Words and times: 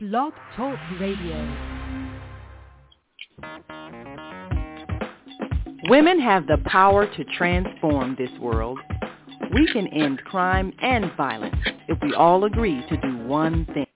Blog 0.00 0.32
Talk 0.56 0.76
Radio. 0.98 1.36
Women 5.88 6.18
have 6.20 6.48
the 6.48 6.58
power 6.64 7.06
to 7.06 7.24
transform 7.38 8.16
this 8.18 8.30
world. 8.40 8.80
We 9.54 9.72
can 9.72 9.86
end 9.86 10.18
crime 10.24 10.72
and 10.82 11.12
violence 11.16 11.54
if 11.86 11.96
we 12.02 12.12
all 12.12 12.42
agree 12.42 12.84
to 12.88 12.96
do 12.96 13.18
one 13.18 13.66
thing. 13.66 13.86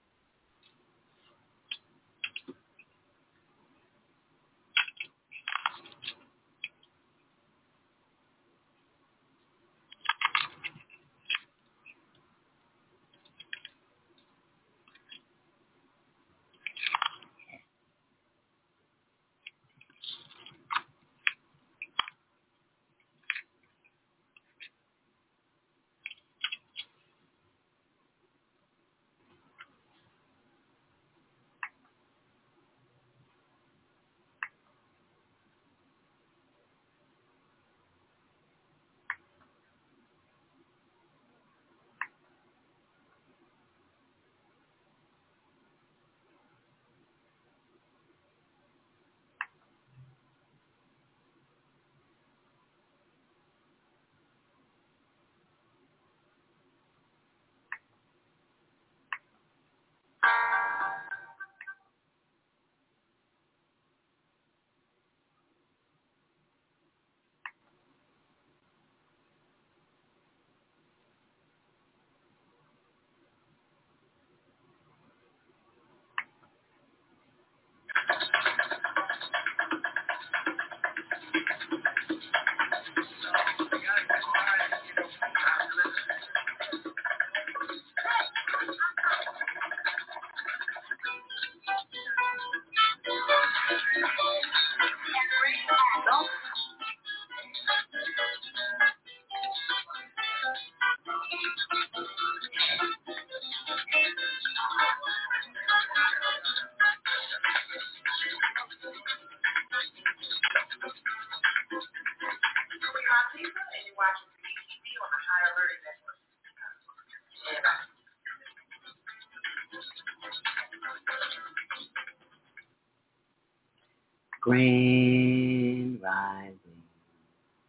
Grand 124.49 126.01
Rising. 126.01 126.81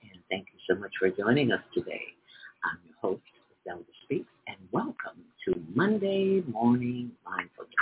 And 0.01 0.17
thank 0.31 0.47
you 0.49 0.59
so 0.67 0.81
much 0.81 0.93
for 0.99 1.11
joining 1.11 1.53
us 1.53 1.61
today. 1.75 2.17
I'm 2.65 2.81
your 2.89 2.97
host, 3.03 3.21
Zelda 3.69 3.85
Speaks, 4.05 4.33
and 4.49 4.57
welcome 4.73 5.21
to 5.45 5.61
Monday 5.75 6.41
Morning 6.49 7.13
Mindfulness. 7.29 7.77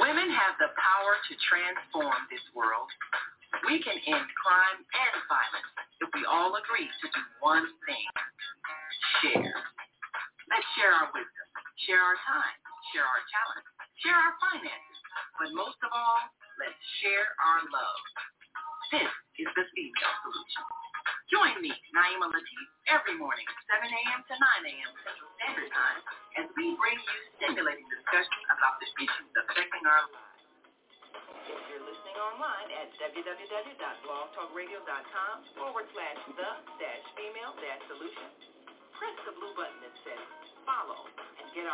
Women 0.00 0.30
have 0.34 0.58
the 0.58 0.74
power 0.74 1.14
to 1.30 1.32
transform 1.46 2.18
this 2.26 2.42
world. 2.50 2.90
We 3.70 3.78
can 3.78 3.94
end 3.94 4.26
crime 4.34 4.82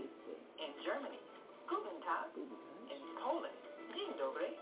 In 0.60 0.70
Germany, 0.84 1.20
Guten 1.66 1.96
Tag. 2.04 2.28
In 2.36 3.00
Poland, 3.16 3.56
Dzień 3.94 4.12
dobry. 4.20 4.52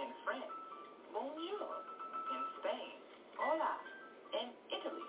In 0.00 0.08
France, 0.24 0.56
Bonjour. 1.12 1.68
In 2.32 2.42
Spain, 2.56 2.96
Hola. 3.36 3.76
In 4.32 4.48
Italy, 4.72 5.08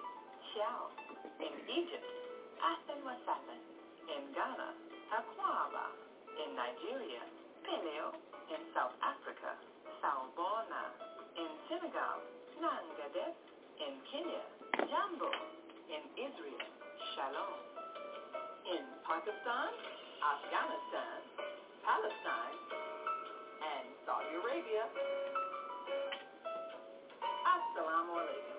Ciao. 0.51 0.91
In 1.39 1.53
Egypt, 1.67 2.07
Ahlan 2.59 2.99
wa. 3.07 3.15
In 4.11 4.23
Ghana, 4.35 4.69
Takwaba. 5.09 5.85
In 6.43 6.55
Nigeria, 6.55 7.23
Peleo. 7.63 8.11
In 8.51 8.61
South 8.75 8.95
Africa, 8.99 9.55
Sawubona. 10.03 10.91
In 11.39 11.49
Senegal, 11.69 12.19
Nangadef. 12.59 13.52
In 13.81 13.97
Kenya, 14.11 14.43
Jambo. 14.85 15.29
In 15.89 16.03
Israel, 16.13 16.61
Shalom. 17.13 17.57
In 18.69 18.85
Pakistan, 19.01 19.69
Afghanistan, 20.21 21.17
Palestine, 21.81 22.57
and 23.65 23.85
Saudi 24.05 24.29
Arabia. 24.37 24.85
Assalamu 27.25 28.13
alaikum. 28.21 28.57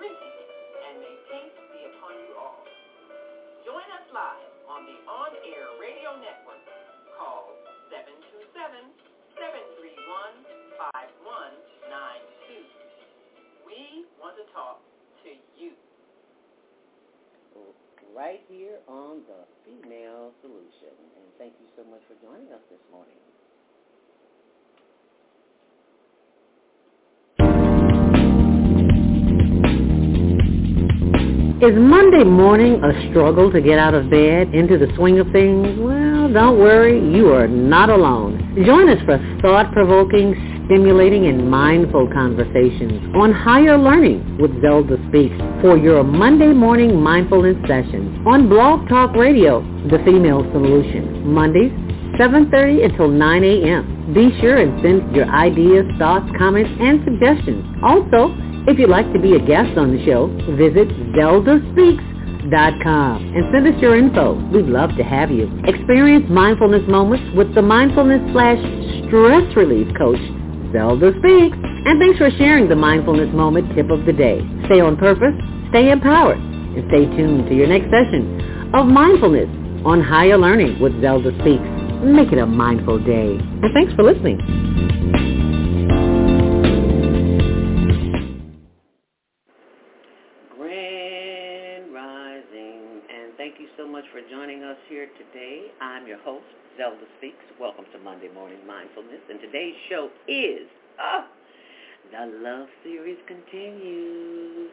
Greetings 0.00 0.48
and 0.48 0.94
may 1.04 1.16
peace 1.28 1.58
be 1.76 1.80
upon 1.92 2.14
you 2.24 2.32
all. 2.40 2.64
Join 3.68 3.84
us 4.00 4.06
live 4.16 4.52
on 4.68 4.88
the 4.88 4.96
On 5.08 5.32
Air 5.44 5.76
Radio 5.76 6.16
Network. 6.16 6.64
Call 7.20 7.52
727 7.92 8.48
731 9.36 10.80
5192 10.80 12.79
we 13.70 14.04
want 14.20 14.34
to 14.34 14.42
talk 14.52 14.82
to 15.22 15.30
you. 15.56 15.70
Right 18.16 18.42
here 18.48 18.78
on 18.88 19.22
the 19.28 19.46
Female 19.64 20.32
Solution. 20.42 20.90
And 21.14 21.24
thank 21.38 21.52
you 21.60 21.66
so 21.76 21.84
much 21.88 22.00
for 22.08 22.14
joining 22.20 22.52
us 22.52 22.58
this 22.68 22.80
morning. 22.90 23.14
Is 31.62 31.78
Monday 31.78 32.24
morning 32.24 32.82
a 32.82 33.10
struggle 33.10 33.52
to 33.52 33.60
get 33.60 33.78
out 33.78 33.94
of 33.94 34.10
bed 34.10 34.52
into 34.52 34.78
the 34.78 34.92
swing 34.96 35.20
of 35.20 35.30
things? 35.30 35.78
Well, 35.78 36.32
don't 36.32 36.58
worry, 36.58 36.98
you 37.14 37.32
are 37.32 37.46
not 37.46 37.88
alone. 37.90 38.64
Join 38.66 38.88
us 38.88 38.98
for 39.04 39.18
thought-provoking, 39.42 40.49
stimulating, 40.70 41.26
and 41.26 41.50
mindful 41.50 42.06
conversations 42.14 43.02
on 43.16 43.32
higher 43.32 43.76
learning 43.76 44.38
with 44.38 44.52
Zelda 44.62 44.96
Speaks 45.08 45.34
for 45.60 45.76
your 45.76 46.04
Monday 46.04 46.52
morning 46.54 46.94
mindfulness 46.94 47.56
sessions 47.66 48.16
on 48.24 48.48
Blog 48.48 48.88
Talk 48.88 49.16
Radio, 49.16 49.62
The 49.90 49.98
Female 50.04 50.46
Solution, 50.52 51.26
Mondays, 51.26 51.72
7.30 52.20 52.84
until 52.84 53.08
9 53.08 53.44
a.m. 53.44 54.14
Be 54.14 54.30
sure 54.40 54.58
and 54.58 54.80
send 54.80 55.16
your 55.16 55.26
ideas, 55.26 55.86
thoughts, 55.98 56.30
comments, 56.38 56.70
and 56.78 57.02
suggestions. 57.02 57.64
Also, 57.82 58.30
if 58.70 58.78
you'd 58.78 58.90
like 58.90 59.12
to 59.12 59.18
be 59.18 59.34
a 59.34 59.40
guest 59.40 59.76
on 59.76 59.96
the 59.96 60.04
show, 60.06 60.28
visit 60.54 60.86
zeldaspeaks.com 61.18 63.16
and 63.34 63.44
send 63.52 63.66
us 63.66 63.82
your 63.82 63.96
info. 63.96 64.34
We'd 64.50 64.66
love 64.66 64.94
to 64.98 65.02
have 65.02 65.32
you. 65.32 65.50
Experience 65.64 66.26
mindfulness 66.30 66.86
moments 66.88 67.34
with 67.34 67.54
the 67.56 67.62
mindfulness 67.62 68.20
slash 68.32 68.60
stress 69.08 69.56
relief 69.56 69.88
coach, 69.98 70.20
Zelda 70.72 71.12
Speaks. 71.18 71.56
And 71.56 71.98
thanks 71.98 72.18
for 72.18 72.30
sharing 72.38 72.68
the 72.68 72.76
mindfulness 72.76 73.32
moment 73.34 73.74
tip 73.74 73.90
of 73.90 74.04
the 74.06 74.12
day. 74.12 74.40
Stay 74.66 74.80
on 74.80 74.96
purpose, 74.96 75.34
stay 75.70 75.90
empowered, 75.90 76.38
and 76.38 76.84
stay 76.88 77.06
tuned 77.16 77.48
to 77.48 77.54
your 77.54 77.66
next 77.66 77.90
session 77.90 78.70
of 78.74 78.86
mindfulness 78.86 79.48
on 79.84 80.00
higher 80.02 80.38
learning 80.38 80.78
with 80.80 80.92
Zelda 81.00 81.32
Speaks. 81.40 81.64
Make 82.04 82.32
it 82.32 82.38
a 82.38 82.46
mindful 82.46 82.98
day. 83.02 83.38
And 83.40 83.72
thanks 83.74 83.92
for 83.94 84.04
listening. 84.04 84.38
Grand 90.56 91.92
Rising, 91.92 93.02
and 93.08 93.34
thank 93.36 93.58
you 93.58 93.68
so 93.76 93.88
much 93.88 94.04
for 94.12 94.20
joining 94.30 94.62
us 94.62 94.76
here 94.88 95.08
today. 95.18 95.72
I'm 95.80 96.06
your 96.06 96.18
host, 96.18 96.44
Zelda 96.76 97.04
Speaks. 97.18 97.42
Welcome 97.58 97.86
to 97.92 97.98
Monday 97.98 98.28
Morning 98.32 98.60
Mindfulness. 98.66 99.20
And 99.28 99.39
today's 99.50 99.74
show 99.88 100.08
is, 100.28 100.62
oh, 101.02 101.24
the 102.12 102.26
love 102.38 102.68
series 102.84 103.18
continues. 103.26 104.70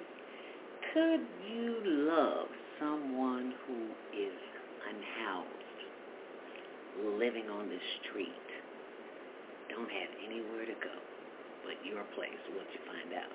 Could 0.94 1.22
you 1.50 1.82
love 1.86 2.48
someone 2.80 3.54
who 3.66 3.90
is 4.14 4.38
unhoused, 4.86 5.50
living 7.18 7.50
on 7.50 7.70
the 7.70 7.80
street, 8.02 8.30
don't 9.70 9.90
have 9.90 10.10
anywhere 10.26 10.66
to 10.66 10.78
go 10.78 10.94
but 11.66 11.74
your 11.84 12.04
place? 12.14 12.38
What 12.54 12.66
you 12.74 12.80
find 12.86 13.18
out? 13.18 13.34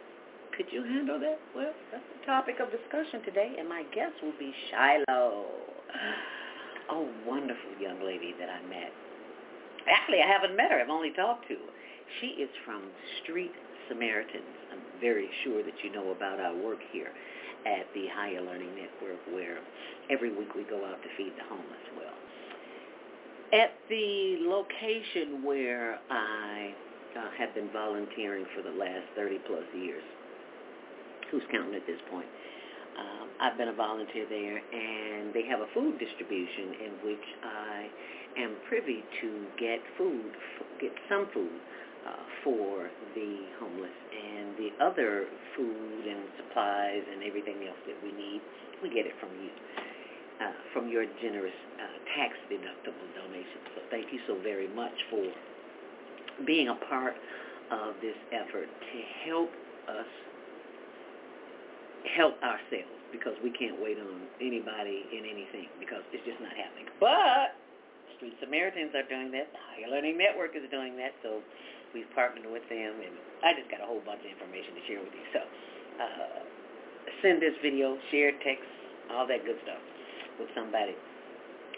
Could 0.57 0.67
you 0.71 0.85
handle 0.85 1.19
that? 1.19 1.41
Well, 1.57 1.73
that's 1.91 2.05
the 2.21 2.27
topic 2.27 2.57
of 2.61 2.71
discussion 2.71 3.25
today, 3.25 3.57
and 3.59 3.69
my 3.69 3.83
guest 3.95 4.15
will 4.23 4.39
be 4.39 4.55
Shiloh 4.71 5.47
a 6.91 7.07
wonderful 7.27 7.73
young 7.81 8.05
lady 8.05 8.35
that 8.39 8.49
I 8.49 8.63
met. 8.69 8.93
Actually, 9.89 10.23
I 10.23 10.29
haven't 10.29 10.57
met 10.57 10.71
her. 10.71 10.81
I've 10.81 10.91
only 10.91 11.13
talked 11.13 11.49
to 11.49 11.55
her. 11.55 11.73
She 12.21 12.39
is 12.39 12.51
from 12.65 12.83
Street 13.23 13.53
Samaritans. 13.89 14.55
I'm 14.73 14.83
very 15.01 15.29
sure 15.45 15.63
that 15.63 15.75
you 15.83 15.93
know 15.93 16.11
about 16.11 16.41
our 16.41 16.55
work 16.55 16.79
here 16.93 17.11
at 17.67 17.87
the 17.95 18.07
Higher 18.15 18.41
Learning 18.43 18.75
Network 18.75 19.21
where 19.33 19.59
every 20.11 20.35
week 20.35 20.55
we 20.55 20.65
go 20.65 20.85
out 20.85 21.03
to 21.03 21.09
feed 21.17 21.33
the 21.39 21.47
homeless. 21.49 21.85
Well, 21.97 22.15
at 23.53 23.73
the 23.89 24.39
location 24.49 25.45
where 25.45 25.99
I 26.11 26.75
uh, 27.17 27.31
have 27.39 27.55
been 27.55 27.71
volunteering 27.73 28.47
for 28.57 28.63
the 28.63 28.75
last 28.77 29.05
30 29.17 29.39
plus 29.47 29.65
years, 29.77 30.03
who's 31.31 31.43
counting 31.53 31.75
at 31.75 31.87
this 31.87 32.01
point, 32.11 32.27
um, 32.99 33.29
I've 33.41 33.57
been 33.57 33.69
a 33.69 33.77
volunteer 33.77 34.27
there, 34.29 34.57
and 34.57 35.33
they 35.33 35.45
have 35.49 35.61
a 35.61 35.69
food 35.75 35.99
distribution 35.99 36.77
in 36.85 36.93
which 37.05 37.27
I 37.45 37.89
am 38.39 38.57
privy 38.69 39.05
to 39.21 39.29
get 39.59 39.81
food, 39.97 40.33
get 40.81 40.93
some 41.09 41.29
food 41.33 41.53
uh, 42.07 42.17
for 42.45 42.91
the 43.15 43.31
homeless, 43.61 43.97
and 44.11 44.57
the 44.57 44.71
other 44.83 45.27
food 45.57 46.03
and 46.07 46.23
supplies 46.37 47.03
and 47.13 47.23
everything 47.23 47.67
else 47.69 47.79
that 47.87 47.97
we 48.03 48.13
need, 48.13 48.41
we 48.83 48.89
get 48.89 49.07
it 49.07 49.15
from 49.21 49.31
you, 49.39 49.51
uh, 50.41 50.53
from 50.73 50.89
your 50.89 51.05
generous 51.21 51.57
uh, 51.79 51.99
tax 52.17 52.35
deductible 52.51 53.09
donations. 53.15 53.65
So 53.77 53.83
thank 53.91 54.13
you 54.13 54.21
so 54.27 54.39
very 54.43 54.69
much 54.75 54.95
for 55.11 55.25
being 56.47 56.69
a 56.69 56.79
part 56.89 57.15
of 57.71 57.95
this 58.03 58.17
effort 58.33 58.67
to 58.67 58.99
help 59.25 59.51
us 59.89 60.11
help 62.17 62.35
ourselves 62.43 62.99
because 63.13 63.37
we 63.45 63.51
can't 63.53 63.79
wait 63.81 63.97
on 64.01 64.27
anybody 64.41 65.05
in 65.13 65.25
anything 65.25 65.69
because 65.79 66.03
it's 66.13 66.25
just 66.25 66.41
not 66.41 66.51
happening. 66.57 66.89
But 66.99 67.55
Street 68.23 68.39
Samaritans 68.39 68.95
are 68.95 69.03
doing 69.11 69.35
that. 69.35 69.51
The 69.51 69.59
Higher 69.59 69.91
Learning 69.91 70.15
Network 70.15 70.55
is 70.55 70.63
doing 70.71 70.95
that. 70.95 71.11
So 71.27 71.43
we've 71.91 72.07
partnered 72.15 72.47
with 72.47 72.63
them, 72.71 73.03
and 73.03 73.11
I 73.43 73.51
just 73.51 73.67
got 73.67 73.83
a 73.83 73.87
whole 73.91 73.99
bunch 74.07 74.23
of 74.23 74.31
information 74.31 74.79
to 74.79 74.83
share 74.87 75.03
with 75.03 75.11
you. 75.11 75.27
So 75.35 75.43
uh, 75.43 76.39
send 77.19 77.43
this 77.43 77.59
video, 77.67 77.99
share, 78.15 78.31
text, 78.47 78.63
all 79.11 79.27
that 79.27 79.43
good 79.43 79.59
stuff 79.67 79.83
with 80.39 80.47
somebody. 80.55 80.95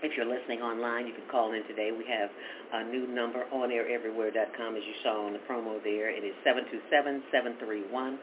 If 0.02 0.17
you're 0.17 0.26
listening 0.26 0.61
online, 0.61 1.06
you 1.06 1.14
can 1.14 1.25
call 1.31 1.52
in 1.52 1.62
today. 1.70 1.93
We 1.94 2.05
have 2.11 2.31
a 2.75 2.85
new 2.91 3.06
number, 3.06 3.44
on 3.52 3.70
onaireverywhere.com, 3.70 4.76
as 4.76 4.82
you 4.85 4.96
saw 5.02 5.26
on 5.26 5.32
the 5.32 5.43
promo 5.46 5.82
there. 5.85 6.11
It 6.11 6.25
is 6.26 6.35
727-731-5192. 6.44 8.19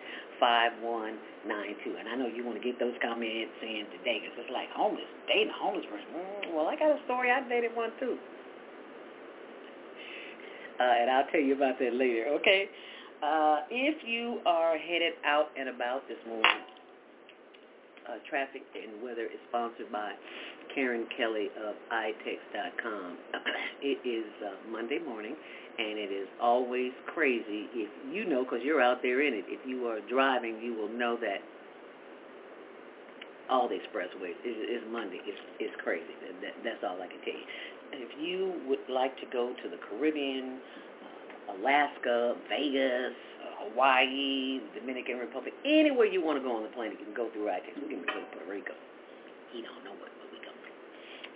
And 1.97 2.09
I 2.09 2.15
know 2.15 2.27
you 2.27 2.43
want 2.45 2.57
to 2.59 2.63
get 2.63 2.77
those 2.77 2.93
comments 3.01 3.55
in 3.63 3.85
today 3.97 4.21
because 4.21 4.35
it's 4.45 4.53
like 4.53 4.69
homeless, 4.75 5.07
dating 5.27 5.49
a 5.49 5.57
homeless 5.57 5.85
person. 5.89 6.07
Mm, 6.11 6.53
well, 6.53 6.67
I 6.67 6.75
got 6.75 6.91
a 6.91 6.99
story. 7.05 7.31
I 7.31 7.41
dated 7.47 7.73
one 7.73 7.89
too. 7.99 8.17
Uh, 10.81 10.83
and 11.01 11.09
I'll 11.11 11.29
tell 11.29 11.41
you 11.41 11.53
about 11.53 11.77
that 11.79 11.93
later, 11.93 12.25
okay? 12.41 12.69
Uh, 13.21 13.69
if 13.69 14.01
you 14.01 14.41
are 14.45 14.77
headed 14.77 15.13
out 15.25 15.49
and 15.53 15.69
about 15.69 16.07
this 16.09 16.17
morning, 16.25 16.49
uh, 18.11 18.19
traffic 18.29 18.61
and 18.75 19.01
weather 19.01 19.23
is 19.23 19.39
sponsored 19.47 19.91
by 19.91 20.11
Karen 20.75 21.07
Kelly 21.15 21.47
of 21.63 21.75
ITEX.com. 21.91 23.17
it 23.81 23.99
is 24.07 24.27
uh, 24.43 24.71
Monday 24.71 24.99
morning, 24.99 25.35
and 25.77 25.97
it 25.97 26.11
is 26.11 26.27
always 26.41 26.91
crazy. 27.13 27.67
If 27.73 27.89
you 28.11 28.27
know, 28.27 28.43
because 28.43 28.59
you're 28.63 28.81
out 28.81 29.01
there 29.01 29.21
in 29.25 29.33
it, 29.33 29.45
if 29.47 29.59
you 29.65 29.87
are 29.87 29.99
driving, 30.09 30.59
you 30.61 30.73
will 30.73 30.91
know 30.91 31.17
that 31.21 31.39
all 33.49 33.67
the 33.67 33.75
expressways 33.75 34.39
is, 34.43 34.81
is 34.81 34.83
Monday. 34.91 35.19
It's, 35.25 35.39
it's 35.59 35.75
crazy. 35.83 36.15
That, 36.41 36.55
that's 36.63 36.83
all 36.83 37.01
I 37.01 37.07
can 37.07 37.19
tell 37.23 37.35
you. 37.35 37.47
If 37.93 38.11
you 38.19 38.55
would 38.67 38.87
like 38.87 39.15
to 39.19 39.27
go 39.31 39.51
to 39.51 39.69
the 39.69 39.75
Caribbean, 39.89 40.59
uh, 41.03 41.59
Alaska, 41.59 42.35
Vegas, 42.47 43.15
Hawaii, 43.69 44.59
Dominican 44.73 45.17
Republic, 45.19 45.53
anywhere 45.65 46.05
you 46.05 46.23
want 46.23 46.37
to 46.37 46.43
go 46.43 46.55
on 46.55 46.63
the 46.63 46.69
planet, 46.69 46.97
you 46.99 47.05
can 47.05 47.13
go 47.15 47.29
through 47.31 47.47
ITEX. 47.47 47.75
We 47.81 47.89
can 47.95 48.05
go 48.05 48.13
to 48.19 48.25
Puerto 48.33 48.49
Rico. 48.49 48.73
You 49.53 49.63
don't 49.63 49.83
know 49.83 49.91
what 49.99 50.09
but 50.17 50.31
we 50.31 50.39
go. 50.41 50.51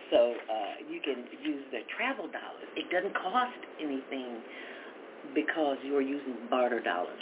so 0.10 0.34
uh, 0.50 0.76
you 0.90 1.02
can 1.02 1.26
use 1.44 1.64
the 1.72 1.82
travel 1.96 2.28
dollars. 2.28 2.68
It 2.76 2.90
doesn't 2.90 3.14
cost 3.14 3.58
anything 3.82 4.42
because 5.34 5.78
you're 5.84 6.02
using 6.02 6.36
barter 6.50 6.80
dollars. 6.82 7.20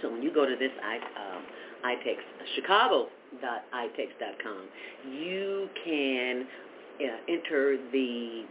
So 0.00 0.10
when 0.10 0.22
you 0.22 0.32
go 0.32 0.44
to 0.44 0.56
this 0.56 0.72
I, 0.82 0.96
um, 0.96 1.44
ITEX, 1.84 2.18
chicago.itex.com, 2.56 4.68
you 5.10 5.68
can 5.84 6.46
uh, 7.00 7.04
enter 7.28 7.76
the 7.92 8.44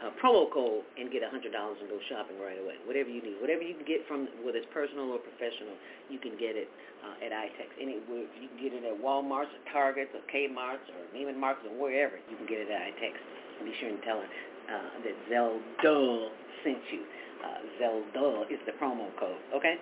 uh, 0.00 0.08
promo 0.16 0.48
code 0.48 0.80
and 0.96 1.12
get 1.12 1.20
$100 1.20 1.36
and 1.36 1.86
go 1.88 2.00
shopping 2.08 2.40
right 2.40 2.56
away. 2.56 2.80
Whatever 2.88 3.12
you 3.12 3.20
need. 3.20 3.36
Whatever 3.40 3.60
you 3.60 3.76
can 3.76 3.84
get 3.84 4.00
from, 4.08 4.28
whether 4.40 4.56
it's 4.56 4.70
personal 4.72 5.12
or 5.12 5.20
professional, 5.20 5.76
you 6.08 6.16
can 6.16 6.40
get 6.40 6.56
it 6.56 6.72
uh, 7.04 7.24
at 7.24 7.32
ITEX. 7.32 7.68
Any, 7.76 8.00
you 8.08 8.48
can 8.48 8.60
get 8.60 8.72
it 8.72 8.84
at 8.88 8.96
Walmart's 8.96 9.52
or 9.52 9.62
Target's 9.72 10.12
or 10.16 10.24
Kmart's 10.32 10.88
or 10.96 11.04
Neiman 11.12 11.36
Marcus 11.36 11.68
or 11.68 11.76
wherever. 11.76 12.16
You 12.32 12.36
can 12.40 12.48
get 12.48 12.64
it 12.64 12.72
at 12.72 12.96
ITEX. 12.96 13.14
Be 13.60 13.76
sure 13.76 13.92
and 13.92 14.00
tell 14.00 14.24
her 14.24 14.30
uh, 14.72 14.88
that 15.04 15.16
Zelda 15.28 16.32
sent 16.64 16.80
you. 16.88 17.04
Uh, 17.44 17.60
Zelda 17.76 18.48
is 18.48 18.60
the 18.64 18.72
promo 18.80 19.08
code, 19.20 19.36
okay? 19.52 19.76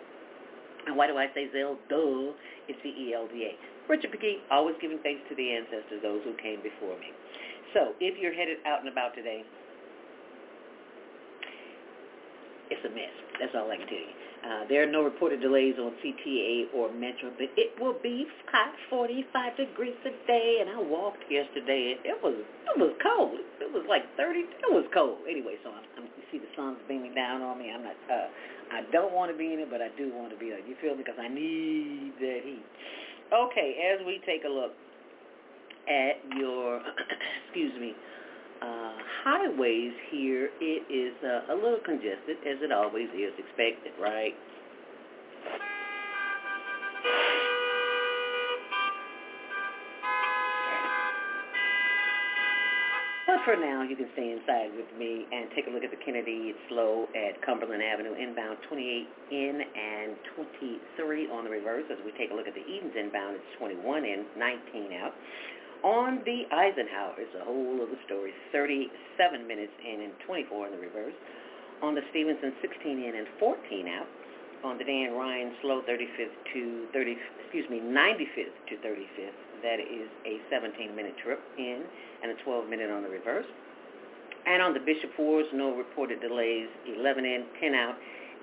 And 0.87 0.97
why 0.97 1.07
do 1.07 1.19
I 1.19 1.27
say 1.35 1.47
Zelda? 1.55 2.35
It's 2.67 2.79
C-E-L-D-A. 2.83 3.55
Richard 3.89 4.11
McGee, 4.13 4.43
always 4.51 4.77
giving 4.81 4.99
thanks 5.03 5.23
to 5.31 5.35
the 5.35 5.47
ancestors, 5.55 6.03
those 6.03 6.21
who 6.25 6.35
came 6.43 6.61
before 6.61 6.99
me. 6.99 7.15
So 7.75 7.93
if 8.01 8.17
you're 8.21 8.33
headed 8.33 8.59
out 8.67 8.81
and 8.81 8.89
about 8.89 9.15
today, 9.15 9.45
it's 12.71 12.85
a 12.85 12.93
mess. 12.93 13.15
That's 13.41 13.55
all 13.55 13.71
I 13.71 13.77
can 13.77 13.87
tell 13.87 13.99
you. 13.99 14.15
Uh, 14.39 14.63
there 14.71 14.83
are 14.87 14.91
no 14.91 15.03
reported 15.03 15.41
delays 15.41 15.75
on 15.83 15.93
CTA 15.99 16.71
or 16.73 16.93
Metro, 16.95 17.31
but 17.35 17.51
it 17.59 17.75
will 17.81 17.97
be 18.03 18.27
hot, 18.51 18.73
45 18.89 19.57
degrees 19.57 19.99
today. 20.05 20.63
And 20.63 20.71
I 20.71 20.79
walked 20.79 21.27
yesterday, 21.29 21.99
and 21.99 22.07
it 22.07 22.19
was 22.23 22.39
it 22.39 22.79
was 22.79 22.95
cold. 23.03 23.39
It 23.61 23.73
was 23.73 23.83
like 23.89 24.07
30. 24.17 24.41
It 24.41 24.71
was 24.71 24.87
cold. 24.95 25.19
Anyway, 25.29 25.59
so 25.65 25.71
I'm, 25.71 25.85
I'm, 25.99 26.05
you 26.05 26.25
see 26.31 26.39
the 26.39 26.51
sun's 26.55 26.79
beaming 26.87 27.15
down 27.15 27.43
on 27.43 27.59
me. 27.59 27.73
I'm 27.75 27.83
not. 27.83 27.99
Uh, 28.07 28.31
I 28.71 28.85
don't 28.93 29.13
want 29.13 29.33
to 29.33 29.37
be 29.37 29.53
in 29.53 29.59
it, 29.59 29.71
but 29.71 29.83
I 29.83 29.89
do 29.97 30.13
want 30.15 30.31
to 30.31 30.39
be 30.39 30.55
in 30.55 30.63
it. 30.63 30.65
You 30.69 30.77
feel 30.81 30.95
me? 30.95 31.03
Because 31.03 31.19
I 31.19 31.29
need 31.29 32.13
that 32.21 32.41
heat. 32.45 32.65
Okay, 33.33 33.77
as 33.93 34.07
we 34.07 34.21
take 34.25 34.45
a 34.45 34.49
look 34.49 34.73
at 35.89 36.21
your, 36.37 36.81
excuse 37.45 37.73
me, 37.81 37.93
uh, 38.63 38.93
highways 39.25 39.93
here, 40.11 40.51
it 40.61 40.83
is 40.91 41.15
uh, 41.25 41.53
a 41.53 41.57
little 41.57 41.81
congested, 41.85 42.39
as 42.47 42.59
it 42.63 42.73
always 42.73 43.09
is 43.15 43.33
expected, 43.39 43.93
right? 44.01 44.35
But 53.29 53.45
for 53.45 53.61
now, 53.61 53.85
you 53.85 53.93
can 53.95 54.09
stay 54.17 54.33
inside 54.33 54.73
with 54.73 54.89
me 54.97 55.29
and 55.29 55.53
take 55.53 55.69
a 55.69 55.71
look 55.71 55.85
at 55.85 55.93
the 55.93 56.01
Kennedy. 56.01 56.49
It's 56.49 56.65
slow 56.73 57.05
at 57.13 57.37
Cumberland 57.45 57.85
Avenue, 57.85 58.17
inbound 58.17 58.57
28 58.73 58.81
in 58.81 59.61
and 59.61 60.17
23 60.33 61.29
on 61.29 61.45
the 61.45 61.53
reverse. 61.53 61.85
As 61.93 62.01
we 62.09 62.13
take 62.17 62.33
a 62.33 62.35
look 62.35 62.49
at 62.49 62.57
the 62.57 62.65
Edens 62.65 62.97
inbound, 62.97 63.37
it's 63.37 63.53
21 63.61 64.09
in, 64.09 64.25
19 64.33 64.97
out. 64.97 65.13
On 65.85 66.21
the 66.25 66.43
Eisenhower, 66.51 67.15
it's 67.19 67.35
a 67.41 67.45
whole 67.45 67.79
other 67.81 67.99
story. 68.07 68.33
37 68.53 69.47
minutes 69.47 69.73
in 69.87 70.03
and 70.03 70.13
24 70.27 70.67
in 70.67 70.73
the 70.73 70.79
reverse. 70.79 71.15
On 71.83 71.95
the 71.95 72.03
Stevenson, 72.11 72.53
16 72.61 72.99
in 72.99 73.15
and 73.15 73.27
14 73.39 73.87
out. 73.89 74.07
On 74.65 74.77
the 74.77 74.83
Dan 74.83 75.13
Ryan, 75.15 75.55
slow 75.63 75.83
35th 75.87 76.35
to 76.53 76.87
30, 76.93 77.17
excuse 77.45 77.71
me, 77.71 77.79
95th 77.79 78.59
to 78.69 78.75
35th. 78.83 79.39
That 79.63 79.79
is 79.79 80.11
a 80.27 80.43
17-minute 80.53 81.15
trip 81.23 81.39
in 81.57 81.85
and 82.23 82.33
a 82.33 82.35
12-minute 82.43 82.91
on 82.91 83.03
the 83.03 83.09
reverse. 83.09 83.47
And 84.47 84.63
on 84.63 84.75
the 84.75 84.81
Bishop 84.81 85.11
Ford, 85.17 85.45
no 85.55 85.77
reported 85.77 86.21
delays, 86.21 86.67
11 86.99 87.25
in, 87.25 87.45
10 87.61 87.75
out. 87.75 87.95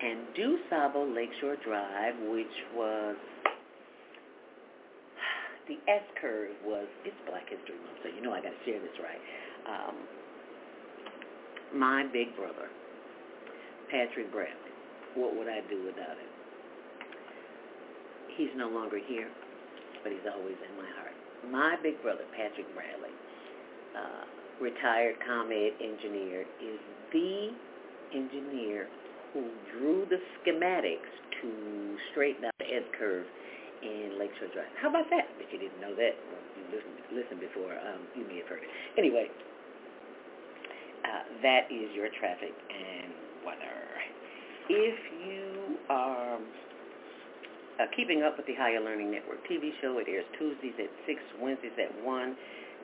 And 0.01 0.19
DuSable 0.37 1.13
Lakeshore 1.13 1.57
Drive, 1.65 2.15
which 2.29 2.47
was 2.75 3.15
the 5.67 5.77
S 5.89 6.05
curve 6.21 6.53
was 6.65 6.87
it's 7.05 7.17
Black 7.25 7.49
History 7.49 7.77
Month, 7.81 7.99
so 8.03 8.09
you 8.13 8.21
know 8.21 8.33
I 8.33 8.41
got 8.41 8.53
to 8.53 8.61
share 8.65 8.79
this 8.79 8.97
right. 9.01 9.21
Um, 9.65 9.95
my 11.73 12.05
big 12.13 12.35
brother, 12.37 12.69
Patrick 13.89 14.31
Bradley. 14.31 14.73
What 15.15 15.35
would 15.35 15.47
I 15.47 15.61
do 15.69 15.81
without 15.85 16.17
him? 16.19 16.31
He's 18.37 18.51
no 18.55 18.67
longer 18.67 18.99
here, 18.99 19.29
but 20.03 20.11
he's 20.11 20.27
always 20.27 20.59
in 20.59 20.73
my 20.77 20.89
heart. 20.99 21.15
My 21.49 21.75
big 21.81 22.01
brother, 22.03 22.27
Patrick 22.35 22.67
Bradley, 22.75 23.15
uh, 23.95 24.25
retired 24.61 25.15
ComEd 25.25 25.73
engineer, 25.79 26.41
is 26.61 26.79
the 27.13 27.49
engineer 28.13 28.87
who 29.33 29.49
drew 29.71 30.05
the 30.09 30.19
schematics 30.39 31.11
to 31.41 31.95
straighten 32.11 32.45
out 32.45 32.53
the 32.59 32.65
S 32.65 32.83
curve 32.99 33.25
in 33.85 34.17
Lakeshore 34.17 34.49
Drive. 34.49 34.73
How 34.81 34.89
about 34.89 35.05
that? 35.13 35.29
If 35.37 35.53
you 35.53 35.61
didn't 35.61 35.77
know 35.77 35.93
that, 35.93 36.13
well, 36.33 36.41
you 36.57 36.81
listened, 37.13 37.39
before, 37.39 37.77
um, 37.77 38.01
you 38.17 38.25
may 38.25 38.41
have 38.41 38.49
heard 38.49 38.65
it. 38.65 38.71
Anyway, 38.97 39.29
uh, 41.05 41.23
that 41.45 41.69
is 41.69 41.93
your 41.93 42.09
traffic 42.17 42.51
and 42.73 43.13
weather. 43.45 43.77
If 44.67 44.97
you 45.21 45.77
are 45.89 46.41
uh, 47.77 47.85
keeping 47.95 48.23
up 48.23 48.37
with 48.37 48.47
the 48.47 48.55
Higher 48.57 48.81
Learning 48.81 49.11
Network 49.11 49.45
TV 49.45 49.69
show, 49.81 50.01
it 50.01 50.09
airs 50.09 50.25
Tuesdays 50.39 50.73
at 50.81 50.89
6, 51.05 51.21
Wednesdays 51.39 51.77
at 51.77 51.93
1, 52.03 52.35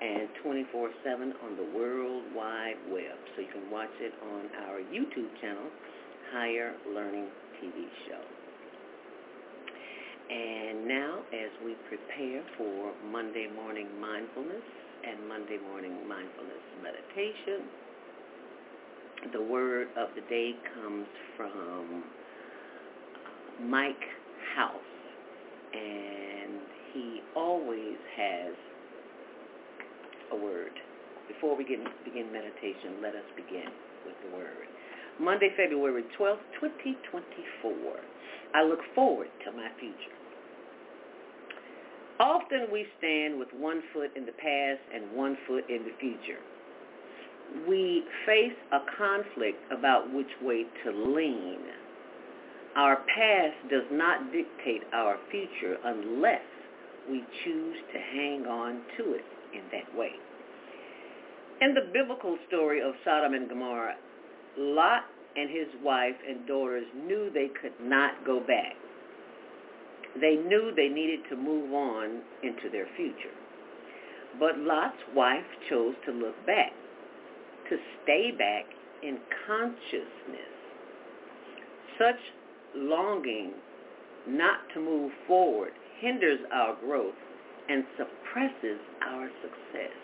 and 0.02 0.30
24-7 0.46 1.34
on 1.42 1.58
the 1.58 1.66
World 1.74 2.24
Wide 2.36 2.78
Web. 2.90 3.18
So 3.36 3.42
you 3.42 3.50
can 3.50 3.70
watch 3.72 3.94
it 4.00 4.14
on 4.22 4.50
our 4.70 4.80
YouTube 4.94 5.30
channel, 5.42 5.70
Higher 6.34 6.74
Learning 6.94 7.28
TV 7.58 7.90
show. 8.08 8.41
And 10.32 10.88
now, 10.88 11.20
as 11.34 11.52
we 11.66 11.76
prepare 11.90 12.42
for 12.58 12.94
Monday 13.12 13.48
morning 13.54 13.88
mindfulness 14.00 14.64
and 15.06 15.28
Monday 15.28 15.58
morning 15.70 16.08
mindfulness 16.08 16.64
meditation, 16.82 17.68
the 19.34 19.42
word 19.42 19.90
of 19.98 20.08
the 20.16 20.22
day 20.30 20.54
comes 20.74 21.08
from 21.36 22.04
uh, 23.14 23.64
Mike 23.66 24.08
House. 24.56 24.80
And 25.74 26.62
he 26.94 27.20
always 27.36 27.98
has 28.16 28.54
a 30.32 30.36
word. 30.38 30.72
Before 31.28 31.58
we 31.58 31.66
begin, 31.66 31.84
begin 32.06 32.32
meditation, 32.32 33.04
let 33.04 33.16
us 33.16 33.28
begin 33.36 33.68
with 34.06 34.16
the 34.24 34.38
word. 34.38 34.68
Monday, 35.20 35.50
February 35.58 36.04
12th, 36.18 36.40
2024. 36.62 38.00
I 38.56 38.64
look 38.64 38.80
forward 38.96 39.28
to 39.46 39.52
my 39.52 39.68
future. 39.80 40.21
Often 42.22 42.68
we 42.72 42.86
stand 43.00 43.40
with 43.40 43.48
one 43.58 43.82
foot 43.92 44.12
in 44.16 44.28
the 44.28 44.32
past 44.32 44.80
and 44.94 45.12
one 45.12 45.36
foot 45.48 45.64
in 45.68 45.84
the 45.84 45.92
future. 46.00 46.40
We 47.68 48.04
face 48.28 48.54
a 48.72 48.80
conflict 48.96 49.58
about 49.72 50.14
which 50.14 50.30
way 50.40 50.66
to 50.84 50.92
lean. 50.92 51.58
Our 52.76 52.98
past 52.98 53.72
does 53.72 53.90
not 53.92 54.32
dictate 54.32 54.84
our 54.94 55.18
future 55.32 55.78
unless 55.84 56.46
we 57.10 57.24
choose 57.44 57.78
to 57.92 58.00
hang 58.00 58.46
on 58.46 58.82
to 58.98 59.14
it 59.14 59.26
in 59.56 59.64
that 59.72 59.98
way. 59.98 60.12
In 61.62 61.74
the 61.74 61.90
biblical 61.92 62.38
story 62.48 62.82
of 62.82 62.94
Sodom 63.04 63.34
and 63.34 63.50
Gomorrah, 63.50 63.96
Lot 64.60 65.06
and 65.36 65.50
his 65.50 65.68
wife 65.84 66.16
and 66.30 66.48
daughters 66.48 66.86
knew 67.08 67.32
they 67.34 67.50
could 67.60 67.74
not 67.82 68.24
go 68.28 68.40
back. 68.42 68.76
They 70.20 70.36
knew 70.36 70.72
they 70.76 70.90
needed 70.90 71.22
to 71.30 71.36
move 71.36 71.74
on 71.74 72.22
into 72.44 72.70
their 72.72 72.88
future. 72.98 73.36
But 74.40 74.58
Lot's 74.60 74.98
wife 75.16 75.46
chose 75.70 75.96
to 76.06 76.12
look 76.12 76.36
back, 76.46 76.72
to 77.70 77.78
stay 78.04 78.32
back 78.32 78.66
in 79.04 79.20
consciousness. 79.48 80.52
Such 81.98 82.20
longing 82.76 83.54
not 84.28 84.60
to 84.74 84.80
move 84.80 85.12
forward 85.28 85.72
hinders 86.00 86.40
our 86.52 86.76
growth 86.76 87.16
and 87.70 87.84
suppresses 87.98 88.80
our 89.08 89.30
success. 89.42 89.96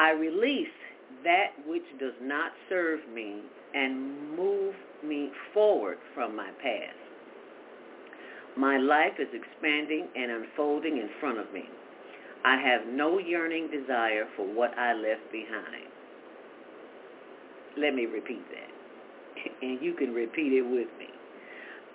I 0.00 0.12
release 0.12 0.68
that 1.24 1.48
which 1.66 1.82
does 1.98 2.14
not 2.22 2.52
serve 2.68 3.00
me 3.12 3.42
and 3.74 4.36
move 4.36 4.74
me 5.04 5.30
forward 5.52 5.98
from 6.14 6.36
my 6.36 6.50
past. 6.62 7.07
My 8.58 8.76
life 8.76 9.12
is 9.20 9.28
expanding 9.32 10.08
and 10.16 10.32
unfolding 10.32 10.96
in 10.96 11.08
front 11.20 11.38
of 11.38 11.52
me. 11.54 11.62
I 12.44 12.56
have 12.56 12.92
no 12.92 13.20
yearning 13.20 13.68
desire 13.70 14.24
for 14.36 14.46
what 14.52 14.76
I 14.76 14.94
left 14.94 15.30
behind. 15.30 15.86
Let 17.78 17.94
me 17.94 18.06
repeat 18.06 18.42
that. 18.50 19.52
And 19.62 19.80
you 19.80 19.94
can 19.94 20.12
repeat 20.12 20.52
it 20.52 20.62
with 20.62 20.88
me. 20.98 21.06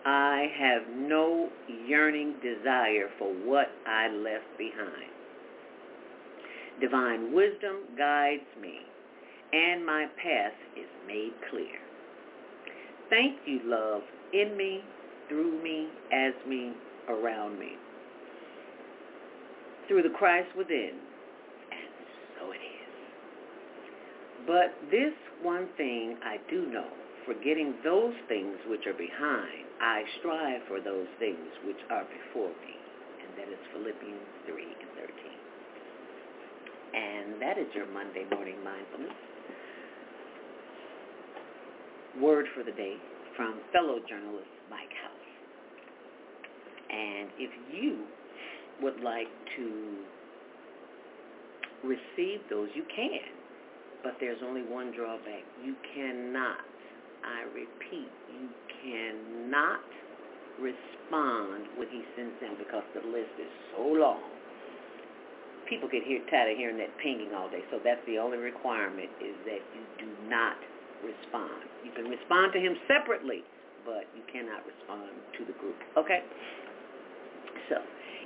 I 0.05 0.47
have 0.57 0.83
no 0.95 1.49
yearning 1.85 2.35
desire 2.41 3.09
for 3.19 3.27
what 3.45 3.67
I 3.85 4.07
left 4.07 4.57
behind. 4.57 5.11
Divine 6.79 7.33
wisdom 7.33 7.83
guides 7.97 8.47
me, 8.61 8.79
and 9.51 9.85
my 9.85 10.05
path 10.15 10.55
is 10.77 10.87
made 11.07 11.33
clear. 11.49 11.79
Thank 13.09 13.39
you, 13.45 13.59
love, 13.65 14.01
in 14.31 14.55
me 14.55 14.81
through 15.27 15.61
me, 15.63 15.87
as 16.11 16.33
me, 16.47 16.73
around 17.09 17.59
me. 17.59 17.73
Through 19.87 20.03
the 20.03 20.15
Christ 20.17 20.49
within. 20.57 20.91
And 21.71 21.91
so 22.39 22.51
it 22.51 22.63
is. 22.63 22.93
But 24.47 24.75
this 24.91 25.13
one 25.41 25.67
thing 25.77 26.17
I 26.23 26.37
do 26.49 26.65
know, 26.67 26.87
forgetting 27.25 27.75
those 27.83 28.13
things 28.27 28.57
which 28.67 28.85
are 28.87 28.93
behind, 28.93 29.67
I 29.81 30.03
strive 30.19 30.61
for 30.67 30.79
those 30.79 31.07
things 31.19 31.47
which 31.65 31.79
are 31.89 32.05
before 32.05 32.49
me. 32.49 32.75
And 33.23 33.37
that 33.37 33.51
is 33.51 33.59
Philippians 33.71 34.29
3 34.47 34.63
and 34.63 34.91
13. 34.95 35.13
And 36.93 37.41
that 37.41 37.57
is 37.57 37.67
your 37.73 37.87
Monday 37.87 38.25
morning 38.31 38.63
mindfulness. 38.63 39.15
Word 42.21 42.45
for 42.55 42.63
the 42.63 42.71
day 42.71 42.95
from 43.35 43.59
fellow 43.73 43.99
journalist 44.07 44.47
Mike 44.73 44.95
House. 44.97 45.29
And 46.89 47.29
if 47.37 47.53
you 47.69 48.05
would 48.81 48.99
like 49.01 49.29
to 49.57 49.97
receive 51.85 52.41
those, 52.49 52.69
you 52.73 52.83
can. 52.89 53.21
But 54.01 54.17
there's 54.19 54.41
only 54.43 54.63
one 54.63 54.91
drawback. 54.91 55.45
You 55.63 55.75
cannot, 55.93 56.65
I 57.21 57.45
repeat, 57.53 58.09
you 58.33 58.49
cannot 58.81 59.85
respond 60.59 61.69
when 61.77 61.87
he 61.89 62.01
sends 62.17 62.35
in 62.41 62.57
because 62.57 62.83
the 62.93 63.05
list 63.07 63.33
is 63.37 63.53
so 63.77 63.85
long. 63.85 64.21
People 65.69 65.87
get 65.87 66.03
here 66.03 66.19
tired 66.29 66.51
of 66.51 66.57
hearing 66.57 66.77
that 66.77 66.91
pinging 67.01 67.31
all 67.33 67.49
day. 67.49 67.63
So 67.71 67.79
that's 67.83 68.01
the 68.05 68.17
only 68.17 68.37
requirement 68.37 69.09
is 69.23 69.37
that 69.45 69.63
you 69.73 69.83
do 69.97 70.09
not 70.27 70.57
respond. 71.01 71.63
You 71.85 71.91
can 71.95 72.05
respond 72.11 72.51
to 72.53 72.59
him 72.59 72.75
separately, 72.87 73.43
but 73.85 74.07
you 74.15 74.23
cannot 74.31 74.65
respond 74.65 75.11
to 75.37 75.45
the 75.45 75.53
group. 75.59 75.75
Okay? 75.97 76.23
So 77.69 77.77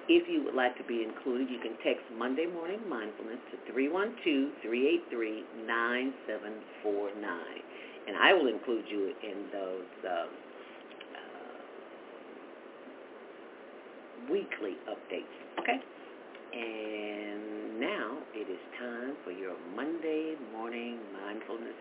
if 0.08 0.28
you 0.30 0.44
would 0.44 0.56
like 0.56 0.78
to 0.78 0.84
be 0.84 1.04
included, 1.04 1.50
you 1.50 1.60
can 1.60 1.76
text 1.84 2.06
Monday 2.18 2.46
Morning 2.46 2.80
Mindfulness 2.88 3.40
to 3.52 3.58
312-383-9749. 3.74 5.44
And 8.08 8.16
I 8.16 8.34
will 8.34 8.48
include 8.48 8.86
you 8.90 9.14
in 9.22 9.52
those 9.52 9.84
um, 10.06 10.30
uh, 11.12 11.52
weekly 14.32 14.78
updates. 14.88 15.36
Okay? 15.60 15.80
And 16.54 17.80
now 17.82 18.18
it 18.34 18.50
is 18.50 18.60
time 18.80 19.18
for 19.26 19.32
your 19.32 19.56
Monday 19.76 20.36
Morning 20.54 21.00
Mindfulness 21.14 21.76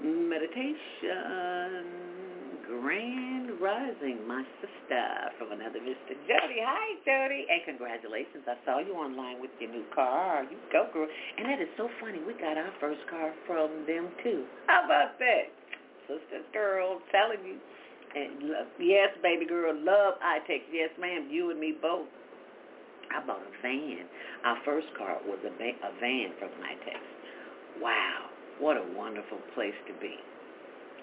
Meditation 0.00 0.70
grand 2.70 3.50
rising, 3.58 4.22
my 4.30 4.46
sister 4.62 5.06
from 5.38 5.50
another 5.50 5.82
Mr. 5.82 6.14
Jody. 6.30 6.62
Hi, 6.62 6.86
Jody. 7.02 7.42
And 7.50 7.66
congratulations. 7.66 8.46
I 8.46 8.54
saw 8.62 8.78
you 8.78 8.94
online 8.94 9.42
with 9.42 9.50
your 9.58 9.74
new 9.74 9.82
car. 9.90 10.46
You 10.46 10.54
go, 10.70 10.86
girl. 10.94 11.10
And 11.10 11.50
that 11.50 11.58
is 11.58 11.66
so 11.74 11.90
funny. 11.98 12.22
We 12.22 12.38
got 12.38 12.54
our 12.54 12.70
first 12.78 13.02
car 13.10 13.34
from 13.46 13.82
them, 13.90 14.14
too. 14.22 14.46
How 14.70 14.86
about 14.86 15.18
that? 15.18 15.50
Sisters, 16.06 16.46
girl, 16.54 17.02
telling 17.10 17.42
you. 17.42 17.58
And 18.14 18.50
love, 18.50 18.66
yes, 18.78 19.10
baby 19.22 19.46
girl, 19.46 19.74
love 19.74 20.14
ITEX. 20.22 20.62
Yes, 20.70 20.90
ma'am. 20.98 21.26
You 21.30 21.50
and 21.50 21.58
me 21.58 21.74
both. 21.74 22.06
I 23.10 23.24
bought 23.26 23.42
a 23.42 23.52
van. 23.62 24.06
Our 24.46 24.58
first 24.64 24.86
car 24.94 25.18
was 25.26 25.38
a, 25.42 25.50
a 25.50 25.90
van 25.98 26.30
from 26.38 26.50
ITEX. 26.62 27.02
Wow. 27.82 28.30
What 28.58 28.76
a 28.76 28.86
wonderful 28.94 29.38
place 29.54 29.74
to 29.86 29.94
be. 30.00 30.14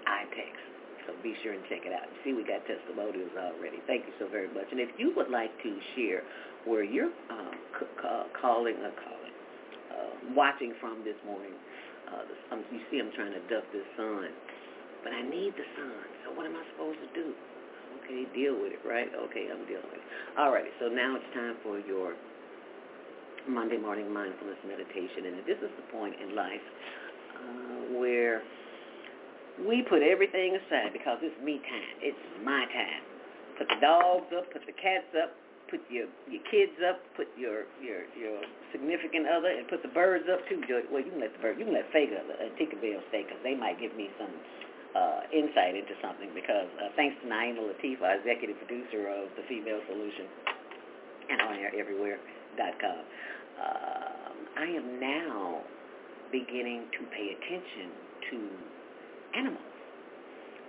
ITEX. 0.07 0.76
So 1.07 1.15
be 1.23 1.33
sure 1.41 1.55
and 1.55 1.63
check 1.71 1.87
it 1.87 1.93
out. 1.95 2.05
You 2.11 2.19
see, 2.23 2.33
we 2.35 2.43
got 2.43 2.67
testimonials 2.67 3.31
already. 3.39 3.79
Thank 3.87 4.05
you 4.05 4.13
so 4.19 4.27
very 4.27 4.51
much. 4.51 4.67
And 4.71 4.79
if 4.83 4.91
you 4.99 5.15
would 5.15 5.31
like 5.31 5.51
to 5.63 5.71
share 5.95 6.21
where 6.67 6.83
you're 6.83 7.13
um, 7.31 7.55
c- 7.79 7.87
c- 7.87 8.27
calling, 8.35 8.75
uh, 8.83 8.91
calling, 8.99 9.35
uh, 9.95 10.11
watching 10.35 10.75
from 10.83 11.01
this 11.07 11.17
morning, 11.25 11.55
uh, 12.11 12.27
the, 12.27 12.35
um, 12.51 12.61
you 12.75 12.83
see 12.91 12.99
I'm 12.99 13.11
trying 13.15 13.31
to 13.33 13.43
duck 13.47 13.63
this 13.71 13.87
sun, 13.95 14.27
but 15.03 15.15
I 15.15 15.23
need 15.23 15.55
the 15.55 15.67
sun. 15.79 16.03
So 16.27 16.35
what 16.35 16.45
am 16.45 16.59
I 16.59 16.63
supposed 16.75 16.99
to 16.99 17.09
do? 17.15 17.31
Okay, 18.03 18.27
deal 18.35 18.59
with 18.59 18.75
it, 18.75 18.83
right? 18.83 19.07
Okay, 19.31 19.47
I'm 19.47 19.63
dealing 19.67 19.87
with 19.87 20.03
it. 20.03 20.07
All 20.37 20.51
righty, 20.51 20.71
so 20.79 20.87
now 20.91 21.15
it's 21.15 21.29
time 21.33 21.55
for 21.63 21.79
your 21.79 22.15
Monday 23.47 23.77
morning 23.77 24.11
mindfulness 24.11 24.59
meditation. 24.67 25.31
And 25.31 25.35
this 25.47 25.59
is 25.63 25.71
the 25.79 25.87
point 25.91 26.15
in 26.19 26.35
life 26.35 26.65
uh, 27.35 27.99
where 27.99 28.43
we 29.65 29.81
put 29.89 30.05
everything 30.05 30.53
aside 30.53 30.93
because 30.93 31.17
it's 31.21 31.37
me 31.41 31.57
time. 31.65 31.95
It's 32.01 32.25
my 32.45 32.65
time. 32.69 33.03
Put 33.57 33.67
the 33.73 33.81
dogs 33.81 34.29
up, 34.37 34.45
put 34.53 34.61
the 34.69 34.77
cats 34.77 35.09
up, 35.17 35.33
put 35.71 35.81
your 35.89 36.05
your 36.29 36.43
kids 36.53 36.77
up, 36.85 37.01
put 37.17 37.25
your 37.33 37.65
your 37.81 38.05
your 38.13 38.37
significant 38.69 39.25
other, 39.25 39.49
and 39.49 39.65
put 39.65 39.81
the 39.81 39.89
birds 39.89 40.29
up 40.29 40.45
too. 40.45 40.61
Well, 40.93 41.01
you 41.01 41.09
can 41.09 41.19
let 41.19 41.33
the 41.33 41.41
bird, 41.41 41.57
you 41.57 41.65
can 41.65 41.73
let 41.73 41.89
Faga 41.89 42.21
and 42.21 42.53
Tinkerbell 42.55 43.01
stay 43.09 43.25
because 43.25 43.41
they 43.41 43.57
might 43.57 43.81
give 43.81 43.97
me 43.97 44.13
some 44.21 44.29
uh, 44.93 45.21
insight 45.33 45.73
into 45.73 45.97
something. 46.05 46.29
Because 46.37 46.69
uh, 46.77 46.93
thanks 46.93 47.17
to 47.19 47.25
Naima 47.25 47.65
Latif, 47.65 47.97
executive 47.97 48.61
producer 48.61 49.09
of 49.09 49.33
the 49.33 49.43
Female 49.49 49.81
Solution 49.89 50.29
and 51.33 51.41
on 51.41 51.57
air 51.57 51.73
everywhere 51.73 52.21
dot 52.55 52.77
com, 52.77 53.01
um, 53.57 54.37
I 54.53 54.69
am 54.69 55.01
now 55.01 55.65
beginning 56.31 56.85
to 56.93 57.01
pay 57.09 57.33
attention 57.33 57.89
to 58.29 58.37
animals. 59.35 59.63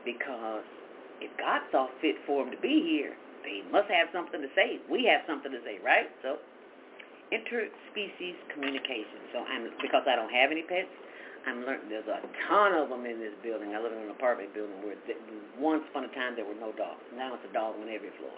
Because 0.05 0.65
if 1.21 1.31
God 1.37 1.63
saw 1.71 1.89
fit 2.01 2.17
for 2.27 2.45
them 2.45 2.55
to 2.55 2.61
be 2.61 2.83
here, 2.83 3.15
they 3.43 3.63
must 3.71 3.91
have 3.91 4.09
something 4.13 4.41
to 4.41 4.51
say. 4.55 4.83
We 4.91 5.07
have 5.11 5.23
something 5.27 5.51
to 5.51 5.61
say, 5.63 5.79
right? 5.83 6.11
So 6.23 6.39
interspecies 7.31 8.39
communication. 8.55 9.21
So 9.35 9.45
I'm 9.45 9.69
because 9.83 10.09
I 10.09 10.17
don't 10.17 10.33
have 10.33 10.51
any 10.51 10.65
pets, 10.65 10.91
I'm 11.47 11.65
learning. 11.65 11.89
There's 11.93 12.09
a 12.09 12.21
ton 12.49 12.75
of 12.75 12.89
them 12.89 13.05
in 13.05 13.21
this 13.21 13.37
building. 13.45 13.77
I 13.77 13.81
live 13.81 13.93
in 13.93 14.05
an 14.09 14.13
apartment 14.13 14.53
building 14.57 14.81
where 14.83 14.97
once 15.61 15.85
upon 15.93 16.09
a 16.09 16.13
time 16.13 16.35
there 16.35 16.49
were 16.49 16.59
no 16.59 16.73
dogs. 16.75 17.05
Now 17.15 17.37
it's 17.37 17.45
a 17.47 17.53
dog 17.53 17.79
on 17.79 17.89
every 17.89 18.13
floor. 18.19 18.35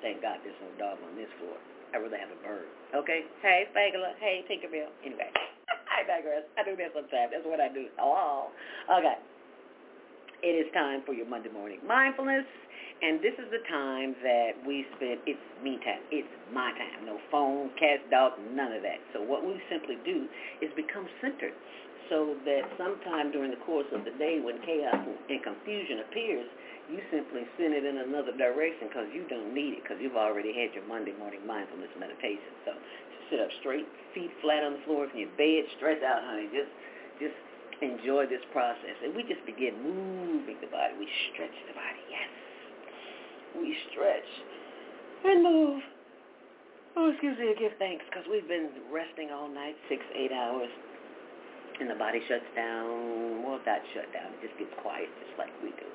Thank 0.00 0.24
God 0.24 0.40
there's 0.44 0.56
no 0.64 0.72
dog 0.80 0.96
on 1.04 1.12
this 1.16 1.28
floor. 1.36 1.56
I'd 1.92 2.00
rather 2.00 2.16
have 2.16 2.30
a 2.32 2.40
bird. 2.40 2.70
Okay? 2.94 3.26
Hey, 3.42 3.66
Spagula. 3.74 4.14
Hey, 4.22 4.46
Tinkerbell. 4.46 4.88
Anyway, 5.04 5.28
I 5.94 6.06
digress. 6.06 6.46
I 6.56 6.62
do 6.62 6.78
that 6.78 6.94
sometimes. 6.94 7.34
That's 7.34 7.44
what 7.44 7.60
I 7.60 7.68
do. 7.68 7.90
Oh, 7.98 8.48
okay. 8.88 9.18
It 10.40 10.56
is 10.56 10.72
time 10.72 11.04
for 11.04 11.12
your 11.12 11.28
Monday 11.28 11.52
morning 11.52 11.84
mindfulness. 11.84 12.48
And 13.04 13.20
this 13.20 13.36
is 13.36 13.48
the 13.52 13.60
time 13.68 14.16
that 14.24 14.56
we 14.64 14.88
spend, 14.96 15.20
it's 15.28 15.40
me 15.60 15.76
time. 15.84 16.00
It's 16.08 16.28
my 16.48 16.72
time. 16.72 17.04
No 17.04 17.20
phone, 17.28 17.68
cat, 17.76 18.00
dog, 18.08 18.40
none 18.56 18.72
of 18.72 18.80
that. 18.80 19.04
So 19.12 19.20
what 19.20 19.44
we 19.44 19.60
simply 19.68 20.00
do 20.00 20.24
is 20.64 20.72
become 20.76 21.04
centered 21.20 21.52
so 22.08 22.40
that 22.48 22.64
sometime 22.80 23.32
during 23.32 23.52
the 23.52 23.60
course 23.68 23.88
of 23.92 24.08
the 24.08 24.16
day 24.16 24.40
when 24.40 24.56
chaos 24.64 24.96
and 24.96 25.40
confusion 25.44 26.08
appears, 26.08 26.48
you 26.88 27.04
simply 27.12 27.44
send 27.60 27.76
it 27.76 27.84
in 27.84 28.00
another 28.00 28.32
direction 28.32 28.88
because 28.88 29.12
you 29.12 29.28
don't 29.28 29.52
need 29.52 29.76
it 29.76 29.84
because 29.84 30.00
you've 30.00 30.16
already 30.16 30.56
had 30.56 30.72
your 30.72 30.84
Monday 30.88 31.12
morning 31.20 31.44
mindfulness 31.44 31.92
meditation. 32.00 32.52
So 32.64 32.72
sit 33.28 33.44
up 33.44 33.52
straight, 33.60 33.84
feet 34.16 34.32
flat 34.40 34.64
on 34.64 34.80
the 34.80 34.82
floor 34.88 35.04
from 35.04 35.20
your 35.20 35.32
bed, 35.36 35.68
stretch 35.76 36.00
out, 36.00 36.24
honey. 36.24 36.48
Just, 36.48 36.72
just 37.20 37.36
enjoy 37.82 38.26
this 38.26 38.44
process. 38.52 38.96
And 39.04 39.16
we 39.16 39.22
just 39.24 39.44
begin 39.44 39.76
moving 39.80 40.56
the 40.60 40.68
body. 40.68 40.94
We 40.98 41.08
stretch 41.32 41.56
the 41.68 41.74
body. 41.74 42.02
Yes. 42.08 42.30
We 43.56 43.76
stretch 43.90 44.30
and 45.24 45.42
move. 45.42 45.82
Oh, 46.96 47.10
excuse 47.10 47.38
me, 47.38 47.54
give 47.58 47.72
thanks 47.78 48.04
because 48.10 48.26
we've 48.26 48.48
been 48.48 48.70
resting 48.90 49.30
all 49.30 49.48
night, 49.48 49.76
six, 49.88 50.02
eight 50.14 50.32
hours. 50.32 50.70
And 51.80 51.88
the 51.88 51.96
body 51.96 52.20
shuts 52.28 52.44
down. 52.54 53.46
Well, 53.46 53.60
not 53.64 53.80
shut 53.94 54.10
down. 54.12 54.36
It 54.36 54.52
just 54.52 54.56
gets 54.60 54.74
quiet 54.84 55.08
just 55.24 55.38
like 55.40 55.54
we 55.64 55.72
do. 55.80 55.88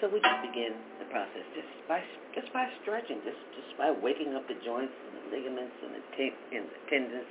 So 0.00 0.08
we 0.08 0.18
just 0.18 0.40
begin 0.42 0.74
the 0.98 1.06
process 1.14 1.46
just 1.54 1.68
by 1.86 2.02
just 2.34 2.50
by 2.50 2.66
stretching, 2.82 3.22
just 3.22 3.38
just 3.54 3.70
by 3.78 3.92
waking 3.92 4.34
up 4.34 4.42
the 4.48 4.58
joints 4.64 4.90
and 4.90 5.12
the 5.14 5.24
ligaments 5.30 5.76
and 5.78 5.94
the, 5.94 6.02
t- 6.16 6.38
and 6.56 6.64
the 6.66 6.80
tendons. 6.90 7.30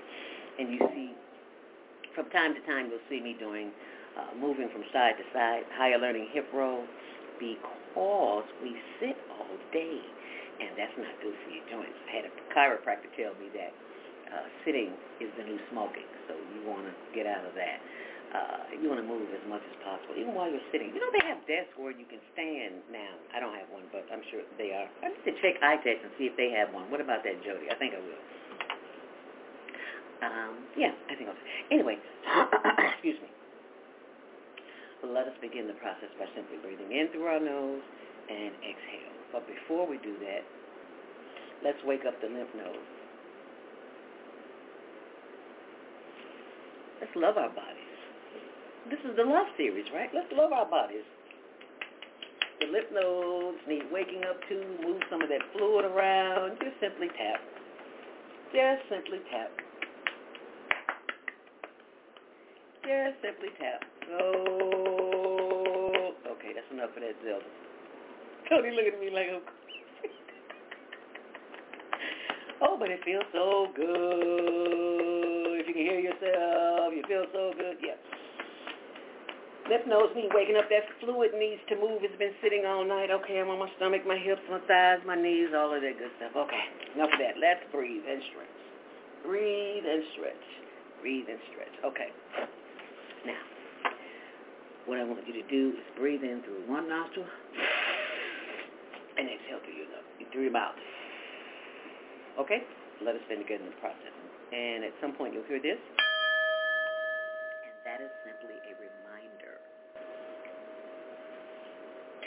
And 0.56 0.72
you 0.72 0.80
see 0.96 1.12
from 2.16 2.30
time 2.30 2.54
to 2.54 2.62
time 2.68 2.90
you'll 2.90 3.04
see 3.10 3.22
me 3.22 3.36
doing 3.40 3.72
uh, 4.18 4.36
moving 4.36 4.68
from 4.72 4.84
side 4.92 5.16
to 5.16 5.26
side, 5.32 5.64
higher 5.76 5.98
learning 5.98 6.28
hip 6.36 6.48
roll, 6.54 6.84
because 7.40 8.46
we 8.62 8.76
sit 9.00 9.16
all 9.40 9.56
day, 9.72 10.00
and 10.60 10.76
that's 10.76 10.94
not 11.00 11.12
good 11.24 11.36
for 11.44 11.50
your 11.52 11.66
joints. 11.72 11.96
I 12.08 12.22
had 12.22 12.26
a 12.28 12.34
chiropractor 12.52 13.10
tell 13.16 13.34
me 13.40 13.48
that 13.56 13.72
uh, 14.32 14.48
sitting 14.64 14.92
is 15.20 15.32
the 15.36 15.44
new 15.44 15.60
smoking, 15.72 16.08
so 16.28 16.36
you 16.36 16.64
want 16.68 16.88
to 16.88 16.94
get 17.16 17.28
out 17.28 17.44
of 17.44 17.56
that. 17.56 17.80
Uh, 18.32 18.64
you 18.80 18.88
want 18.88 18.96
to 18.96 19.04
move 19.04 19.28
as 19.36 19.44
much 19.52 19.60
as 19.60 19.76
possible, 19.84 20.16
even 20.16 20.32
while 20.32 20.48
you're 20.48 20.64
sitting. 20.72 20.88
You 20.96 21.04
know 21.04 21.12
they 21.12 21.28
have 21.28 21.44
desks 21.52 21.76
where 21.76 21.92
you 21.92 22.08
can 22.08 22.24
stand 22.32 22.80
now. 22.88 23.12
I 23.36 23.44
don't 23.44 23.52
have 23.52 23.68
one, 23.76 23.84
but 23.92 24.08
I'm 24.08 24.24
sure 24.32 24.40
they 24.56 24.72
are. 24.72 24.88
I 25.04 25.12
need 25.12 25.28
to 25.28 25.36
check 25.44 25.60
ITEX 25.60 26.00
and 26.00 26.12
see 26.16 26.32
if 26.32 26.40
they 26.40 26.48
have 26.56 26.72
one. 26.72 26.88
What 26.88 27.04
about 27.04 27.28
that, 27.28 27.44
Jody? 27.44 27.68
I 27.68 27.76
think 27.76 27.92
I 27.92 28.00
will. 28.00 28.24
Um, 30.22 30.54
yeah, 30.78 30.94
I 31.10 31.16
think 31.16 31.30
I'll. 31.30 31.36
Anyway, 31.72 31.98
excuse 32.94 33.18
me. 33.22 33.30
Let 35.02 35.26
us 35.26 35.34
begin 35.42 35.66
the 35.66 35.74
process 35.82 36.14
by 36.20 36.26
simply 36.36 36.62
breathing 36.62 36.94
in 36.94 37.10
through 37.10 37.26
our 37.26 37.40
nose 37.40 37.82
and 38.30 38.54
exhale. 38.62 39.18
But 39.34 39.48
before 39.48 39.88
we 39.88 39.98
do 39.98 40.14
that, 40.22 40.46
let's 41.66 41.80
wake 41.86 42.06
up 42.06 42.22
the 42.22 42.28
lymph 42.28 42.54
nodes. 42.56 42.92
Let's 47.02 47.16
love 47.16 47.38
our 47.38 47.50
bodies. 47.50 47.98
This 48.90 49.00
is 49.10 49.18
the 49.18 49.26
love 49.26 49.48
series, 49.58 49.86
right? 49.94 50.10
Let's 50.14 50.32
love 50.34 50.54
our 50.54 50.70
bodies. 50.70 51.06
The 52.62 52.68
lymph 52.68 52.94
nodes 52.94 53.58
need 53.68 53.90
waking 53.92 54.22
up 54.30 54.38
to. 54.50 54.56
Move 54.86 55.02
some 55.10 55.22
of 55.22 55.30
that 55.30 55.42
fluid 55.58 55.86
around. 55.86 56.62
Just 56.62 56.78
simply 56.80 57.08
tap. 57.18 57.42
Just 58.54 58.86
simply 58.86 59.18
tap. 59.34 59.50
Just 62.82 63.22
simply 63.22 63.50
tap. 63.60 63.86
Oh, 64.20 65.38
okay, 66.34 66.52
that's 66.56 66.72
enough 66.72 66.90
of 66.96 67.02
that 67.02 67.16
Zelda. 67.24 67.46
Tony 68.50 68.72
looking 68.72 68.94
at 68.94 69.00
me 69.00 69.10
like 69.14 69.28
I'm 69.30 69.42
Oh, 72.62 72.78
but 72.78 72.94
it 72.94 73.02
feels 73.04 73.26
so 73.34 73.74
good. 73.74 75.58
If 75.58 75.66
you 75.68 75.74
can 75.74 75.82
hear 75.82 75.98
yourself, 75.98 76.94
you 76.94 77.02
feel 77.10 77.26
so 77.34 77.54
good. 77.58 77.82
Yeah. 77.82 77.98
Lymph 79.66 79.88
nodes 79.90 80.14
need 80.14 80.30
waking 80.30 80.58
up. 80.58 80.70
That 80.70 80.86
fluid 81.02 81.34
needs 81.34 81.62
to 81.70 81.76
move. 81.76 82.06
It's 82.06 82.18
been 82.22 82.38
sitting 82.42 82.66
all 82.70 82.86
night. 82.86 83.10
Okay, 83.10 83.42
I'm 83.42 83.50
on 83.50 83.58
my 83.58 83.70
stomach, 83.78 84.06
my 84.06 84.18
hips, 84.18 84.42
my 84.50 84.62
thighs, 84.70 85.02
my 85.10 85.18
knees, 85.18 85.50
all 85.58 85.74
of 85.74 85.82
that 85.82 85.98
good 85.98 86.14
stuff. 86.22 86.38
Okay, 86.38 86.66
enough 86.94 87.10
of 87.14 87.18
that. 87.18 87.42
Let's 87.42 87.66
breathe 87.74 88.06
and 88.06 88.22
stretch. 88.30 88.58
Breathe 89.26 89.86
and 89.86 90.04
stretch. 90.14 90.46
Breathe 91.02 91.30
and 91.30 91.42
stretch. 91.50 91.76
Okay. 91.82 92.14
Now, 93.26 93.42
what 94.86 94.98
I 94.98 95.04
want 95.04 95.28
you 95.28 95.34
to 95.34 95.48
do 95.50 95.78
is 95.78 95.86
breathe 95.98 96.24
in 96.24 96.42
through 96.44 96.66
one 96.68 96.90
nostril 96.90 97.26
and 99.18 99.28
exhale 99.30 99.60
through 99.64 99.78
your, 99.78 99.88
through 100.32 100.44
your 100.44 100.52
mouth. 100.52 100.76
Okay? 102.40 102.64
Let 103.06 103.16
us 103.16 103.22
begin 103.30 103.66
the 103.66 103.78
process. 103.82 104.14
And 104.54 104.84
at 104.84 104.94
some 105.02 105.14
point 105.14 105.34
you'll 105.34 105.46
hear 105.46 105.62
this. 105.62 105.78
And 107.66 107.74
that 107.86 108.02
is 108.02 108.12
simply 108.26 108.58
a 108.66 108.74
reminder 108.78 109.62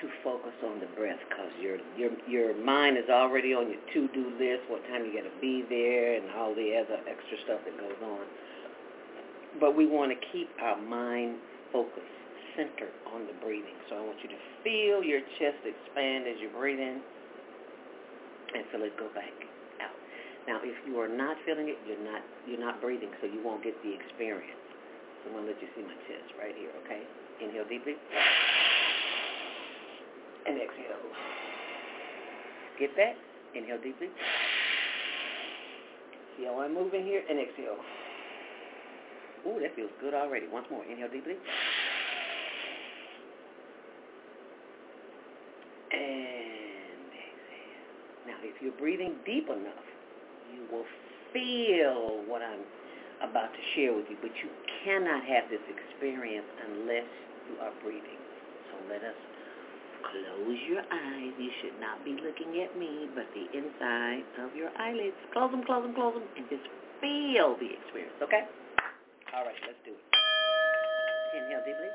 to 0.00 0.04
focus 0.22 0.54
on 0.66 0.80
the 0.80 0.90
breath 0.98 1.18
because 1.28 1.50
your, 1.60 1.78
your, 1.98 2.10
your 2.28 2.54
mind 2.62 2.98
is 2.98 3.08
already 3.10 3.54
on 3.54 3.70
your 3.70 3.82
to-do 3.94 4.34
list, 4.38 4.66
what 4.68 4.82
time 4.90 5.06
you 5.06 5.14
got 5.14 5.26
to 5.26 5.36
be 5.40 5.64
there 5.68 6.16
and 6.16 6.30
all 6.34 6.54
the 6.54 6.74
other 6.76 6.98
extra 7.06 7.36
stuff 7.44 7.60
that 7.64 7.74
goes 7.78 7.98
on. 8.02 8.26
But 9.60 9.76
we 9.76 9.86
want 9.86 10.10
to 10.10 10.18
keep 10.32 10.50
our 10.60 10.80
mind 10.80 11.38
focused, 11.72 12.14
centered 12.56 12.94
on 13.14 13.26
the 13.26 13.34
breathing. 13.42 13.78
So 13.90 13.96
I 13.96 14.02
want 14.02 14.18
you 14.22 14.30
to 14.30 14.40
feel 14.62 15.02
your 15.02 15.20
chest 15.38 15.62
expand 15.62 16.26
as 16.26 16.38
you 16.42 16.50
breathe 16.50 16.78
in 16.78 17.02
and 18.54 18.62
feel 18.70 18.82
it 18.82 18.94
go 18.98 19.10
back 19.14 19.34
out. 19.82 19.94
now, 20.46 20.58
if 20.62 20.74
you 20.86 20.98
are 21.02 21.10
not 21.10 21.36
feeling 21.46 21.68
it, 21.68 21.78
you're 21.86 22.02
not 22.02 22.22
you're 22.46 22.62
not 22.62 22.80
breathing, 22.80 23.10
so 23.20 23.26
you 23.26 23.42
won't 23.42 23.62
get 23.62 23.74
the 23.82 23.90
experience. 23.90 24.62
So 25.22 25.30
I'm 25.30 25.42
gonna 25.42 25.50
let 25.50 25.58
you 25.62 25.68
see 25.74 25.82
my 25.82 25.98
chest 26.06 26.30
right 26.38 26.54
here, 26.54 26.70
okay? 26.86 27.02
Inhale 27.42 27.66
deeply. 27.66 27.94
And 30.46 30.60
exhale. 30.60 31.02
Get 32.78 32.90
that? 32.96 33.14
Inhale 33.54 33.80
deeply. 33.82 34.08
See 36.36 36.44
how 36.44 36.60
I'm 36.60 36.74
moving 36.74 37.04
here? 37.04 37.22
And 37.28 37.38
exhale. 37.38 37.78
Ooh, 39.46 39.60
that 39.60 39.76
feels 39.76 39.92
good 40.00 40.14
already. 40.14 40.46
Once 40.48 40.66
more. 40.70 40.84
Inhale 40.84 41.10
deeply. 41.12 41.36
And 45.92 47.08
exhale. 47.12 48.26
Now, 48.26 48.38
if 48.42 48.56
you're 48.62 48.76
breathing 48.80 49.16
deep 49.26 49.48
enough, 49.48 49.84
you 50.52 50.64
will 50.72 50.86
feel 51.32 52.24
what 52.26 52.40
I'm 52.42 52.64
about 53.28 53.52
to 53.52 53.62
share 53.76 53.92
with 53.94 54.06
you, 54.08 54.16
but 54.20 54.32
you 54.42 54.48
cannot 54.84 55.24
have 55.24 55.48
this 55.50 55.62
experience 55.68 56.46
unless 56.68 57.08
you 57.48 57.60
are 57.60 57.72
breathing. 57.82 58.20
So 58.72 58.80
let 58.88 59.04
us 59.04 59.18
close 60.08 60.58
your 60.68 60.82
eyes. 60.82 61.32
You 61.38 61.50
should 61.62 61.78
not 61.80 62.04
be 62.04 62.16
looking 62.20 62.60
at 62.62 62.76
me, 62.78 63.08
but 63.14 63.24
the 63.32 63.46
inside 63.56 64.24
of 64.40 64.56
your 64.56 64.70
eyelids. 64.78 65.16
Close 65.32 65.50
them, 65.50 65.64
close 65.64 65.84
them, 65.84 65.94
close 65.94 66.14
them, 66.14 66.24
and 66.36 66.44
just 66.48 66.64
feel 67.00 67.56
the 67.60 67.70
experience, 67.76 68.16
okay? 68.22 68.44
All 69.34 69.44
right, 69.44 69.58
let's 69.66 69.82
do 69.84 69.90
it. 69.90 70.04
Inhale 71.34 71.66
deeply. 71.66 71.90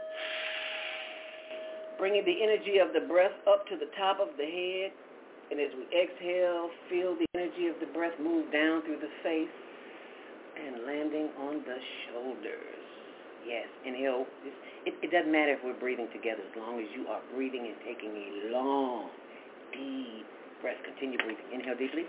Bringing 1.97 2.23
the 2.23 2.43
energy 2.43 2.79
of 2.79 2.91
the 2.91 3.07
breath 3.07 3.35
up 3.47 3.67
to 3.67 3.75
the 3.79 3.87
top 3.95 4.19
of 4.19 4.35
the 4.35 4.43
head 4.43 4.91
and 5.51 5.59
as 5.59 5.73
we 5.73 5.85
exhale, 5.89 6.69
feel 6.89 7.17
the 7.17 7.25
energy 7.33 7.67
of 7.67 7.79
the 7.81 7.89
breath 7.89 8.13
move 8.21 8.51
down 8.53 8.83
through 8.83 9.01
the 9.01 9.09
face 9.23 9.49
and 10.61 10.85
landing 10.85 11.29
on 11.41 11.65
the 11.65 11.79
shoulders. 12.05 12.85
Yes, 13.47 13.65
inhale. 13.85 14.27
It, 14.85 14.93
it 15.01 15.09
doesn't 15.09 15.31
matter 15.31 15.57
if 15.57 15.63
we're 15.63 15.79
breathing 15.79 16.07
together 16.13 16.43
as 16.43 16.53
long 16.59 16.77
as 16.77 16.85
you 16.93 17.07
are 17.07 17.21
breathing 17.33 17.65
and 17.65 17.75
taking 17.81 18.13
a 18.13 18.53
long, 18.53 19.09
deep 19.73 20.27
breath. 20.61 20.77
Continue 20.85 21.17
breathing. 21.17 21.49
Inhale 21.49 21.77
deeply. 21.79 22.05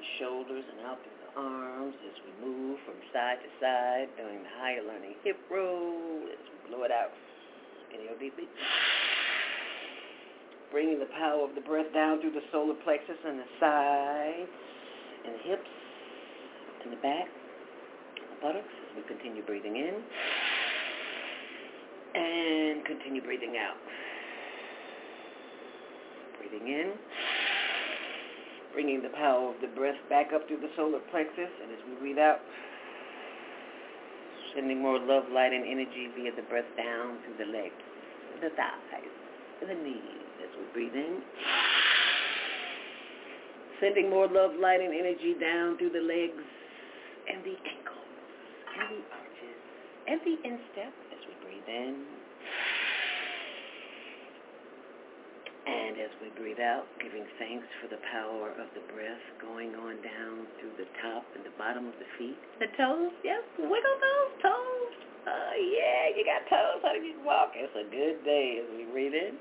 The 0.00 0.06
shoulders 0.16 0.64
and 0.64 0.80
out 0.88 0.96
through 1.04 1.20
the 1.20 1.32
arms 1.36 1.94
as 2.08 2.16
we 2.24 2.32
move 2.40 2.80
from 2.88 2.96
side 3.12 3.36
to 3.44 3.50
side, 3.60 4.08
doing 4.16 4.40
the 4.40 4.52
higher 4.56 4.80
learning 4.80 5.12
hip 5.20 5.36
roll 5.52 6.24
as 6.24 6.40
we 6.40 6.72
blow 6.72 6.84
it 6.84 6.90
out. 6.90 7.12
Inhale 7.92 8.16
deeply. 8.16 8.48
Bringing 10.72 10.98
the 11.00 11.10
power 11.20 11.44
of 11.44 11.54
the 11.54 11.60
breath 11.60 11.92
down 11.92 12.20
through 12.22 12.32
the 12.32 12.40
solar 12.50 12.72
plexus 12.80 13.18
and 13.26 13.44
the 13.44 13.50
sides 13.60 14.48
and 15.26 15.34
the 15.36 15.42
hips 15.44 15.74
and 16.84 16.92
the 16.96 17.00
back, 17.04 17.28
the 18.16 18.40
buttocks 18.40 18.72
as 18.72 18.96
we 18.96 19.02
continue 19.04 19.44
breathing 19.44 19.76
in 19.76 20.00
and 22.16 22.86
continue 22.86 23.20
breathing 23.20 23.60
out. 23.60 23.76
Breathing 26.40 26.68
in 26.72 26.92
bringing 28.72 29.02
the 29.02 29.10
power 29.10 29.50
of 29.54 29.60
the 29.60 29.68
breath 29.74 29.98
back 30.08 30.32
up 30.34 30.46
through 30.46 30.60
the 30.60 30.70
solar 30.76 31.00
plexus. 31.10 31.50
And 31.62 31.72
as 31.72 31.78
we 31.88 31.94
breathe 32.00 32.18
out, 32.18 32.40
sending 34.54 34.82
more 34.82 34.98
love, 34.98 35.24
light, 35.32 35.52
and 35.52 35.64
energy 35.64 36.10
via 36.16 36.34
the 36.34 36.42
breath 36.48 36.68
down 36.76 37.18
through 37.24 37.38
the 37.38 37.50
legs, 37.50 37.82
the 38.42 38.50
thighs, 38.56 39.14
the 39.60 39.74
knees 39.74 40.26
as 40.42 40.50
we 40.58 40.64
breathe 40.72 40.94
in. 40.94 41.22
Sending 43.80 44.10
more 44.10 44.28
love, 44.28 44.52
light, 44.60 44.80
and 44.80 44.92
energy 44.92 45.34
down 45.40 45.78
through 45.78 45.90
the 45.90 46.04
legs 46.04 46.44
and 47.32 47.44
the 47.44 47.56
ankles 47.64 48.12
and 48.76 48.88
the 48.92 49.02
arches 49.08 49.60
and 50.08 50.20
the 50.24 50.36
instep 50.44 50.92
as 51.12 51.20
we 51.28 51.34
breathe 51.44 51.68
in. 51.68 52.19
And 55.70 56.02
as 56.02 56.10
we 56.18 56.34
breathe 56.34 56.58
out, 56.58 56.82
giving 56.98 57.22
thanks 57.38 57.66
for 57.78 57.86
the 57.86 58.02
power 58.10 58.50
of 58.58 58.66
the 58.74 58.82
breath 58.90 59.22
going 59.38 59.70
on 59.78 60.02
down 60.02 60.50
through 60.58 60.74
the 60.74 60.90
top 60.98 61.22
and 61.38 61.46
the 61.46 61.54
bottom 61.54 61.86
of 61.86 61.94
the 62.02 62.10
feet. 62.18 62.34
The 62.58 62.66
toes, 62.74 63.14
yes, 63.22 63.46
wiggle 63.54 63.98
those 64.02 64.32
toes. 64.42 64.92
Oh, 65.30 65.54
yeah, 65.54 66.10
you 66.10 66.26
got 66.26 66.42
toes, 66.50 66.82
honey, 66.82 67.14
you 67.14 67.14
can 67.22 67.24
walk. 67.24 67.54
It's 67.54 67.70
a 67.78 67.86
good 67.86 68.18
day 68.26 68.58
as 68.58 68.66
we 68.74 68.90
breathe 68.90 69.14
in. 69.14 69.38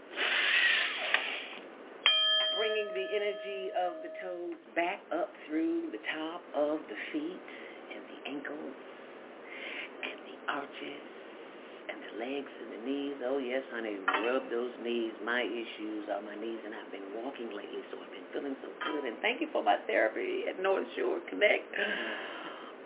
Bringing 2.61 2.89
the 2.93 3.07
energy 3.09 3.73
of 3.73 3.91
the 4.05 4.11
toes 4.21 4.59
back 4.75 5.01
up 5.09 5.33
through 5.49 5.89
the 5.89 6.01
top 6.13 6.45
of 6.53 6.77
the 6.93 6.99
feet 7.09 7.41
and 7.89 8.03
the 8.05 8.19
ankles 8.29 8.77
and 10.05 10.17
the 10.29 10.37
arches 10.45 11.08
legs 12.19 12.51
and 12.51 12.69
the 12.75 12.81
knees. 12.83 13.15
Oh 13.23 13.39
yes, 13.39 13.63
honey, 13.71 13.95
rub 14.27 14.43
those 14.51 14.75
knees. 14.83 15.15
My 15.23 15.41
issues 15.41 16.05
are 16.11 16.21
my 16.21 16.35
knees, 16.35 16.59
and 16.67 16.75
I've 16.75 16.91
been 16.91 17.07
walking 17.15 17.49
lately, 17.55 17.79
so 17.89 17.97
I've 17.97 18.11
been 18.11 18.27
feeling 18.35 18.55
so 18.59 18.69
good. 18.83 19.07
And 19.07 19.15
thank 19.23 19.39
you 19.39 19.47
for 19.55 19.63
my 19.63 19.79
therapy 19.87 20.43
at 20.51 20.61
North 20.61 20.85
Shore 20.99 21.23
Connect. 21.31 21.63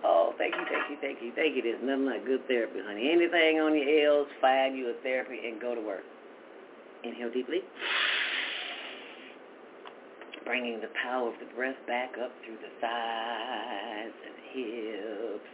Oh, 0.06 0.36
thank 0.38 0.52
you, 0.52 0.66
thank 0.68 0.92
you, 0.92 0.98
thank 1.00 1.24
you, 1.24 1.32
thank 1.32 1.56
you. 1.56 1.64
There's 1.64 1.80
nothing 1.80 2.04
like 2.04 2.26
good 2.28 2.44
therapy, 2.52 2.84
honey. 2.84 3.08
Anything 3.08 3.64
on 3.64 3.72
your 3.72 3.88
L's, 4.20 4.28
find 4.42 4.76
you 4.76 4.92
a 4.92 5.00
therapy 5.02 5.40
and 5.48 5.62
go 5.62 5.74
to 5.74 5.80
work. 5.80 6.04
Inhale 7.06 7.32
deeply. 7.32 7.64
Bringing 10.44 10.82
the 10.82 10.92
power 11.02 11.32
of 11.32 11.40
the 11.40 11.48
breath 11.56 11.80
back 11.88 12.20
up 12.20 12.36
through 12.44 12.60
the 12.60 12.68
thighs 12.84 14.12
and 14.28 14.36
hips 14.52 15.54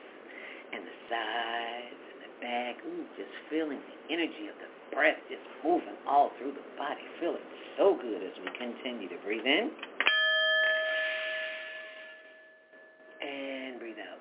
and 0.74 0.82
the 0.82 0.98
sides 1.14 2.09
back. 2.42 2.76
Ooh, 2.86 3.06
just 3.16 3.32
feeling 3.50 3.80
the 3.80 4.14
energy 4.14 4.48
of 4.48 4.56
the 4.60 4.70
breath 4.96 5.18
just 5.30 5.44
moving 5.64 5.96
all 6.08 6.32
through 6.40 6.54
the 6.54 6.66
body. 6.78 7.02
Feeling 7.20 7.44
so 7.78 7.96
good 8.02 8.24
as 8.24 8.34
we 8.42 8.50
continue 8.58 9.08
to 9.10 9.18
breathe 9.24 9.46
in. 9.46 9.72
And 13.22 13.80
breathe 13.80 14.00
out. 14.00 14.20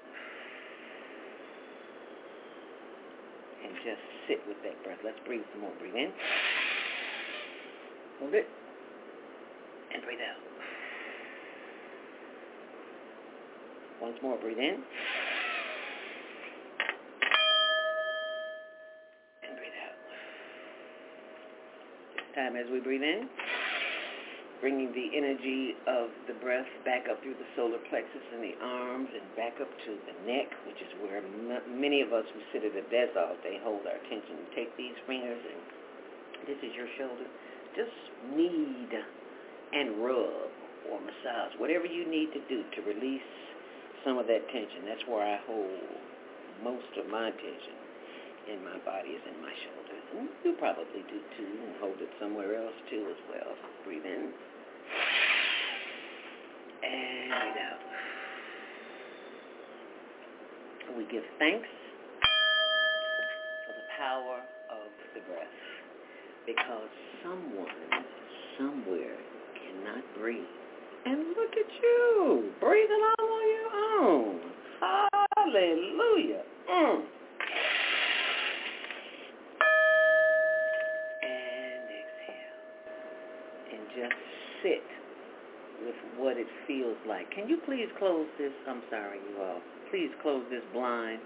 And 3.64 3.74
just 3.85 4.02
sit 4.28 4.38
with 4.46 4.59
that 4.64 4.83
breath. 4.85 4.98
Let's 5.04 5.18
breathe 5.26 5.42
some 5.52 5.62
more. 5.62 5.72
Breathe 5.81 5.96
in. 5.96 6.12
Hold 8.20 8.35
it. 8.35 8.46
And 9.94 10.02
breathe 10.02 10.20
out. 10.20 10.42
Once 14.00 14.16
more, 14.22 14.38
breathe 14.38 14.59
in. 14.59 14.83
Time 22.38 22.55
as 22.55 22.70
we 22.70 22.79
breathe 22.79 23.03
in. 23.03 23.27
bringing 24.62 24.90
the 24.94 25.11
energy 25.14 25.74
of 25.90 26.11
the 26.31 26.35
breath 26.38 26.66
back 26.87 27.07
up 27.11 27.18
through 27.22 27.35
the 27.35 27.46
solar 27.59 27.79
plexus 27.90 28.22
in 28.35 28.42
the 28.42 28.55
arms 28.62 29.11
and 29.11 29.22
back 29.35 29.55
up 29.62 29.70
to 29.87 29.94
the 30.07 30.14
neck, 30.27 30.51
which 30.66 30.79
is 30.83 30.90
where 31.03 31.18
m- 31.18 31.62
many 31.79 32.03
of 32.03 32.11
us 32.14 32.27
who 32.35 32.40
sit 32.55 32.62
at 32.66 32.74
a 32.74 32.83
desk 32.90 33.14
all 33.18 33.35
day 33.42 33.59
hold 33.62 33.83
our 33.87 33.98
attention. 34.07 34.38
Take 34.55 34.70
these 34.79 34.94
fingers 35.07 35.38
and 35.42 35.62
this 36.46 36.59
is 36.62 36.74
your 36.79 36.87
shoulder. 36.98 37.27
Just 37.74 37.94
knead 38.35 38.90
and 39.74 39.98
rub 40.03 40.51
or 40.90 40.98
massage, 41.03 41.55
whatever 41.59 41.87
you 41.87 42.07
need 42.07 42.31
to 42.35 42.42
do 42.51 42.62
to 42.62 42.79
release 42.87 43.31
some 44.07 44.18
of 44.18 44.27
that 44.31 44.46
tension. 44.51 44.87
That's 44.87 45.03
where 45.11 45.27
I 45.27 45.38
hold 45.46 45.87
most 46.62 46.90
of 46.98 47.11
my 47.11 47.31
tension 47.31 47.79
in 48.48 48.64
my 48.64 48.80
body 48.84 49.12
is 49.12 49.24
in 49.28 49.37
my 49.44 49.52
shoulders. 49.52 50.04
And 50.16 50.28
you 50.44 50.56
probably 50.58 51.04
do 51.04 51.20
too, 51.37 51.52
and 51.68 51.76
hold 51.80 52.00
it 52.00 52.08
somewhere 52.20 52.56
else 52.56 52.74
too 52.88 53.04
as 53.12 53.20
well. 53.28 53.52
Breathe 53.84 54.04
in. 54.04 54.32
And 56.80 57.28
breathe 57.28 57.61
out. 57.61 57.82
We 60.96 61.04
give 61.12 61.22
thanks 61.38 61.68
for 63.68 63.72
the 63.76 63.87
power 64.00 64.40
of 64.72 64.88
the 65.14 65.20
breath 65.28 65.61
because 66.46 66.88
someone 67.22 67.68
somewhere 68.56 69.20
cannot 69.54 70.02
breathe. 70.18 70.48
And 71.04 71.28
look 71.37 71.52
at 71.52 71.70
you, 71.82 72.50
breathing 72.61 73.02
all 73.18 73.26
on 73.28 73.46
your 73.52 73.70
own. 74.00 74.40
Hallelujah. 74.80 76.42
Mm. 76.70 77.17
Just 83.98 84.14
sit 84.62 84.87
with 85.82 85.98
what 86.18 86.37
it 86.38 86.46
feels 86.66 86.98
like. 87.06 87.30
Can 87.34 87.48
you 87.48 87.58
please 87.66 87.90
close 87.98 88.26
this? 88.38 88.52
I'm 88.66 88.82
sorry, 88.90 89.18
you 89.18 89.42
all. 89.42 89.62
Please 89.90 90.11
close 90.22 90.44
this 90.50 90.62
blind 90.72 91.20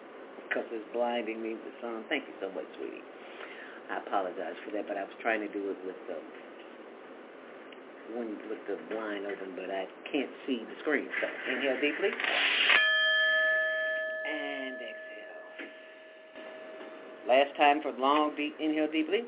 because 0.48 0.64
it's 0.72 0.84
blinding 0.92 1.42
me 1.42 1.56
with 1.56 1.74
sun. 1.80 2.04
Thank 2.08 2.24
you 2.28 2.34
so 2.40 2.48
much, 2.52 2.68
sweetie. 2.76 3.04
I 3.90 3.98
apologize 4.00 4.56
for 4.64 4.72
that, 4.72 4.88
but 4.88 4.96
I 4.96 5.04
was 5.04 5.16
trying 5.20 5.40
to 5.40 5.50
do 5.52 5.70
it 5.70 5.78
with 5.84 5.96
the 6.08 6.16
when 8.16 8.36
with 8.50 8.60
the 8.68 8.76
blind 8.92 9.24
open, 9.24 9.56
but 9.56 9.70
I 9.72 9.86
can't 10.10 10.30
see 10.46 10.60
the 10.68 10.76
screen. 10.82 11.08
So 11.20 11.26
inhale 11.52 11.80
deeply 11.80 12.10
and 14.28 14.74
exhale. 14.76 15.40
Last 17.28 17.56
time 17.56 17.80
for 17.80 17.92
long, 17.98 18.36
deep 18.36 18.54
inhale 18.60 18.90
deeply. 18.90 19.24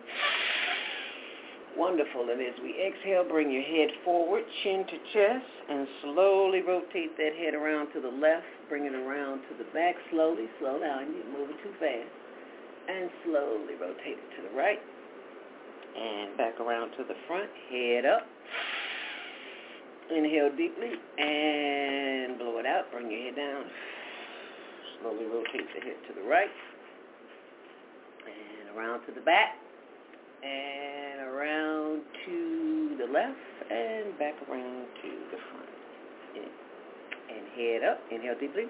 Wonderful. 1.77 2.31
And 2.31 2.41
as 2.41 2.55
we 2.63 2.71
exhale, 2.79 3.25
bring 3.27 3.51
your 3.51 3.63
head 3.63 3.91
forward, 4.05 4.45
chin 4.63 4.85
to 4.87 4.97
chest, 5.13 5.51
and 5.69 5.89
slowly 6.03 6.63
rotate 6.63 7.17
that 7.17 7.35
head 7.35 7.55
around 7.55 7.93
to 7.95 8.01
the 8.01 8.15
left. 8.15 8.47
Bring 8.69 8.87
it 8.87 8.95
around 8.95 9.43
to 9.51 9.59
the 9.59 9.67
back. 9.75 9.97
Slowly, 10.11 10.47
slow 10.61 10.79
down. 10.79 11.15
You're 11.15 11.39
moving 11.39 11.57
too 11.63 11.75
fast. 11.81 12.11
And 12.87 13.11
slowly 13.25 13.75
rotate 13.81 14.19
it 14.23 14.31
to 14.39 14.49
the 14.49 14.55
right. 14.57 14.79
And 15.99 16.37
back 16.39 16.61
around 16.61 16.91
to 16.93 17.05
the 17.05 17.19
front. 17.27 17.51
Head 17.71 18.05
up. 18.07 18.23
Inhale 20.15 20.51
deeply 20.55 20.93
and 21.19 22.39
blow 22.39 22.59
it 22.59 22.67
out. 22.67 22.93
Bring 22.93 23.11
your 23.11 23.23
head 23.23 23.37
down. 23.37 23.65
Slowly 25.01 25.25
rotate 25.25 25.67
the 25.75 25.81
head 25.81 25.97
to 26.09 26.21
the 26.21 26.29
right. 26.29 26.53
And 28.27 28.77
around 28.77 29.07
to 29.07 29.13
the 29.13 29.23
back 29.23 29.64
and 30.45 31.21
around 31.25 32.03
to 32.27 32.97
the 33.01 33.09
left 33.13 33.41
and 33.71 34.19
back 34.19 34.35
around 34.49 34.87
to 35.01 35.11
the 35.33 35.39
front. 35.51 35.71
And 37.25 37.45
head 37.57 37.83
up. 37.83 38.01
Inhale 38.13 38.39
deeply. 38.39 38.65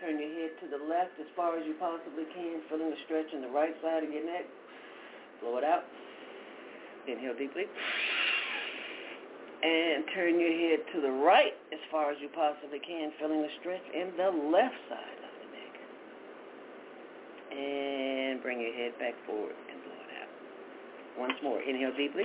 Turn 0.00 0.18
your 0.18 0.28
head 0.28 0.50
to 0.60 0.66
the 0.68 0.82
left 0.84 1.14
as 1.20 1.26
far 1.34 1.56
as 1.56 1.64
you 1.66 1.74
possibly 1.78 2.24
can, 2.34 2.60
feeling 2.68 2.90
the 2.90 3.00
stretch 3.06 3.32
in 3.32 3.40
the 3.40 3.48
right 3.48 3.74
side 3.82 4.02
of 4.02 4.10
your 4.10 4.26
neck. 4.26 4.44
Blow 5.40 5.56
it 5.58 5.64
out. 5.64 5.84
Inhale 7.08 7.34
deeply. 7.38 7.64
And 9.62 10.04
turn 10.14 10.38
your 10.38 10.52
head 10.52 10.80
to 10.94 11.00
the 11.00 11.10
right 11.10 11.54
as 11.72 11.80
far 11.90 12.10
as 12.10 12.18
you 12.20 12.28
possibly 12.34 12.78
can, 12.78 13.12
feeling 13.18 13.42
the 13.42 13.48
stretch 13.60 13.82
in 13.94 14.12
the 14.16 14.30
left 14.50 14.76
side 14.90 15.25
and 17.56 18.42
bring 18.42 18.60
your 18.60 18.72
head 18.72 18.92
back 18.98 19.14
forward 19.26 19.54
and 19.70 19.82
blow 19.82 19.96
it 19.96 20.12
out. 20.20 20.28
Once 21.18 21.34
more. 21.42 21.60
Inhale 21.62 21.92
deeply. 21.96 22.24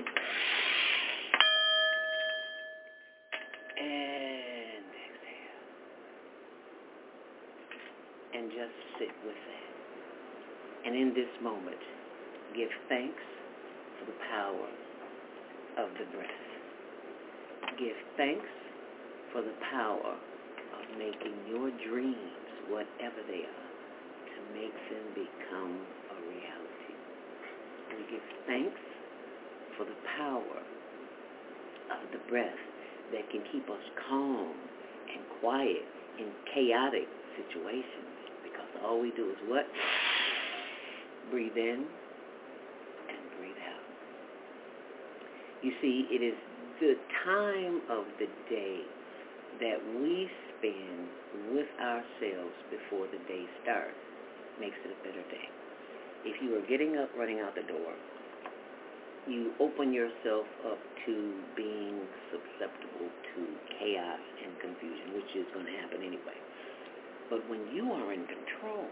And 3.80 4.86
exhale. 4.92 5.62
And 8.36 8.52
just 8.52 8.76
sit 9.00 9.12
with 9.26 9.36
that. 9.36 10.88
And 10.88 10.96
in 10.96 11.14
this 11.14 11.30
moment, 11.42 11.80
give 12.56 12.70
thanks 12.90 13.24
for 14.00 14.06
the 14.06 14.18
power 14.30 14.68
of 15.78 15.90
the 15.98 16.06
breath. 16.16 16.42
Give 17.80 17.96
thanks 18.18 18.50
for 19.32 19.42
the 19.42 19.54
power 19.72 20.18
of 20.76 20.98
making 20.98 21.34
your 21.48 21.72
dreams, 21.88 22.18
whatever 22.68 23.24
they 23.30 23.46
are, 23.48 23.71
makes 24.54 24.82
them 24.92 25.06
become 25.16 25.76
a 26.12 26.18
reality. 26.28 26.96
We 27.98 28.04
give 28.12 28.26
thanks 28.48 28.82
for 29.78 29.86
the 29.86 29.98
power 30.18 30.60
of 31.92 32.04
the 32.12 32.22
breath 32.30 32.64
that 33.12 33.30
can 33.32 33.44
keep 33.52 33.70
us 33.70 33.84
calm 34.10 34.56
and 35.12 35.22
quiet 35.40 35.84
in 36.20 36.28
chaotic 36.54 37.08
situations 37.36 38.12
because 38.44 38.70
all 38.84 39.00
we 39.00 39.12
do 39.16 39.30
is 39.32 39.38
what? 39.48 39.66
Breathe 41.30 41.58
in 41.58 41.86
and 43.10 43.22
breathe 43.40 43.62
out. 43.72 43.88
You 45.64 45.72
see, 45.82 46.08
it 46.12 46.24
is 46.24 46.36
the 46.80 46.96
time 47.24 47.82
of 47.90 48.06
the 48.20 48.28
day 48.50 48.82
that 49.60 49.80
we 50.02 50.30
spend 50.58 51.54
with 51.54 51.68
ourselves 51.80 52.56
before 52.70 53.08
the 53.08 53.20
day 53.28 53.46
starts 53.64 54.11
makes 54.62 54.78
it 54.86 54.94
a 54.94 55.00
better 55.02 55.26
day. 55.34 55.48
If 56.24 56.38
you 56.38 56.54
are 56.54 56.66
getting 56.70 57.02
up, 57.02 57.10
running 57.18 57.42
out 57.42 57.58
the 57.58 57.66
door, 57.66 57.98
you 59.26 59.58
open 59.58 59.90
yourself 59.90 60.46
up 60.70 60.78
to 61.06 61.14
being 61.58 61.98
susceptible 62.30 63.10
to 63.10 63.42
chaos 63.82 64.22
and 64.46 64.54
confusion, 64.62 65.18
which 65.18 65.34
is 65.34 65.50
going 65.54 65.66
to 65.66 65.76
happen 65.82 66.06
anyway. 66.06 66.38
But 67.30 67.42
when 67.50 67.74
you 67.74 67.90
are 67.90 68.14
in 68.14 68.22
control, 68.30 68.86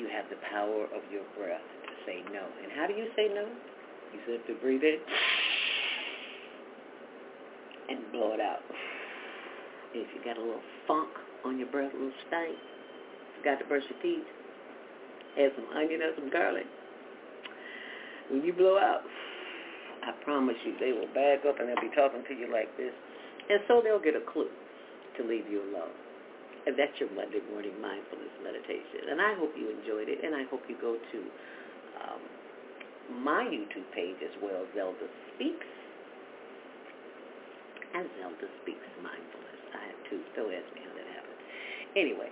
you 0.00 0.08
have 0.08 0.24
the 0.32 0.40
power 0.48 0.88
of 0.96 1.04
your 1.12 1.28
breath 1.36 1.68
to 1.84 1.92
say 2.08 2.24
no. 2.32 2.48
And 2.64 2.72
how 2.72 2.86
do 2.86 2.94
you 2.94 3.12
say 3.16 3.28
no? 3.28 3.44
You 4.12 4.20
simply 4.24 4.54
breathe 4.64 4.84
in 4.84 4.96
and 7.88 8.00
blow 8.12 8.32
it 8.32 8.40
out. 8.40 8.64
If 9.92 10.08
you 10.14 10.24
got 10.24 10.36
a 10.36 10.40
little 10.40 10.64
funk 10.86 11.08
on 11.44 11.58
your 11.58 11.68
breath, 11.68 11.92
a 11.92 11.96
little 11.96 12.12
stank, 12.28 12.56
forgot 13.38 13.58
to 13.62 13.66
brush 13.66 13.86
your 13.88 14.00
teeth, 14.02 14.26
add 15.38 15.54
some 15.54 15.70
onion 15.76 16.02
or 16.02 16.12
some 16.18 16.30
garlic. 16.30 16.66
When 18.30 18.44
you 18.44 18.52
blow 18.52 18.76
out, 18.76 19.06
I 20.04 20.12
promise 20.24 20.56
you 20.64 20.76
they 20.78 20.92
will 20.92 21.08
back 21.14 21.46
up 21.48 21.58
and 21.60 21.68
they'll 21.68 21.80
be 21.80 21.94
talking 21.96 22.22
to 22.28 22.34
you 22.34 22.52
like 22.52 22.68
this. 22.76 22.92
And 23.48 23.60
so 23.66 23.80
they'll 23.80 24.02
get 24.02 24.16
a 24.16 24.24
clue 24.24 24.52
to 25.16 25.20
leave 25.24 25.48
you 25.48 25.64
alone. 25.72 25.94
And 26.68 26.76
that's 26.76 26.92
your 27.00 27.08
Monday 27.16 27.40
morning 27.48 27.72
mindfulness 27.80 28.32
meditation. 28.44 29.08
And 29.08 29.24
I 29.24 29.32
hope 29.40 29.56
you 29.56 29.72
enjoyed 29.72 30.12
it. 30.12 30.20
And 30.20 30.36
I 30.36 30.44
hope 30.52 30.60
you 30.68 30.76
go 30.76 31.00
to 31.00 31.18
um, 32.04 32.20
my 33.24 33.48
YouTube 33.48 33.88
page 33.96 34.20
as 34.20 34.34
well, 34.44 34.68
Zelda 34.76 35.08
Speaks. 35.32 35.68
And 37.96 38.04
Zelda 38.20 38.48
Speaks 38.60 38.84
Mindfulness. 39.00 39.60
I 39.72 39.82
have 39.88 40.00
two. 40.12 40.20
Don't 40.36 40.52
ask 40.52 40.68
me 40.76 40.84
how 40.84 40.92
that 40.92 41.08
happened. 41.08 41.40
Anyway, 41.96 42.28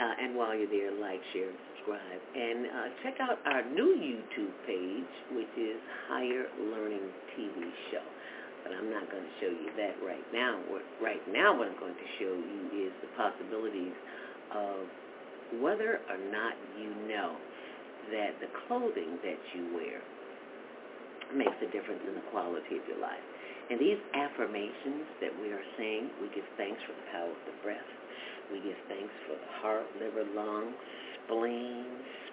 uh, 0.00 0.22
and 0.22 0.34
while 0.34 0.56
you're 0.56 0.70
there, 0.70 0.90
like, 0.98 1.20
share, 1.32 1.48
and 1.48 1.58
subscribe. 1.70 2.20
And 2.34 2.58
uh, 2.66 2.88
check 3.02 3.16
out 3.20 3.38
our 3.46 3.62
new 3.70 3.94
YouTube 3.94 4.54
page, 4.66 5.12
which 5.36 5.54
is 5.54 5.78
Higher 6.08 6.50
Learning 6.72 7.06
TV 7.36 7.62
Show. 7.92 8.02
But 8.64 8.72
I'm 8.72 8.90
not 8.90 9.06
going 9.12 9.22
to 9.22 9.34
show 9.44 9.52
you 9.52 9.70
that 9.76 10.00
right 10.00 10.24
now. 10.32 10.58
What, 10.72 10.82
right 10.98 11.20
now 11.28 11.52
what 11.52 11.68
I'm 11.68 11.78
going 11.78 11.94
to 11.94 12.10
show 12.18 12.32
you 12.32 12.88
is 12.88 12.92
the 13.04 13.12
possibilities 13.12 13.92
of 14.56 14.88
whether 15.60 16.00
or 16.08 16.20
not 16.32 16.56
you 16.80 16.90
know 17.06 17.36
that 18.10 18.40
the 18.40 18.48
clothing 18.66 19.20
that 19.22 19.40
you 19.54 19.62
wear 19.76 20.00
makes 21.36 21.56
a 21.60 21.68
difference 21.70 22.00
in 22.08 22.14
the 22.16 22.26
quality 22.32 22.80
of 22.80 22.84
your 22.88 22.98
life. 22.98 23.22
And 23.70 23.80
these 23.80 24.00
affirmations 24.12 25.08
that 25.20 25.32
we 25.40 25.52
are 25.52 25.66
saying, 25.76 26.10
we 26.20 26.28
give 26.34 26.44
thanks 26.56 26.80
for 26.84 26.92
the 26.92 27.06
power 27.12 27.32
of 27.32 27.42
the 27.48 27.56
breath. 27.64 27.90
We 28.52 28.60
give 28.60 28.78
thanks 28.88 29.14
for 29.26 29.36
the 29.36 29.50
heart, 29.60 29.86
liver, 30.00 30.24
lungs, 30.34 30.74
spleen, 31.24 31.86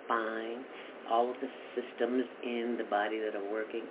spine, 0.03 0.63
all 1.09 1.29
of 1.29 1.35
the 1.41 1.49
systems 1.75 2.25
in 2.43 2.75
the 2.77 2.87
body 2.89 3.19
that 3.19 3.35
are 3.35 3.51
working, 3.51 3.83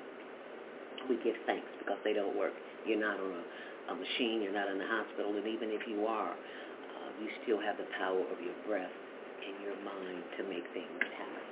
we 1.08 1.16
give 1.24 1.36
thanks 1.46 1.68
because 1.78 1.98
they 2.04 2.12
don't 2.12 2.36
work. 2.36 2.52
You're 2.86 3.00
not 3.00 3.18
on 3.20 3.32
a, 3.32 3.92
a 3.92 3.94
machine. 3.94 4.42
You're 4.42 4.56
not 4.56 4.68
in 4.68 4.78
the 4.78 4.86
hospital. 4.86 5.36
And 5.36 5.46
even 5.46 5.70
if 5.70 5.88
you 5.88 6.06
are, 6.06 6.32
uh, 6.32 7.10
you 7.20 7.28
still 7.42 7.60
have 7.60 7.76
the 7.76 7.88
power 7.98 8.20
of 8.20 8.38
your 8.40 8.56
breath 8.66 8.92
and 9.40 9.54
your 9.64 9.76
mind 9.84 10.22
to 10.38 10.42
make 10.44 10.64
things 10.72 11.00
happen. 11.16 11.46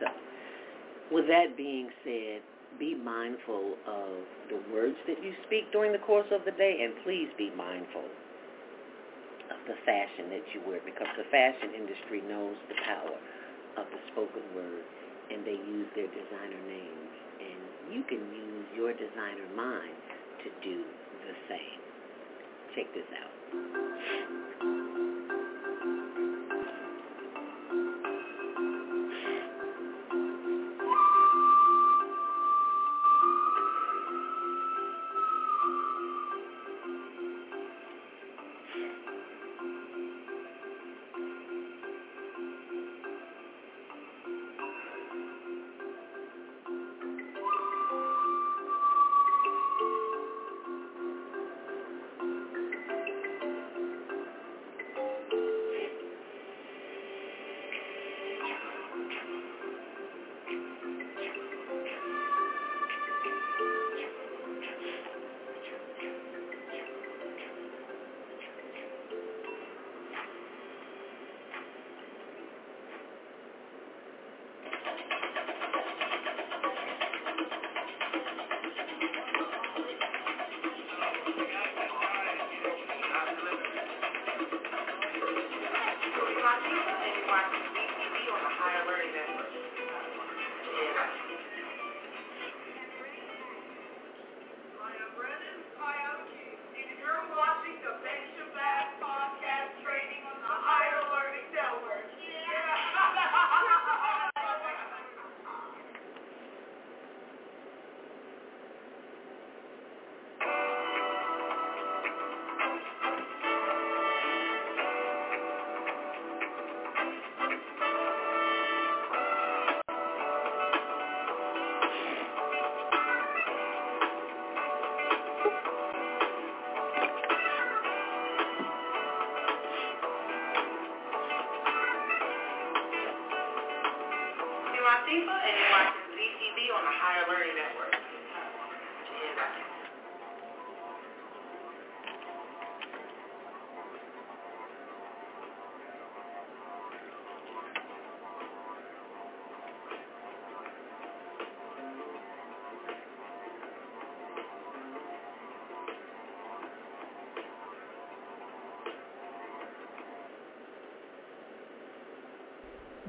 So 0.00 0.06
with 1.12 1.26
that 1.28 1.56
being 1.56 1.88
said, 2.04 2.40
be 2.78 2.94
mindful 2.94 3.76
of 3.86 4.10
the 4.50 4.58
words 4.72 4.96
that 5.06 5.22
you 5.22 5.32
speak 5.46 5.70
during 5.70 5.92
the 5.92 6.02
course 6.02 6.26
of 6.32 6.44
the 6.44 6.50
day, 6.52 6.82
and 6.82 6.92
please 7.04 7.28
be 7.38 7.52
mindful 7.56 8.02
of 9.50 9.60
the 9.66 9.76
fashion 9.84 10.30
that 10.30 10.44
you 10.54 10.60
wear 10.66 10.80
because 10.84 11.08
the 11.16 11.28
fashion 11.28 11.74
industry 11.76 12.22
knows 12.24 12.56
the 12.68 12.78
power 12.84 13.18
of 13.76 13.86
the 13.90 14.00
spoken 14.12 14.44
word, 14.54 14.84
and 15.30 15.44
they 15.44 15.58
use 15.58 15.88
their 15.96 16.08
designer 16.08 16.60
names. 16.68 17.12
And 17.40 17.60
you 17.92 18.02
can 18.04 18.20
use 18.20 18.66
your 18.76 18.92
designer 18.92 19.48
mind 19.56 19.96
to 20.44 20.48
do 20.62 20.84
the 21.26 21.34
same. 21.48 21.80
Check 22.74 22.86
this 22.94 23.08
out. 23.18 24.83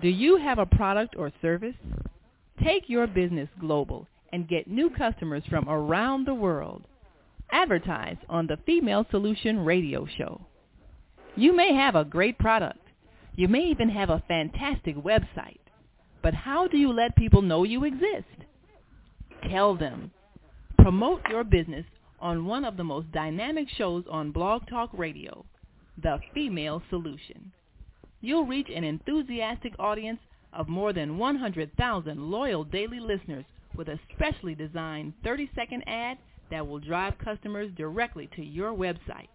Do 0.02 0.10
you 0.10 0.38
have 0.38 0.60
a 0.60 0.66
product 0.66 1.16
or 1.18 1.32
service? 1.42 1.76
Take 2.64 2.90
your 2.90 3.08
business 3.08 3.50
global 3.60 4.08
and 4.32 4.48
get 4.48 4.68
new 4.68 4.90
customers 4.90 5.44
from 5.50 5.70
around 5.70 6.26
the 6.26 6.34
world. 6.34 6.84
Advertise 7.52 8.18
on 8.28 8.48
the 8.48 8.58
Female 8.66 9.06
Solution 9.10 9.60
Radio 9.60 10.06
Show. 10.18 10.42
You 11.36 11.56
may 11.56 11.74
have 11.74 11.96
a 11.96 12.04
great 12.04 12.38
product. 12.38 12.80
You 13.36 13.48
may 13.48 13.66
even 13.68 13.90
have 13.90 14.10
a 14.10 14.24
fantastic 14.28 14.96
website. 14.98 15.60
But 16.22 16.34
how 16.34 16.68
do 16.68 16.78
you 16.78 16.92
let 16.92 17.16
people 17.16 17.42
know 17.42 17.64
you 17.64 17.84
exist? 17.86 18.26
Tell 19.50 19.76
them. 19.76 20.12
Promote 20.80 21.22
your 21.30 21.44
business 21.44 21.86
on 22.20 22.46
one 22.46 22.66
of 22.66 22.78
the 22.78 22.84
most 22.84 23.12
dynamic 23.12 23.68
shows 23.70 24.04
on 24.10 24.32
Blog 24.32 24.68
Talk 24.68 24.90
Radio, 24.94 25.46
The 26.02 26.20
Female 26.34 26.82
Solution. 26.90 27.45
You'll 28.26 28.48
reach 28.48 28.70
an 28.74 28.84
enthusiastic 28.84 29.76
audience 29.78 30.20
of 30.52 30.68
more 30.68 30.94
than 30.94 31.20
100,000 31.20 32.32
loyal 32.32 32.64
daily 32.64 33.00
listeners 33.00 33.46
with 33.76 33.88
a 33.88 34.00
specially 34.16 34.56
designed 34.56 35.14
30-second 35.24 35.84
ad 35.86 36.18
that 36.50 36.68
will 36.68 36.80
drive 36.80 37.20
customers 37.20 37.70
directly 37.78 38.28
to 38.36 38.44
your 38.44 38.74
website. 38.74 39.28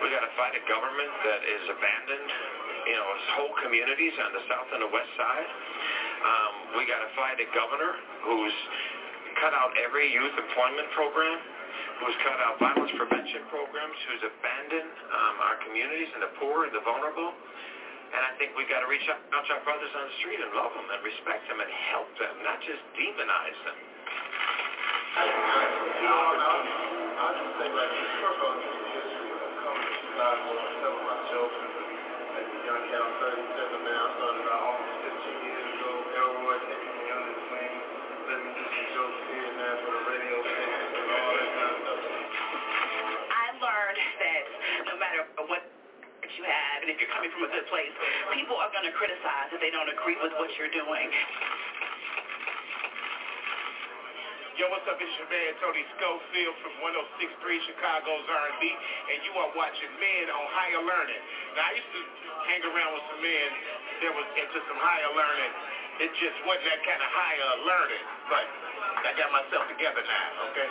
We 0.00 0.08
got 0.08 0.24
to 0.24 0.32
fight 0.40 0.56
a 0.56 0.62
government 0.64 1.12
that 1.26 1.44
is 1.44 1.64
abandoned 1.68 2.30
you 2.86 2.96
know, 2.96 3.08
whole 3.36 3.54
communities 3.64 4.12
on 4.20 4.30
the 4.32 4.42
south 4.48 4.68
and 4.72 4.80
the 4.84 4.90
west 4.92 5.10
side. 5.16 5.48
Um, 6.24 6.52
we 6.80 6.88
got 6.88 7.04
to 7.04 7.10
find 7.16 7.36
a 7.40 7.48
governor 7.52 7.92
who's 8.24 8.56
cut 9.40 9.52
out 9.52 9.74
every 9.76 10.08
youth 10.08 10.32
employment 10.36 10.88
program, 10.96 11.38
who's 12.00 12.16
cut 12.24 12.38
out 12.40 12.56
violence 12.60 12.92
prevention 12.96 13.44
programs, 13.50 13.96
who's 14.08 14.22
abandoned 14.24 14.94
um, 15.10 15.34
our 15.44 15.56
communities 15.66 16.08
and 16.16 16.22
the 16.24 16.32
poor 16.40 16.64
and 16.64 16.72
the 16.72 16.82
vulnerable. 16.84 17.32
And 18.14 18.22
I 18.22 18.30
think 18.38 18.54
we've 18.54 18.70
got 18.70 18.78
to 18.84 18.88
reach 18.88 19.02
out 19.10 19.18
to 19.26 19.52
our 19.58 19.62
brothers 19.66 19.90
on 19.90 20.06
the 20.06 20.16
street 20.22 20.38
and 20.38 20.54
love 20.54 20.70
them 20.70 20.86
and 20.86 21.02
respect 21.02 21.50
them 21.50 21.58
and 21.58 21.70
help 21.90 22.06
them, 22.20 22.34
not 22.46 22.62
just 22.62 22.78
demonize 22.94 23.58
them. 23.66 23.78
I'll 27.14 27.34
just 27.34 27.52
say 27.58 27.68
like 27.74 27.90
all, 27.90 28.54
this 28.54 28.70
is 28.70 28.86
history 28.94 29.30
of 29.34 29.52
coming 29.64 29.82
to 29.82 29.94
Chicago 29.98 30.50
my 30.54 31.18
children 31.30 31.73
Young 32.64 32.80
Cal 32.88 33.04
37 33.20 33.84
now, 33.84 34.08
started 34.16 34.48
out 34.48 34.62
almost 34.64 34.96
15 35.04 35.20
years 35.44 35.68
ago. 35.76 36.00
Elroy 36.16 36.56
taking 36.64 36.96
me 36.96 37.12
under 37.12 37.28
his 37.36 37.44
wing, 37.52 37.74
let 38.24 38.40
me 38.40 38.50
do 38.56 38.64
some 38.64 38.88
jokes 38.96 39.20
here 39.28 39.44
and 39.52 39.56
there 39.60 39.76
for 39.84 39.92
the 39.92 40.02
radio 40.08 40.36
stations 40.40 40.96
and 40.96 41.08
all 41.12 41.28
that 41.36 41.50
kind 41.52 41.68
of 41.68 41.78
stuff. 41.84 42.00
I 43.36 43.46
learned 43.60 44.00
that 44.00 44.44
no 44.88 44.96
matter 44.96 45.20
what 45.44 45.60
you 46.24 46.42
have, 46.48 46.80
and 46.80 46.88
if 46.88 46.96
you're 46.96 47.12
coming 47.12 47.28
from 47.36 47.44
a 47.44 47.52
good 47.52 47.68
place, 47.68 47.92
people 48.32 48.56
are 48.56 48.72
going 48.72 48.88
to 48.88 48.94
criticize 48.96 49.52
if 49.52 49.60
they 49.60 49.68
don't 49.68 49.92
agree 49.92 50.16
with 50.24 50.32
what 50.40 50.48
you're 50.56 50.72
doing. 50.72 51.12
Yo, 54.54 54.70
what's 54.70 54.86
up? 54.86 54.94
It's 55.02 55.10
your 55.18 55.26
man 55.34 55.50
Tony 55.58 55.82
Sculfield 55.98 56.54
from 56.62 56.78
106.3 56.78 57.26
Chicago's 57.66 58.22
R&B, 58.22 58.62
and 59.10 59.18
you 59.26 59.34
are 59.34 59.50
watching 59.58 59.90
Men 59.98 60.30
on 60.30 60.46
Higher 60.54 60.78
Learning. 60.78 61.18
Now, 61.58 61.66
I 61.66 61.72
used 61.74 61.90
to 61.90 62.02
hang 62.46 62.62
around 62.62 62.94
with 62.94 63.02
some 63.10 63.18
men 63.18 63.50
that 63.98 64.14
was 64.14 64.22
into 64.38 64.58
some 64.70 64.78
higher 64.78 65.10
learning. 65.10 65.50
It 66.06 66.10
just 66.22 66.38
wasn't 66.46 66.70
that 66.70 66.86
kind 66.86 67.02
of 67.02 67.10
higher 67.10 67.50
learning, 67.66 68.04
but 68.30 68.46
I 69.02 69.10
got 69.18 69.34
myself 69.34 69.66
together 69.74 70.06
now, 70.06 70.46
okay? 70.54 70.70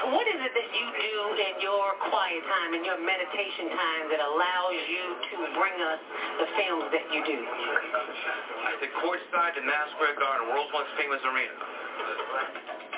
What 0.00 0.24
is 0.32 0.40
it 0.40 0.52
that 0.56 0.70
you 0.72 0.86
do 0.96 1.16
in 1.36 1.60
your 1.60 1.92
quiet 2.08 2.40
time, 2.48 2.72
in 2.72 2.80
your 2.88 2.96
meditation 2.96 3.68
time 3.68 4.08
that 4.08 4.20
allows 4.24 4.72
you 4.88 5.04
to 5.28 5.36
bring 5.52 5.76
us 5.76 6.00
the 6.40 6.48
films 6.56 6.88
that 6.88 7.04
you 7.12 7.20
do? 7.20 7.36
I 7.36 8.80
sit 8.80 8.88
courtside 8.96 9.60
in 9.60 9.66
Madison 9.68 9.92
Square 10.00 10.16
Garden, 10.16 10.48
world's 10.48 10.72
most 10.72 10.88
famous 10.96 11.20
arena. 11.20 12.89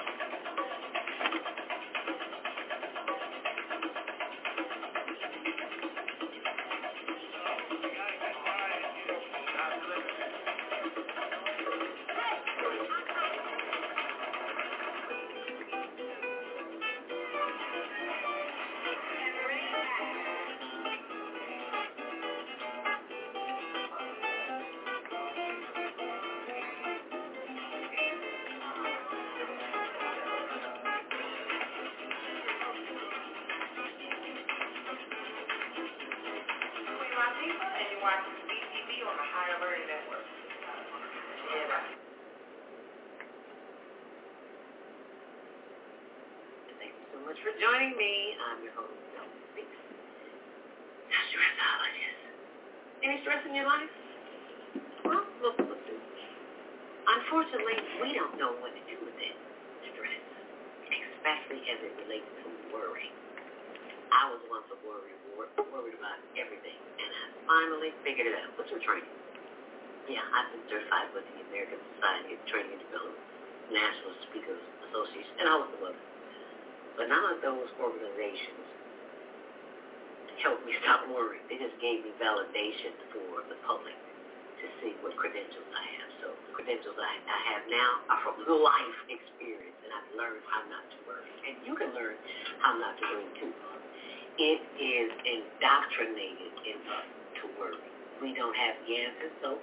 We 98.23 98.31
don't 98.39 98.55
have 98.55 98.79
the 98.87 98.95
answers, 98.95 99.35
so 99.43 99.59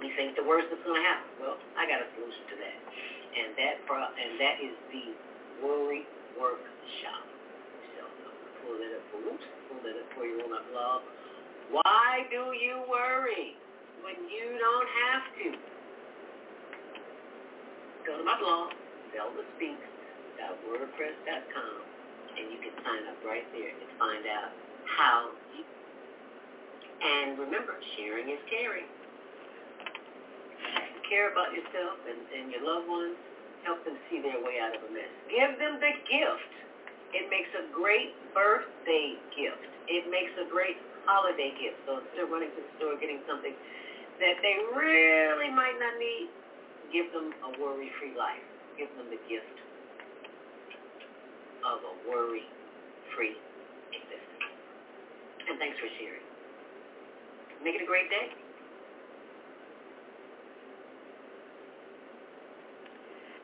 we 0.00 0.08
think 0.16 0.34
the 0.40 0.42
worst 0.48 0.72
is 0.72 0.80
going 0.88 0.96
to 0.96 1.04
happen. 1.04 1.28
Well, 1.36 1.60
I 1.76 1.84
got 1.84 2.00
a 2.00 2.08
solution 2.16 2.42
to 2.48 2.56
that. 2.64 2.78
And 3.36 3.48
that 3.60 3.74
pro- 3.84 4.16
and 4.16 4.40
that 4.40 4.56
is 4.64 4.72
the 4.88 5.12
Worry 5.60 6.08
Workshop. 6.40 7.24
So 7.92 8.08
pull 8.64 8.80
it 8.80 8.96
up 8.96 9.04
for 9.12 9.20
oops, 9.28 9.44
pull 9.68 9.84
it 9.84 10.00
up 10.00 10.08
for 10.16 10.24
you 10.24 10.40
on 10.40 10.48
my 10.48 10.64
blog. 10.72 11.04
Why 11.68 12.24
do 12.32 12.56
you 12.56 12.80
worry 12.88 13.52
when 14.00 14.16
you 14.32 14.56
don't 14.56 14.88
have 14.88 15.24
to? 15.44 15.75
Go 18.06 18.16
to 18.16 18.24
my 18.24 18.38
blog, 18.38 18.70
zeldaspeaks.wordpress.com, 19.10 21.76
and 22.38 22.52
you 22.54 22.58
can 22.62 22.70
sign 22.86 23.02
up 23.10 23.18
right 23.26 23.42
there 23.50 23.74
and 23.74 23.90
find 23.98 24.22
out 24.30 24.54
how 24.86 25.34
you. 25.58 25.66
And 27.02 27.34
remember, 27.38 27.74
sharing 27.98 28.30
is 28.30 28.38
caring 28.48 28.86
care 31.08 31.30
about 31.30 31.54
yourself 31.54 32.02
and, 32.06 32.18
and 32.34 32.50
your 32.50 32.62
loved 32.66 32.90
ones, 32.90 33.14
help 33.62 33.82
them 33.86 33.94
see 34.10 34.18
their 34.22 34.38
way 34.42 34.58
out 34.62 34.74
of 34.74 34.82
a 34.86 34.90
mess. 34.90 35.10
Give 35.30 35.54
them 35.58 35.78
the 35.78 35.92
gift. 36.06 36.52
It 37.14 37.30
makes 37.30 37.48
a 37.54 37.70
great 37.70 38.14
birthday 38.34 39.14
gift. 39.34 39.70
It 39.86 40.10
makes 40.10 40.34
a 40.38 40.46
great 40.50 40.76
holiday 41.06 41.54
gift. 41.54 41.78
So 41.86 42.02
instead 42.02 42.26
of 42.26 42.30
running 42.34 42.50
to 42.58 42.62
the 42.62 42.72
store 42.78 42.98
getting 42.98 43.22
something 43.30 43.54
that 44.18 44.36
they 44.42 44.56
really 44.74 45.50
might 45.54 45.78
not 45.78 45.94
need, 45.98 46.26
give 46.92 47.12
them 47.12 47.32
a 47.44 47.50
worry-free 47.60 48.16
life. 48.16 48.42
Give 48.78 48.88
them 48.96 49.06
the 49.10 49.20
gift 49.28 49.56
of 51.64 51.80
a 51.82 51.94
worry-free 52.10 53.36
existence. 53.92 54.52
And 55.48 55.58
thanks 55.58 55.78
for 55.78 55.88
sharing. 55.98 56.26
Make 57.64 57.76
it 57.76 57.82
a 57.82 57.86
great 57.86 58.10
day. 58.10 58.28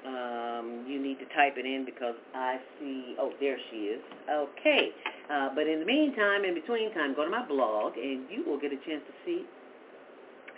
um, 0.06 0.84
you 0.88 1.00
need 1.00 1.18
to 1.20 1.26
type 1.26 1.54
it 1.56 1.66
in 1.66 1.84
because 1.84 2.14
I 2.34 2.58
see, 2.78 3.14
oh, 3.20 3.32
there 3.40 3.56
she 3.70 3.76
is. 3.76 4.02
Okay. 4.30 4.90
Uh, 5.32 5.48
but 5.54 5.66
in 5.66 5.80
the 5.80 5.86
meantime, 5.86 6.44
in 6.44 6.52
between 6.52 6.92
time, 6.92 7.16
go 7.16 7.24
to 7.24 7.30
my 7.30 7.46
blog 7.46 7.96
and 7.96 8.28
you 8.28 8.44
will 8.44 8.60
get 8.60 8.68
a 8.68 8.76
chance 8.84 9.00
to 9.08 9.14
see 9.24 9.46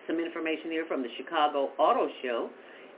some 0.08 0.18
information 0.18 0.70
here 0.70 0.84
from 0.88 1.00
the 1.00 1.08
Chicago 1.16 1.70
Auto 1.78 2.08
Show 2.22 2.50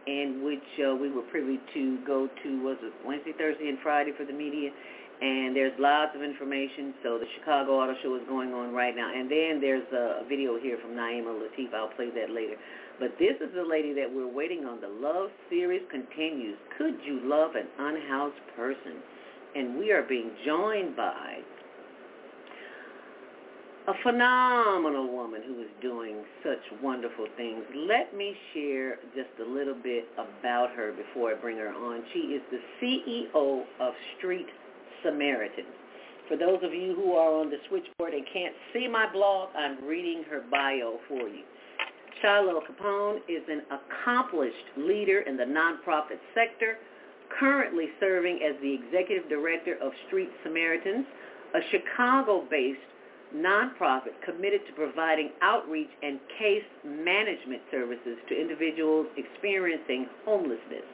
in 0.06 0.40
which 0.42 0.64
uh, 0.80 0.94
we 0.94 1.10
were 1.10 1.22
privy 1.28 1.60
to 1.74 1.98
go 2.06 2.28
to, 2.42 2.48
was 2.62 2.78
it 2.80 2.94
Wednesday, 3.04 3.32
Thursday, 3.36 3.68
and 3.68 3.78
Friday 3.82 4.12
for 4.16 4.24
the 4.24 4.32
media. 4.32 4.70
And 5.20 5.56
there's 5.56 5.72
lots 5.78 6.12
of 6.14 6.22
information. 6.22 6.94
So 7.02 7.18
the 7.18 7.28
Chicago 7.36 7.76
Auto 7.76 7.92
Show 8.02 8.16
is 8.16 8.22
going 8.28 8.54
on 8.54 8.72
right 8.72 8.94
now. 8.94 9.12
And 9.12 9.28
then 9.28 9.60
there's 9.60 9.86
a 9.92 10.24
video 10.28 10.60
here 10.60 10.78
from 10.80 10.92
Naima 10.92 11.28
Latif. 11.28 11.74
I'll 11.74 11.92
play 11.92 12.08
that 12.08 12.30
later. 12.32 12.56
But 13.00 13.18
this 13.18 13.36
is 13.40 13.52
the 13.52 13.64
lady 13.64 13.92
that 13.94 14.08
we're 14.08 14.30
waiting 14.30 14.64
on. 14.64 14.80
The 14.80 14.88
love 14.88 15.28
series 15.50 15.82
continues. 15.90 16.56
Could 16.78 16.96
you 17.04 17.20
love 17.24 17.52
an 17.56 17.68
unhoused 17.78 18.40
person? 18.56 19.02
And 19.54 19.78
we 19.78 19.90
are 19.92 20.02
being 20.02 20.32
joined 20.44 20.96
by 20.96 21.40
a 23.88 23.94
phenomenal 24.02 25.08
woman 25.12 25.42
who 25.46 25.60
is 25.60 25.68
doing 25.80 26.16
such 26.42 26.58
wonderful 26.82 27.26
things. 27.36 27.62
Let 27.74 28.16
me 28.16 28.34
share 28.52 28.96
just 29.14 29.30
a 29.40 29.48
little 29.48 29.76
bit 29.80 30.06
about 30.14 30.70
her 30.74 30.92
before 30.92 31.30
I 31.30 31.34
bring 31.34 31.56
her 31.58 31.68
on. 31.68 32.02
She 32.12 32.18
is 32.18 32.42
the 32.50 32.58
CEO 32.82 33.62
of 33.78 33.94
Street 34.18 34.46
Samaritans. 35.04 35.68
For 36.26 36.36
those 36.36 36.58
of 36.64 36.74
you 36.74 36.96
who 36.96 37.12
are 37.12 37.40
on 37.40 37.48
the 37.48 37.58
switchboard 37.68 38.12
and 38.12 38.24
can't 38.32 38.54
see 38.72 38.88
my 38.88 39.06
blog, 39.12 39.50
I'm 39.56 39.84
reading 39.84 40.24
her 40.30 40.42
bio 40.50 40.98
for 41.06 41.28
you. 41.28 41.44
Shiloh 42.20 42.62
Capone 42.68 43.18
is 43.28 43.42
an 43.48 43.62
accomplished 43.70 44.66
leader 44.76 45.20
in 45.20 45.36
the 45.36 45.44
nonprofit 45.44 46.18
sector, 46.34 46.78
currently 47.38 47.86
serving 48.00 48.40
as 48.42 48.60
the 48.60 48.74
executive 48.74 49.28
director 49.28 49.76
of 49.80 49.92
Street 50.08 50.30
Samaritans, 50.42 51.06
a 51.54 51.60
Chicago-based 51.70 52.80
nonprofit 53.36 54.16
committed 54.24 54.60
to 54.66 54.72
providing 54.72 55.30
outreach 55.42 55.90
and 56.02 56.18
case 56.38 56.64
management 56.84 57.62
services 57.70 58.16
to 58.28 58.40
individuals 58.40 59.06
experiencing 59.16 60.06
homelessness. 60.24 60.86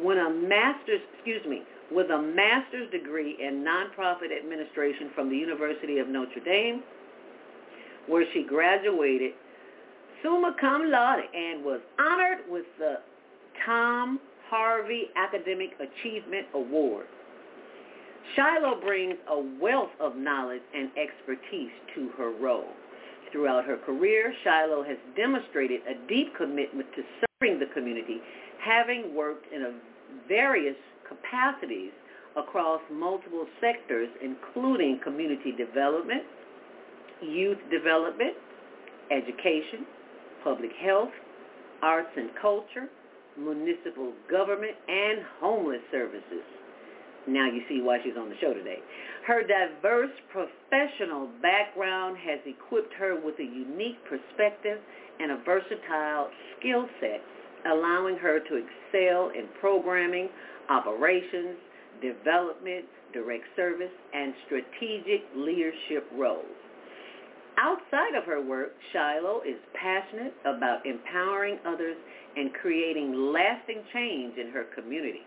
When 0.00 0.18
a 0.18 0.30
master's, 0.30 1.00
excuse 1.14 1.44
me, 1.46 1.62
with 1.90 2.10
a 2.10 2.20
master's 2.20 2.90
degree 2.90 3.36
in 3.40 3.64
nonprofit 3.64 4.36
administration 4.36 5.10
from 5.14 5.30
the 5.30 5.36
University 5.36 5.98
of 5.98 6.08
Notre 6.08 6.44
Dame, 6.44 6.82
where 8.06 8.24
she 8.32 8.44
graduated 8.46 9.32
summa 10.22 10.54
cum 10.60 10.90
laude 10.90 11.24
and 11.34 11.64
was 11.64 11.80
honored 11.98 12.38
with 12.48 12.64
the 12.78 12.96
Tom 13.64 14.20
Harvey 14.48 15.04
Academic 15.16 15.70
Achievement 15.80 16.46
Award. 16.54 17.06
Shiloh 18.34 18.80
brings 18.80 19.16
a 19.28 19.40
wealth 19.60 19.90
of 20.00 20.16
knowledge 20.16 20.62
and 20.74 20.90
expertise 20.96 21.70
to 21.94 22.10
her 22.16 22.30
role. 22.30 22.72
Throughout 23.32 23.64
her 23.64 23.76
career, 23.76 24.32
Shiloh 24.44 24.82
has 24.84 24.96
demonstrated 25.16 25.80
a 25.86 26.08
deep 26.08 26.34
commitment 26.36 26.88
to 26.96 27.02
serving 27.40 27.58
the 27.58 27.66
community, 27.74 28.20
having 28.60 29.14
worked 29.14 29.46
in 29.52 29.74
various 30.26 30.76
capacities 31.06 31.92
across 32.36 32.80
multiple 32.90 33.46
sectors, 33.60 34.08
including 34.22 35.00
community 35.02 35.52
development, 35.52 36.22
youth 37.20 37.58
development, 37.70 38.34
education, 39.10 39.84
public 40.44 40.70
health, 40.80 41.10
arts 41.82 42.10
and 42.16 42.30
culture, 42.40 42.88
municipal 43.38 44.12
government, 44.30 44.74
and 44.88 45.20
homeless 45.40 45.80
services. 45.90 46.44
Now 47.28 47.46
you 47.46 47.60
see 47.68 47.82
why 47.82 47.98
she's 48.02 48.16
on 48.16 48.30
the 48.30 48.36
show 48.40 48.54
today. 48.54 48.78
Her 49.26 49.42
diverse 49.44 50.14
professional 50.32 51.28
background 51.42 52.16
has 52.24 52.40
equipped 52.46 52.94
her 52.94 53.20
with 53.20 53.34
a 53.38 53.44
unique 53.44 54.00
perspective 54.08 54.80
and 55.20 55.32
a 55.32 55.38
versatile 55.44 56.30
skill 56.56 56.88
set, 57.00 57.20
allowing 57.70 58.16
her 58.16 58.40
to 58.40 58.54
excel 58.56 59.28
in 59.36 59.44
programming, 59.60 60.30
operations, 60.70 61.60
development, 62.00 62.86
direct 63.12 63.44
service, 63.56 63.92
and 64.14 64.32
strategic 64.46 65.28
leadership 65.36 66.08
roles. 66.16 66.46
Outside 67.58 68.14
of 68.16 68.24
her 68.24 68.40
work, 68.40 68.72
Shiloh 68.92 69.42
is 69.42 69.58
passionate 69.74 70.32
about 70.46 70.86
empowering 70.86 71.58
others 71.66 71.96
and 72.36 72.54
creating 72.54 73.12
lasting 73.34 73.82
change 73.92 74.38
in 74.38 74.50
her 74.52 74.64
community. 74.74 75.26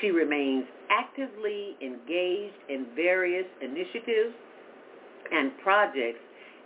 She 0.00 0.10
remains 0.10 0.64
actively 0.90 1.76
engaged 1.82 2.56
in 2.68 2.86
various 2.94 3.46
initiatives 3.60 4.34
and 5.32 5.52
projects 5.62 6.20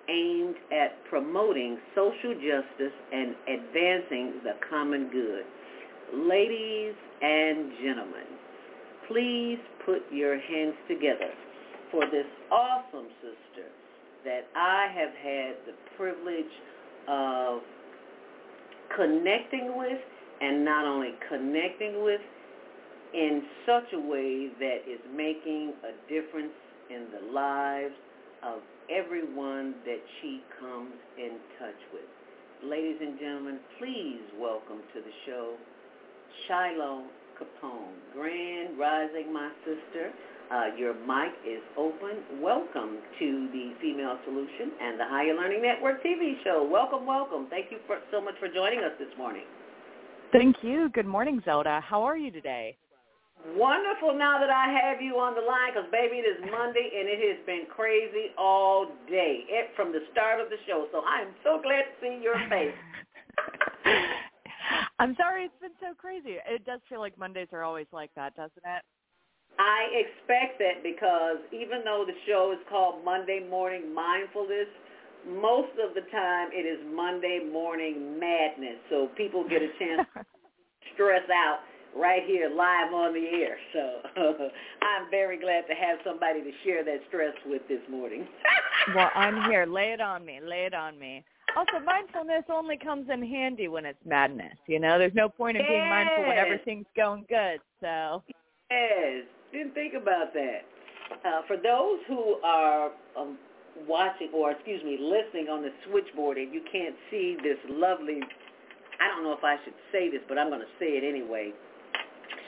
aimed 0.09 0.57
at 0.73 1.05
promoting 1.09 1.79
social 1.95 2.35
justice 2.35 2.95
and 3.13 3.35
advancing 3.49 4.33
the 4.43 4.55
common 4.69 5.09
good. 5.11 5.45
Ladies 6.15 6.95
and 7.23 7.73
gentlemen, 7.83 8.27
please 9.09 9.59
put 9.87 10.03
your 10.13 10.39
hands 10.39 10.75
together 10.89 11.31
for 11.91 12.05
this 12.07 12.27
awesome 12.51 13.09
sister 13.21 13.69
that 14.25 14.47
I 14.55 14.89
have 14.95 15.15
had 15.15 15.57
the 15.67 15.75
privilege 15.97 16.53
of 17.09 17.61
connecting 18.97 19.77
with 19.77 19.99
and 20.41 20.65
not 20.65 20.87
only 20.87 21.11
connecting 21.29 22.03
with 22.05 22.21
in 23.15 23.43
such 23.67 23.93
a 23.93 24.01
way 24.01 24.49
that 24.59 24.89
is 24.89 25.01
making 25.15 25.73
a 25.85 25.93
difference 26.09 26.53
in 26.91 27.07
the 27.13 27.33
lives 27.33 27.95
of 28.43 28.61
everyone 28.91 29.75
that 29.85 30.01
she 30.21 30.43
comes 30.59 30.93
in 31.19 31.39
touch 31.59 31.81
with. 31.93 32.09
Ladies 32.65 32.97
and 33.01 33.19
gentlemen, 33.19 33.59
please 33.79 34.21
welcome 34.39 34.81
to 34.95 35.01
the 35.01 35.13
show 35.27 35.55
Shiloh 36.49 37.03
Capone. 37.39 37.93
Grand 38.15 38.79
Rising, 38.79 39.33
my 39.33 39.51
sister. 39.65 40.13
Uh, 40.51 40.77
your 40.77 40.95
mic 40.95 41.33
is 41.47 41.63
open. 41.77 42.41
Welcome 42.41 42.99
to 43.19 43.49
the 43.53 43.73
Female 43.81 44.19
Solution 44.25 44.73
and 44.81 45.01
the 45.01 45.05
Higher 45.05 45.35
Learning 45.35 45.63
Network 45.63 46.05
TV 46.05 46.35
show. 46.45 46.67
Welcome, 46.71 47.07
welcome. 47.07 47.47
Thank 47.49 47.71
you 47.71 47.79
for, 47.87 47.99
so 48.11 48.21
much 48.21 48.35
for 48.39 48.49
joining 48.49 48.81
us 48.81 48.93
this 48.99 49.09
morning. 49.17 49.45
Thank 50.33 50.57
you. 50.63 50.89
Good 50.91 51.07
morning, 51.07 51.43
Zelda. 51.45 51.81
How 51.81 52.03
are 52.03 52.17
you 52.17 52.31
today? 52.31 52.77
Wonderful 53.43 54.15
now 54.15 54.39
that 54.39 54.51
I 54.51 54.71
have 54.71 55.03
you 55.03 55.19
on 55.19 55.35
the 55.35 55.43
line 55.43 55.75
because, 55.75 55.91
baby, 55.91 56.23
it 56.23 56.27
is 56.31 56.39
Monday 56.47 56.95
and 56.95 57.11
it 57.11 57.19
has 57.19 57.43
been 57.45 57.67
crazy 57.67 58.31
all 58.39 58.87
day 59.11 59.43
it, 59.51 59.75
from 59.75 59.91
the 59.91 59.99
start 60.13 60.39
of 60.39 60.47
the 60.49 60.57
show. 60.67 60.87
So 60.93 61.03
I 61.03 61.27
am 61.27 61.35
so 61.43 61.59
glad 61.59 61.91
to 61.91 61.95
see 61.99 62.23
your 62.23 62.39
face. 62.47 62.75
I'm 65.03 65.17
sorry 65.19 65.51
it's 65.51 65.59
been 65.61 65.75
so 65.83 65.91
crazy. 65.99 66.39
It 66.47 66.65
does 66.65 66.79
feel 66.89 67.01
like 67.01 67.19
Mondays 67.19 67.51
are 67.53 67.65
always 67.65 67.91
like 67.91 68.15
that, 68.15 68.37
doesn't 68.37 68.63
it? 68.63 68.83
I 69.59 69.91
expect 69.91 70.63
that 70.63 70.87
because 70.87 71.43
even 71.51 71.83
though 71.85 72.07
the 72.07 72.15
show 72.31 72.55
is 72.55 72.63
called 72.71 73.05
Monday 73.05 73.43
Morning 73.43 73.93
Mindfulness, 73.93 74.71
most 75.27 75.75
of 75.83 75.95
the 75.99 76.07
time 76.15 76.55
it 76.55 76.63
is 76.63 76.79
Monday 76.95 77.43
morning 77.43 78.19
madness. 78.19 78.79
So 78.89 79.11
people 79.17 79.43
get 79.43 79.63
a 79.63 79.71
chance 79.79 80.07
to 80.15 80.25
stress 80.95 81.27
out 81.27 81.67
right 81.97 82.23
here 82.27 82.49
live 82.49 82.93
on 82.93 83.15
the 83.15 83.27
air. 83.27 83.57
So 83.73 84.01
I'm 84.83 85.11
very 85.11 85.39
glad 85.39 85.63
to 85.69 85.75
have 85.75 85.99
somebody 86.05 86.41
to 86.43 86.51
share 86.65 86.85
that 86.85 87.01
stress 87.09 87.35
with 87.47 87.63
this 87.69 87.81
morning. 87.91 88.27
well, 88.95 89.11
I'm 89.15 89.51
here. 89.51 89.67
Lay 89.67 89.93
it 89.93 90.01
on 90.01 90.25
me. 90.25 90.41
Lay 90.43 90.67
it 90.67 90.75
on 90.75 90.99
me. 90.99 91.25
Also, 91.57 91.85
mindfulness 91.85 92.45
only 92.51 92.79
comes 92.79 93.09
in 93.13 93.23
handy 93.23 93.69
when 93.69 93.85
it's 93.85 93.99
madness. 94.07 94.57
You 94.67 94.81
know, 94.81 94.99
there's 94.99 95.15
no 95.15 95.29
point 95.29 95.59
in 95.59 95.63
yes. 95.63 95.71
being 95.71 95.89
mindful 95.89 96.25
when 96.29 96.39
everything's 96.39 96.87
going 96.97 97.27
good. 97.29 97.61
So. 97.81 98.23
Yes, 98.71 99.25
didn't 99.53 99.75
think 99.75 99.93
about 99.95 100.33
that. 100.33 100.65
Uh, 101.27 101.43
for 101.47 101.57
those 101.57 102.01
who 102.09 102.41
are 102.43 102.91
um, 103.19 103.37
watching, 103.87 104.31
or 104.33 104.53
excuse 104.53 104.83
me, 104.83 104.97
listening 104.99 105.49
on 105.49 105.61
the 105.61 105.71
switchboard, 105.87 106.39
and 106.39 106.55
you 106.55 106.63
can't 106.71 106.95
see 107.11 107.37
this 107.43 107.59
lovely. 107.69 108.21
I 109.01 109.09
don't 109.09 109.25
know 109.25 109.33
if 109.33 109.45
I 109.45 109.57
should 109.65 109.75
say 109.91 110.11
this, 110.11 110.21
but 110.29 110.39
I'm 110.39 110.49
going 110.49 110.61
to 110.61 110.73
say 110.79 110.97
it 110.97 111.05
anyway. 111.05 111.53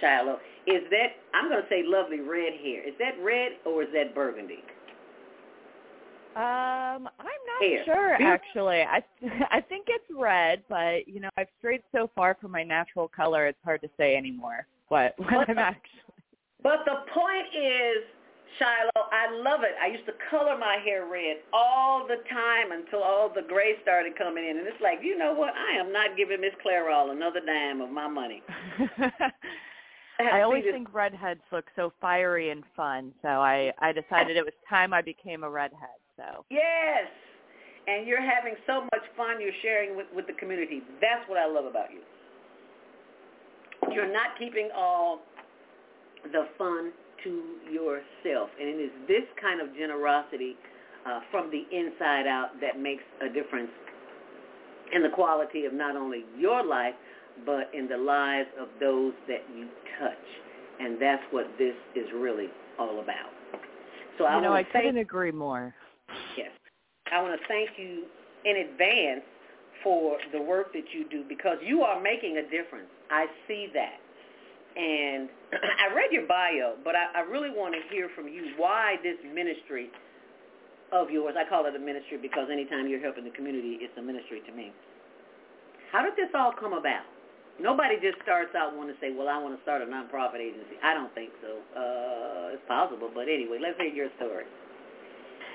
Shiloh, 0.00 0.38
is 0.66 0.82
that 0.90 1.16
I'm 1.34 1.48
going 1.48 1.62
to 1.62 1.68
say 1.68 1.82
lovely 1.84 2.20
red 2.20 2.54
hair. 2.62 2.86
Is 2.86 2.94
that 2.98 3.22
red 3.22 3.52
or 3.66 3.82
is 3.82 3.88
that 3.94 4.14
burgundy? 4.14 4.62
Um, 6.36 7.08
I'm 7.20 7.42
not 7.46 7.60
hair. 7.60 7.84
sure 7.84 8.14
actually. 8.14 8.82
I 8.82 9.04
I 9.52 9.60
think 9.60 9.86
it's 9.88 10.04
red, 10.10 10.64
but 10.68 11.06
you 11.06 11.20
know, 11.20 11.28
I've 11.36 11.46
strayed 11.58 11.82
so 11.94 12.10
far 12.14 12.36
from 12.40 12.50
my 12.50 12.64
natural 12.64 13.06
color, 13.06 13.46
it's 13.46 13.58
hard 13.64 13.82
to 13.82 13.88
say 13.96 14.16
anymore 14.16 14.66
what 14.88 15.14
what 15.18 15.48
I'm 15.48 15.58
actually. 15.58 16.00
But 16.62 16.80
the 16.86 17.06
point 17.12 17.46
is, 17.54 18.02
Shiloh, 18.58 19.06
I 19.12 19.30
love 19.30 19.60
it. 19.62 19.74
I 19.80 19.88
used 19.88 20.06
to 20.06 20.12
color 20.30 20.56
my 20.58 20.78
hair 20.84 21.06
red 21.06 21.38
all 21.52 22.06
the 22.06 22.16
time 22.30 22.72
until 22.72 23.02
all 23.02 23.30
the 23.32 23.42
gray 23.42 23.74
started 23.82 24.16
coming 24.16 24.44
in, 24.44 24.58
and 24.58 24.66
it's 24.66 24.80
like, 24.82 24.98
you 25.02 25.18
know 25.18 25.34
what? 25.34 25.52
I 25.54 25.78
am 25.78 25.92
not 25.92 26.16
giving 26.16 26.40
Miss 26.40 26.54
Clairol 26.64 27.12
another 27.12 27.40
dime 27.44 27.80
of 27.80 27.90
my 27.90 28.08
money. 28.08 28.42
I, 30.20 30.40
always 30.42 30.64
think 30.64 30.92
redheads 30.92 31.40
look 31.52 31.66
so 31.76 31.92
fiery 32.00 32.50
and 32.50 32.62
fun, 32.76 33.12
so 33.22 33.28
I 33.28 33.72
I 33.78 33.92
decided 33.92 34.36
it 34.36 34.44
was 34.44 34.54
time 34.68 34.92
I 34.92 35.02
became 35.02 35.44
a 35.44 35.50
redhead. 35.50 35.98
So 36.16 36.44
yes, 36.50 37.08
and 37.86 38.06
you're 38.06 38.22
having 38.22 38.54
so 38.66 38.82
much 38.82 39.04
fun. 39.16 39.40
You're 39.40 39.56
sharing 39.62 39.96
with 39.96 40.06
with 40.14 40.26
the 40.26 40.34
community. 40.34 40.82
That's 41.00 41.28
what 41.28 41.38
I 41.38 41.46
love 41.46 41.64
about 41.64 41.90
you. 41.92 42.00
You're 43.92 44.12
not 44.12 44.38
keeping 44.38 44.70
all 44.74 45.20
the 46.32 46.46
fun 46.56 46.92
to 47.24 47.44
yourself, 47.70 48.50
and 48.60 48.68
it 48.68 48.80
is 48.80 48.92
this 49.08 49.26
kind 49.40 49.60
of 49.60 49.74
generosity 49.76 50.56
uh, 51.06 51.20
from 51.30 51.50
the 51.50 51.64
inside 51.76 52.26
out 52.26 52.60
that 52.60 52.80
makes 52.80 53.02
a 53.20 53.28
difference 53.32 53.70
in 54.94 55.02
the 55.02 55.08
quality 55.08 55.64
of 55.64 55.72
not 55.72 55.96
only 55.96 56.24
your 56.38 56.64
life 56.64 56.94
but 57.46 57.70
in 57.74 57.88
the 57.88 57.96
lives 57.96 58.48
of 58.60 58.68
those 58.80 59.12
that 59.28 59.42
you 59.54 59.68
touch. 59.98 60.26
And 60.80 61.00
that's 61.00 61.22
what 61.30 61.46
this 61.58 61.74
is 61.94 62.06
really 62.14 62.48
all 62.78 63.00
about. 63.00 63.30
So 64.18 64.24
I 64.24 64.36
you 64.36 64.42
know, 64.42 64.52
I 64.52 64.62
couldn't 64.62 64.98
agree 64.98 65.32
more. 65.32 65.74
Yes. 66.36 66.50
I 67.12 67.22
want 67.22 67.38
to 67.38 67.46
thank 67.46 67.70
you 67.76 68.04
in 68.44 68.68
advance 68.70 69.22
for 69.82 70.16
the 70.32 70.40
work 70.40 70.72
that 70.72 70.84
you 70.92 71.08
do 71.08 71.24
because 71.28 71.58
you 71.64 71.82
are 71.82 72.00
making 72.00 72.38
a 72.38 72.42
difference. 72.42 72.88
I 73.10 73.26
see 73.46 73.68
that. 73.74 74.00
And 74.76 75.28
I 75.52 75.94
read 75.94 76.10
your 76.10 76.26
bio, 76.26 76.74
but 76.82 76.94
I, 76.96 77.20
I 77.20 77.22
really 77.22 77.50
want 77.50 77.74
to 77.74 77.94
hear 77.94 78.08
from 78.14 78.28
you 78.28 78.54
why 78.56 78.96
this 79.02 79.16
ministry 79.34 79.90
of 80.92 81.10
yours, 81.10 81.34
I 81.38 81.48
call 81.48 81.66
it 81.66 81.74
a 81.74 81.78
ministry 81.78 82.18
because 82.20 82.48
anytime 82.50 82.88
you're 82.88 83.02
helping 83.02 83.24
the 83.24 83.30
community, 83.30 83.78
it's 83.80 83.94
a 83.98 84.02
ministry 84.02 84.40
to 84.46 84.52
me. 84.52 84.72
How 85.92 86.02
did 86.02 86.14
this 86.16 86.30
all 86.34 86.52
come 86.58 86.72
about? 86.72 87.06
Nobody 87.60 87.96
just 88.02 88.18
starts 88.22 88.54
out 88.56 88.76
wanting 88.76 88.94
to 88.94 89.00
say, 89.00 89.14
well, 89.16 89.28
I 89.28 89.38
want 89.38 89.56
to 89.56 89.62
start 89.62 89.80
a 89.80 89.86
nonprofit 89.86 90.40
agency. 90.40 90.74
I 90.82 90.94
don't 90.94 91.14
think 91.14 91.30
so. 91.40 91.62
Uh, 91.78 92.54
it's 92.54 92.66
possible. 92.66 93.10
But 93.14 93.28
anyway, 93.28 93.58
let's 93.62 93.78
hear 93.78 93.94
your 93.94 94.08
story. 94.16 94.44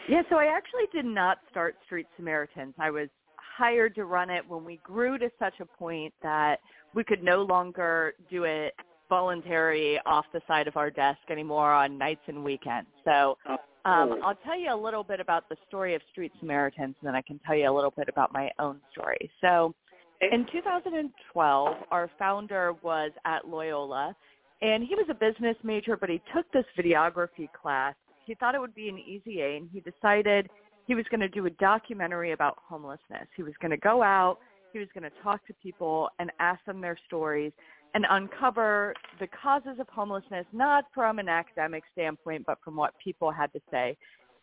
Yeah, 0.08 0.22
so 0.30 0.38
I 0.38 0.46
actually 0.46 0.88
did 0.94 1.06
not 1.06 1.40
start 1.52 1.76
Street 1.86 2.08
Samaritans. 2.16 2.74
I 2.80 2.90
was 2.90 3.10
hired 3.36 3.96
to 3.96 4.06
run 4.06 4.30
it 4.30 4.48
when 4.48 4.64
we 4.64 4.80
grew 4.84 5.18
to 5.18 5.30
such 5.38 5.60
a 5.60 5.66
point 5.66 6.14
that 6.24 6.60
we 6.96 7.04
could 7.04 7.22
no 7.22 7.44
longer 7.44 8.14
do 8.30 8.46
it 8.46 8.74
voluntary 9.10 10.00
off 10.06 10.26
the 10.34 10.42
side 10.48 10.68
of 10.68 10.78
our 10.78 10.90
desk 10.90 11.20
anymore 11.30 11.74
on 11.74 11.98
nights 11.98 12.22
and 12.28 12.44
weekends. 12.44 12.90
So 13.04 13.38
oh. 13.48 13.58
um, 13.90 14.22
I'll 14.24 14.38
tell 14.46 14.58
you 14.58 14.74
a 14.74 14.82
little 14.82 15.04
bit 15.04 15.20
about 15.20 15.50
the 15.50 15.58
story 15.68 15.96
of 15.96 16.02
Street 16.12 16.32
Samaritans, 16.40 16.96
and 17.02 17.08
then 17.08 17.16
I 17.16 17.22
can 17.22 17.40
tell 17.46 17.56
you 17.56 17.70
a 17.70 17.74
little 17.74 17.94
bit 17.96 18.08
about 18.08 18.32
my 18.32 18.50
own 18.60 18.80
story. 18.92 19.30
So 19.42 19.76
in 20.22 20.46
2012, 20.52 21.76
our 21.92 22.10
founder 22.20 22.74
was 22.82 23.12
at 23.26 23.48
Loyola, 23.48 24.16
and 24.62 24.84
he 24.84 24.96
was 24.96 25.06
a 25.10 25.14
business 25.14 25.56
major, 25.64 25.96
but 25.96 26.10
he 26.10 26.22
took 26.36 26.52
this 26.52 26.66
videography 26.78 27.50
class. 27.54 27.96
He 28.26 28.36
thought 28.36 28.56
it 28.56 28.62
would 28.62 28.76
be 28.76 28.90
an 28.90 29.00
easy 29.00 29.42
A, 29.42 29.58
and 29.58 29.70
he 29.72 29.80
decided 29.80 30.50
he 30.88 30.96
was 30.96 31.06
going 31.10 31.22
to 31.22 31.30
do 31.30 31.46
a 31.46 31.50
documentary 31.52 32.32
about 32.32 32.58
homelessness. 32.68 33.28
He 33.36 33.44
was 33.44 33.54
going 33.62 33.72
to 33.72 33.78
go 33.78 34.04
out, 34.04 34.40
he 34.74 34.80
was 34.80 34.88
going 34.94 35.04
to 35.04 35.24
talk 35.24 35.46
to 35.48 35.54
people 35.64 36.10
and 36.20 36.32
ask 36.40 36.64
them 36.66 36.82
their 36.82 36.98
stories 37.08 37.52
and 37.96 38.06
uncover 38.10 38.94
the 39.20 39.28
causes 39.28 39.80
of 39.80 39.88
homelessness, 39.90 40.46
not 40.54 40.86
from 40.94 41.18
an 41.18 41.28
academic 41.28 41.84
standpoint, 41.92 42.44
but 42.46 42.60
from 42.64 42.76
what 42.76 42.94
people 43.04 43.32
had 43.32 43.52
to 43.54 43.60
say. 43.72 43.98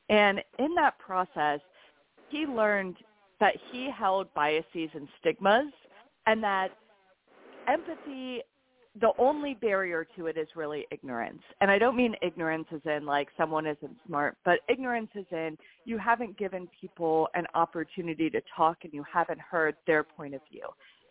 And 0.08 0.40
in 0.58 0.74
that 0.74 0.98
process, 0.98 1.60
he 2.28 2.46
learned 2.46 2.96
that 3.40 3.54
he 3.70 3.90
held 3.90 4.32
biases 4.34 4.90
and 4.94 5.08
stigmas 5.20 5.72
and 6.26 6.42
that 6.42 6.68
empathy 7.68 8.42
the 9.00 9.12
only 9.18 9.54
barrier 9.54 10.06
to 10.16 10.26
it 10.26 10.38
is 10.38 10.48
really 10.56 10.86
ignorance. 10.90 11.42
And 11.60 11.70
I 11.70 11.78
don't 11.78 11.96
mean 11.96 12.14
ignorance 12.22 12.66
as 12.74 12.80
in 12.86 13.04
like 13.04 13.28
someone 13.36 13.66
isn't 13.66 13.96
smart, 14.06 14.36
but 14.44 14.60
ignorance 14.68 15.10
as 15.14 15.26
in 15.30 15.58
you 15.84 15.98
haven't 15.98 16.38
given 16.38 16.68
people 16.80 17.28
an 17.34 17.46
opportunity 17.54 18.30
to 18.30 18.40
talk 18.56 18.78
and 18.84 18.92
you 18.94 19.04
haven't 19.12 19.40
heard 19.40 19.76
their 19.86 20.02
point 20.02 20.34
of 20.34 20.40
view. 20.50 20.66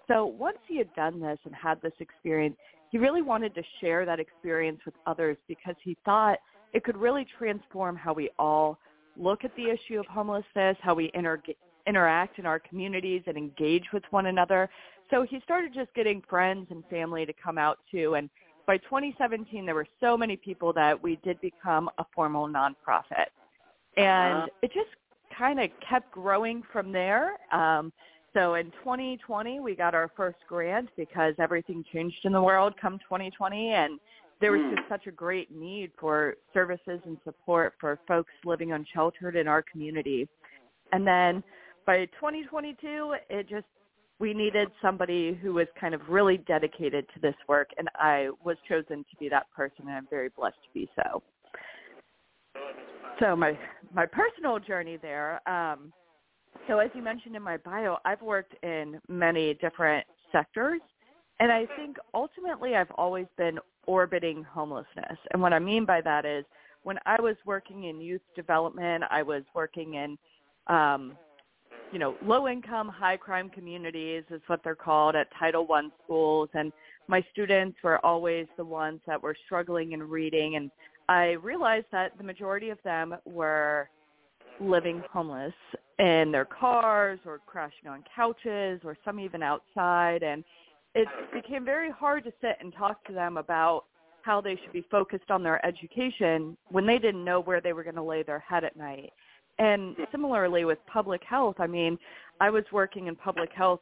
So 0.08 0.26
once 0.26 0.58
he 0.68 0.78
had 0.78 0.94
done 0.96 1.20
this 1.20 1.38
and 1.46 1.54
had 1.54 1.82
this 1.82 1.94
experience, 2.00 2.56
he 2.92 2.98
really 2.98 3.22
wanted 3.22 3.54
to 3.56 3.62
share 3.82 4.06
that 4.06 4.20
experience 4.20 4.80
with 4.86 4.96
others 5.06 5.38
because 5.48 5.76
he 5.84 5.98
thought 6.06 6.40
it 6.74 6.84
could 6.84 6.98
really 6.98 7.26
transform 7.38 7.96
how 7.96 8.14
we 8.14 8.30
all 8.40 8.80
look 9.18 9.44
at 9.44 9.56
the 9.56 9.70
issue 9.70 10.00
of 10.00 10.06
homelessness, 10.08 10.78
how 10.82 10.94
we 10.94 11.12
inter- 11.14 11.42
interact 11.88 12.40
in 12.40 12.46
our 12.46 12.60
communities 12.60 13.24
and 13.28 13.38
engage 13.38 13.86
with 13.94 14.04
one 14.12 14.28
another. 14.28 14.70
So 15.12 15.24
he 15.24 15.40
started 15.44 15.74
just 15.74 15.94
getting 15.94 16.22
friends 16.28 16.68
and 16.72 16.84
family 16.90 17.26
to 17.26 17.34
come 17.34 17.58
out 17.58 17.80
too. 17.92 18.16
And 18.16 18.30
by 18.66 18.78
2017, 18.78 19.66
there 19.66 19.76
were 19.76 19.88
so 20.00 20.18
many 20.18 20.36
people 20.36 20.74
that 20.74 21.02
we 21.02 21.20
did 21.24 21.40
become 21.42 21.90
a 21.98 22.06
formal 22.14 22.48
nonprofit. 22.48 23.30
And 23.98 24.38
uh-huh. 24.38 24.48
it 24.64 24.74
just 24.74 24.90
kind 25.38 25.60
of 25.60 25.70
kept 25.88 26.12
growing 26.12 26.64
from 26.72 26.92
there. 26.92 27.34
Um, 27.52 27.92
so 28.34 28.56
in 28.56 28.66
2020, 28.84 29.60
we 29.60 29.76
got 29.76 29.96
our 29.96 30.12
first 30.18 30.38
grant 30.48 30.90
because 30.98 31.36
everything 31.40 31.86
changed 31.94 32.18
in 32.24 32.34
the 32.34 32.42
world 32.42 32.74
come 32.82 33.00
2020. 33.00 33.70
And 33.70 34.00
there 34.42 34.52
was 34.52 34.62
hmm. 34.62 34.76
just 34.76 34.90
such 34.90 35.08
a 35.08 35.12
great 35.12 35.56
need 35.56 35.92
for 36.00 36.36
services 36.54 37.00
and 37.06 37.18
support 37.24 37.74
for 37.80 38.00
folks 38.08 38.32
living 38.44 38.74
unsheltered 38.74 39.36
in 39.36 39.48
our 39.48 39.62
community. 39.62 40.28
And 40.92 41.08
then 41.08 41.44
by 41.86 42.06
2022, 42.06 43.16
it 43.30 43.50
just 43.50 43.66
we 44.20 44.34
needed 44.34 44.70
somebody 44.82 45.38
who 45.42 45.54
was 45.54 45.68
kind 45.80 45.94
of 45.94 46.02
really 46.08 46.38
dedicated 46.38 47.06
to 47.14 47.20
this 47.20 47.36
work, 47.48 47.70
and 47.78 47.90
I 47.96 48.30
was 48.44 48.56
chosen 48.68 49.00
to 49.00 49.18
be 49.20 49.28
that 49.30 49.52
person, 49.52 49.82
and 49.88 49.92
I'm 49.92 50.08
very 50.10 50.30
blessed 50.30 50.56
to 50.64 50.70
be 50.74 50.90
so. 50.96 51.22
So 53.20 53.36
my 53.36 53.58
my 53.94 54.06
personal 54.06 54.60
journey 54.60 54.98
there. 54.98 55.48
Um, 55.50 55.92
so 56.68 56.80
as 56.80 56.90
you 56.94 57.02
mentioned 57.02 57.36
in 57.36 57.42
my 57.42 57.58
bio, 57.58 57.98
I've 58.06 58.22
worked 58.22 58.56
in 58.64 59.00
many 59.10 59.54
different 59.56 60.06
sectors, 60.32 60.82
and 61.40 61.52
I 61.52 61.68
think 61.76 61.98
ultimately 62.14 62.76
I've 62.76 62.92
always 62.92 63.28
been 63.38 63.60
orbiting 63.86 64.44
homelessness. 64.44 65.18
And 65.32 65.42
what 65.42 65.54
I 65.54 65.60
mean 65.60 65.86
by 65.86 66.02
that 66.02 66.26
is 66.26 66.46
when 66.84 66.98
I 67.06 67.20
was 67.22 67.36
working 67.46 67.86
in 67.86 68.00
youth 68.00 68.22
development, 68.36 69.04
I 69.10 69.22
was 69.22 69.44
working 69.54 69.96
in 69.96 70.18
um, 70.68 71.18
you 71.92 72.00
know, 72.00 72.16
low 72.24 72.48
income, 72.48 72.90
high 72.90 73.18
crime 73.18 73.50
communities 73.50 74.24
is 74.30 74.42
what 74.48 74.64
they're 74.64 74.76
called 74.76 75.16
at 75.16 75.28
Title 75.38 75.66
One 75.66 75.92
schools. 76.04 76.50
And 76.54 76.72
my 77.08 77.24
students 77.32 77.78
were 77.84 78.04
always 78.06 78.48
the 78.58 78.66
ones 78.66 79.00
that 79.08 79.22
were 79.22 79.36
struggling 79.46 79.92
in 79.94 80.04
reading 80.04 80.56
and 80.56 80.72
I 81.08 81.32
realized 81.34 81.86
that 81.92 82.18
the 82.18 82.24
majority 82.24 82.70
of 82.70 82.80
them 82.84 83.16
were 83.26 83.90
living 84.60 85.04
homeless 85.12 85.54
in 86.00 86.32
their 86.32 86.46
cars 86.46 87.20
or 87.26 87.40
crashing 87.46 87.90
on 87.90 88.04
couches 88.16 88.82
or 88.84 88.98
some 89.06 89.20
even 89.20 89.44
outside 89.44 90.24
and 90.24 90.44
it 90.96 91.08
became 91.34 91.66
very 91.66 91.92
hard 91.92 92.24
to 92.24 92.32
sit 92.42 92.58
and 92.62 92.74
talk 92.74 93.04
to 93.06 93.14
them 93.14 93.38
about 93.38 93.86
how 94.22 94.42
they 94.42 94.56
should 94.56 94.74
be 94.74 94.86
focused 94.90 95.30
on 95.30 95.44
their 95.44 95.64
education 95.66 96.58
when 96.70 96.86
they 96.86 96.98
didn't 96.98 97.24
know 97.24 97.42
where 97.42 97.62
they 97.62 97.74
were 97.74 97.84
going 97.84 97.96
to 97.96 98.02
lay 98.02 98.24
their 98.24 98.40
head 98.40 98.64
at 98.64 98.76
night. 98.76 99.12
And 99.58 99.96
similarly 100.12 100.66
with 100.66 100.80
public 100.92 101.22
health, 101.28 101.56
I 101.60 101.68
mean, 101.68 101.98
I 102.42 102.50
was 102.50 102.64
working 102.72 103.08
in 103.08 103.16
public 103.16 103.50
health 103.56 103.80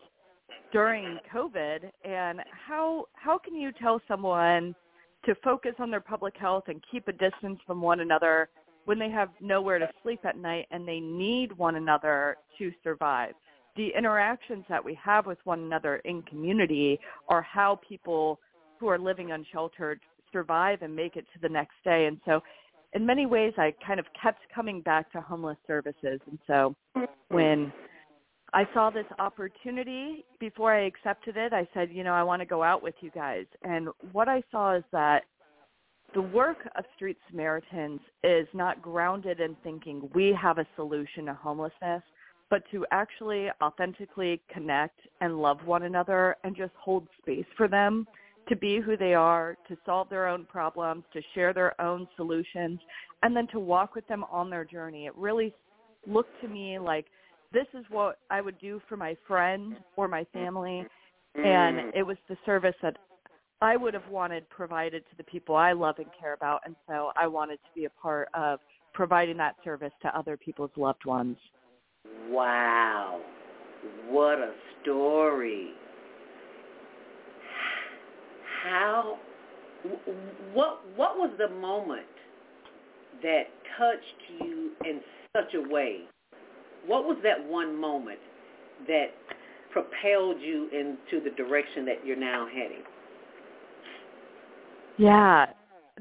during 0.71 1.19
COVID 1.33 1.91
and 2.03 2.41
how 2.67 3.05
how 3.13 3.37
can 3.37 3.55
you 3.55 3.71
tell 3.71 4.01
someone 4.07 4.75
to 5.25 5.35
focus 5.43 5.73
on 5.79 5.89
their 5.89 6.01
public 6.01 6.35
health 6.37 6.65
and 6.67 6.83
keep 6.91 7.07
a 7.07 7.11
distance 7.11 7.59
from 7.65 7.81
one 7.81 8.01
another 8.01 8.49
when 8.85 8.99
they 8.99 9.09
have 9.09 9.29
nowhere 9.39 9.79
to 9.79 9.89
sleep 10.03 10.19
at 10.25 10.37
night 10.37 10.67
and 10.71 10.87
they 10.87 10.99
need 10.99 11.57
one 11.57 11.75
another 11.75 12.37
to 12.59 12.71
survive? 12.83 13.33
The 13.75 13.89
interactions 13.97 14.65
that 14.69 14.83
we 14.83 14.97
have 15.03 15.25
with 15.25 15.39
one 15.45 15.61
another 15.61 15.97
in 16.05 16.21
community 16.23 16.99
are 17.29 17.41
how 17.41 17.79
people 17.87 18.39
who 18.79 18.87
are 18.87 18.99
living 18.99 19.31
unsheltered 19.31 19.99
survive 20.31 20.81
and 20.81 20.95
make 20.95 21.15
it 21.15 21.25
to 21.33 21.39
the 21.41 21.49
next 21.49 21.75
day. 21.83 22.05
And 22.05 22.19
so 22.25 22.41
in 22.93 23.05
many 23.05 23.25
ways 23.25 23.53
I 23.57 23.73
kind 23.85 23.99
of 23.99 24.05
kept 24.21 24.41
coming 24.53 24.81
back 24.81 25.11
to 25.13 25.21
homeless 25.21 25.57
services. 25.67 26.19
And 26.27 26.39
so 26.47 26.75
mm-hmm. 26.95 27.35
when 27.35 27.73
I 28.53 28.65
saw 28.73 28.89
this 28.89 29.05
opportunity 29.19 30.25
before 30.39 30.73
I 30.73 30.85
accepted 30.85 31.37
it, 31.37 31.53
I 31.53 31.67
said, 31.73 31.89
you 31.91 32.03
know, 32.03 32.13
I 32.13 32.23
want 32.23 32.41
to 32.41 32.45
go 32.45 32.61
out 32.61 32.83
with 32.83 32.93
you 33.01 33.09
guys. 33.11 33.45
And 33.63 33.89
what 34.11 34.29
I 34.29 34.43
saw 34.51 34.75
is 34.75 34.83
that 34.91 35.23
the 36.13 36.21
work 36.21 36.57
of 36.77 36.85
Street 36.95 37.17
Samaritans 37.31 37.99
is 38.23 38.47
not 38.53 38.81
grounded 38.81 39.39
in 39.39 39.55
thinking 39.63 40.09
we 40.13 40.37
have 40.39 40.59
a 40.59 40.67
solution 40.75 41.25
to 41.25 41.33
homelessness, 41.33 42.03
but 42.51 42.61
to 42.71 42.85
actually 42.91 43.47
authentically 43.63 44.39
connect 44.53 44.99
and 45.21 45.39
love 45.39 45.57
one 45.65 45.83
another 45.83 46.35
and 46.43 46.55
just 46.55 46.73
hold 46.79 47.07
space 47.19 47.45
for 47.57 47.67
them 47.67 48.05
to 48.49 48.55
be 48.55 48.79
who 48.79 48.97
they 48.97 49.13
are, 49.13 49.57
to 49.67 49.77
solve 49.85 50.09
their 50.09 50.27
own 50.27 50.45
problems, 50.45 51.03
to 51.13 51.21
share 51.33 51.53
their 51.53 51.79
own 51.81 52.07
solutions, 52.15 52.79
and 53.21 53.35
then 53.35 53.47
to 53.47 53.59
walk 53.59 53.95
with 53.95 54.07
them 54.07 54.25
on 54.29 54.49
their 54.49 54.65
journey. 54.65 55.05
It 55.05 55.15
really 55.15 55.53
looked 56.05 56.41
to 56.41 56.47
me 56.47 56.77
like 56.79 57.05
this 57.53 57.67
is 57.73 57.85
what 57.89 58.17
I 58.29 58.41
would 58.41 58.59
do 58.59 58.81
for 58.89 58.97
my 58.97 59.15
friend 59.27 59.77
or 59.95 60.07
my 60.07 60.25
family, 60.25 60.85
and 61.35 61.77
Mm. 61.77 61.91
it 61.95 62.03
was 62.03 62.17
the 62.27 62.37
service 62.45 62.75
that 62.81 62.97
I 63.61 63.77
would 63.77 63.93
have 63.93 64.07
wanted 64.09 64.47
provided 64.49 65.07
to 65.09 65.15
the 65.15 65.23
people 65.23 65.55
I 65.55 65.71
love 65.71 65.99
and 65.99 66.11
care 66.19 66.33
about, 66.33 66.61
and 66.65 66.75
so 66.87 67.11
I 67.15 67.27
wanted 67.27 67.63
to 67.63 67.69
be 67.73 67.85
a 67.85 67.89
part 67.89 68.27
of 68.33 68.59
providing 68.93 69.37
that 69.37 69.55
service 69.63 69.93
to 70.01 70.15
other 70.17 70.35
people's 70.35 70.75
loved 70.75 71.05
ones. 71.05 71.37
Wow. 72.29 73.21
What 74.09 74.39
a 74.39 74.53
story. 74.81 75.73
How 78.63 79.17
what 80.53 80.79
what 80.95 81.17
was 81.17 81.31
the 81.37 81.49
moment 81.49 82.05
that 83.21 83.43
touched 83.77 84.41
you 84.41 84.71
in 84.85 85.01
such 85.35 85.53
a 85.53 85.69
way? 85.69 86.01
What 86.87 87.03
was 87.03 87.17
that 87.23 87.45
one 87.45 87.79
moment 87.79 88.19
that 88.87 89.07
propelled 89.71 90.41
you 90.41 90.69
into 90.71 91.23
the 91.23 91.31
direction 91.35 91.85
that 91.85 92.05
you're 92.05 92.15
now 92.15 92.47
heading? 92.47 92.83
Yeah, 94.97 95.47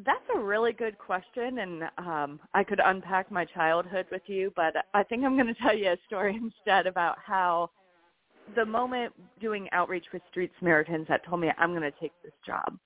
that's 0.04 0.24
a 0.34 0.38
really 0.38 0.72
good 0.72 0.98
question, 0.98 1.58
and 1.58 1.84
um, 1.98 2.40
I 2.54 2.62
could 2.62 2.80
unpack 2.84 3.30
my 3.30 3.44
childhood 3.44 4.06
with 4.10 4.22
you, 4.26 4.52
but 4.54 4.74
I 4.94 5.02
think 5.02 5.24
I'm 5.24 5.34
going 5.34 5.52
to 5.52 5.60
tell 5.60 5.76
you 5.76 5.90
a 5.90 5.96
story 6.06 6.36
instead 6.42 6.86
about 6.86 7.16
how 7.24 7.70
the 8.56 8.64
moment 8.64 9.12
doing 9.40 9.68
outreach 9.72 10.04
with 10.12 10.22
Street 10.30 10.50
Samaritans 10.58 11.06
that 11.08 11.24
told 11.24 11.40
me 11.40 11.50
I'm 11.58 11.70
going 11.70 11.82
to 11.82 11.92
take 12.00 12.12
this 12.22 12.32
job. 12.46 12.78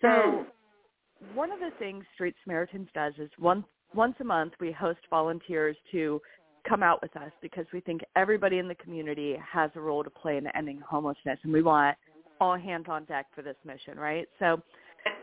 So 0.00 0.08
hmm. 0.08 1.36
one 1.36 1.52
of 1.52 1.60
the 1.60 1.70
things 1.78 2.04
Street 2.14 2.34
Samaritans 2.44 2.88
does 2.94 3.14
is 3.18 3.30
once 3.38 3.64
once 3.94 4.14
a 4.20 4.24
month 4.24 4.52
we 4.60 4.70
host 4.70 5.00
volunteers 5.10 5.76
to 5.90 6.20
come 6.68 6.82
out 6.82 7.00
with 7.02 7.16
us 7.16 7.32
because 7.40 7.66
we 7.72 7.80
think 7.80 8.02
everybody 8.16 8.58
in 8.58 8.68
the 8.68 8.74
community 8.76 9.36
has 9.52 9.70
a 9.74 9.80
role 9.80 10.04
to 10.04 10.10
play 10.10 10.36
in 10.36 10.46
ending 10.48 10.80
homelessness, 10.80 11.38
and 11.42 11.52
we 11.52 11.62
want 11.62 11.96
all 12.40 12.56
hands 12.56 12.86
on 12.88 13.04
deck 13.04 13.26
for 13.34 13.42
this 13.42 13.56
mission, 13.64 13.98
right? 13.98 14.28
So 14.38 14.62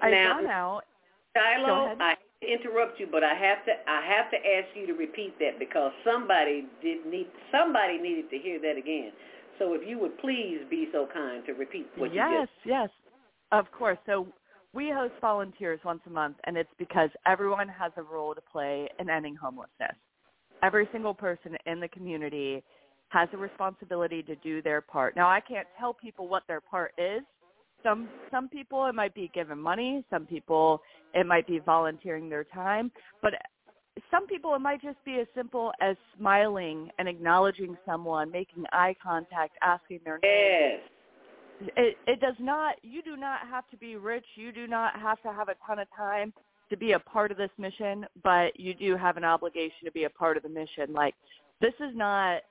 I've 0.02 0.12
now, 0.12 0.42
gone 0.42 0.48
out. 0.48 0.82
Shiloh. 1.36 1.96
I 2.00 2.16
interrupt 2.42 3.00
you, 3.00 3.08
but 3.12 3.24
I 3.24 3.34
have 3.34 3.66
to 3.66 3.74
I 3.88 4.06
have 4.06 4.32
to 4.32 4.38
ask 4.38 4.68
you 4.76 4.88
to 4.88 4.94
repeat 4.94 5.38
that 5.40 5.60
because 5.60 5.92
somebody 6.04 6.66
did 6.82 7.06
need 7.06 7.28
somebody 7.52 7.98
needed 7.98 8.30
to 8.30 8.38
hear 8.38 8.60
that 8.62 8.78
again. 8.78 9.12
So 9.60 9.74
if 9.74 9.88
you 9.88 10.00
would 10.00 10.18
please 10.20 10.60
be 10.70 10.88
so 10.92 11.08
kind 11.14 11.46
to 11.46 11.54
repeat 11.54 11.88
what 11.98 12.14
you 12.14 12.20
just 12.20 12.32
yes, 12.32 12.48
yes, 12.66 12.90
of 13.52 13.72
course. 13.72 13.98
So 14.06 14.28
we 14.74 14.92
host 14.94 15.14
volunteers 15.22 15.80
once 15.84 16.02
a 16.06 16.10
month, 16.10 16.38
and 16.46 16.58
it's 16.58 16.70
because 16.78 17.10
everyone 17.26 17.68
has 17.68 17.92
a 17.98 18.04
role 18.04 18.36
to 18.36 18.42
play 18.42 18.88
in 19.00 19.10
ending 19.10 19.36
homelessness. 19.36 19.96
Every 20.64 20.88
single 20.92 21.14
person 21.14 21.56
in 21.66 21.80
the 21.80 21.88
community 21.88 22.64
has 23.10 23.30
a 23.34 23.38
responsibility 23.38 24.22
to 24.24 24.36
do 24.38 24.62
their 24.62 24.82
part. 24.82 25.16
Now, 25.16 25.30
I 25.30 25.40
can't 25.40 25.68
tell 25.80 25.94
people 25.94 26.28
what 26.28 26.44
their 26.48 26.62
part 26.62 26.94
is. 26.98 27.22
Some 27.84 28.10
some 28.32 28.50
people 28.50 28.86
it 28.88 28.96
might 28.96 29.14
be 29.14 29.32
giving 29.34 29.60
money, 29.60 30.04
some 30.10 30.26
people 30.26 30.82
it 31.14 31.26
might 31.26 31.48
be 31.48 31.60
volunteering 31.60 32.28
their 32.28 32.44
time, 32.44 32.92
but 33.22 33.34
some 34.12 34.28
people 34.28 34.54
it 34.56 34.60
might 34.60 34.82
just 34.82 35.04
be 35.06 35.20
as 35.20 35.28
simple 35.36 35.72
as 35.82 35.96
smiling 36.18 36.90
and 37.00 37.08
acknowledging 37.08 37.78
someone, 37.86 38.32
making 38.32 38.66
eye 38.72 38.96
contact, 39.02 39.58
asking 39.62 40.00
their 40.06 40.20
name. 40.24 40.80
Yes. 41.62 41.72
it 41.76 41.98
it 42.06 42.20
does 42.20 42.36
not 42.40 42.76
you 42.84 43.02
do 43.02 43.18
not 43.18 43.40
have 43.50 43.68
to 43.70 43.78
be 43.78 43.96
rich. 43.96 44.26
You 44.36 44.52
do 44.52 44.68
not 44.68 45.00
have 45.00 45.22
to 45.24 45.32
have 45.32 45.50
a 45.50 45.56
ton 45.66 45.80
of 45.80 45.88
time 45.96 46.34
to 46.70 46.78
be 46.78 46.92
a 46.92 47.00
part 47.00 47.32
of 47.32 47.38
this 47.38 47.50
mission 47.58 48.06
but 48.24 48.60
you 48.60 48.74
do 48.74 48.98
have 48.98 49.16
an 49.16 49.24
obligation 49.24 49.86
to 49.86 49.92
be 49.92 50.04
a 50.04 50.10
part 50.10 50.38
of 50.38 50.44
the 50.44 50.50
mission. 50.50 50.94
Like 50.94 51.16
this 51.62 51.74
is 51.80 51.96
not 51.96 52.42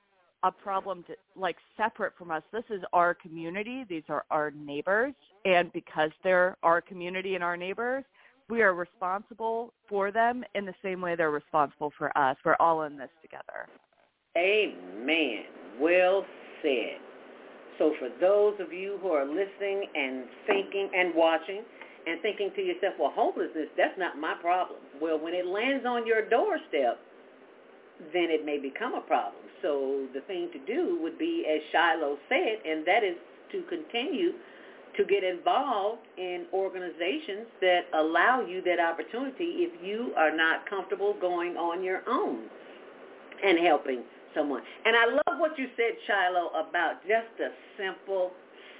a 0.43 0.51
problem 0.51 1.03
to 1.03 1.13
like 1.35 1.57
separate 1.75 2.13
from 2.17 2.31
us. 2.31 2.43
This 2.51 2.63
is 2.69 2.81
our 2.93 3.13
community. 3.13 3.85
These 3.89 4.03
are 4.09 4.25
our 4.29 4.51
neighbors. 4.51 5.13
And 5.45 5.71
because 5.73 6.11
they're 6.23 6.57
our 6.63 6.81
community 6.81 7.35
and 7.35 7.43
our 7.43 7.57
neighbors 7.57 8.03
we 8.49 8.61
are 8.61 8.73
responsible 8.73 9.73
for 9.89 10.11
them 10.11 10.43
in 10.55 10.65
the 10.65 10.73
same 10.83 11.01
way 11.01 11.15
they're 11.15 11.31
responsible 11.31 11.91
for 11.97 12.15
us 12.17 12.37
we're 12.45 12.55
all 12.59 12.83
in 12.83 12.97
this 12.97 13.09
together 13.21 13.67
Amen. 14.37 15.45
Well 15.81 16.23
said. 16.61 17.01
So 17.79 17.93
for 17.99 18.09
those 18.21 18.53
of 18.59 18.71
you 18.71 18.99
who 19.01 19.09
are 19.09 19.25
listening 19.25 19.85
and 19.95 20.25
thinking 20.45 20.89
and 20.93 21.13
watching 21.15 21.63
and 22.05 22.21
thinking 22.21 22.51
to 22.55 22.61
yourself, 22.61 22.93
well, 22.99 23.11
homelessness, 23.13 23.69
that's 23.77 23.97
not 23.97 24.17
my 24.17 24.35
problem. 24.39 24.79
Well, 25.01 25.19
when 25.19 25.33
it 25.33 25.45
lands 25.45 25.85
on 25.85 26.05
your 26.05 26.27
doorstep, 26.29 26.99
then 28.13 28.29
it 28.29 28.45
may 28.45 28.59
become 28.59 28.93
a 28.93 29.01
problem. 29.01 29.41
So 29.61 30.05
the 30.13 30.21
thing 30.21 30.49
to 30.53 30.59
do 30.65 30.99
would 31.01 31.17
be, 31.17 31.45
as 31.49 31.61
Shiloh 31.71 32.17
said, 32.29 32.61
and 32.65 32.85
that 32.85 33.03
is 33.03 33.17
to 33.51 33.63
continue 33.69 34.33
to 34.97 35.05
get 35.05 35.23
involved 35.23 36.01
in 36.17 36.45
organizations 36.53 37.47
that 37.61 37.81
allow 37.93 38.41
you 38.41 38.61
that 38.63 38.79
opportunity 38.79 39.67
if 39.69 39.71
you 39.83 40.11
are 40.17 40.35
not 40.35 40.67
comfortable 40.69 41.15
going 41.21 41.55
on 41.55 41.83
your 41.83 42.01
own 42.07 42.45
and 43.43 43.59
helping 43.59 44.03
someone. 44.35 44.63
And 44.85 44.95
I 44.95 45.05
love 45.05 45.39
what 45.39 45.57
you 45.57 45.67
said, 45.77 45.93
Shiloh, 46.05 46.49
about 46.49 47.01
just 47.03 47.39
a 47.39 47.49
simple 47.77 48.31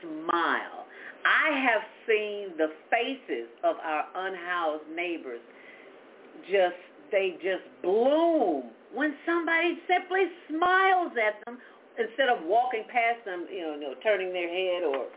smile. 0.01 0.86
I 1.26 1.59
have 1.59 1.82
seen 2.07 2.57
the 2.57 2.72
faces 2.89 3.47
of 3.63 3.76
our 3.84 4.05
unhoused 4.15 4.89
neighbors 4.95 5.41
just, 6.49 6.76
they 7.11 7.38
just 7.41 7.63
bloom 7.84 8.72
when 8.93 9.13
somebody 9.26 9.80
simply 9.88 10.26
smiles 10.47 11.11
at 11.20 11.43
them 11.45 11.57
instead 11.99 12.30
of 12.30 12.45
walking 12.45 12.84
past 12.88 13.26
them, 13.26 13.47
you 13.51 13.61
know, 13.61 13.74
you 13.74 13.82
know 13.82 13.93
turning 14.03 14.32
their 14.32 14.47
head 14.47 14.84
or 14.84 15.07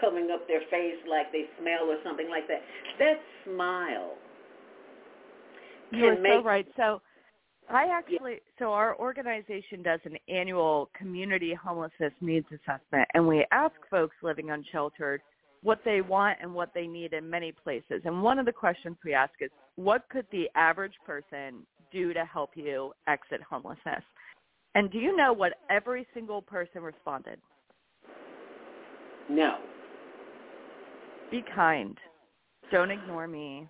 covering 0.00 0.30
up 0.30 0.46
their 0.46 0.60
face 0.70 0.98
like 1.08 1.32
they 1.32 1.44
smell 1.60 1.88
or 1.88 1.96
something 2.04 2.28
like 2.28 2.46
that. 2.48 2.62
That 2.98 3.20
smile 3.44 4.14
You're 5.90 6.16
so 6.16 6.22
make 6.22 6.44
right. 6.44 6.66
So 6.76 7.00
I 7.68 7.86
actually, 7.92 8.40
so 8.58 8.72
our 8.72 8.98
organization 8.98 9.82
does 9.82 10.00
an 10.04 10.16
annual 10.28 10.90
community 10.96 11.54
homelessness 11.54 12.12
needs 12.20 12.46
assessment, 12.48 13.08
and 13.14 13.26
we 13.26 13.46
ask 13.52 13.74
folks 13.90 14.16
living 14.22 14.50
unsheltered 14.50 15.22
what 15.62 15.80
they 15.84 16.00
want 16.00 16.38
and 16.40 16.52
what 16.52 16.70
they 16.74 16.86
need 16.86 17.12
in 17.12 17.28
many 17.28 17.52
places. 17.52 18.02
And 18.04 18.22
one 18.22 18.38
of 18.38 18.46
the 18.46 18.52
questions 18.52 18.96
we 19.04 19.12
ask 19.12 19.32
is, 19.40 19.50
what 19.76 20.08
could 20.08 20.26
the 20.32 20.46
average 20.56 20.94
person 21.04 21.66
do 21.92 22.12
to 22.14 22.24
help 22.24 22.50
you 22.54 22.92
exit 23.06 23.40
homelessness? 23.48 24.02
And 24.74 24.90
do 24.90 24.98
you 24.98 25.16
know 25.16 25.32
what 25.32 25.52
every 25.68 26.06
single 26.14 26.40
person 26.40 26.82
responded? 26.82 27.38
no. 29.30 29.58
Be 31.30 31.44
kind. 31.54 31.96
Don't 32.70 32.90
ignore 32.90 33.26
me. 33.26 33.68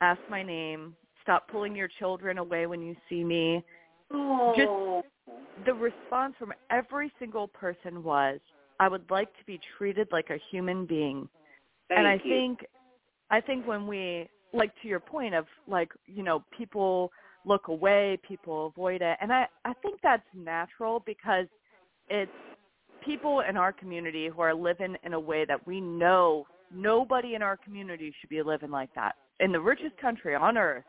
Ask 0.00 0.20
my 0.30 0.42
name. 0.42 0.94
Stop 1.22 1.48
pulling 1.48 1.74
your 1.74 1.88
children 1.98 2.38
away 2.38 2.66
when 2.66 2.82
you 2.82 2.94
see 3.08 3.24
me. 3.24 3.64
Oh. 4.12 4.52
Just 4.56 5.66
the 5.66 5.74
response 5.74 6.34
from 6.38 6.52
every 6.70 7.10
single 7.18 7.48
person 7.48 8.02
was, 8.02 8.40
I 8.80 8.88
would 8.88 9.08
like 9.10 9.28
to 9.38 9.44
be 9.46 9.60
treated 9.78 10.08
like 10.12 10.30
a 10.30 10.38
human 10.50 10.84
being. 10.84 11.28
Thank 11.88 11.98
and 11.98 12.06
I 12.06 12.14
you. 12.14 12.30
think 12.30 12.66
I 13.30 13.40
think 13.40 13.66
when 13.66 13.86
we 13.86 14.28
like 14.52 14.72
to 14.82 14.88
your 14.88 15.00
point 15.00 15.34
of 15.34 15.46
like, 15.66 15.90
you 16.06 16.22
know, 16.22 16.44
people 16.56 17.10
look 17.44 17.68
away, 17.68 18.18
people 18.26 18.66
avoid 18.66 19.02
it. 19.02 19.16
And 19.20 19.32
I 19.32 19.46
I 19.64 19.72
think 19.74 20.00
that's 20.02 20.22
natural 20.34 21.02
because 21.06 21.46
it's 22.08 22.30
people 23.04 23.42
in 23.48 23.56
our 23.56 23.72
community 23.72 24.28
who 24.28 24.40
are 24.40 24.54
living 24.54 24.96
in 25.04 25.14
a 25.14 25.20
way 25.20 25.44
that 25.44 25.66
we 25.66 25.80
know 25.80 26.46
nobody 26.74 27.34
in 27.34 27.42
our 27.42 27.56
community 27.56 28.12
should 28.20 28.30
be 28.30 28.42
living 28.42 28.70
like 28.70 28.90
that. 28.94 29.16
In 29.40 29.52
the 29.52 29.60
richest 29.60 29.96
country 29.98 30.34
on 30.34 30.56
earth, 30.56 30.84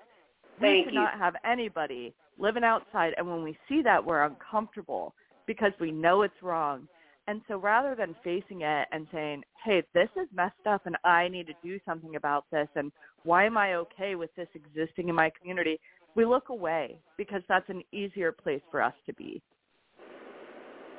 we 0.61 0.67
Thank 0.67 0.85
should 0.85 0.93
you. 0.93 1.01
not 1.01 1.17
have 1.17 1.35
anybody 1.45 2.13
living 2.37 2.63
outside 2.63 3.13
and 3.17 3.27
when 3.27 3.43
we 3.43 3.57
see 3.67 3.81
that 3.83 4.03
we're 4.03 4.23
uncomfortable 4.23 5.13
because 5.47 5.71
we 5.79 5.91
know 5.91 6.23
it's 6.23 6.41
wrong. 6.41 6.87
And 7.27 7.41
so 7.47 7.57
rather 7.57 7.95
than 7.95 8.15
facing 8.23 8.61
it 8.61 8.87
and 8.91 9.07
saying, 9.11 9.43
"Hey, 9.63 9.83
this 9.93 10.09
is 10.15 10.27
messed 10.31 10.67
up 10.67 10.85
and 10.85 10.95
I 11.03 11.27
need 11.27 11.47
to 11.47 11.53
do 11.63 11.79
something 11.85 12.15
about 12.15 12.45
this 12.51 12.67
and 12.75 12.91
why 13.23 13.45
am 13.45 13.57
I 13.57 13.75
okay 13.75 14.15
with 14.15 14.33
this 14.35 14.49
existing 14.53 15.09
in 15.09 15.15
my 15.15 15.31
community?" 15.31 15.79
we 16.15 16.25
look 16.25 16.49
away 16.49 16.97
because 17.17 17.41
that's 17.47 17.69
an 17.69 17.83
easier 17.91 18.31
place 18.31 18.61
for 18.71 18.81
us 18.81 18.93
to 19.05 19.13
be. 19.13 19.41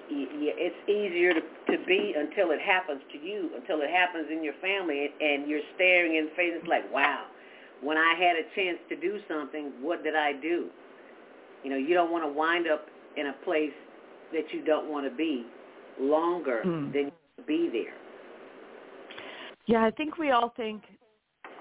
Yeah, 0.09 0.53
it's 0.55 0.89
easier 0.89 1.35
to 1.35 1.41
to 1.41 1.85
be 1.87 2.15
until 2.17 2.53
it 2.53 2.61
happens 2.61 3.01
to 3.13 3.19
you, 3.19 3.51
until 3.57 3.81
it 3.83 3.91
happens 3.91 4.29
in 4.31 4.45
your 4.45 4.55
family, 4.63 5.11
and 5.21 5.49
you're 5.49 5.65
staring 5.75 6.17
in 6.17 6.27
the 6.27 6.31
face. 6.37 6.53
It's 6.55 6.69
like, 6.69 6.91
wow, 6.93 7.27
when 7.83 7.97
I 7.99 8.15
had 8.15 8.37
a 8.37 8.45
chance 8.55 8.79
to 8.89 8.97
do 8.97 9.19
something, 9.29 9.73
what 9.81 10.05
did 10.05 10.15
I 10.15 10.33
do? 10.33 10.69
You 11.65 11.71
know, 11.71 11.77
you 11.77 11.95
don't 11.95 12.13
want 12.13 12.25
to 12.25 12.33
wind 12.33 12.69
up 12.69 12.87
in 13.17 13.27
a 13.27 13.33
place 13.45 13.73
that 14.33 14.45
you 14.53 14.65
don't 14.65 14.89
want 14.91 15.11
to 15.11 15.17
be 15.17 15.47
longer 15.99 16.63
Mm. 16.65 16.93
than 16.93 17.05
you 17.07 17.45
be 17.47 17.69
there. 17.69 17.95
Yeah, 19.67 19.85
I 19.85 19.91
think 19.91 20.19
we 20.19 20.31
all 20.31 20.51
think 20.51 20.85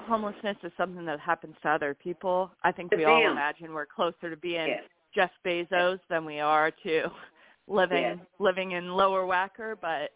homelessness 0.08 0.58
is 0.64 0.72
something 0.78 1.06
that 1.06 1.20
happens 1.20 1.56
to 1.64 1.70
other 1.70 1.96
people. 1.96 2.52
I 2.64 2.72
think 2.72 2.92
we 2.92 3.06
all 3.06 3.32
imagine 3.32 3.74
we're 3.74 3.88
closer 3.88 4.30
to 4.30 4.38
being 4.38 4.68
Yes. 4.68 4.84
Jeff 5.14 5.32
Bezos 5.44 6.00
than 6.10 6.26
we 6.26 6.40
are 6.40 6.70
to 6.84 7.10
living 7.68 8.02
Yes. 8.02 8.18
living 8.40 8.72
in 8.72 8.90
Lower 8.90 9.26
Wacker. 9.26 9.76
But 9.80 10.12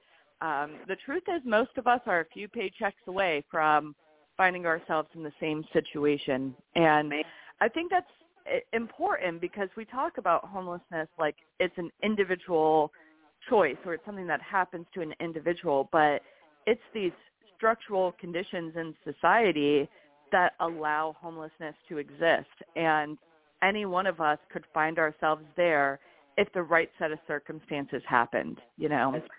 um, 0.45 0.77
the 0.87 0.95
truth 1.05 1.23
is, 1.27 1.41
most 1.45 1.71
of 1.77 1.87
us 1.87 2.01
are 2.05 2.21
a 2.21 2.25
few 2.25 2.47
paychecks 2.47 3.07
away 3.07 3.43
from 3.49 3.95
finding 4.37 4.65
ourselves 4.65 5.09
in 5.15 5.23
the 5.23 5.33
same 5.39 5.65
situation, 5.73 6.55
and 6.75 7.13
I 7.59 7.67
think 7.67 7.91
that's 7.91 8.07
i- 8.47 8.61
important 8.73 9.41
because 9.41 9.69
we 9.75 9.83
talk 9.85 10.17
about 10.17 10.45
homelessness 10.45 11.09
like 11.17 11.35
it's 11.59 11.77
an 11.77 11.89
individual 12.03 12.91
choice 13.49 13.77
or 13.85 13.93
it's 13.93 14.05
something 14.05 14.27
that 14.27 14.41
happens 14.41 14.85
to 14.93 15.01
an 15.01 15.13
individual, 15.19 15.89
but 15.91 16.21
it's 16.65 16.81
these 16.93 17.11
structural 17.55 18.13
conditions 18.13 18.73
in 18.75 18.93
society 19.03 19.89
that 20.31 20.53
allow 20.59 21.15
homelessness 21.19 21.75
to 21.89 21.97
exist. 21.97 22.47
And 22.75 23.17
any 23.61 23.85
one 23.85 24.07
of 24.07 24.21
us 24.21 24.37
could 24.51 24.63
find 24.73 24.99
ourselves 24.99 25.43
there 25.57 25.99
if 26.39 26.51
the 26.53 26.63
right 26.63 26.89
set 26.97 27.11
of 27.11 27.19
circumstances 27.27 28.01
happened, 28.07 28.59
you 28.77 28.89
know. 28.89 29.11
That's- 29.11 29.29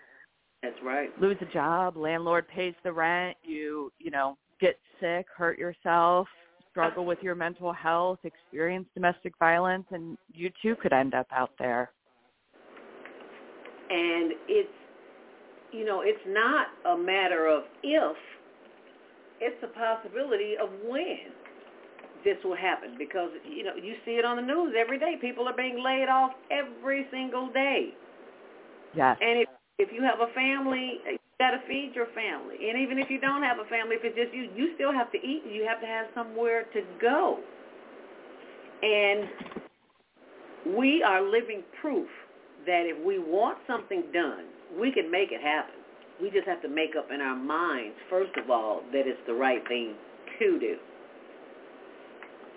That's 0.63 0.83
right. 0.83 1.19
Lose 1.19 1.39
a 1.41 1.47
job, 1.47 1.97
landlord 1.97 2.47
pays 2.49 2.75
the 2.85 2.93
rent, 2.93 3.39
you, 3.43 3.91
you 3.99 4.11
know, 4.11 4.37
get 4.61 4.79
sick, 5.01 5.27
hurt 5.35 5.59
yourself, 5.59 6.29
struggle 6.71 7.07
with 7.07 7.23
your 7.23 7.35
mental 7.35 7.73
health, 7.73 8.19
experience 8.25 8.87
domestic 8.95 9.33
violence, 9.39 9.87
and 9.91 10.19
you 10.33 10.51
too 10.63 10.77
could 10.77 10.93
end 10.93 11.15
up 11.15 11.27
out 11.33 11.53
there. 11.59 11.91
And 13.89 14.33
it's, 14.47 14.69
you 15.73 15.87
know, 15.87 16.03
it's 16.03 16.21
not 16.27 16.67
a 16.85 16.97
matter 16.99 17.47
of 17.47 17.65
if, 17.83 18.17
it's 19.41 19.63
a 19.63 19.69
possibility 19.69 20.57
of 20.61 20.69
when 20.85 21.33
this 22.25 22.37
will 22.45 22.57
happen 22.57 22.97
because, 22.99 23.31
you 23.49 23.65
know, 23.65 23.75
you 23.75 23.95
see 24.05 24.13
it 24.13 24.25
on 24.25 24.37
the 24.37 24.43
news 24.43 24.75
every 24.79 24.99
day. 24.99 25.17
People 25.21 25.49
are 25.49 25.57
being 25.57 25.83
laid 25.83 26.09
off 26.09 26.33
every 26.51 27.07
single 27.11 27.51
day. 27.53 27.91
Yes. 28.95 29.17
And 29.21 29.41
if, 29.41 29.49
if 29.79 29.89
you 29.93 30.03
have 30.03 30.21
a 30.21 30.33
family, 30.35 30.99
you 31.07 31.19
got 31.39 31.53
to 31.53 31.61
feed 31.69 31.93
your 31.95 32.07
family. 32.15 32.69
And 32.69 32.79
even 32.79 32.99
if 32.99 33.11
you 33.11 33.21
don't 33.21 33.43
have 33.43 33.59
a 33.59 33.69
family, 33.69 33.97
if 33.97 34.05
it's 34.05 34.17
just 34.17 34.35
you, 34.35 34.51
you 34.55 34.75
still 34.75 34.93
have 34.93 35.11
to 35.13 35.19
eat. 35.19 35.43
You 35.51 35.67
have 35.69 35.81
to 35.81 35.87
have 35.87 36.07
somewhere 36.15 36.65
to 36.73 36.81
go. 37.01 37.39
And 38.83 39.29
we 40.77 41.03
are 41.03 41.23
living 41.23 41.63
proof 41.81 42.09
that 42.67 42.85
if 42.85 43.05
we 43.05 43.19
want 43.19 43.59
something 43.67 44.05
done, 44.13 44.45
we 44.79 44.93
can 44.93 45.11
make 45.11 45.33
it 45.33 45.41
happen. 45.41 45.75
We 46.21 46.31
just 46.31 46.47
have 46.47 46.61
to 46.63 46.69
make 46.69 46.97
up 46.99 47.09
in 47.13 47.21
our 47.21 47.37
minds, 47.37 47.97
first 48.11 48.37
of 48.37 48.51
all, 48.51 48.83
that 48.93 49.07
it's 49.07 49.21
the 49.27 49.33
right 49.33 49.67
thing 49.69 49.95
to 50.39 50.59
do. 50.59 50.77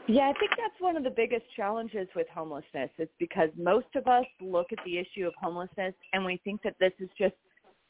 Yeah, 0.07 0.29
I 0.29 0.37
think 0.37 0.51
that's 0.51 0.79
one 0.79 0.97
of 0.97 1.03
the 1.03 1.09
biggest 1.09 1.45
challenges 1.55 2.07
with 2.13 2.27
homelessness 2.33 2.89
is 2.99 3.07
because 3.19 3.49
most 3.57 3.87
of 3.95 4.05
us 4.07 4.25
look 4.41 4.67
at 4.73 4.79
the 4.85 4.97
issue 4.97 5.25
of 5.25 5.33
homelessness 5.41 5.93
and 6.11 6.25
we 6.25 6.41
think 6.43 6.61
that 6.63 6.75
this 6.79 6.91
is 6.99 7.09
just 7.17 7.35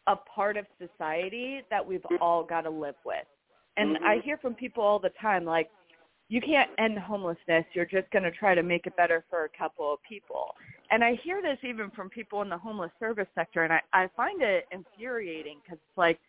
a 0.05 0.16
part 0.16 0.57
of 0.57 0.66
society 0.78 1.61
that 1.72 1.86
we've 1.86 2.05
all 2.22 2.43
got 2.43 2.61
to 2.61 2.70
live 2.70 2.95
with. 3.03 3.26
And 3.78 3.97
Mhm. 3.97 4.03
I 4.03 4.18
hear 4.20 4.38
from 4.38 4.53
people 4.53 4.84
all 4.84 4.99
the 4.99 5.09
time 5.11 5.43
like, 5.43 5.72
you 6.30 6.39
can't 6.39 6.70
end 6.78 6.97
homelessness. 6.99 7.66
You're 7.74 7.86
just 7.86 8.09
going 8.11 8.24
to 8.24 8.32
try 8.32 8.53
to 8.55 8.64
make 8.64 8.86
it 8.88 8.95
better 8.95 9.24
for 9.30 9.45
a 9.45 9.49
couple 9.49 9.91
of 9.91 10.01
people. 10.03 10.55
And 10.91 11.03
I 11.03 11.16
hear 11.16 11.41
this 11.41 11.57
even 11.64 11.89
from 11.91 12.09
people 12.09 12.41
in 12.41 12.49
the 12.49 12.57
homeless 12.57 12.91
service 12.99 13.28
sector, 13.36 13.64
and 13.64 13.74
I, 13.74 13.82
I 13.91 14.07
find 14.16 14.41
it 14.41 14.68
infuriating 14.72 15.59
because 15.64 15.78
it's 15.78 15.97
like 15.97 16.20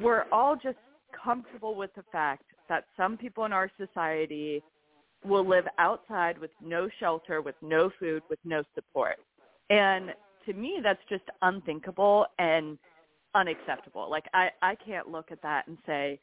we're 0.00 0.26
all 0.32 0.56
just 0.56 0.78
comfortable 1.12 1.74
with 1.74 1.94
the 1.94 2.02
fact 2.12 2.44
that 2.68 2.86
some 2.96 3.16
people 3.16 3.44
in 3.44 3.52
our 3.52 3.70
society 3.76 4.62
will 5.24 5.46
live 5.46 5.64
outside 5.78 6.38
with 6.38 6.50
no 6.62 6.88
shelter, 7.00 7.42
with 7.42 7.56
no 7.62 7.90
food, 7.98 8.22
with 8.28 8.38
no 8.44 8.62
support. 8.74 9.16
And 9.70 10.12
to 10.46 10.52
me, 10.52 10.78
that's 10.82 11.00
just 11.08 11.24
unthinkable 11.42 12.26
and 12.38 12.78
unacceptable. 13.34 14.08
Like 14.10 14.24
I, 14.32 14.48
I 14.62 14.74
can't 14.74 15.08
look 15.08 15.30
at 15.30 15.42
that 15.42 15.66
and 15.66 15.76
say, 15.86 16.18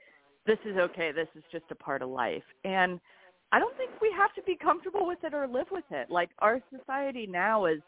this 0.46 0.58
is 0.66 0.78
okay, 0.78 1.12
this 1.12 1.28
is 1.36 1.44
just 1.52 1.66
a 1.72 1.76
part 1.76 2.02
of 2.02 2.10
life. 2.10 2.44
And 2.64 3.00
I 3.52 3.60
don't 3.60 3.76
think 3.78 3.92
we 4.02 4.12
have 4.18 4.34
to 4.34 4.42
be 4.44 4.56
comfortable 4.56 5.06
with 5.06 5.20
it 5.24 5.34
or 5.34 5.48
live 5.48 5.68
with 5.72 5.86
it. 5.92 6.10
Like 6.10 6.30
our 6.40 6.60
society 6.76 7.28
now 7.28 7.66
is 7.66 7.80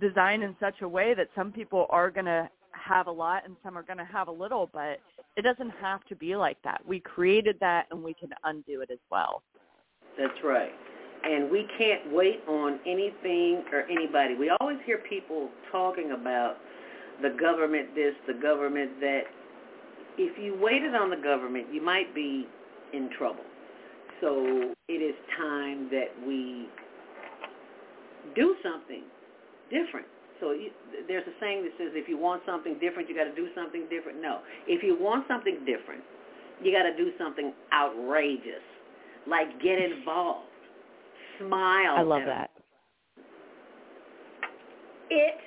designed 0.00 0.42
in 0.42 0.56
such 0.58 0.82
a 0.82 0.88
way 0.88 1.14
that 1.14 1.28
some 1.34 1.52
people 1.52 1.86
are 1.90 2.10
going 2.10 2.26
to 2.26 2.50
have 2.72 3.06
a 3.06 3.10
lot 3.10 3.44
and 3.44 3.56
some 3.62 3.78
are 3.78 3.82
going 3.82 3.98
to 3.98 4.04
have 4.04 4.28
a 4.28 4.32
little, 4.32 4.68
but 4.72 4.98
it 5.36 5.42
doesn't 5.42 5.70
have 5.80 6.04
to 6.04 6.16
be 6.16 6.34
like 6.36 6.58
that. 6.64 6.80
We 6.86 7.00
created 7.00 7.56
that 7.60 7.86
and 7.90 8.02
we 8.02 8.14
can 8.14 8.30
undo 8.44 8.80
it 8.80 8.90
as 8.90 8.98
well. 9.10 9.42
That's 10.18 10.38
right. 10.44 10.72
And 11.24 11.50
we 11.50 11.66
can't 11.78 12.12
wait 12.12 12.40
on 12.48 12.80
anything 12.86 13.64
or 13.72 13.82
anybody. 13.90 14.34
We 14.34 14.50
always 14.60 14.78
hear 14.84 14.98
people 15.08 15.50
talking 15.70 16.12
about 16.12 16.56
the 17.22 17.30
government 17.30 17.94
this, 17.94 18.14
the 18.26 18.34
government 18.34 19.00
that. 19.00 19.22
If 20.18 20.36
you 20.38 20.58
waited 20.60 20.94
on 20.94 21.08
the 21.08 21.16
government, 21.16 21.68
you 21.72 21.82
might 21.82 22.14
be 22.14 22.46
in 22.92 23.08
trouble. 23.16 23.44
So 24.20 24.74
it 24.88 25.00
is 25.00 25.14
time 25.38 25.88
that 25.90 26.12
we 26.26 26.68
do 28.34 28.54
something 28.62 29.02
different. 29.70 30.06
So 30.40 30.52
you, 30.52 30.70
there's 31.08 31.26
a 31.26 31.34
saying 31.40 31.62
that 31.64 31.72
says 31.78 31.92
if 31.94 32.08
you 32.08 32.18
want 32.18 32.42
something 32.44 32.78
different, 32.78 33.08
you 33.08 33.16
got 33.16 33.24
to 33.24 33.34
do 33.34 33.48
something 33.54 33.86
different. 33.88 34.20
No. 34.20 34.40
If 34.66 34.82
you 34.82 34.98
want 35.00 35.24
something 35.28 35.64
different, 35.64 36.02
you 36.62 36.72
got 36.72 36.82
to 36.82 36.96
do 36.96 37.10
something 37.18 37.52
outrageous, 37.72 38.62
like 39.28 39.60
get 39.62 39.78
involved, 39.80 40.46
smile. 41.38 41.94
I 41.96 42.02
love 42.02 42.22
that. 42.26 42.50
It 45.10 45.38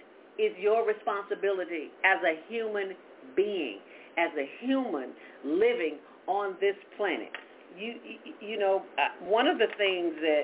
is 0.41 0.55
your 0.59 0.85
responsibility 0.85 1.89
as 2.03 2.19
a 2.23 2.39
human 2.51 2.95
being, 3.35 3.79
as 4.17 4.29
a 4.37 4.65
human 4.65 5.11
living 5.43 5.97
on 6.27 6.55
this 6.61 6.75
planet. 6.97 7.31
You, 7.77 7.95
you, 8.39 8.57
know, 8.57 8.83
uh, 8.97 9.25
one 9.25 9.47
of 9.47 9.57
the 9.57 9.67
things 9.77 10.13
that 10.21 10.43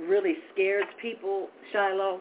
really 0.00 0.34
scares 0.52 0.84
people, 1.02 1.48
Shiloh, 1.72 2.20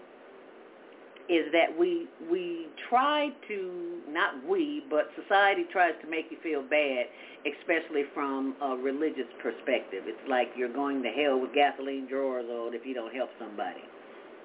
is 1.29 1.51
that 1.53 1.71
we 1.77 2.07
we 2.29 2.67
try 2.89 3.29
to 3.47 3.99
not 4.09 4.45
we, 4.47 4.83
but 4.89 5.09
society 5.21 5.63
tries 5.71 5.93
to 6.01 6.09
make 6.09 6.25
you 6.29 6.37
feel 6.43 6.61
bad, 6.61 7.05
especially 7.47 8.03
from 8.13 8.55
a 8.61 8.75
religious 8.75 9.29
perspective. 9.41 10.03
It's 10.05 10.29
like 10.29 10.49
you're 10.55 10.73
going 10.73 11.01
to 11.03 11.09
hell 11.09 11.39
with 11.39 11.53
gasoline 11.53 12.07
drawers 12.07 12.45
on 12.49 12.73
if 12.73 12.85
you 12.85 12.93
don't 12.93 13.13
help 13.13 13.29
somebody. 13.39 13.81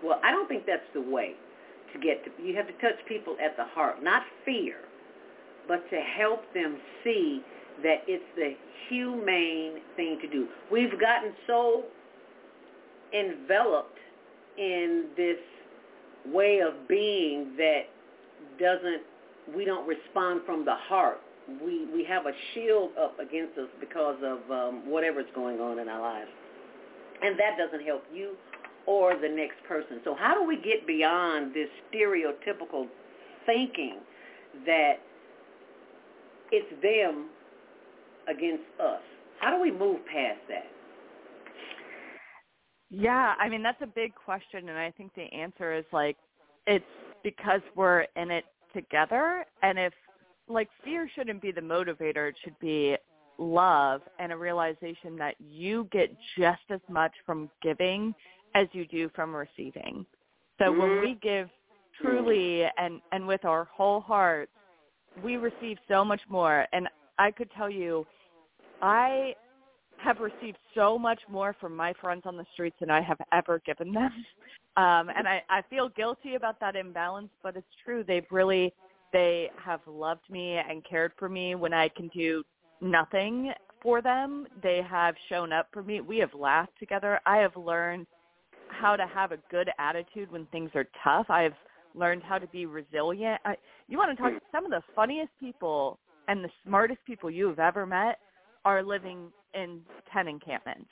Well, 0.03 0.21
I 0.23 0.31
don't 0.31 0.49
think 0.49 0.67
that's 0.67 0.87
the 0.95 1.03
way 1.03 1.35
to 1.93 1.99
get 1.99 2.25
to. 2.25 2.31
You 2.43 2.55
have 2.57 2.67
to 2.69 2.75
touch 2.75 2.99
people 3.09 3.37
at 3.45 3.57
the 3.57 3.65
heart, 3.65 4.03
not 4.03 4.23
fear, 4.45 4.77
but 5.67 5.83
to 5.91 5.97
help 5.97 6.43
them 6.55 6.79
see 7.03 7.43
that 7.83 8.03
it's 8.07 8.25
the 8.37 8.55
humane 8.89 9.81
thing 9.97 10.19
to 10.23 10.29
do. 10.29 10.47
We've 10.71 10.99
gotten 11.01 11.33
so 11.47 11.85
enveloped 13.13 13.99
in 14.57 15.07
this 15.17 15.39
way 16.33 16.61
of 16.61 16.89
being 16.89 17.57
that 17.57 17.83
doesn't 18.59 19.03
we 19.57 19.65
don't 19.65 19.87
respond 19.87 20.43
from 20.45 20.65
the 20.65 20.75
heart. 20.75 21.21
We 21.63 21.87
we 21.87 22.05
have 22.05 22.27
a 22.27 22.33
shield 22.53 22.91
up 23.01 23.19
against 23.19 23.57
us 23.59 23.69
because 23.81 24.17
of 24.23 24.51
um, 24.51 24.91
whatever's 24.91 25.27
going 25.35 25.61
on 25.61 25.79
in 25.79 25.89
our 25.89 26.01
lives, 26.01 26.31
and 27.23 27.39
that 27.39 27.57
doesn't 27.57 27.85
help 27.87 28.05
you 28.13 28.37
or 28.87 29.15
the 29.21 29.29
next 29.29 29.63
person. 29.69 30.01
So 30.05 30.15
how 30.15 30.35
do 30.35 30.47
we 30.47 30.57
get 30.57 30.87
beyond 30.87 31.55
this 31.55 31.69
stereotypical 31.93 32.87
thinking 33.45 33.99
that 34.65 34.95
it's 36.51 36.83
them 36.83 37.29
against 38.29 38.65
us? 38.83 39.03
How 39.41 39.55
do 39.55 39.61
we 39.61 39.71
move 39.71 39.99
past 40.07 40.41
that? 40.49 40.67
Yeah, 42.91 43.35
I 43.39 43.49
mean 43.49 43.63
that's 43.63 43.81
a 43.83 43.87
big 43.87 44.15
question 44.15 44.69
and 44.69 44.79
I 44.79 44.91
think 44.93 45.15
the 45.15 45.25
answer 45.35 45.75
is 45.75 45.85
like 45.93 46.17
it's 46.67 46.85
because 47.23 47.61
we're 47.75 48.07
in 48.17 48.31
it 48.31 48.45
together 48.75 49.45
and 49.63 49.79
if 49.79 49.93
like 50.49 50.69
fear 50.85 51.09
shouldn't 51.15 51.43
be 51.43 51.53
the 51.53 51.61
motivator, 51.61 52.31
it 52.31 52.37
should 52.43 52.59
be 52.61 52.97
love 53.39 54.01
and 54.19 54.33
a 54.33 54.37
realization 54.37 55.17
that 55.17 55.35
you 55.39 55.87
get 55.93 56.15
just 56.37 56.63
as 56.71 56.81
much 56.89 57.13
from 57.25 57.51
giving 57.63 58.15
as 58.55 58.67
you 58.73 58.87
do 58.87 59.11
from 59.15 59.35
receiving. 59.35 60.05
So 60.59 60.67
mm-hmm. 60.67 60.81
when 60.81 61.01
we 61.01 61.19
give 61.23 61.49
truly 62.01 62.65
and 62.79 63.01
and 63.13 63.27
with 63.27 63.45
our 63.45 63.65
whole 63.65 64.01
heart, 64.01 64.49
we 65.23 65.37
receive 65.37 65.77
so 65.89 66.05
much 66.05 66.21
more 66.29 66.67
and 66.73 66.89
I 67.19 67.31
could 67.33 67.51
tell 67.57 67.71
you 67.71 68.07
I 68.81 69.35
have 70.03 70.19
received 70.21 70.59
so 70.75 70.99
much 70.99 71.21
more 71.29 71.55
from 71.61 71.75
my 71.75 71.93
friends 72.01 72.23
on 72.25 72.37
the 72.37 72.47
streets 72.53 72.77
than 72.81 72.91
I 72.91 73.03
have 73.03 73.19
ever 73.33 73.61
given 73.65 73.93
them. 73.93 74.11
Um, 74.77 75.09
and 75.09 75.27
I, 75.27 75.43
I 75.51 75.63
feel 75.69 75.89
guilty 75.89 76.37
about 76.37 76.61
that 76.61 76.77
imbalance, 76.77 77.31
but 77.43 77.57
it's 77.57 77.67
true. 77.85 78.05
They've 78.07 78.31
really, 78.31 78.73
they 79.13 79.51
have 79.57 79.81
loved 79.89 80.31
me 80.31 80.57
and 80.57 80.85
cared 80.89 81.11
for 81.19 81.29
me 81.29 81.57
when 81.57 81.75
I 81.75 81.89
can 81.89 82.07
do 82.15 82.45
nothing 82.81 83.51
for 83.83 84.01
them. 84.01 84.47
They 84.63 84.81
have 84.89 85.17
shown 85.29 85.53
up 85.53 85.67
for 85.73 85.83
me. 85.83 86.01
We 86.01 86.19
have 86.19 86.33
laughed 86.33 86.79
together. 86.79 87.19
I 87.27 87.39
have 87.39 87.57
learned 87.57 88.07
how 88.69 88.95
to 88.95 89.05
have 89.13 89.33
a 89.33 89.39
good 89.51 89.69
attitude 89.81 90.31
when 90.31 90.47
things 90.47 90.71
are 90.77 90.87
tough. 91.03 91.27
I 91.29 91.43
have 91.43 91.55
learned 91.97 92.23
how 92.23 92.39
to 92.39 92.47
be 92.47 92.67
resilient. 92.67 93.41
I, 93.45 93.57
you 93.89 93.99
want 93.99 94.17
to 94.17 94.23
talk 94.23 94.33
to 94.33 94.41
some 94.53 94.65
of 94.65 94.71
the 94.71 94.83
funniest 94.95 95.33
people 95.41 95.99
and 96.29 96.45
the 96.45 96.51
smartest 96.65 97.01
people 97.05 97.33
you 97.33 97.49
have 97.49 97.59
ever 97.59 97.85
met 97.85 98.19
are 98.69 98.83
living 98.83 99.33
in 99.55 99.81
tent 100.13 100.29
encampments 100.29 100.91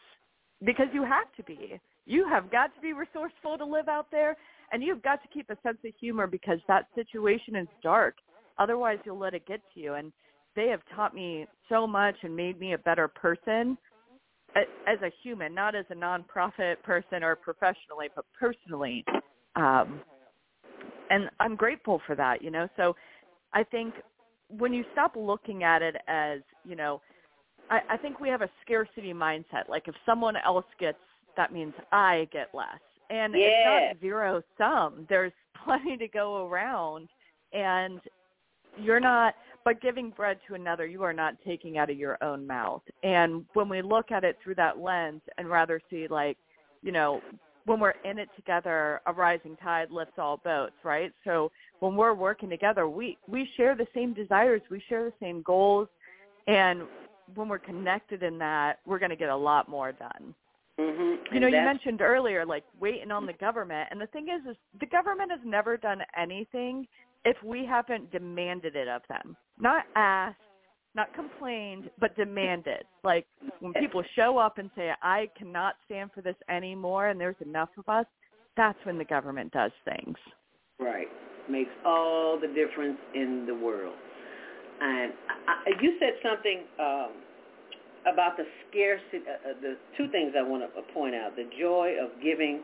because 0.65 0.87
you 0.95 1.03
have 1.03 1.31
to 1.37 1.43
be. 1.43 1.79
You 2.07 2.27
have 2.27 2.51
got 2.51 2.75
to 2.75 2.81
be 2.81 2.95
resourceful 2.95 3.59
to 3.59 3.67
live 3.67 3.89
out 3.89 4.07
there, 4.11 4.35
and 4.73 4.83
you've 4.83 5.03
got 5.03 5.21
to 5.23 5.29
keep 5.29 5.51
a 5.51 5.59
sense 5.63 5.77
of 5.85 5.93
humor 6.01 6.27
because 6.27 6.59
that 6.69 6.87
situation 6.95 7.55
is 7.55 7.69
dark. 7.83 8.15
Otherwise, 8.59 8.99
you'll 9.05 9.19
let 9.19 9.35
it 9.35 9.47
get 9.47 9.61
to 9.75 9.81
you. 9.81 9.93
And 9.93 10.11
they 10.55 10.69
have 10.69 10.81
taught 10.95 11.15
me 11.15 11.47
so 11.69 11.87
much 11.87 12.15
and 12.23 12.35
made 12.35 12.59
me 12.59 12.73
a 12.73 12.79
better 12.79 13.09
person 13.09 13.77
as 14.55 14.99
a 15.03 15.11
human, 15.23 15.55
not 15.55 15.75
as 15.75 15.85
a 15.91 15.95
nonprofit 15.95 16.83
person 16.83 17.23
or 17.23 17.37
professionally, 17.37 18.09
but 18.15 18.25
personally. 18.41 19.05
Um, 19.55 20.01
and 21.11 21.29
I'm 21.41 21.57
grateful 21.57 22.01
for 22.07 22.17
that, 22.17 22.41
you 22.41 22.51
know. 22.51 22.69
So 22.79 22.97
I 23.53 23.65
think 23.65 23.93
when 24.49 24.73
you 24.73 24.83
stop 24.93 25.15
looking 25.15 25.63
at 25.63 25.83
it 25.83 25.97
as, 26.09 26.41
you 26.65 26.75
know, 26.75 27.03
I, 27.71 27.81
I 27.91 27.97
think 27.97 28.21
we 28.21 28.29
have 28.29 28.43
a 28.43 28.51
scarcity 28.65 29.13
mindset. 29.13 29.69
Like 29.69 29.89
if 29.89 29.95
someone 30.05 30.37
else 30.37 30.65
gets, 30.79 30.99
that 31.37 31.53
means 31.53 31.75
I 31.93 32.29
get 32.33 32.49
less. 32.55 32.81
And 33.11 33.35
yeah. 33.35 33.47
it's 33.47 33.95
not 33.95 34.01
zero 34.01 34.43
sum. 34.59 35.07
There's 35.09 35.33
plenty 35.65 35.97
to 35.97 36.09
go 36.09 36.47
around, 36.47 37.09
and 37.53 38.01
you're 38.79 39.01
not. 39.01 39.35
But 39.65 39.81
giving 39.81 40.11
bread 40.11 40.39
to 40.47 40.55
another, 40.55 40.87
you 40.87 41.03
are 41.03 41.13
not 41.13 41.35
taking 41.45 41.77
out 41.77 41.91
of 41.91 41.97
your 41.97 42.23
own 42.23 42.47
mouth. 42.47 42.83
And 43.03 43.45
when 43.55 43.69
we 43.69 43.83
look 43.83 44.13
at 44.13 44.23
it 44.23 44.39
through 44.43 44.55
that 44.57 44.79
lens, 44.79 45.23
and 45.39 45.51
rather 45.51 45.81
see 45.91 46.07
like, 46.09 46.37
you 46.83 46.93
know, 46.93 47.21
when 47.65 47.81
we're 47.81 47.95
in 48.05 48.21
it 48.21 48.29
together, 48.37 49.01
a 49.07 49.13
rising 49.13 49.57
tide 49.57 49.91
lifts 49.91 50.15
all 50.19 50.37
boats, 50.37 50.77
right? 50.85 51.13
So 51.25 51.51
when 51.81 51.97
we're 51.97 52.15
working 52.15 52.49
together, 52.49 52.89
we 52.89 53.19
we 53.27 53.49
share 53.57 53.75
the 53.75 53.89
same 53.93 54.15
desires, 54.15 54.63
we 54.71 54.81
share 54.89 55.05
the 55.05 55.13
same 55.21 55.43
goals, 55.43 55.89
and 56.47 56.83
when 57.35 57.49
we're 57.49 57.59
connected 57.59 58.23
in 58.23 58.39
that, 58.39 58.79
we're 58.87 58.99
going 58.99 59.11
to 59.11 59.17
get 59.17 59.29
a 59.29 59.37
lot 59.37 59.69
more 59.69 59.93
done. 59.93 60.35
Mm-hmm. 60.79 61.35
You 61.35 61.41
know, 61.41 61.47
you 61.47 61.57
mentioned 61.57 62.03
earlier 62.03 62.45
like 62.45 62.65
waiting 62.79 63.11
on 63.11 63.25
the 63.25 63.33
government, 63.33 63.89
and 63.91 64.01
the 64.01 64.07
thing 64.09 64.29
is, 64.29 64.51
is 64.51 64.57
the 64.79 64.87
government 64.87 65.31
has 65.31 65.41
never 65.45 65.77
done 65.77 66.01
anything 66.17 66.87
if 67.25 67.37
we 67.43 67.65
haven't 67.65 68.13
demanded 68.13 68.77
it 68.77 68.87
of 68.87 69.01
them. 69.09 69.37
Not 69.59 69.85
asked, 69.95 70.37
not 70.95 71.15
complained, 71.15 71.91
but 71.99 72.15
demanded. 72.15 72.85
Like 73.05 73.27
when 73.61 73.73
people 73.75 74.03
show 74.15 74.37
up 74.37 74.59
and 74.59 74.71
say, 74.77 74.93
"I 75.03 75.31
cannot 75.37 75.77
stand 75.87 76.11
for 76.13 76.21
this 76.21 76.37
anymore," 76.51 77.09
and 77.09 77.19
there's 77.19 77.41
enough 77.41 77.71
of 77.79 77.89
us, 77.89 78.07
that's 78.57 78.79
when 78.85 78.99
the 78.99 79.05
government 79.05 79.53
does 79.53 79.73
things. 79.87 80.17
Right, 80.79 81.09
makes 81.49 81.71
all 81.87 82.39
the 82.39 82.49
difference 82.49 82.99
in 83.15 83.47
the 83.47 83.55
world. 83.55 83.97
And 84.81 85.13
I, 85.49 85.71
you 85.81 85.97
said 85.99 86.15
something 86.23 86.61
um, 86.79 87.11
about 88.13 88.37
the 88.37 88.45
scarcity, 88.69 89.25
uh, 89.27 89.51
uh, 89.51 89.53
the 89.61 89.77
two 89.97 90.09
things 90.11 90.35
I 90.39 90.43
want 90.43 90.63
to 90.63 90.83
point 90.93 91.15
out, 91.15 91.37
the 91.37 91.49
joy 91.59 91.95
of 92.01 92.11
giving 92.23 92.61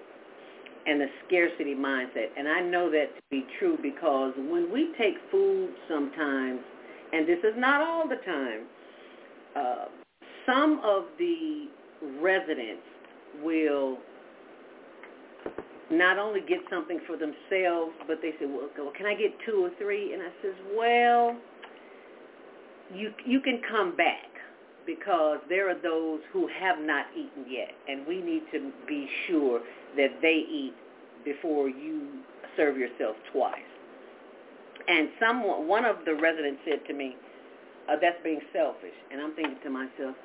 and 0.86 1.00
the 1.00 1.06
scarcity 1.26 1.74
mindset. 1.74 2.34
And 2.36 2.48
I 2.48 2.60
know 2.60 2.90
that 2.90 3.14
to 3.14 3.22
be 3.30 3.46
true 3.58 3.78
because 3.80 4.34
when 4.36 4.70
we 4.72 4.92
take 4.98 5.14
food 5.30 5.70
sometimes, 5.88 6.60
and 7.12 7.28
this 7.28 7.38
is 7.38 7.54
not 7.56 7.80
all 7.80 8.08
the 8.08 8.16
time, 8.26 8.66
uh, 9.54 9.84
some 10.46 10.80
of 10.84 11.04
the 11.18 11.68
residents 12.20 12.82
will 13.42 13.98
not 15.90 16.18
only 16.18 16.40
get 16.40 16.58
something 16.70 17.00
for 17.06 17.16
themselves, 17.16 17.92
but 18.06 18.18
they 18.22 18.30
say, 18.40 18.46
well, 18.46 18.92
can 18.96 19.06
I 19.06 19.14
get 19.14 19.30
two 19.46 19.64
or 19.64 19.70
three? 19.78 20.14
And 20.14 20.22
I 20.22 20.30
says, 20.42 20.54
well, 20.74 21.36
you 22.94 23.12
you 23.26 23.40
can 23.40 23.60
come 23.68 23.96
back 23.96 24.26
because 24.86 25.38
there 25.48 25.70
are 25.70 25.80
those 25.80 26.20
who 26.32 26.48
have 26.48 26.78
not 26.80 27.06
eaten 27.16 27.50
yet, 27.50 27.70
and 27.88 28.06
we 28.06 28.20
need 28.20 28.42
to 28.52 28.72
be 28.86 29.08
sure 29.26 29.60
that 29.96 30.20
they 30.20 30.44
eat 30.50 30.74
before 31.24 31.68
you 31.68 32.08
serve 32.56 32.76
yourself 32.76 33.16
twice. 33.32 33.60
And 34.88 35.08
someone, 35.20 35.68
one 35.68 35.84
of 35.84 35.96
the 36.04 36.14
residents 36.14 36.60
said 36.68 36.80
to 36.88 36.94
me, 36.94 37.16
uh, 37.88 37.96
"That's 38.00 38.18
being 38.24 38.40
selfish," 38.52 38.94
and 39.10 39.20
I'm 39.20 39.34
thinking 39.34 39.58
to 39.62 39.70
myself, 39.70 40.16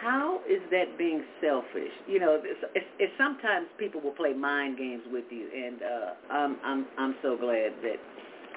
how 0.00 0.40
is 0.48 0.60
that 0.70 0.96
being 0.98 1.22
selfish? 1.40 1.92
You 2.08 2.18
know, 2.18 2.40
it's, 2.42 2.64
it's, 2.74 2.86
it's 2.98 3.12
sometimes 3.18 3.66
people 3.78 4.00
will 4.00 4.12
play 4.12 4.32
mind 4.32 4.78
games 4.78 5.02
with 5.10 5.24
you, 5.30 5.48
and 5.54 5.82
uh, 5.82 6.32
I'm 6.32 6.56
I'm 6.64 6.86
I'm 6.98 7.14
so 7.22 7.36
glad 7.36 7.72
that 7.82 7.96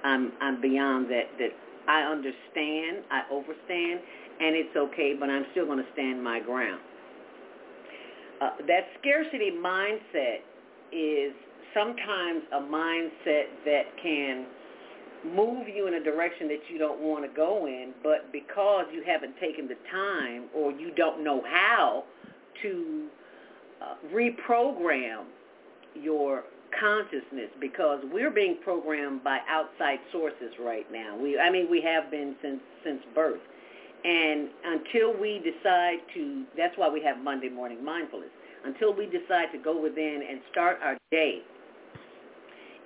I'm 0.03 0.31
I'm 0.41 0.61
beyond 0.61 1.09
that 1.11 1.25
that 1.39 1.51
I 1.87 2.01
understand, 2.01 3.03
I 3.11 3.23
overstand, 3.31 3.99
and 4.39 4.55
it's 4.55 4.75
okay, 4.75 5.13
but 5.19 5.29
I'm 5.29 5.45
still 5.51 5.65
going 5.65 5.79
to 5.79 5.91
stand 5.93 6.23
my 6.23 6.39
ground. 6.39 6.81
Uh, 8.41 8.49
that 8.67 8.87
scarcity 8.99 9.51
mindset 9.51 10.43
is 10.91 11.33
sometimes 11.73 12.43
a 12.53 12.59
mindset 12.59 13.45
that 13.65 13.83
can 14.01 14.45
move 15.33 15.67
you 15.67 15.87
in 15.87 15.95
a 15.95 16.03
direction 16.03 16.47
that 16.47 16.59
you 16.69 16.77
don't 16.77 16.99
want 17.01 17.23
to 17.23 17.35
go 17.35 17.65
in, 17.65 17.93
but 18.03 18.31
because 18.31 18.85
you 18.93 19.03
haven't 19.05 19.35
taken 19.39 19.67
the 19.67 19.77
time 19.91 20.45
or 20.53 20.71
you 20.71 20.91
don't 20.95 21.23
know 21.23 21.41
how 21.49 22.03
to 22.61 23.07
uh, 23.81 23.95
reprogram 24.13 25.25
your 25.95 26.43
consciousness 26.79 27.49
because 27.59 27.99
we're 28.11 28.31
being 28.31 28.57
programmed 28.63 29.23
by 29.23 29.39
outside 29.49 29.99
sources 30.11 30.53
right 30.59 30.85
now. 30.91 31.17
We, 31.17 31.39
I 31.39 31.51
mean, 31.51 31.69
we 31.69 31.81
have 31.81 32.11
been 32.11 32.35
since 32.41 32.61
since 32.83 33.01
birth, 33.13 33.41
and 34.03 34.49
until 34.63 35.19
we 35.19 35.39
decide 35.39 35.97
to, 36.13 36.43
that's 36.57 36.77
why 36.77 36.89
we 36.89 37.01
have 37.03 37.17
Monday 37.23 37.49
morning 37.49 37.83
mindfulness. 37.83 38.29
Until 38.63 38.93
we 38.93 39.05
decide 39.05 39.51
to 39.53 39.59
go 39.63 39.79
within 39.79 40.23
and 40.27 40.39
start 40.51 40.79
our 40.83 40.97
day 41.11 41.39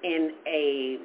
in 0.03 0.31
a, 0.45 0.97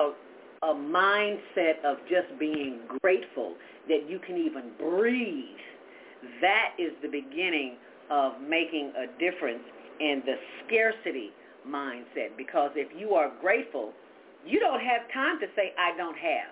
a, 0.00 0.66
a 0.66 0.74
mindset 0.74 1.84
of 1.84 1.98
just 2.08 2.38
being 2.38 2.80
grateful 3.02 3.54
that 3.88 4.08
you 4.08 4.18
can 4.18 4.36
even 4.36 4.72
breathe, 4.78 5.44
that 6.40 6.74
is 6.78 6.92
the 7.02 7.08
beginning 7.08 7.76
of 8.10 8.40
making 8.40 8.92
a 8.96 9.06
difference 9.18 9.62
in 10.00 10.22
the 10.24 10.34
scarcity 10.66 11.30
mindset 11.66 12.36
because 12.36 12.70
if 12.74 12.88
you 12.98 13.14
are 13.14 13.30
grateful, 13.40 13.92
you 14.46 14.58
don't 14.60 14.80
have 14.80 15.02
time 15.12 15.38
to 15.40 15.46
say, 15.54 15.72
I 15.78 15.96
don't 15.96 16.16
have. 16.18 16.50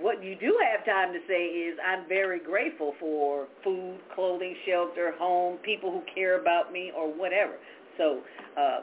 what 0.00 0.22
you 0.22 0.34
do 0.34 0.58
have 0.72 0.84
time 0.84 1.12
to 1.12 1.20
say 1.28 1.46
is 1.46 1.78
I'm 1.84 2.08
very 2.08 2.40
grateful 2.40 2.94
for 2.98 3.46
food, 3.62 3.98
clothing, 4.14 4.56
shelter, 4.66 5.12
home, 5.18 5.58
people 5.58 5.90
who 5.90 6.02
care 6.14 6.40
about 6.40 6.72
me 6.72 6.90
or 6.96 7.08
whatever. 7.08 7.54
So 7.98 8.20
uh, 8.58 8.80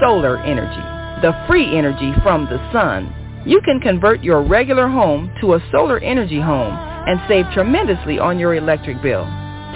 solar 0.01 0.37
energy, 0.39 1.21
the 1.21 1.33
free 1.47 1.77
energy 1.77 2.11
from 2.21 2.45
the 2.45 2.59
sun. 2.71 3.13
You 3.45 3.61
can 3.61 3.79
convert 3.79 4.23
your 4.23 4.43
regular 4.43 4.89
home 4.89 5.31
to 5.41 5.53
a 5.53 5.63
solar 5.71 5.99
energy 5.99 6.41
home 6.41 6.73
and 7.07 7.19
save 7.29 7.45
tremendously 7.53 8.19
on 8.19 8.39
your 8.39 8.55
electric 8.55 9.01
bill. 9.01 9.25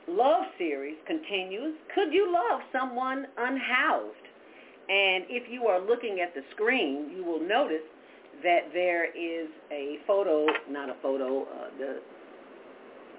love 0.07 0.43
series 0.59 0.97
continues. 1.07 1.73
Could 1.95 2.13
you 2.13 2.31
love 2.31 2.61
someone 2.71 3.25
unhoused? 3.39 4.20
And 4.89 5.25
if 5.29 5.49
you 5.49 5.67
are 5.67 5.79
looking 5.79 6.19
at 6.21 6.33
the 6.33 6.41
screen, 6.53 7.11
you 7.15 7.23
will 7.23 7.39
notice 7.39 7.85
that 8.43 8.73
there 8.73 9.05
is 9.05 9.49
a 9.71 9.97
photo, 10.07 10.45
not 10.69 10.89
a 10.89 10.95
photo, 11.01 11.43
uh, 11.43 11.69
the 11.77 11.99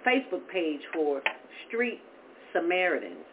Facebook 0.06 0.48
page 0.52 0.80
for 0.92 1.22
Street 1.68 2.00
Samaritans. 2.52 3.24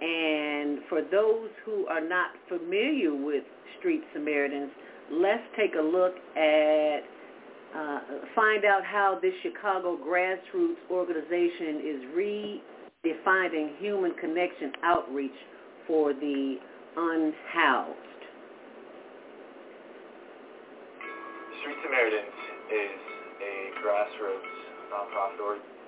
And 0.00 0.80
for 0.88 1.02
those 1.02 1.50
who 1.64 1.86
are 1.86 2.06
not 2.06 2.30
familiar 2.48 3.14
with 3.14 3.44
Street 3.78 4.02
Samaritans, 4.12 4.70
let's 5.10 5.42
take 5.56 5.74
a 5.74 5.82
look 5.82 6.14
at, 6.36 7.00
uh, 7.74 8.00
find 8.34 8.64
out 8.64 8.84
how 8.84 9.18
this 9.20 9.34
Chicago 9.42 9.98
grassroots 9.98 10.78
organization 10.90 11.80
is 11.84 12.00
redefining 13.04 13.76
human 13.78 14.14
connection 14.20 14.72
outreach 14.84 15.32
for 15.86 16.12
the 16.12 16.56
unhoused. 16.98 18.22
Street 21.62 21.78
Samaritans 21.86 22.38
is 22.74 22.98
a 23.38 23.54
grassroots 23.78 24.52
nonprofit 24.90 25.38
organization 25.38 25.78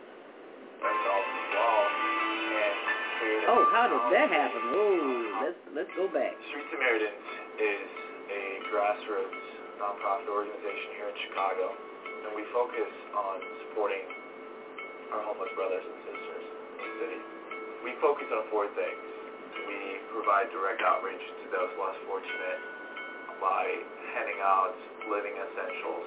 Oh, 3.53 3.69
how 3.69 3.85
did 3.85 4.01
that 4.16 4.32
happen? 4.32 4.62
Oh, 4.73 5.45
let's 5.45 5.61
let's 5.77 5.93
go 5.93 6.09
back. 6.09 6.32
Street 6.49 6.69
Samaritans 6.73 7.27
is 7.61 7.89
a 8.32 8.43
grassroots 8.73 9.45
nonprofit 9.77 10.31
organization 10.31 10.89
here 10.97 11.09
in 11.12 11.16
Chicago, 11.28 11.66
and 12.24 12.32
we 12.32 12.49
focus 12.49 12.89
on 13.12 13.37
supporting 13.66 14.07
our 15.12 15.20
homeless 15.20 15.53
brothers 15.53 15.85
and 15.85 15.99
sisters 16.09 16.45
in 16.49 16.81
the 16.81 16.93
city. 17.03 17.20
We 17.85 17.93
focus 18.01 18.31
on 18.32 18.49
four 18.49 18.73
things. 18.73 19.20
We 19.66 19.98
provide 20.14 20.51
direct 20.55 20.82
outreach 20.82 21.22
to 21.43 21.47
those 21.51 21.72
less 21.74 21.98
fortunate 22.06 22.60
by 23.43 23.66
handing 24.14 24.39
out 24.44 24.74
living 25.10 25.35
essentials. 25.35 26.06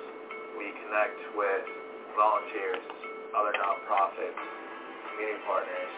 We 0.56 0.72
connect 0.86 1.18
with 1.36 1.66
volunteers, 2.16 2.84
other 3.36 3.52
nonprofits, 3.58 4.38
community 5.12 5.42
partners 5.44 5.94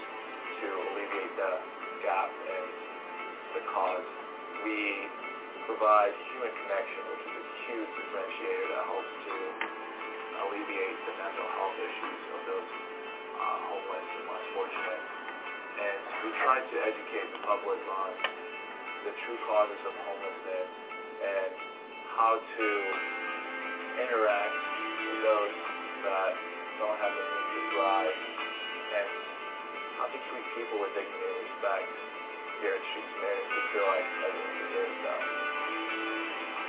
to 0.61 0.67
alleviate 0.73 1.33
the 1.35 1.51
gap 2.01 2.31
in 2.31 2.63
the 3.53 3.61
cause. 3.71 4.07
We 4.63 5.05
provide 5.67 6.15
human 6.33 6.53
connection, 6.65 7.01
which 7.13 7.23
is 7.29 7.33
a 7.35 7.55
huge 7.67 7.89
differentiator 7.99 8.65
that 8.73 8.83
helps 8.89 9.13
to 9.27 9.35
alleviate 10.45 10.97
the 11.03 11.13
mental 11.19 11.47
health 11.57 11.77
issues 11.77 12.21
of 12.35 12.39
those 12.47 12.69
uh, 13.37 13.57
homeless 13.69 14.07
and 14.17 14.25
less 14.31 14.45
fortunate. 14.55 15.14
And 15.75 15.99
we 16.23 16.29
try 16.39 16.63
to 16.63 16.75
educate 16.87 17.27
the 17.35 17.41
public 17.43 17.79
on 17.91 18.11
the 19.03 19.11
true 19.27 19.39
causes 19.45 19.81
of 19.85 19.93
homelessness 20.07 20.69
and 21.19 21.51
how 22.15 22.39
to 22.39 22.67
interact 23.99 24.55
with 25.03 25.19
those 25.19 25.55
that 26.07 26.31
don't 26.79 26.99
have 26.99 27.13
the 27.13 27.23
means 27.23 27.49
to 27.55 27.61
thrive 27.75 28.17
and 28.95 29.07
how 29.99 30.07
to 30.07 30.19
treat 30.31 30.45
people 30.55 30.79
with 30.79 30.91
dignity 30.95 31.23
and 31.23 31.37
respect 31.43 31.87
here 32.63 32.75
at 32.75 32.83
Street 32.91 33.07
Samaritans 33.15 33.51
to 33.51 33.61
feel 33.75 33.87
like 33.87 34.07
everyone 34.25 34.55
deserves 34.63 34.99
that. 35.03 35.23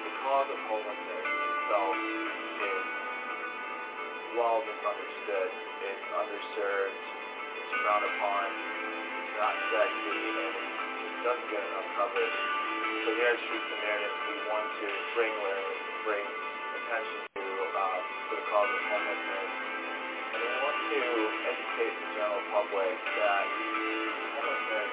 The 0.03 0.13
cause 0.23 0.49
of 0.51 0.59
homelessness 0.67 1.27
itself 1.27 1.97
is 2.59 2.85
well 4.35 4.59
misunderstood. 4.67 5.51
It's 5.87 6.07
underserved, 6.11 7.16
frowned 7.83 8.07
upon, 8.07 8.47
not 9.39 9.55
sexy, 9.73 10.23
and 10.37 10.55
it 10.55 11.19
doesn't 11.27 11.49
get 11.51 11.63
enough 11.63 11.89
coverage. 11.99 12.39
So 13.03 13.09
here 13.15 13.31
at 13.35 13.39
Street 13.47 13.65
Samaritans, 13.71 14.19
we 14.27 14.35
want 14.51 14.67
to 14.83 14.87
bring 15.15 15.33
awareness, 15.39 15.79
bring 16.07 16.27
attention 16.27 17.19
to, 17.39 17.47
uh, 17.75 17.99
the 18.31 18.39
cause 18.51 18.71
of 18.71 18.83
homelessness, 18.91 19.51
and 20.35 20.41
we 20.43 20.51
want 20.63 20.79
to 20.91 21.01
educate 21.47 21.95
the 21.95 22.09
general 22.19 22.43
public 22.51 22.95
that 22.95 23.47
homelessness 24.37 24.91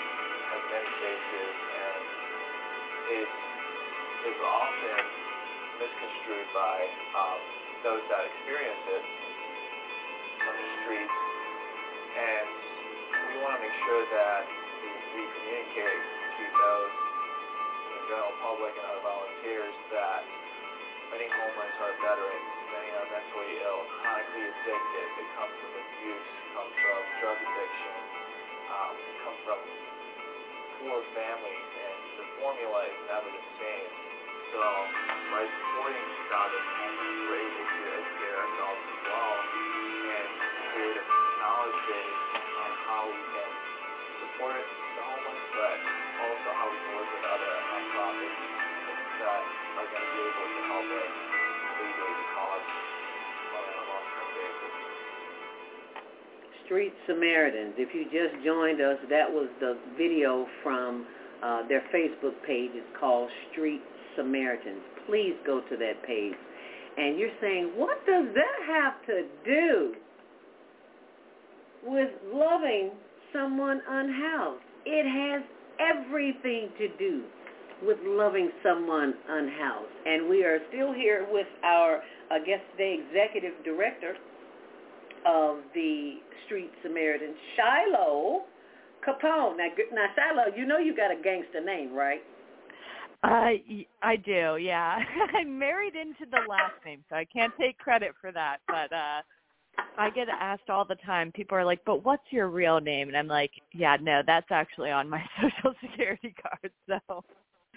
has 0.54 0.62
many 0.70 0.90
faces 1.02 1.56
and 1.74 2.02
it 3.18 3.30
is 4.30 4.38
often 4.40 5.04
misconstrued 5.82 6.48
by 6.54 6.78
um, 7.18 7.40
those 7.84 8.04
that 8.08 8.24
experience 8.30 8.84
it 8.88 9.04
on 10.48 10.54
the 10.56 10.68
streets. 10.86 11.23
Make 13.64 13.80
sure 13.88 14.04
that 14.12 14.44
we 15.16 15.24
communicate 15.24 16.04
to 16.36 16.44
those 16.52 16.92
the 17.96 18.00
general 18.12 18.36
public 18.44 18.76
and 18.76 18.84
our 18.92 19.00
volunteers 19.00 19.72
that 19.88 20.20
many 21.16 21.32
homeless 21.32 21.72
are 21.80 21.96
veterans, 22.04 22.50
many 22.76 22.92
are 22.92 23.08
mentally 23.08 23.64
ill, 23.64 23.88
chronically 24.04 24.52
addicted. 24.52 25.08
They 25.16 25.28
come 25.40 25.48
from 25.48 25.72
abuse, 25.80 26.28
come 26.52 26.70
from 26.76 27.00
drug 27.24 27.40
addiction, 27.40 28.00
um, 28.68 28.94
come 29.24 29.38
from 29.48 29.60
poor 30.84 31.00
families, 31.16 31.68
and 31.88 32.00
the 32.20 32.28
formula 32.44 32.84
is 32.84 33.00
never 33.08 33.32
the 33.32 33.46
same. 33.64 33.88
So 34.52 34.60
by 35.32 35.48
supporting 35.48 36.04
Chicago 36.20 36.56
we're 37.32 37.40
able 37.48 37.64
to 37.64 37.80
educate 37.96 38.34
ourselves 38.44 38.82
as 38.92 39.00
well 39.08 39.34
and 40.20 40.28
create 40.68 40.98
a 41.00 41.06
knowledge 41.40 41.80
base 41.88 42.44
on 42.60 42.72
how 42.88 43.02
we 43.08 43.20
can 43.34 43.53
support 44.34 44.58
the 44.58 45.04
homeless, 45.06 45.46
but 45.54 45.78
also 46.26 46.50
how 46.58 46.66
we 46.66 46.78
can 46.82 46.92
work 46.98 47.10
with 47.14 47.22
other 47.22 47.54
nonprofits 47.70 48.40
that 49.22 49.42
are 49.78 49.88
going 49.94 50.02
to 50.02 50.10
be 50.10 50.22
able 50.26 50.48
to 50.50 50.62
help 50.74 50.90
us 50.90 51.14
the 51.78 52.26
cause 52.34 52.68
on 53.54 53.62
a 53.62 53.84
long-term 53.94 54.30
basis. 54.34 54.74
Street 56.66 56.94
Samaritans. 57.06 57.74
If 57.78 57.94
you 57.94 58.06
just 58.10 58.42
joined 58.44 58.82
us, 58.82 58.98
that 59.10 59.30
was 59.30 59.50
the 59.60 59.78
video 59.98 60.48
from 60.64 61.06
uh, 61.44 61.68
their 61.68 61.84
Facebook 61.94 62.34
page. 62.48 62.72
It's 62.74 62.90
called 63.00 63.30
Street 63.52 63.82
Samaritans. 64.18 64.82
Please 65.06 65.36
go 65.46 65.62
to 65.62 65.78
that 65.78 66.02
page. 66.08 66.34
And 66.98 67.20
you're 67.20 67.38
saying, 67.42 67.74
what 67.76 68.04
does 68.06 68.34
that 68.34 68.58
have 68.66 69.06
to 69.08 69.26
do 69.46 69.94
with 71.86 72.10
loving 72.34 72.92
someone 73.34 73.82
unhoused? 73.88 74.64
It 74.86 75.06
has 75.06 75.44
everything 75.80 76.70
to 76.78 76.88
do 76.98 77.24
with 77.82 77.98
loving 78.04 78.50
someone 78.64 79.14
unhoused. 79.28 79.92
And 80.06 80.30
we 80.30 80.44
are 80.44 80.60
still 80.70 80.94
here 80.94 81.28
with 81.30 81.48
our 81.64 81.98
uh, 82.32 82.40
guest 82.46 82.62
today, 82.72 83.00
executive 83.08 83.54
director 83.64 84.16
of 85.26 85.58
the 85.74 86.16
Street 86.46 86.72
Samaritan, 86.82 87.34
Shiloh 87.56 88.44
Capone. 89.08 89.58
Now, 89.58 89.68
now, 89.92 90.08
Shiloh, 90.16 90.56
you 90.56 90.66
know 90.66 90.78
you 90.78 90.96
got 90.96 91.12
a 91.12 91.22
gangster 91.22 91.64
name, 91.64 91.94
right? 91.94 92.22
Uh, 93.24 93.56
I 94.02 94.16
do, 94.18 94.58
yeah. 94.58 95.00
I'm 95.34 95.58
married 95.58 95.96
into 95.96 96.30
the 96.30 96.42
last 96.50 96.74
name, 96.86 97.04
so 97.10 97.16
I 97.16 97.26
can't 97.26 97.54
take 97.60 97.78
credit 97.78 98.12
for 98.20 98.34
that. 98.34 98.58
But 98.68 98.92
uh, 98.92 99.22
I 99.98 100.10
get 100.10 100.28
asked 100.30 100.70
all 100.70 100.86
the 100.86 100.96
time. 100.96 101.32
People 101.32 101.58
are 101.58 101.66
like, 101.66 101.84
"But 101.86 102.04
what's 102.04 102.24
your 102.32 102.50
real 102.50 102.80
name?" 102.80 103.08
And 103.08 103.18
I'm 103.18 103.28
like, 103.28 103.52
"Yeah, 103.72 103.98
no, 104.02 104.22
that's 104.26 104.52
actually 104.52 104.92
on 104.92 105.10
my 105.10 105.24
social 105.42 105.74
security 105.82 106.34
card." 106.42 106.72
So. 106.88 107.24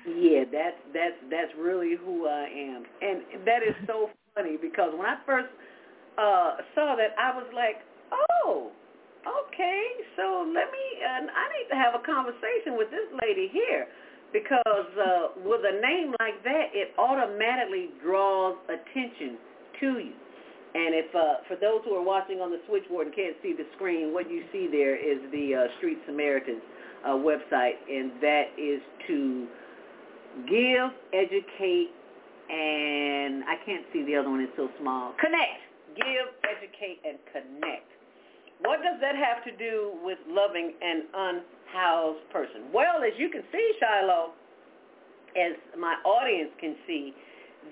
Yeah, 0.06 0.44
that's 0.50 0.80
that's 0.92 1.18
that's 1.30 1.52
really 1.58 1.96
who 1.96 2.26
I 2.26 2.48
am, 2.48 2.84
and 3.00 3.46
that 3.46 3.62
is 3.62 3.74
so 3.86 4.10
funny 4.34 4.56
because 4.56 4.92
when 4.96 5.06
I 5.06 5.16
first 5.26 5.48
uh 6.18 6.56
saw 6.74 6.96
that, 6.96 7.16
I 7.18 7.36
was 7.36 7.46
like, 7.54 7.82
"Oh, 8.12 8.70
okay, 9.26 9.82
so 10.16 10.44
let 10.46 10.70
me. 10.70 10.84
Uh, 11.02 11.26
I 11.26 11.44
need 11.58 11.68
to 11.70 11.76
have 11.76 11.94
a 11.94 12.04
conversation 12.04 12.76
with 12.76 12.90
this 12.90 13.08
lady 13.22 13.48
here." 13.52 13.86
because 14.32 14.90
uh, 14.98 15.28
with 15.44 15.60
a 15.64 15.80
name 15.80 16.12
like 16.20 16.42
that, 16.44 16.66
it 16.74 16.92
automatically 16.98 17.90
draws 18.02 18.56
attention 18.68 19.38
to 19.80 19.98
you. 19.98 20.12
And 20.76 20.92
if 20.92 21.08
uh, 21.16 21.40
for 21.48 21.56
those 21.56 21.80
who 21.88 21.96
are 21.96 22.04
watching 22.04 22.44
on 22.44 22.52
the 22.52 22.60
switchboard 22.68 23.08
and 23.08 23.16
can't 23.16 23.36
see 23.40 23.56
the 23.56 23.64
screen, 23.80 24.12
what 24.12 24.28
you 24.28 24.44
see 24.52 24.68
there 24.68 24.92
is 24.92 25.16
the 25.32 25.56
uh, 25.56 25.72
Street 25.80 25.96
Samaritans 26.04 26.60
uh, 27.00 27.16
website, 27.16 27.80
and 27.88 28.12
that 28.20 28.52
is 28.60 28.84
to 29.08 29.48
give, 30.44 30.92
educate, 31.16 31.96
and 32.52 33.40
I 33.48 33.56
can't 33.64 33.88
see 33.88 34.04
the 34.04 34.20
other 34.20 34.28
one, 34.28 34.44
it's 34.44 34.52
so 34.52 34.68
small. 34.76 35.16
Connect. 35.16 35.64
Give, 35.96 36.28
educate, 36.44 37.00
and 37.08 37.16
connect. 37.32 37.88
What 38.60 38.84
does 38.84 39.00
that 39.00 39.16
have 39.16 39.48
to 39.48 39.56
do 39.56 39.96
with 40.04 40.20
loving 40.28 40.76
an 40.84 41.08
unhoused 41.08 42.28
person? 42.28 42.68
Well, 42.68 43.00
as 43.00 43.16
you 43.16 43.32
can 43.32 43.48
see, 43.48 43.66
Shiloh, 43.80 44.36
as 45.40 45.56
my 45.80 45.96
audience 46.04 46.52
can 46.60 46.76
see, 46.86 47.16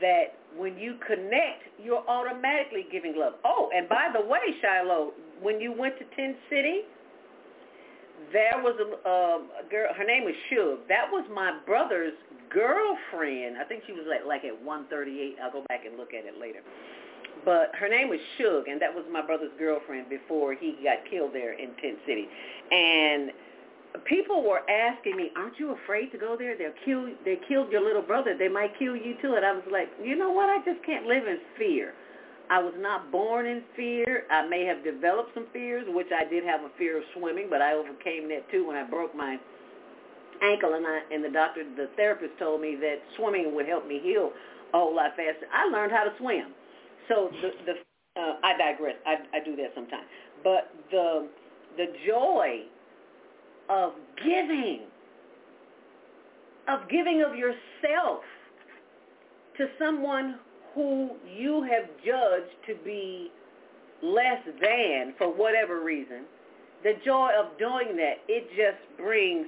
that 0.00 0.38
when 0.56 0.78
you 0.78 0.96
connect, 1.06 1.64
you're 1.82 2.04
automatically 2.08 2.86
giving 2.90 3.14
love. 3.16 3.34
Oh, 3.44 3.70
and 3.74 3.88
by 3.88 4.08
the 4.12 4.24
way, 4.24 4.40
Shiloh, 4.62 5.12
when 5.42 5.60
you 5.60 5.72
went 5.76 5.98
to 5.98 6.04
Tent 6.16 6.36
City, 6.48 6.82
there 8.32 8.62
was 8.62 8.74
a, 8.80 9.08
a 9.08 9.68
girl. 9.70 9.92
Her 9.94 10.04
name 10.04 10.24
was 10.24 10.34
Shug. 10.50 10.88
That 10.88 11.10
was 11.10 11.24
my 11.32 11.58
brother's 11.66 12.14
girlfriend. 12.50 13.58
I 13.58 13.64
think 13.64 13.82
she 13.86 13.92
was 13.92 14.06
like 14.08 14.24
like 14.26 14.44
at 14.44 14.54
138. 14.62 15.36
I'll 15.42 15.52
go 15.52 15.64
back 15.68 15.84
and 15.86 15.96
look 15.96 16.14
at 16.14 16.24
it 16.24 16.38
later. 16.40 16.60
But 17.44 17.74
her 17.78 17.88
name 17.88 18.08
was 18.08 18.20
Shug, 18.38 18.68
and 18.68 18.80
that 18.80 18.94
was 18.94 19.04
my 19.12 19.20
brother's 19.20 19.52
girlfriend 19.58 20.08
before 20.08 20.54
he 20.54 20.78
got 20.82 21.04
killed 21.10 21.34
there 21.34 21.52
in 21.52 21.74
Tent 21.82 21.98
City. 22.06 22.26
And 22.70 23.30
people 24.04 24.42
were 24.42 24.68
asking 24.68 25.16
me, 25.16 25.30
"Aren't 25.36 25.58
you 25.58 25.72
afraid 25.72 26.10
to 26.12 26.18
go 26.18 26.36
there? 26.36 26.56
They'll 26.56 26.72
kill. 26.84 27.08
They 27.24 27.36
killed 27.48 27.70
your 27.70 27.80
little 27.80 28.02
brother. 28.02 28.36
They 28.36 28.48
might 28.48 28.76
kill 28.78 28.96
you 28.96 29.14
too." 29.22 29.34
And 29.34 29.44
I 29.44 29.52
was 29.52 29.64
like, 29.70 29.88
"You 30.02 30.16
know 30.16 30.30
what? 30.30 30.48
I 30.48 30.58
just 30.64 30.84
can't 30.84 31.06
live 31.06 31.26
in 31.26 31.38
fear." 31.56 31.94
I 32.50 32.58
was 32.60 32.74
not 32.76 33.10
born 33.10 33.46
in 33.46 33.62
fear. 33.74 34.26
I 34.30 34.46
may 34.46 34.66
have 34.66 34.84
developed 34.84 35.32
some 35.32 35.46
fears, 35.52 35.86
which 35.88 36.08
I 36.12 36.24
did 36.24 36.44
have 36.44 36.60
a 36.60 36.68
fear 36.76 36.98
of 36.98 37.04
swimming, 37.16 37.48
but 37.48 37.62
I 37.62 37.72
overcame 37.72 38.28
that 38.28 38.50
too 38.50 38.66
when 38.66 38.76
I 38.76 38.84
broke 38.84 39.14
my 39.14 39.38
ankle 40.42 40.74
and 40.74 40.86
I 40.86 41.00
and 41.10 41.24
the 41.24 41.30
doctor 41.30 41.64
the 41.76 41.88
therapist 41.96 42.38
told 42.38 42.60
me 42.60 42.76
that 42.80 42.96
swimming 43.16 43.54
would 43.54 43.66
help 43.66 43.86
me 43.86 44.00
heal 44.02 44.32
a 44.74 44.78
whole 44.78 44.94
lot 44.94 45.16
faster. 45.16 45.46
I 45.52 45.70
learned 45.70 45.92
how 45.92 46.04
to 46.04 46.12
swim. 46.18 46.52
So 47.08 47.30
the 47.40 47.50
the 47.64 48.20
uh, 48.20 48.36
I 48.42 48.56
digress. 48.58 48.96
I 49.06 49.16
I 49.36 49.44
do 49.44 49.56
that 49.56 49.72
sometimes. 49.74 50.04
But 50.42 50.74
the 50.90 51.28
the 51.76 51.86
joy 52.06 52.66
of 53.68 53.92
giving 54.22 54.80
of 56.66 56.88
giving 56.88 57.22
of 57.22 57.36
yourself 57.36 58.22
to 59.58 59.66
someone 59.78 60.36
who 60.74 61.10
you 61.36 61.62
have 61.62 61.88
judged 62.04 62.54
to 62.66 62.74
be 62.84 63.30
less 64.02 64.42
than 64.60 65.14
for 65.18 65.28
whatever 65.28 65.84
reason, 65.84 66.24
the 66.82 66.94
joy 67.04 67.30
of 67.38 67.56
doing 67.58 67.96
that, 67.96 68.20
it 68.28 68.48
just 68.50 68.80
brings 68.98 69.46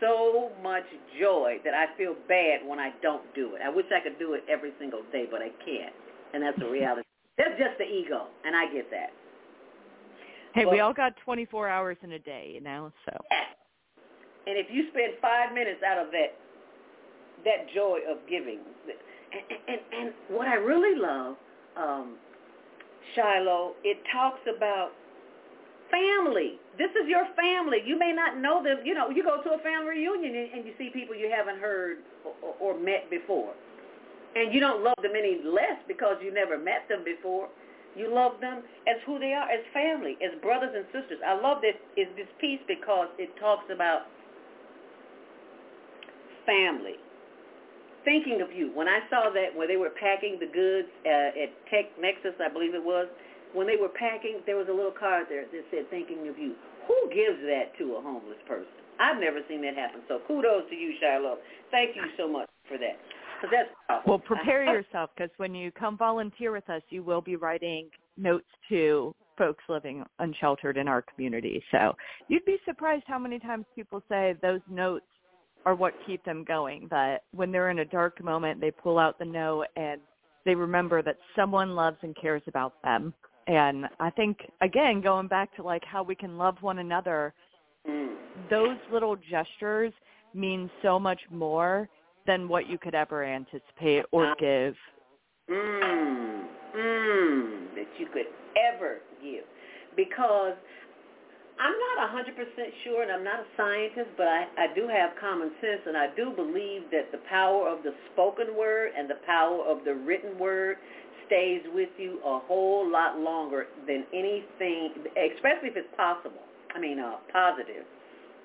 so 0.00 0.50
much 0.62 0.84
joy 1.18 1.56
that 1.64 1.74
I 1.74 1.96
feel 1.96 2.14
bad 2.28 2.60
when 2.66 2.78
I 2.78 2.90
don't 3.02 3.22
do 3.34 3.54
it. 3.54 3.62
I 3.64 3.70
wish 3.70 3.86
I 3.94 4.00
could 4.00 4.18
do 4.18 4.34
it 4.34 4.44
every 4.48 4.72
single 4.78 5.02
day, 5.10 5.26
but 5.30 5.40
I 5.40 5.50
can't. 5.64 5.94
And 6.34 6.42
that's 6.42 6.60
a 6.60 6.70
reality. 6.70 7.02
that's 7.38 7.58
just 7.58 7.78
the 7.78 7.84
ego, 7.84 8.26
and 8.44 8.54
I 8.54 8.72
get 8.72 8.90
that. 8.90 9.10
Hey, 10.56 10.64
but, 10.64 10.72
we 10.72 10.80
all 10.80 10.94
got 10.94 11.12
24 11.22 11.68
hours 11.68 11.98
in 12.02 12.12
a 12.12 12.18
day, 12.18 12.50
you 12.54 12.62
know, 12.62 12.90
so. 13.04 13.12
And 14.46 14.56
if 14.56 14.66
you 14.70 14.88
spend 14.88 15.12
five 15.20 15.52
minutes 15.52 15.82
out 15.86 15.98
of 15.98 16.10
that, 16.12 16.32
that 17.44 17.68
joy 17.74 17.98
of 18.08 18.18
giving, 18.28 18.60
and, 18.88 19.60
and, 19.68 19.80
and 19.92 20.14
what 20.30 20.48
I 20.48 20.54
really 20.54 20.98
love, 20.98 21.36
um, 21.76 22.16
Shiloh, 23.14 23.74
it 23.84 23.98
talks 24.10 24.40
about 24.48 24.92
family. 25.90 26.58
This 26.78 26.90
is 26.90 27.06
your 27.06 27.26
family. 27.36 27.78
You 27.84 27.98
may 27.98 28.12
not 28.12 28.38
know 28.38 28.62
them. 28.62 28.78
You 28.82 28.94
know, 28.94 29.10
you 29.10 29.22
go 29.22 29.42
to 29.42 29.50
a 29.50 29.58
family 29.58 30.00
reunion 30.00 30.34
and, 30.34 30.52
and 30.54 30.66
you 30.66 30.72
see 30.78 30.88
people 30.88 31.14
you 31.14 31.30
haven't 31.30 31.60
heard 31.60 31.98
or, 32.24 32.54
or 32.72 32.80
met 32.80 33.10
before. 33.10 33.52
And 34.34 34.54
you 34.54 34.60
don't 34.60 34.82
love 34.82 34.96
them 35.02 35.12
any 35.16 35.38
less 35.44 35.78
because 35.86 36.16
you 36.22 36.32
never 36.32 36.58
met 36.58 36.88
them 36.88 37.04
before. 37.04 37.48
You 37.96 38.12
love 38.12 38.40
them 38.40 38.62
as 38.86 39.00
who 39.06 39.18
they 39.18 39.32
are, 39.32 39.48
as 39.48 39.64
family, 39.72 40.16
as 40.20 40.36
brothers 40.42 40.76
and 40.76 40.84
sisters. 40.92 41.18
I 41.24 41.40
love 41.40 41.64
this 41.64 41.76
is 41.96 42.06
this 42.16 42.28
piece 42.40 42.60
because 42.68 43.08
it 43.18 43.32
talks 43.40 43.64
about 43.72 44.06
family 46.44 47.00
thinking 48.06 48.40
of 48.40 48.54
you. 48.54 48.70
When 48.72 48.86
I 48.86 49.02
saw 49.10 49.34
that 49.34 49.50
when 49.50 49.66
they 49.66 49.76
were 49.76 49.90
packing 49.90 50.38
the 50.38 50.46
goods 50.46 50.88
uh, 51.02 51.34
at 51.42 51.50
Tech 51.66 51.90
Nexus, 51.98 52.38
I 52.38 52.48
believe 52.48 52.72
it 52.72 52.80
was, 52.80 53.10
when 53.52 53.66
they 53.66 53.74
were 53.74 53.90
packing, 53.90 54.40
there 54.46 54.56
was 54.56 54.70
a 54.70 54.72
little 54.72 54.94
card 54.94 55.26
there 55.28 55.44
that 55.44 55.64
said 55.74 55.90
thinking 55.90 56.30
of 56.30 56.38
you. 56.38 56.54
Who 56.86 56.96
gives 57.10 57.42
that 57.50 57.74
to 57.82 57.98
a 57.98 58.00
homeless 58.00 58.38
person? 58.46 58.70
I've 59.02 59.18
never 59.18 59.42
seen 59.50 59.60
that 59.66 59.74
happen. 59.74 60.00
So 60.08 60.22
kudos 60.24 60.70
to 60.70 60.76
you, 60.78 60.94
Shiloh. 61.02 61.42
Thank 61.74 61.98
you 61.98 62.06
so 62.16 62.30
much 62.30 62.48
for 62.70 62.78
that. 62.78 62.96
That's 63.42 63.68
powerful. 63.88 64.10
Well, 64.10 64.18
prepare 64.18 64.64
yourself 64.64 65.10
because 65.16 65.30
when 65.36 65.54
you 65.54 65.70
come 65.72 65.96
volunteer 65.96 66.52
with 66.52 66.68
us, 66.70 66.82
you 66.90 67.02
will 67.02 67.20
be 67.20 67.36
writing 67.36 67.88
notes 68.16 68.46
to 68.68 69.14
folks 69.36 69.62
living 69.68 70.04
unsheltered 70.18 70.76
in 70.76 70.88
our 70.88 71.02
community. 71.02 71.62
So 71.70 71.94
you'd 72.28 72.44
be 72.44 72.58
surprised 72.64 73.04
how 73.06 73.18
many 73.18 73.38
times 73.38 73.66
people 73.74 74.02
say 74.08 74.34
those 74.42 74.60
notes 74.70 75.04
are 75.64 75.74
what 75.74 75.94
keep 76.06 76.24
them 76.24 76.44
going. 76.44 76.88
That 76.90 77.24
when 77.32 77.52
they're 77.52 77.70
in 77.70 77.80
a 77.80 77.84
dark 77.84 78.22
moment, 78.22 78.60
they 78.60 78.70
pull 78.70 78.98
out 78.98 79.18
the 79.18 79.24
note 79.24 79.66
and 79.76 80.00
they 80.44 80.54
remember 80.54 81.02
that 81.02 81.16
someone 81.34 81.74
loves 81.74 81.98
and 82.02 82.16
cares 82.20 82.42
about 82.46 82.74
them. 82.82 83.12
And 83.48 83.86
I 84.00 84.10
think 84.10 84.38
again, 84.62 85.00
going 85.00 85.28
back 85.28 85.54
to 85.56 85.62
like 85.62 85.84
how 85.84 86.02
we 86.02 86.14
can 86.14 86.38
love 86.38 86.56
one 86.60 86.78
another, 86.78 87.34
mm. 87.88 88.14
those 88.50 88.76
little 88.92 89.16
gestures 89.16 89.92
mean 90.34 90.70
so 90.82 90.98
much 90.98 91.20
more 91.30 91.88
than 92.26 92.48
what 92.48 92.68
you 92.68 92.78
could 92.78 92.94
ever 92.94 93.24
anticipate 93.24 94.04
or 94.12 94.34
give. 94.38 94.74
Mm, 95.50 96.44
mm, 96.76 97.74
that 97.74 97.86
you 97.98 98.06
could 98.12 98.26
ever 98.56 98.98
give. 99.22 99.44
Because 99.96 100.54
I'm 101.58 101.72
not 101.96 102.12
100% 102.12 102.36
sure, 102.84 103.02
and 103.02 103.10
I'm 103.10 103.24
not 103.24 103.40
a 103.40 103.48
scientist, 103.56 104.10
but 104.16 104.26
I, 104.26 104.44
I 104.58 104.74
do 104.74 104.88
have 104.88 105.16
common 105.20 105.50
sense, 105.60 105.80
and 105.86 105.96
I 105.96 106.08
do 106.14 106.30
believe 106.30 106.90
that 106.92 107.10
the 107.12 107.22
power 107.30 107.68
of 107.68 107.82
the 107.82 107.92
spoken 108.12 108.56
word 108.56 108.92
and 108.96 109.08
the 109.08 109.20
power 109.24 109.64
of 109.64 109.84
the 109.84 109.94
written 109.94 110.38
word 110.38 110.76
stays 111.26 111.62
with 111.72 111.88
you 111.96 112.20
a 112.24 112.40
whole 112.40 112.90
lot 112.90 113.18
longer 113.18 113.66
than 113.86 114.04
anything, 114.12 114.90
especially 115.16 115.70
if 115.70 115.76
it's 115.76 115.96
possible. 115.96 116.44
I 116.74 116.78
mean, 116.78 117.00
uh, 117.00 117.16
positive. 117.32 117.84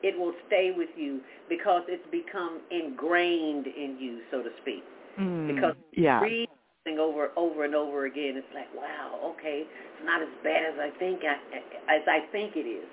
It 0.04 0.18
will 0.18 0.34
stay 0.48 0.72
with 0.76 0.90
you 0.96 1.22
because 1.50 1.84
it's 1.88 2.06
become 2.12 2.62
ingrained 2.72 3.68
in 3.68 3.98
you, 4.00 4.22
so 4.32 4.42
to 4.42 4.50
speak. 4.62 4.84
Mm, 5.20 5.56
because 5.56 5.76
yeah. 5.94 6.22
read 6.22 6.48
over 7.00 7.30
over 7.38 7.64
and 7.66 7.76
over 7.76 8.06
again, 8.06 8.34
it's 8.36 8.48
like, 8.56 8.74
wow, 8.76 9.34
okay, 9.38 9.64
it's 9.66 10.06
not 10.06 10.22
as 10.22 10.28
bad 10.44 10.64
as 10.66 10.80
I 10.80 10.98
think 10.98 11.22
I, 11.24 11.96
as 11.96 12.02
I 12.08 12.32
think 12.32 12.56
it 12.56 12.68
is. 12.68 12.88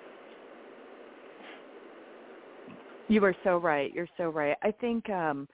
You 3.09 3.25
are 3.25 3.35
so 3.43 3.57
right. 3.57 3.93
You're 3.95 4.09
so 4.19 4.29
right. 4.29 4.57
I 4.63 4.71
think 4.71 5.09
um 5.09 5.49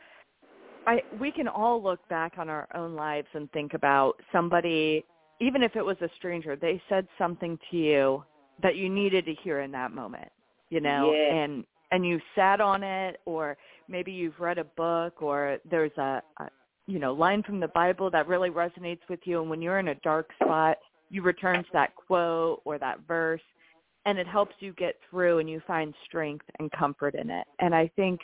I 0.87 1.03
we 1.21 1.31
can 1.31 1.47
all 1.47 1.81
look 1.81 2.07
back 2.09 2.35
on 2.39 2.49
our 2.49 2.67
own 2.75 2.97
lives 2.97 3.29
and 3.35 3.51
think 3.53 3.75
about 3.75 4.15
somebody 4.33 5.05
even 5.41 5.63
if 5.63 5.77
it 5.77 5.85
was 5.85 5.97
a 6.01 6.09
stranger, 6.17 6.57
they 6.57 6.81
said 6.89 7.07
something 7.19 7.59
to 7.71 7.77
you 7.77 8.25
that 8.63 8.77
you 8.77 8.89
needed 8.89 9.25
to 9.27 9.35
hear 9.43 9.61
in 9.61 9.71
that 9.73 9.93
moment, 9.93 10.31
you 10.71 10.81
know, 10.81 11.13
yeah. 11.13 11.35
and 11.35 11.65
and 11.91 12.05
you 12.05 12.21
sat 12.35 12.61
on 12.61 12.83
it 12.83 13.21
or 13.25 13.57
maybe 13.89 14.11
you've 14.11 14.39
read 14.41 14.59
a 14.59 14.65
book 14.65 15.23
or 15.23 15.59
there's 15.71 15.97
a, 15.99 16.23
a 16.41 16.49
you 16.87 16.99
know, 16.99 17.13
line 17.13 17.43
from 17.43 17.61
the 17.61 17.69
Bible 17.69 18.11
that 18.11 18.27
really 18.27 18.51
resonates 18.51 19.01
with 19.09 19.21
you 19.25 19.41
and 19.41 19.49
when 19.49 19.63
you're 19.63 19.79
in 19.79 19.89
a 19.89 19.95
dark 19.97 20.29
spot, 20.43 20.77
you 21.11 21.23
return 21.23 21.63
to 21.63 21.71
that 21.73 21.95
quote 21.95 22.61
or 22.65 22.79
that 22.79 22.99
verse 23.07 23.41
and 24.07 24.19
it 24.19 24.27
helps 24.27 24.55
you 24.61 24.73
get 24.75 24.97
through 25.09 25.39
and 25.39 25.49
you 25.49 25.63
find 25.67 25.95
strength 26.05 26.45
and 26.59 26.71
comfort 26.73 27.15
in 27.15 27.31
it. 27.31 27.47
And 27.61 27.75
I 27.75 27.91
think 27.97 28.21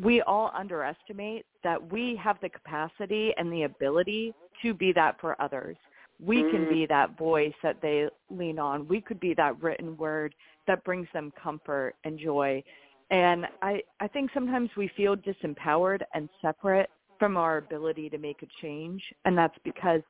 we 0.00 0.20
all 0.22 0.50
underestimate 0.54 1.46
that 1.62 1.92
we 1.92 2.18
have 2.22 2.36
the 2.42 2.48
capacity 2.48 3.32
and 3.36 3.52
the 3.52 3.62
ability 3.62 4.34
to 4.62 4.74
be 4.74 4.92
that 4.92 5.20
for 5.20 5.40
others. 5.40 5.76
We 6.20 6.42
mm. 6.42 6.50
can 6.50 6.68
be 6.68 6.86
that 6.86 7.16
voice 7.18 7.54
that 7.62 7.80
they 7.82 8.08
lean 8.30 8.58
on. 8.58 8.88
We 8.88 9.00
could 9.00 9.20
be 9.20 9.34
that 9.34 9.60
written 9.62 9.96
word 9.96 10.34
that 10.66 10.84
brings 10.84 11.08
them 11.12 11.32
comfort 11.40 11.94
and 12.04 12.18
joy. 12.18 12.62
And 13.10 13.46
I, 13.62 13.82
I 14.00 14.08
think 14.08 14.30
sometimes 14.32 14.70
we 14.76 14.90
feel 14.96 15.16
disempowered 15.16 16.02
and 16.14 16.28
separate 16.40 16.90
from 17.18 17.36
our 17.36 17.58
ability 17.58 18.08
to 18.10 18.18
make 18.18 18.42
a 18.42 18.46
change. 18.62 19.02
And 19.24 19.36
that's 19.36 19.56
because 19.64 20.00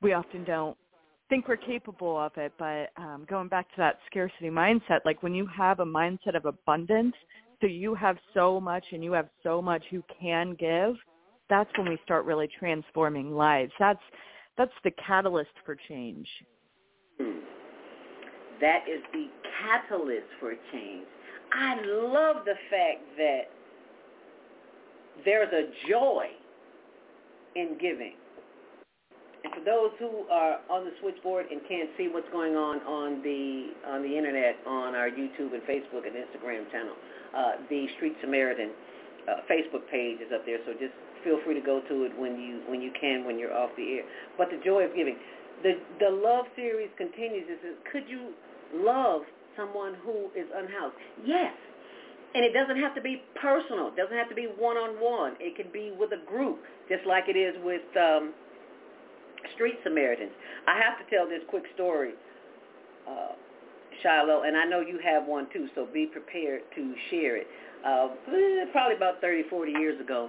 we 0.00 0.12
often 0.12 0.44
don't 0.44 0.76
think 1.28 1.46
we're 1.46 1.56
capable 1.56 2.18
of 2.18 2.32
it, 2.36 2.52
but 2.58 2.90
um, 2.96 3.26
going 3.28 3.48
back 3.48 3.68
to 3.68 3.74
that 3.76 3.98
scarcity 4.10 4.48
mindset, 4.48 5.00
like 5.04 5.22
when 5.22 5.34
you 5.34 5.46
have 5.46 5.80
a 5.80 5.84
mindset 5.84 6.34
of 6.34 6.46
abundance, 6.46 7.14
so 7.60 7.66
you 7.66 7.94
have 7.94 8.16
so 8.34 8.60
much 8.60 8.84
and 8.92 9.04
you 9.04 9.12
have 9.12 9.28
so 9.42 9.60
much 9.60 9.82
you 9.90 10.02
can 10.20 10.54
give, 10.58 10.94
that's 11.50 11.70
when 11.76 11.88
we 11.88 11.98
start 12.04 12.24
really 12.24 12.48
transforming 12.58 13.34
lives. 13.34 13.72
That's 13.78 14.00
that's 14.58 14.72
the 14.84 14.90
catalyst 14.90 15.52
for 15.64 15.76
change. 15.88 16.28
That 18.60 18.88
is 18.88 19.00
the 19.12 19.28
catalyst 19.62 20.26
for 20.40 20.52
change. 20.72 21.06
I 21.52 21.76
love 21.86 22.44
the 22.44 22.54
fact 22.68 23.00
that 23.16 23.42
there's 25.24 25.52
a 25.52 25.88
joy 25.88 26.26
in 27.56 27.78
giving 27.80 28.14
and 29.44 29.54
for 29.54 29.62
those 29.62 29.94
who 29.98 30.26
are 30.30 30.58
on 30.68 30.84
the 30.84 30.90
switchboard 31.00 31.46
and 31.50 31.60
can't 31.68 31.90
see 31.96 32.08
what's 32.10 32.28
going 32.32 32.56
on 32.56 32.82
on 32.82 33.22
the 33.22 33.70
on 33.86 34.02
the 34.02 34.10
internet, 34.10 34.56
on 34.66 34.94
our 34.94 35.08
YouTube 35.10 35.54
and 35.54 35.62
Facebook 35.62 36.06
and 36.06 36.16
Instagram 36.18 36.70
channel, 36.72 36.94
uh, 37.36 37.52
the 37.70 37.86
Street 37.96 38.16
Samaritan 38.20 38.70
uh, 39.30 39.46
Facebook 39.46 39.86
page 39.90 40.18
is 40.18 40.32
up 40.34 40.44
there. 40.44 40.58
So 40.66 40.72
just 40.72 40.94
feel 41.24 41.38
free 41.44 41.54
to 41.54 41.64
go 41.64 41.80
to 41.88 42.04
it 42.04 42.12
when 42.18 42.38
you 42.40 42.62
when 42.68 42.80
you 42.80 42.90
can 42.98 43.24
when 43.24 43.38
you're 43.38 43.54
off 43.54 43.70
the 43.76 43.98
air. 43.98 44.02
But 44.36 44.48
the 44.50 44.60
joy 44.64 44.84
of 44.84 44.94
giving, 44.94 45.16
the 45.62 45.78
the 46.00 46.10
love 46.10 46.46
series 46.56 46.90
continues. 46.96 47.48
Is 47.48 47.58
could 47.92 48.08
you 48.08 48.32
love 48.74 49.22
someone 49.56 49.94
who 50.04 50.30
is 50.38 50.46
unhoused? 50.54 50.94
Yes. 51.24 51.52
And 52.34 52.44
it 52.44 52.52
doesn't 52.52 52.76
have 52.76 52.94
to 52.94 53.00
be 53.00 53.22
personal. 53.40 53.88
It 53.88 53.96
doesn't 53.96 54.16
have 54.16 54.28
to 54.28 54.34
be 54.34 54.48
one-on-one. 54.58 55.36
It 55.40 55.56
can 55.56 55.72
be 55.72 55.92
with 55.98 56.12
a 56.12 56.22
group, 56.28 56.58
just 56.86 57.06
like 57.06 57.24
it 57.26 57.38
is 57.38 57.56
with 57.64 57.80
um, 57.96 58.34
Street 59.54 59.76
Samaritans. 59.82 60.32
I 60.66 60.76
have 60.76 60.98
to 61.00 61.08
tell 61.14 61.26
this 61.26 61.40
quick 61.48 61.64
story, 61.74 62.12
uh, 63.08 63.32
Shiloh, 64.02 64.42
and 64.42 64.56
I 64.56 64.64
know 64.64 64.80
you 64.80 65.00
have 65.02 65.24
one 65.24 65.48
too, 65.52 65.68
so 65.74 65.88
be 65.92 66.06
prepared 66.06 66.62
to 66.76 66.94
share 67.10 67.36
it. 67.38 67.46
Uh, 67.84 68.08
probably 68.72 68.96
about 68.96 69.20
30, 69.20 69.44
40 69.48 69.72
years 69.72 70.00
ago, 70.00 70.28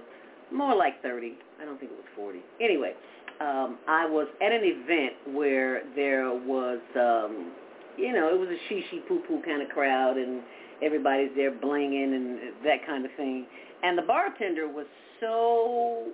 more 0.52 0.76
like 0.76 1.02
30. 1.02 1.36
I 1.60 1.64
don't 1.64 1.78
think 1.78 1.92
it 1.92 1.96
was 1.96 2.06
40. 2.16 2.40
Anyway, 2.60 2.92
um, 3.40 3.78
I 3.88 4.06
was 4.06 4.28
at 4.44 4.52
an 4.52 4.62
event 4.62 5.36
where 5.36 5.82
there 5.94 6.30
was, 6.30 6.80
um, 6.96 7.52
you 7.96 8.12
know, 8.12 8.34
it 8.34 8.38
was 8.38 8.48
a 8.48 8.58
she-she 8.68 9.00
poo-poo 9.08 9.42
kind 9.42 9.62
of 9.62 9.68
crowd, 9.68 10.16
and 10.16 10.42
everybody's 10.82 11.30
there 11.36 11.52
blinging 11.52 12.14
and 12.14 12.38
that 12.64 12.86
kind 12.86 13.04
of 13.04 13.10
thing. 13.16 13.46
And 13.82 13.96
the 13.96 14.02
bartender 14.02 14.68
was 14.68 14.86
so 15.20 16.06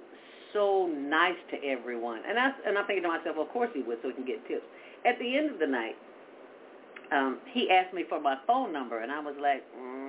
so 0.53 0.89
nice 0.97 1.37
to 1.51 1.57
everyone. 1.69 2.21
And 2.29 2.39
I 2.39 2.51
and 2.67 2.79
I'm 2.79 2.87
thinking 2.87 3.03
to 3.03 3.09
myself, 3.09 3.37
of 3.39 3.49
course 3.51 3.71
he 3.75 3.83
would, 3.83 3.99
so 4.03 4.09
he 4.09 4.15
can 4.15 4.25
get 4.25 4.47
tips. 4.49 4.65
At 5.05 5.19
the 5.19 5.37
end 5.37 5.51
of 5.51 5.59
the 5.59 5.67
night, 5.67 5.97
um, 7.13 7.39
he 7.53 7.69
asked 7.71 7.95
me 7.95 8.05
for 8.09 8.21
my 8.21 8.37
phone 8.47 8.73
number, 8.73 9.01
and 9.01 9.13
I 9.13 9.21
was 9.21 9.35
like, 9.41 9.63
mm, 9.79 10.06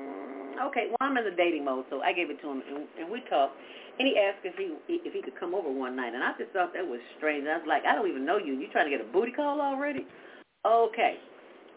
okay, 0.60 0.90
well 0.90 1.10
I'm 1.10 1.18
in 1.18 1.26
the 1.26 1.36
dating 1.36 1.66
mode, 1.66 1.86
so 1.90 2.02
I 2.02 2.14
gave 2.14 2.30
it 2.30 2.42
to 2.42 2.48
him, 2.50 2.64
and, 2.68 2.88
and 3.00 3.12
we 3.12 3.22
talked. 3.30 3.56
And 4.00 4.06
he 4.08 4.14
asked 4.14 4.46
if 4.46 4.54
he 4.56 4.78
if 4.90 5.14
he 5.14 5.22
could 5.22 5.40
come 5.40 5.56
over 5.56 5.72
one 5.72 5.96
night, 5.96 6.14
and 6.14 6.24
I 6.24 6.34
just 6.38 6.52
thought 6.52 6.74
that 6.74 6.86
was 6.86 7.00
strange. 7.18 7.48
I 7.48 7.58
was 7.58 7.66
like, 7.68 7.82
I 7.86 7.96
don't 7.96 8.10
even 8.10 8.26
know 8.26 8.38
you, 8.38 8.54
you 8.54 8.68
trying 8.72 8.86
to 8.86 8.94
get 8.94 9.02
a 9.02 9.10
booty 9.10 9.32
call 9.32 9.60
already? 9.60 10.06
Okay. 10.66 11.18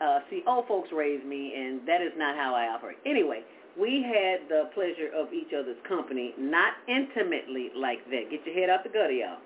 Uh, 0.01 0.21
see, 0.29 0.43
old 0.47 0.67
folks 0.67 0.89
raised 0.93 1.25
me, 1.25 1.53
and 1.57 1.87
that 1.87 2.01
is 2.01 2.13
not 2.17 2.37
how 2.37 2.55
I 2.55 2.73
operate. 2.73 2.97
Anyway, 3.05 3.41
we 3.79 4.05
had 4.05 4.49
the 4.49 4.71
pleasure 4.73 5.09
of 5.15 5.33
each 5.33 5.53
other's 5.53 5.77
company, 5.87 6.35
not 6.39 6.73
intimately 6.89 7.69
like 7.77 8.05
that. 8.07 8.31
Get 8.31 8.45
your 8.47 8.55
head 8.55 8.71
out 8.71 8.83
the 8.83 8.89
gutter, 8.89 9.13
y'all. 9.13 9.39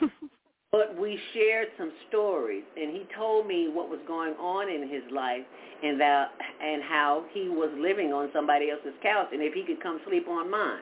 but 0.76 1.00
we 1.00 1.18
shared 1.32 1.68
some 1.78 1.90
stories, 2.08 2.64
and 2.76 2.92
he 2.92 3.06
told 3.16 3.46
me 3.46 3.68
what 3.72 3.88
was 3.88 4.00
going 4.06 4.34
on 4.34 4.68
in 4.68 4.88
his 4.88 5.02
life 5.10 5.44
and 5.82 6.00
that 6.00 6.28
and 6.62 6.82
how 6.82 7.24
he 7.32 7.48
was 7.48 7.70
living 7.78 8.12
on 8.12 8.28
somebody 8.32 8.70
else's 8.70 8.94
couch, 9.02 9.28
and 9.32 9.42
if 9.42 9.54
he 9.54 9.62
could 9.62 9.82
come 9.82 10.00
sleep 10.06 10.28
on 10.28 10.50
mine. 10.50 10.80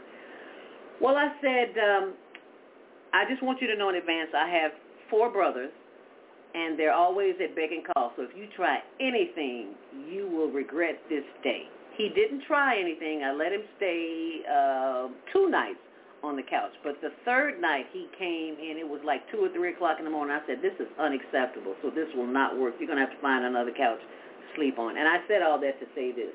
Well, 1.00 1.16
I 1.16 1.28
said, 1.40 1.74
um, 1.78 2.14
I 3.12 3.24
just 3.28 3.42
want 3.42 3.60
you 3.60 3.68
to 3.68 3.76
know 3.76 3.88
in 3.90 3.96
advance, 3.96 4.30
I 4.36 4.48
have 4.48 4.72
four 5.10 5.30
brothers, 5.30 5.72
and 6.54 6.78
they're 6.78 6.92
always 6.92 7.34
at 7.42 7.54
beck 7.54 7.70
and 7.70 7.84
call. 7.94 8.12
So 8.16 8.22
if 8.22 8.30
you 8.36 8.46
try 8.56 8.78
anything, 9.00 9.74
you 10.10 10.28
will 10.28 10.50
regret 10.50 10.98
this 11.08 11.24
day. 11.42 11.64
He 11.96 12.08
didn't 12.08 12.42
try 12.46 12.78
anything. 12.80 13.22
I 13.22 13.32
let 13.32 13.52
him 13.52 13.62
stay 13.76 14.40
uh, 14.50 15.08
two 15.32 15.50
nights 15.50 15.78
on 16.24 16.36
the 16.36 16.42
couch. 16.42 16.72
But 16.82 16.96
the 17.04 17.12
third 17.24 17.60
night 17.60 17.86
he 17.92 18.08
came 18.18 18.56
in, 18.56 18.80
it 18.80 18.88
was 18.88 19.00
like 19.04 19.20
2 19.30 19.44
or 19.44 19.52
3 19.52 19.76
o'clock 19.76 19.98
in 19.98 20.04
the 20.04 20.10
morning. 20.10 20.34
I 20.34 20.40
said, 20.46 20.64
this 20.64 20.74
is 20.80 20.88
unacceptable, 20.98 21.76
so 21.82 21.90
this 21.90 22.08
will 22.16 22.26
not 22.26 22.56
work. 22.58 22.74
You're 22.80 22.88
going 22.88 22.98
to 22.98 23.04
have 23.04 23.14
to 23.14 23.22
find 23.22 23.44
another 23.44 23.70
couch 23.70 24.00
to 24.00 24.46
sleep 24.56 24.78
on. 24.78 24.96
And 24.96 25.06
I 25.06 25.20
said 25.28 25.42
all 25.42 25.60
that 25.60 25.78
to 25.80 25.86
say 25.94 26.12
this. 26.12 26.32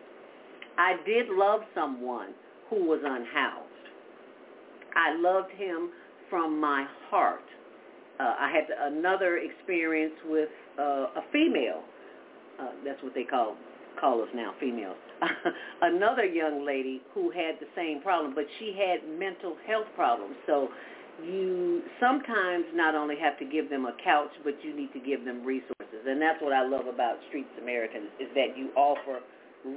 I 0.78 0.96
did 1.06 1.28
love 1.34 1.62
someone 1.74 2.38
who 2.70 2.86
was 2.86 3.02
unhoused. 3.04 3.66
I 4.96 5.18
loved 5.20 5.52
him 5.58 5.90
from 6.30 6.60
my 6.60 6.86
heart. 7.10 7.44
Uh, 8.20 8.36
I 8.38 8.52
had 8.52 8.94
another 8.94 9.38
experience 9.38 10.14
with 10.26 10.50
uh, 10.78 11.18
a 11.18 11.24
female. 11.32 11.82
Uh, 12.60 12.72
that's 12.86 13.02
what 13.02 13.14
they 13.16 13.24
call 13.24 13.56
call 14.00 14.22
us 14.22 14.30
now, 14.34 14.54
females. 14.60 14.96
Another 15.82 16.26
young 16.26 16.66
lady 16.66 17.02
who 17.14 17.32
had 17.32 17.56
the 17.60 17.68
same 17.76 18.02
problem, 18.02 18.34
but 18.36 18.46
she 18.60 18.76
had 18.78 19.08
mental 19.20 19.56
health 19.68 19.88
problems. 19.96 20.36
So 20.46 20.70
you 21.24 21.82
sometimes 22.00 22.66
not 22.74 22.96
only 22.96 23.16
have 23.20 23.38
to 23.40 23.46
give 23.46 23.70
them 23.70 23.86
a 23.86 23.94
couch, 24.04 24.32
but 24.44 24.54
you 24.64 24.76
need 24.76 24.94
to 24.94 25.00
give 25.00 25.26
them 25.26 25.44
resources. 25.44 26.06
And 26.08 26.22
that's 26.22 26.42
what 26.42 26.54
I 26.54 26.66
love 26.66 26.88
about 26.88 27.18
Street 27.28 27.48
Samaritans 27.58 28.10
is 28.20 28.28
that 28.36 28.58
you 28.58 28.70
offer 28.76 29.20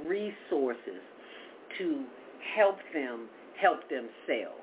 resources 0.05 1.01
to 1.77 2.05
help 2.55 2.77
them 2.93 3.27
help 3.59 3.81
themselves. 3.89 4.59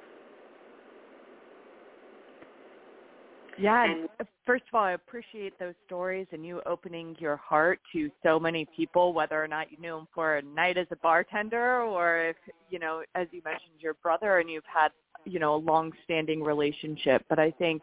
Yeah, 3.58 3.84
and 3.84 4.08
first 4.50 4.64
of 4.72 4.74
all, 4.74 4.84
I 4.84 4.92
appreciate 4.94 5.56
those 5.60 5.76
stories 5.86 6.26
and 6.32 6.44
you 6.44 6.60
opening 6.66 7.14
your 7.20 7.36
heart 7.36 7.78
to 7.92 8.10
so 8.20 8.40
many 8.40 8.66
people, 8.74 9.12
whether 9.12 9.40
or 9.40 9.46
not 9.46 9.70
you 9.70 9.78
knew 9.78 9.96
him 9.96 10.08
for 10.12 10.38
a 10.38 10.42
night 10.42 10.76
as 10.76 10.88
a 10.90 10.96
bartender 10.96 11.82
or 11.82 12.30
if, 12.30 12.36
you 12.68 12.80
know, 12.80 13.04
as 13.14 13.28
you 13.30 13.42
mentioned, 13.44 13.74
your 13.78 13.94
brother 14.02 14.40
and 14.40 14.50
you've 14.50 14.64
had, 14.66 14.88
you 15.24 15.38
know, 15.38 15.54
a 15.54 15.56
long-standing 15.56 16.42
relationship. 16.42 17.24
But 17.28 17.38
I 17.38 17.52
think 17.52 17.82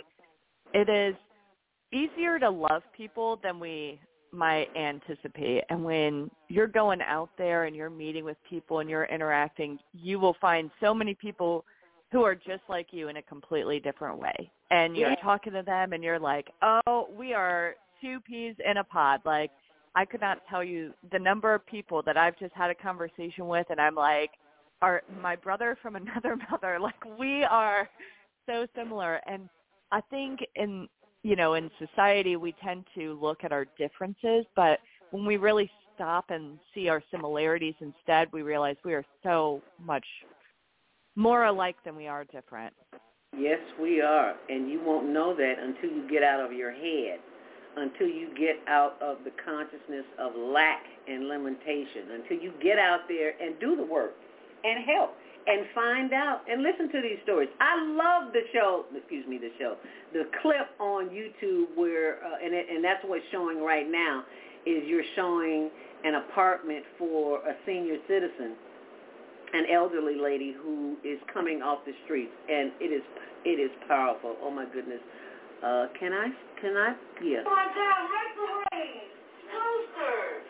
it 0.74 0.90
is 0.90 1.16
easier 1.94 2.38
to 2.38 2.50
love 2.50 2.82
people 2.98 3.40
than 3.42 3.62
we 3.62 4.02
might 4.34 4.68
anticipate. 4.76 5.64
And 5.70 5.86
when 5.86 6.30
you're 6.50 6.68
going 6.68 7.00
out 7.02 7.30
there 7.38 7.64
and 7.64 7.78
you're 7.78 7.90
meeting 7.90 8.26
with 8.26 8.36
people 8.50 8.80
and 8.80 8.90
you're 8.90 9.06
interacting, 9.06 9.80
you 9.94 10.20
will 10.20 10.36
find 10.42 10.70
so 10.82 10.94
many 10.94 11.14
people– 11.14 11.64
who 12.12 12.24
are 12.24 12.36
just 12.36 12.64
like 12.70 12.88
you 12.92 13.10
in 13.10 13.18
a 13.18 13.22
completely 13.22 13.80
different 13.80 14.20
way. 14.20 14.52
And 14.72 14.96
you're 14.96 15.10
yeah. 15.10 15.16
talking 15.22 15.54
to 15.54 15.62
them 15.62 15.94
and 15.94 16.04
you're 16.04 16.20
like, 16.20 16.50
oh, 16.62 17.08
we 17.18 17.34
are 17.34 17.76
two 18.02 18.20
peas 18.22 18.56
in 18.70 18.78
a 18.78 18.84
pod. 18.84 19.22
Like, 19.26 19.52
I 19.96 20.06
could 20.06 20.22
not 20.22 20.40
tell 20.50 20.64
you 20.64 20.94
the 21.12 21.20
number 21.20 21.54
of 21.54 21.66
people 21.66 22.02
that 22.04 22.18
I've 22.18 22.38
just 22.38 22.54
had 22.54 22.70
a 22.70 22.76
conversation 22.76 23.48
with 23.48 23.68
and 23.70 23.80
I'm 23.80 23.96
like, 23.96 24.32
are 24.82 25.02
my 25.22 25.36
brother 25.36 25.78
from 25.82 25.96
another 25.98 26.38
mother. 26.52 26.80
Like, 26.80 27.04
we 27.20 27.44
are 27.44 27.90
so 28.46 28.68
similar. 28.76 29.20
And 29.28 29.50
I 29.92 30.02
think 30.10 30.40
in, 30.56 30.88
you 31.24 31.36
know, 31.36 31.56
in 31.56 31.70
society, 31.80 32.36
we 32.36 32.56
tend 32.64 32.86
to 32.96 33.18
look 33.22 33.44
at 33.44 33.52
our 33.52 33.66
differences, 33.78 34.46
but 34.56 34.80
when 35.12 35.26
we 35.26 35.38
really 35.38 35.70
stop 35.96 36.26
and 36.30 36.60
see 36.74 36.90
our 36.90 37.02
similarities 37.12 37.74
instead, 37.82 38.32
we 38.32 38.44
realize 38.44 38.76
we 38.86 38.94
are 38.94 39.06
so 39.24 39.62
much 39.84 40.06
more 41.18 41.46
alike 41.46 41.76
than 41.84 41.96
we 41.96 42.08
are 42.08 42.24
different. 42.24 42.74
Yes, 43.36 43.60
we 43.82 44.02
are. 44.02 44.36
And 44.50 44.70
you 44.70 44.80
won't 44.86 45.10
know 45.10 45.36
that 45.36 45.56
until 45.60 45.90
you 45.90 46.08
get 46.10 46.24
out 46.24 46.40
of 46.40 46.54
your 46.54 46.72
head, 46.72 47.20
until 47.76 48.08
you 48.08 48.30
get 48.38 48.58
out 48.68 49.02
of 49.02 49.18
the 49.26 49.32
consciousness 49.44 50.06
of 50.20 50.32
lack 50.36 50.84
and 51.08 51.28
limitation, 51.28 52.22
until 52.22 52.38
you 52.38 52.54
get 52.62 52.78
out 52.78 53.02
there 53.10 53.34
and 53.42 53.60
do 53.60 53.76
the 53.76 53.84
work 53.84 54.14
and 54.64 54.86
help 54.86 55.16
and 55.48 55.66
find 55.74 56.14
out 56.14 56.42
and 56.50 56.62
listen 56.62 56.92
to 56.92 57.02
these 57.02 57.18
stories. 57.24 57.50
I 57.60 57.82
love 57.84 58.34
the 58.34 58.42
show, 58.54 58.86
excuse 58.96 59.26
me, 59.28 59.38
the 59.38 59.52
show, 59.58 59.76
the 60.14 60.24
clip 60.42 60.70
on 60.80 61.10
YouTube 61.10 61.76
where, 61.76 62.24
uh, 62.24 62.44
and, 62.44 62.54
it, 62.54 62.68
and 62.70 62.84
that's 62.84 63.04
what's 63.06 63.24
showing 63.32 63.64
right 63.64 63.90
now, 63.90 64.24
is 64.66 64.84
you're 64.86 65.08
showing 65.16 65.70
an 66.04 66.16
apartment 66.16 66.84
for 66.98 67.40
a 67.40 67.56
senior 67.66 67.96
citizen 68.08 68.56
an 69.54 69.66
elderly 69.72 70.16
lady 70.20 70.52
who 70.52 70.98
is 71.04 71.20
coming 71.32 71.62
off 71.62 71.80
the 71.86 71.94
streets, 72.04 72.34
and 72.50 72.72
it 72.80 72.92
is 72.92 73.06
it 73.46 73.62
is 73.62 73.72
powerful. 73.88 74.36
Oh 74.44 74.52
my 74.52 74.66
goodness. 74.68 75.00
Uh, 75.64 75.88
can 76.00 76.12
I 76.14 76.28
can 76.60 76.76
I 76.76 76.94
yeah. 77.24 77.48
Oh 77.48 77.56
my 77.56 77.68
God, 77.72 78.02
microwave, 78.12 79.08
toaster. 79.48 80.44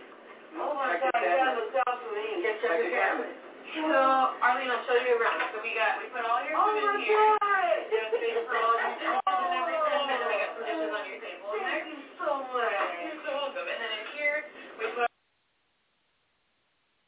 Oh 0.57 0.73
my 0.73 0.97
God, 0.97 1.13
you 1.13 1.33
got 1.37 1.53
the 1.55 1.65
sauce 1.77 1.99
for 2.01 2.11
me. 2.17 2.41
Get 2.41 2.57
check 2.65 2.81
your 2.81 2.91
camera. 2.91 3.29
So 3.77 3.99
Arlene, 4.41 4.71
I'll 4.73 4.81
show 4.89 4.97
you 4.97 5.13
around. 5.19 5.45
So 5.53 5.61
we 5.61 5.77
got 5.77 6.01
we 6.01 6.09
put 6.09 6.25
all 6.25 6.41
your 6.41 6.57
food 6.57 6.81
oh 6.81 6.97
in 6.97 7.05
here. 7.05 7.21
Oh 7.21 7.37
my 7.37 7.45
God. 7.45 7.85
There's 7.87 8.09
space 8.17 8.41
for 8.49 8.57
all 8.57 8.75
your 8.81 8.93
dishes 8.97 9.21
and 9.21 9.53
everything, 9.53 10.05
and 10.09 10.17
then 10.17 10.27
we 10.27 10.35
got 10.41 10.51
some 10.57 10.65
dishes 10.65 10.91
on 10.91 11.03
your 11.05 11.19
table. 11.21 11.47
Thank 11.61 11.85
you 11.85 11.99
so 12.17 12.29
much. 12.49 12.73
You're 12.97 13.21
so 13.21 13.31
welcome. 13.45 13.67
And 13.69 13.79
then 13.79 13.91
in 13.93 14.05
here 14.17 14.37
we 14.81 14.85
put 14.97 15.07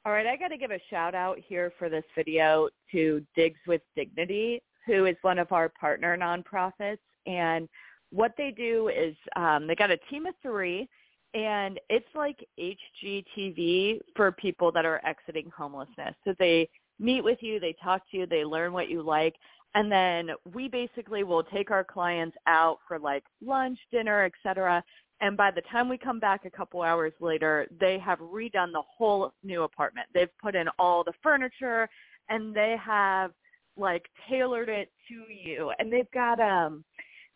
all 0.09 0.15
right, 0.15 0.25
I 0.25 0.37
got 0.37 0.47
to 0.47 0.57
give 0.57 0.71
a 0.71 0.79
shout 0.89 1.13
out 1.13 1.37
here 1.47 1.71
for 1.77 1.87
this 1.87 2.03
video 2.15 2.67
to 2.91 3.23
Digs 3.35 3.59
with 3.67 3.81
Dignity, 3.95 4.59
who 4.87 5.05
is 5.05 5.15
one 5.21 5.37
of 5.37 5.51
our 5.51 5.69
partner 5.69 6.17
nonprofits. 6.17 6.97
And 7.27 7.69
what 8.09 8.33
they 8.35 8.49
do 8.49 8.87
is 8.87 9.15
um, 9.35 9.67
they 9.67 9.75
got 9.75 9.91
a 9.91 9.99
team 10.09 10.25
of 10.25 10.33
three, 10.41 10.89
and 11.35 11.79
it's 11.91 12.07
like 12.15 12.43
HGTV 12.59 13.99
for 14.15 14.31
people 14.31 14.71
that 14.71 14.83
are 14.83 14.99
exiting 15.05 15.51
homelessness. 15.55 16.15
So 16.25 16.33
they 16.39 16.67
meet 16.97 17.23
with 17.23 17.37
you, 17.41 17.59
they 17.59 17.75
talk 17.83 18.01
to 18.09 18.17
you, 18.17 18.25
they 18.25 18.43
learn 18.43 18.73
what 18.73 18.89
you 18.89 19.03
like, 19.03 19.35
and 19.75 19.91
then 19.91 20.31
we 20.55 20.69
basically 20.69 21.23
will 21.23 21.43
take 21.43 21.69
our 21.69 21.83
clients 21.83 22.35
out 22.47 22.79
for 22.87 22.97
like 22.97 23.25
lunch, 23.45 23.77
dinner, 23.91 24.23
etc. 24.25 24.83
And 25.21 25.35
by 25.35 25.51
the 25.51 25.61
time 25.71 25.89
we 25.89 25.97
come 25.97 26.19
back 26.19 26.45
a 26.45 26.49
couple 26.49 26.81
hours 26.81 27.13
later, 27.19 27.67
they 27.79 27.99
have 27.99 28.19
redone 28.19 28.71
the 28.71 28.83
whole 28.97 29.33
new 29.43 29.63
apartment. 29.63 30.07
They've 30.13 30.35
put 30.41 30.55
in 30.55 30.67
all 30.77 31.03
the 31.03 31.13
furniture 31.21 31.89
and 32.29 32.55
they 32.55 32.75
have 32.83 33.31
like 33.75 34.05
tailored 34.29 34.69
it 34.69 34.91
to 35.09 35.31
you. 35.31 35.71
And 35.79 35.91
they've 35.91 36.09
got 36.11 36.39
um 36.39 36.83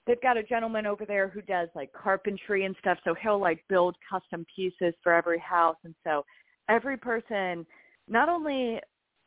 they've 0.08 0.22
got 0.22 0.38
a 0.38 0.44
gentleman 0.44 0.86
over 0.86 1.06
there 1.06 1.28
who 1.28 1.42
does 1.42 1.70
like 1.76 1.92
carpentry 1.94 2.66
and 2.66 2.76
stuff, 2.80 2.98
so 3.04 3.16
he'll 3.22 3.40
like 3.40 3.64
build 3.70 3.96
custom 4.10 4.46
pieces 4.54 4.94
for 5.02 5.14
every 5.14 5.40
house 5.40 5.78
and 5.84 5.96
so 6.04 6.26
every 6.70 6.98
person 6.98 7.66
not 8.08 8.30
only 8.30 8.80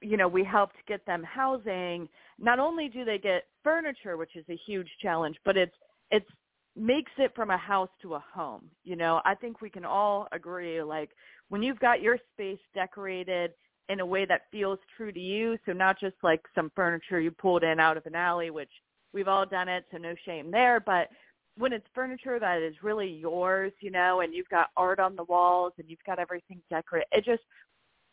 you 0.03 0.17
know, 0.17 0.29
we 0.29 0.45
helped 0.45 0.77
get 0.87 1.05
them 1.07 1.23
housing. 1.23 2.09
Not 2.39 2.59
only 2.59 2.89
do 2.89 3.05
they 3.05 3.19
get 3.19 3.45
furniture, 3.65 4.17
which 4.17 4.37
is 4.37 4.45
a 4.51 4.59
huge 4.67 4.89
challenge, 5.01 5.37
but 5.45 5.57
it's 5.57 5.75
it's 6.11 6.29
makes 6.77 7.13
it 7.19 7.35
from 7.35 7.51
a 7.51 7.57
house 7.57 7.89
to 8.03 8.15
a 8.15 8.25
home. 8.33 8.71
You 8.85 8.97
know, 8.97 9.21
I 9.25 9.35
think 9.35 9.61
we 9.61 9.71
can 9.71 9.85
all 9.85 10.29
agree 10.33 10.83
like 10.83 11.11
when 11.49 11.63
you've 11.63 11.81
got 11.81 12.03
your 12.03 12.19
space 12.33 12.59
decorated 12.75 13.53
in 13.89 14.01
a 14.01 14.07
way 14.07 14.25
that 14.27 14.43
feels 14.51 14.79
true 14.97 15.13
to 15.13 15.21
you, 15.21 15.57
so 15.65 15.73
not 15.73 15.99
just 15.99 16.17
like 16.23 16.43
some 16.55 16.73
furniture 16.75 17.21
you 17.21 17.31
pulled 17.31 17.63
in 17.63 17.79
out 17.79 17.97
of 17.97 18.05
an 18.07 18.15
alley, 18.15 18.51
which 18.51 18.71
we've 19.13 19.29
all 19.29 19.47
done 19.47 19.69
it, 19.69 19.85
so 19.91 19.97
no 19.97 20.15
shame 20.25 20.51
there, 20.51 20.81
but 20.81 21.09
when 21.57 21.73
it's 21.73 21.87
furniture 21.95 22.39
that 22.39 22.61
is 22.61 22.75
really 22.83 23.09
yours, 23.09 23.73
you 23.81 23.91
know, 23.91 24.21
and 24.21 24.35
you've 24.35 24.49
got 24.49 24.69
art 24.77 25.01
on 25.01 25.17
the 25.17 25.25
walls 25.25 25.73
and 25.79 25.89
you've 25.89 26.05
got 26.05 26.19
everything 26.19 26.61
decorated, 26.69 27.07
it 27.13 27.25
just 27.25 27.43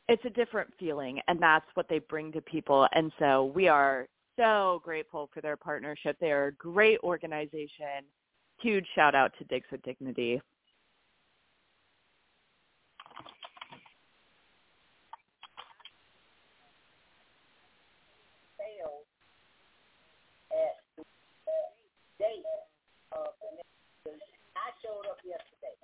it's 0.09 0.23
a 0.25 0.29
different 0.29 0.69
feeling 0.79 1.19
and 1.27 1.41
that's 1.41 1.65
what 1.75 1.87
they 1.89 1.99
bring 1.99 2.31
to 2.31 2.41
people 2.41 2.87
and 2.93 3.11
so 3.19 3.45
we 3.55 3.67
are 3.67 4.07
so 4.37 4.81
grateful 4.83 5.29
for 5.33 5.41
their 5.41 5.55
partnership 5.55 6.17
they 6.19 6.31
are 6.31 6.47
a 6.47 6.53
great 6.53 6.99
organization 7.03 8.03
huge 8.63 8.87
shout 8.95 9.13
out 9.13 9.31
to 9.37 9.43
digs 9.45 9.67
with 9.71 9.83
dignity 9.83 10.41
I 24.55 24.71
showed 24.79 25.03
up 25.11 25.19
yesterday. 25.27 25.75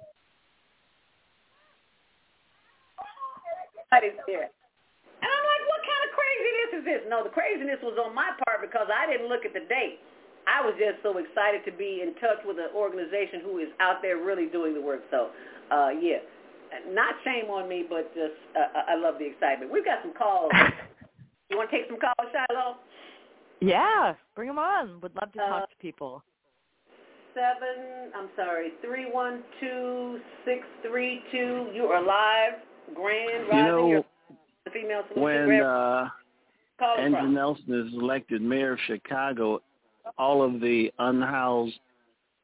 somebody's 3.90 4.16
there. 4.28 4.48
And 5.20 5.28
I'm 5.28 5.46
like, 5.50 5.64
what 5.68 5.82
kind 5.84 6.02
of 6.08 6.12
craziness 6.16 6.72
is 6.80 6.84
this? 6.86 7.02
No, 7.10 7.24
the 7.26 7.34
craziness 7.34 7.82
was 7.84 8.00
on 8.00 8.16
my 8.16 8.32
part 8.46 8.62
because 8.62 8.88
I 8.88 9.10
didn't 9.10 9.28
look 9.28 9.44
at 9.44 9.52
the 9.52 9.66
date. 9.68 10.00
I 10.50 10.66
was 10.66 10.74
just 10.82 11.04
so 11.04 11.18
excited 11.18 11.62
to 11.66 11.72
be 11.72 12.02
in 12.02 12.16
touch 12.16 12.42
with 12.46 12.58
an 12.58 12.74
organization 12.76 13.42
who 13.44 13.60
is 13.60 13.70
out 13.80 14.02
there 14.02 14.18
really 14.18 14.48
doing 14.48 14.74
the 14.74 14.82
work. 14.82 15.02
So, 15.12 15.30
uh, 15.72 15.90
yeah, 15.90 16.26
not 16.90 17.14
shame 17.24 17.50
on 17.50 17.70
me, 17.70 17.86
but 17.88 18.14
just 18.16 18.34
uh, 18.58 18.90
I 18.90 18.96
love 18.96 19.16
the 19.20 19.26
excitement. 19.26 19.72
We've 19.72 19.86
got 19.86 20.00
some 20.02 20.14
calls. 20.14 20.52
you 21.50 21.58
want 21.58 21.70
to 21.70 21.78
take 21.78 21.88
some 21.88 22.00
calls, 22.00 22.34
Shiloh? 22.34 22.78
Yeah, 23.62 24.14
bring 24.36 24.48
them 24.48 24.58
on. 24.58 25.00
Would 25.02 25.16
love 25.16 25.32
to 25.34 25.40
talk 25.40 25.64
uh, 25.64 25.66
to 25.68 25.76
people. 25.80 26.24
Seven, 27.34 28.12
I'm 28.18 28.30
sorry, 28.36 28.72
three 28.82 29.06
one 29.12 29.44
two 29.60 30.20
six 30.46 30.62
three 30.82 31.22
two. 31.32 31.68
You 31.74 31.84
are 31.86 32.02
live. 32.02 32.60
Grand 32.96 33.48
Rising. 33.50 33.88
you 33.88 33.96
know, 33.96 34.06
female 34.74 35.04
when 35.16 35.62
uh, 35.62 36.10
Andrew 36.98 37.20
from. 37.20 37.34
Nelson 37.34 37.88
is 37.88 37.94
elected 37.94 38.42
mayor 38.42 38.74
of 38.74 38.80
Chicago, 38.88 39.62
all 40.18 40.42
of 40.44 40.60
the 40.60 40.92
unhoused, 41.00 41.80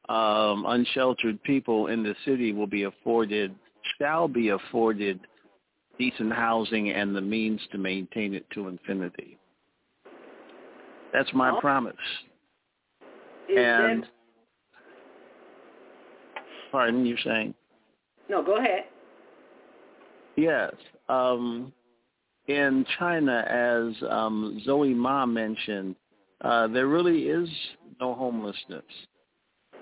um, 0.08 0.64
unsheltered 0.68 1.42
people 1.42 1.88
in 1.88 2.02
the 2.02 2.14
city 2.24 2.52
will 2.52 2.66
be 2.66 2.84
afforded, 2.84 3.54
shall 3.98 4.28
be 4.28 4.50
afforded 4.50 5.20
decent 5.98 6.32
housing 6.32 6.90
and 6.90 7.14
the 7.14 7.20
means 7.20 7.60
to 7.72 7.78
maintain 7.78 8.34
it 8.34 8.44
to 8.50 8.68
infinity. 8.68 9.38
That's 11.12 11.32
my 11.32 11.50
oh. 11.50 11.60
promise. 11.60 11.94
Is 13.48 13.56
and 13.58 14.06
pardon, 16.70 17.06
you're 17.06 17.16
saying? 17.24 17.54
No, 18.28 18.42
go 18.42 18.58
ahead. 18.58 18.84
Yes. 20.36 20.72
Um, 21.08 21.72
in 22.48 22.84
China, 22.98 23.44
as 23.48 23.94
um, 24.10 24.60
Zoe 24.64 24.92
Ma 24.92 25.26
mentioned, 25.26 25.96
uh, 26.42 26.68
there 26.68 26.86
really 26.86 27.24
is 27.24 27.48
no 28.00 28.14
homelessness. 28.14 28.84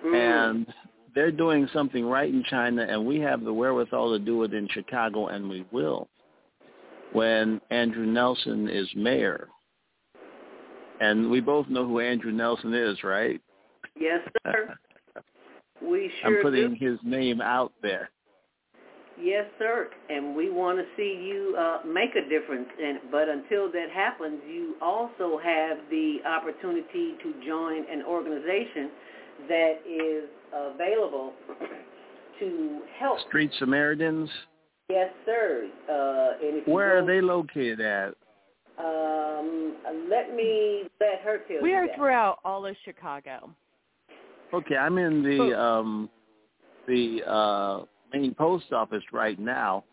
Mm. 0.05 0.15
And 0.15 0.67
they're 1.15 1.33
doing 1.33 1.69
something 1.73 2.05
right 2.05 2.33
in 2.33 2.45
China, 2.49 2.83
and 2.83 3.07
we 3.07 3.21
have 3.21 3.45
the 3.45 3.53
wherewithal 3.53 4.13
to 4.13 4.19
do 4.19 4.43
it 4.43 4.53
in 4.53 4.69
Chicago, 4.69 5.29
and 5.29 5.49
we 5.49 5.65
will. 5.71 6.09
When 7.13 7.61
Andrew 7.71 8.07
Nelson 8.07 8.69
is 8.69 8.89
mayor, 8.97 9.49
and 11.01 11.31
we 11.31 11.41
both 11.41 11.69
know 11.69 11.87
who 11.87 12.01
Andrew 12.01 12.33
Nelson 12.33 12.75
is, 12.75 13.03
right? 13.05 13.41
Yes, 13.99 14.21
sir. 14.45 14.75
we 15.83 16.11
sure 16.23 16.39
I'm 16.39 16.43
putting 16.43 16.75
do. 16.75 16.91
his 16.91 16.99
name 17.05 17.41
out 17.41 17.73
there. 17.83 18.11
Yes, 19.21 19.45
sir. 19.59 19.89
And 20.09 20.35
we 20.35 20.51
want 20.51 20.79
to 20.79 20.85
see 20.97 21.21
you 21.23 21.57
uh, 21.57 21.87
make 21.87 22.11
a 22.17 22.29
difference. 22.29 22.69
And 22.83 22.99
but 23.11 23.29
until 23.29 23.71
that 23.73 23.87
happens, 23.93 24.41
you 24.49 24.75
also 24.83 25.39
have 25.43 25.79
the 25.91 26.19
opportunity 26.27 27.15
to 27.23 27.35
join 27.47 27.85
an 27.91 28.03
organization 28.03 28.91
that 29.49 29.75
is 29.87 30.29
available 30.53 31.33
to 32.41 32.81
help. 32.99 33.21
Street 33.29 33.51
Samaritans. 33.59 34.31
Yes, 34.91 35.11
sir. 35.25 35.69
Uh, 35.89 36.71
Where 36.71 37.01
go, 37.01 37.05
are 37.05 37.07
they 37.07 37.21
located 37.21 37.81
at? 37.81 38.15
Um, 38.79 39.77
let 40.11 40.35
me 40.35 40.85
let 41.01 41.21
her 41.23 41.39
tell 41.49 41.49
we 41.49 41.55
you. 41.57 41.63
We 41.63 41.75
are 41.75 41.87
that. 41.87 41.97
throughout 41.97 42.39
all 42.45 42.67
of 42.67 42.77
Chicago. 42.85 43.51
Okay, 44.53 44.77
I'm 44.77 44.99
in 44.99 45.23
the 45.23 45.59
um, 45.59 46.11
the 46.87 47.23
uh, 47.27 47.85
main 48.15 48.35
post 48.35 48.73
office 48.73 49.03
right 49.13 49.39
now. 49.39 49.85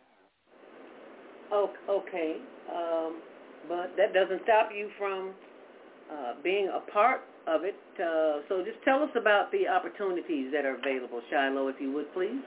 Oh, 1.51 1.69
okay. 1.89 2.37
Um, 2.73 3.21
but 3.67 3.95
that 3.97 4.13
doesn't 4.13 4.41
stop 4.43 4.69
you 4.75 4.89
from 4.97 5.33
uh, 6.11 6.33
being 6.43 6.69
a 6.69 6.91
part 6.91 7.21
of 7.47 7.63
it. 7.63 7.75
Uh, 7.95 8.41
so 8.47 8.63
just 8.63 8.83
tell 8.85 9.03
us 9.03 9.09
about 9.15 9.51
the 9.51 9.67
opportunities 9.67 10.51
that 10.53 10.65
are 10.65 10.75
available, 10.75 11.21
Shiloh, 11.29 11.67
if 11.67 11.75
you 11.79 11.91
would, 11.91 12.11
please. 12.13 12.41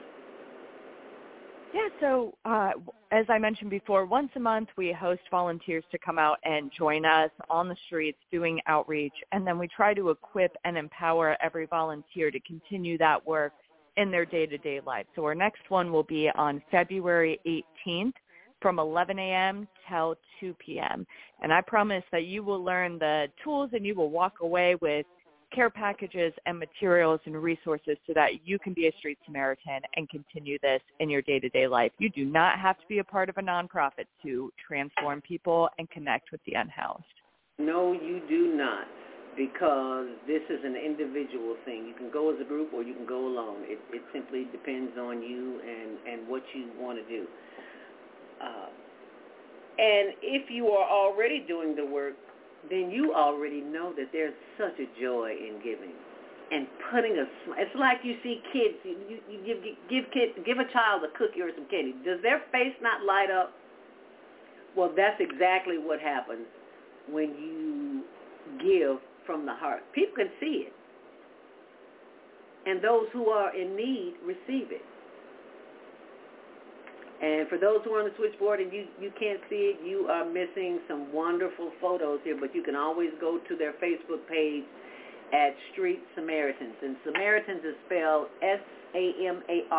Yeah, 1.73 1.89
so 1.99 2.37
uh, 2.45 2.71
as 3.11 3.25
I 3.27 3.37
mentioned 3.37 3.69
before, 3.69 4.05
once 4.05 4.29
a 4.35 4.39
month 4.39 4.69
we 4.77 4.93
host 4.93 5.21
volunteers 5.29 5.83
to 5.91 5.97
come 5.97 6.17
out 6.17 6.37
and 6.45 6.71
join 6.77 7.05
us 7.05 7.29
on 7.49 7.67
the 7.67 7.75
streets 7.85 8.17
doing 8.31 8.61
outreach, 8.67 9.13
and 9.33 9.45
then 9.45 9.59
we 9.59 9.67
try 9.67 9.93
to 9.93 10.09
equip 10.09 10.55
and 10.63 10.77
empower 10.77 11.35
every 11.43 11.65
volunteer 11.65 12.31
to 12.31 12.39
continue 12.41 12.97
that 12.99 13.25
work 13.27 13.51
in 13.97 14.11
their 14.11 14.25
day-to-day 14.25 14.81
lives. 14.85 15.07
So 15.15 15.23
our 15.25 15.35
next 15.35 15.69
one 15.69 15.91
will 15.91 16.03
be 16.03 16.29
on 16.35 16.61
February 16.71 17.39
18th 17.87 18.13
from 18.61 18.79
11 18.79 19.19
a.m. 19.19 19.67
till 19.89 20.15
2 20.39 20.55
p.m. 20.65 21.05
And 21.41 21.53
I 21.53 21.61
promise 21.61 22.03
that 22.11 22.25
you 22.25 22.43
will 22.43 22.63
learn 22.63 22.97
the 22.99 23.27
tools 23.43 23.69
and 23.73 23.85
you 23.85 23.95
will 23.95 24.09
walk 24.09 24.35
away 24.41 24.75
with 24.81 25.05
care 25.53 25.69
packages 25.69 26.33
and 26.45 26.57
materials 26.59 27.19
and 27.25 27.41
resources 27.41 27.97
so 28.05 28.13
that 28.13 28.45
you 28.45 28.59
can 28.59 28.73
be 28.73 28.87
a 28.87 28.91
street 28.97 29.17
Samaritan 29.25 29.81
and 29.95 30.09
continue 30.09 30.57
this 30.61 30.81
in 30.99 31.09
your 31.09 31.21
day-to-day 31.21 31.67
life. 31.67 31.91
You 31.97 32.09
do 32.09 32.25
not 32.25 32.59
have 32.59 32.77
to 32.79 32.83
be 32.87 32.99
a 32.99 33.03
part 33.03 33.29
of 33.29 33.37
a 33.37 33.41
nonprofit 33.41 34.05
to 34.23 34.51
transform 34.67 35.21
people 35.21 35.69
and 35.77 35.89
connect 35.89 36.31
with 36.31 36.41
the 36.45 36.53
unhoused. 36.53 37.03
No, 37.57 37.93
you 37.93 38.21
do 38.27 38.55
not 38.55 38.87
because 39.35 40.07
this 40.27 40.41
is 40.49 40.63
an 40.63 40.75
individual 40.75 41.55
thing. 41.65 41.85
You 41.85 41.93
can 41.93 42.11
go 42.11 42.33
as 42.33 42.39
a 42.39 42.47
group 42.47 42.73
or 42.73 42.83
you 42.83 42.93
can 42.93 43.05
go 43.05 43.27
alone. 43.27 43.63
It, 43.63 43.79
it 43.91 44.01
simply 44.13 44.47
depends 44.51 44.97
on 44.97 45.21
you 45.21 45.59
and, 45.61 45.97
and 46.07 46.27
what 46.27 46.43
you 46.53 46.69
want 46.79 46.99
to 46.99 47.05
do. 47.07 47.27
Uh, 48.41 48.69
and 49.77 50.15
if 50.21 50.49
you 50.49 50.67
are 50.67 50.87
already 50.89 51.43
doing 51.47 51.75
the 51.75 51.85
work, 51.85 52.15
then 52.69 52.89
you 52.89 53.13
already 53.13 53.61
know 53.61 53.93
that 53.97 54.07
there's 54.11 54.33
such 54.57 54.79
a 54.79 54.87
joy 54.99 55.31
in 55.31 55.59
giving 55.63 55.93
and 56.51 56.67
putting 56.91 57.13
a 57.13 57.25
smile. 57.43 57.57
it's 57.59 57.75
like 57.75 57.97
you 58.03 58.15
see 58.21 58.41
kids 58.53 58.75
you, 58.85 59.17
you 59.29 59.41
give 59.45 59.57
give 59.89 60.05
kid 60.13 60.45
give 60.45 60.57
a 60.59 60.71
child 60.71 61.01
a 61.01 61.09
cookie 61.17 61.41
or 61.41 61.49
some 61.55 61.65
candy 61.69 61.93
does 62.05 62.21
their 62.21 62.41
face 62.51 62.73
not 62.81 63.03
light 63.03 63.31
up 63.31 63.53
well 64.77 64.91
that's 64.95 65.19
exactly 65.19 65.77
what 65.79 65.99
happens 65.99 66.45
when 67.09 67.33
you 67.33 68.03
give 68.61 69.01
from 69.25 69.45
the 69.45 69.53
heart. 69.53 69.81
People 69.93 70.15
can 70.15 70.29
see 70.39 70.67
it. 70.67 70.73
And 72.65 72.81
those 72.83 73.07
who 73.13 73.29
are 73.29 73.55
in 73.55 73.75
need 73.75 74.15
receive 74.25 74.71
it. 74.71 74.81
And 77.21 77.47
for 77.47 77.57
those 77.57 77.79
who 77.85 77.91
are 77.93 78.03
on 78.03 78.09
the 78.09 78.15
switchboard 78.17 78.59
and 78.59 78.73
you, 78.73 78.87
you 78.99 79.11
can't 79.17 79.39
see 79.49 79.71
it, 79.73 79.79
you 79.85 80.07
are 80.11 80.25
missing 80.25 80.79
some 80.87 81.13
wonderful 81.13 81.71
photos 81.79 82.19
here, 82.23 82.35
but 82.39 82.53
you 82.53 82.61
can 82.61 82.75
always 82.75 83.11
go 83.21 83.39
to 83.47 83.55
their 83.55 83.71
Facebook 83.73 84.27
page 84.27 84.65
at 85.31 85.55
Street 85.71 86.01
Samaritans. 86.15 86.75
And 86.83 86.97
Samaritans 87.05 87.63
is 87.63 87.75
spelled 87.85 88.27
S-A-M-A-R-I-T-A-N-S. 88.41 89.71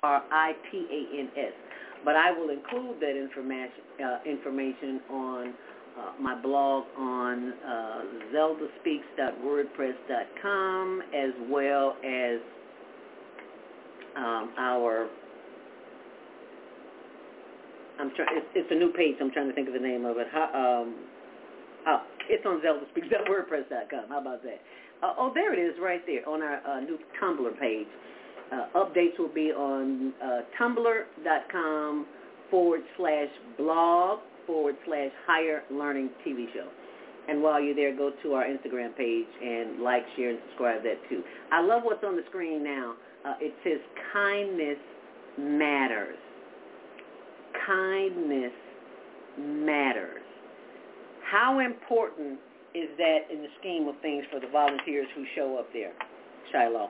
But 2.05 2.16
I 2.16 2.32
will 2.32 2.51
include 2.51 3.01
that 3.01 3.16
information, 3.18 3.82
uh, 4.02 4.18
information 4.24 5.01
on 5.10 5.55
uh, 5.98 6.12
my 6.20 6.35
blog 6.40 6.85
on 6.98 7.52
uh, 7.52 8.01
zeldaspeaks.wordpress.com 8.35 11.02
as 11.14 11.31
well 11.51 11.97
as 12.05 12.40
um, 14.16 14.51
our 14.59 15.09
I'm 17.98 18.10
trying. 18.14 18.28
It's, 18.32 18.47
it's 18.55 18.70
a 18.70 18.74
new 18.74 18.93
page. 18.93 19.16
I'm 19.20 19.31
trying 19.31 19.48
to 19.48 19.55
think 19.55 19.68
of 19.68 19.74
the 19.74 19.81
name 19.81 20.05
of 20.05 20.18
it. 20.18 20.27
How, 20.31 20.44
um, 20.52 20.94
oh, 21.86 22.02
it's 22.28 22.44
on 22.44 22.60
ZeldaSpeaks.wordpress.com. 22.60 24.09
How 24.09 24.20
about 24.20 24.43
that? 24.43 24.60
Uh, 25.02 25.14
oh, 25.18 25.32
there 25.35 25.55
it 25.55 25.59
is, 25.59 25.74
right 25.81 26.05
there 26.06 26.28
on 26.28 26.43
our 26.43 26.60
uh, 26.66 26.81
new 26.81 26.98
Tumblr 27.23 27.59
page. 27.60 27.86
Uh, 28.52 28.66
updates 28.77 29.18
will 29.18 29.32
be 29.32 29.51
on 29.51 30.12
uh, 30.23 30.43
tumblr.com 30.60 32.06
forward 32.51 32.82
slash 32.97 33.28
blog 33.59 34.20
forward 34.47 34.77
slash 34.86 35.10
higher 35.27 35.62
learning 35.70 36.10
TV 36.27 36.47
show. 36.55 36.68
And 37.28 37.43
while 37.43 37.60
you're 37.60 37.74
there, 37.74 37.97
go 37.97 38.12
to 38.23 38.35
our 38.35 38.44
Instagram 38.44 38.97
page 38.97 39.27
and 39.43 39.82
like, 39.82 40.02
share, 40.16 40.31
and 40.31 40.39
subscribe 40.48 40.82
that 40.85 40.97
too. 41.09 41.23
I 41.51 41.60
love 41.60 41.82
what's 41.82 42.05
on 42.05 42.16
the 42.16 42.23
screen 42.28 42.62
now. 42.62 42.94
Uh, 43.24 43.35
it 43.40 43.52
says 43.64 43.81
kindness 44.12 44.78
matters 45.36 46.16
kindness 47.66 48.52
matters. 49.39 50.23
How 51.31 51.59
important 51.59 52.39
is 52.74 52.89
that 52.98 53.18
in 53.32 53.43
the 53.43 53.48
scheme 53.60 53.89
of 53.89 53.94
things 54.01 54.24
for 54.31 54.40
the 54.40 54.48
volunteers 54.48 55.06
who 55.14 55.24
show 55.35 55.59
up 55.59 55.66
there, 55.73 55.93
Shiloh? 56.52 56.89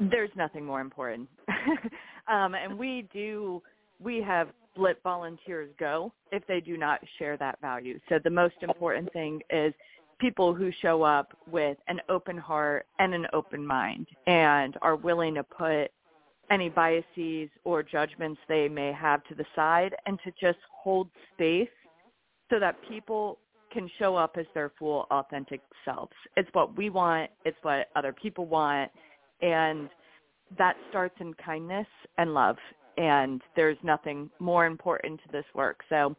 There's 0.00 0.30
nothing 0.36 0.64
more 0.64 0.80
important. 0.80 1.28
um, 2.28 2.54
and 2.54 2.78
we 2.78 3.08
do, 3.12 3.62
we 4.00 4.22
have 4.22 4.48
let 4.76 5.02
volunteers 5.02 5.70
go 5.78 6.12
if 6.32 6.46
they 6.46 6.60
do 6.60 6.76
not 6.76 7.00
share 7.18 7.36
that 7.36 7.60
value. 7.60 7.98
So 8.08 8.18
the 8.22 8.30
most 8.30 8.54
important 8.62 9.12
thing 9.12 9.40
is 9.50 9.72
people 10.18 10.54
who 10.54 10.70
show 10.82 11.02
up 11.02 11.36
with 11.50 11.78
an 11.88 12.00
open 12.08 12.36
heart 12.36 12.86
and 12.98 13.14
an 13.14 13.26
open 13.32 13.66
mind 13.66 14.06
and 14.26 14.76
are 14.82 14.96
willing 14.96 15.34
to 15.34 15.42
put 15.42 15.90
any 16.50 16.68
biases 16.68 17.50
or 17.64 17.82
judgments 17.82 18.40
they 18.48 18.68
may 18.68 18.92
have 18.92 19.22
to 19.24 19.34
the 19.34 19.44
side 19.54 19.94
and 20.06 20.18
to 20.24 20.32
just 20.40 20.58
hold 20.72 21.08
space 21.34 21.68
so 22.50 22.58
that 22.58 22.76
people 22.88 23.38
can 23.72 23.90
show 23.98 24.16
up 24.16 24.36
as 24.38 24.46
their 24.54 24.72
full 24.78 25.06
authentic 25.10 25.60
selves. 25.84 26.12
It's 26.36 26.48
what 26.52 26.76
we 26.76 26.88
want, 26.90 27.30
it's 27.44 27.58
what 27.62 27.88
other 27.94 28.14
people 28.14 28.46
want, 28.46 28.90
and 29.42 29.90
that 30.56 30.76
starts 30.88 31.14
in 31.20 31.34
kindness 31.34 31.86
and 32.16 32.32
love. 32.32 32.56
And 32.98 33.40
there's 33.56 33.78
nothing 33.82 34.28
more 34.40 34.66
important 34.66 35.20
to 35.22 35.32
this 35.32 35.44
work. 35.54 35.80
So 35.88 36.14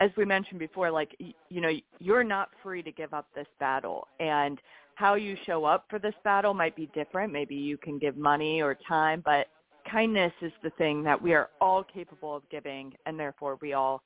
as 0.00 0.10
we 0.16 0.24
mentioned 0.24 0.58
before, 0.58 0.90
like, 0.90 1.14
you 1.18 1.60
know, 1.60 1.70
you're 2.00 2.24
not 2.24 2.48
free 2.62 2.82
to 2.82 2.90
give 2.90 3.14
up 3.14 3.26
this 3.34 3.46
battle. 3.60 4.08
And 4.18 4.58
how 4.94 5.14
you 5.14 5.36
show 5.46 5.64
up 5.64 5.84
for 5.88 5.98
this 5.98 6.14
battle 6.24 6.54
might 6.54 6.74
be 6.74 6.90
different. 6.94 7.32
Maybe 7.32 7.54
you 7.54 7.76
can 7.76 7.98
give 7.98 8.16
money 8.16 8.60
or 8.60 8.76
time, 8.88 9.22
but 9.24 9.46
kindness 9.90 10.32
is 10.40 10.52
the 10.62 10.70
thing 10.70 11.02
that 11.04 11.20
we 11.20 11.34
are 11.34 11.50
all 11.60 11.84
capable 11.84 12.34
of 12.34 12.42
giving, 12.50 12.94
and 13.06 13.18
therefore 13.18 13.58
we 13.60 13.74
all 13.74 14.02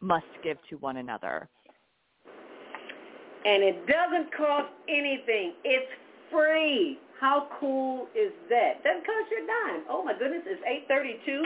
must 0.00 0.26
give 0.42 0.56
to 0.70 0.76
one 0.76 0.96
another. 0.96 1.48
And 3.44 3.62
it 3.62 3.86
doesn't 3.86 4.34
cost 4.36 4.72
anything. 4.88 5.54
It's 5.62 5.92
free. 6.36 6.98
How 7.18 7.48
cool 7.58 8.08
is 8.12 8.32
that? 8.52 8.84
Doesn't 8.84 9.08
cost 9.08 9.32
you 9.32 9.40
a 9.40 9.46
dime. 9.48 9.82
Oh 9.88 10.04
my 10.04 10.12
goodness, 10.12 10.44
it's 10.44 10.60
8:32. 10.92 11.40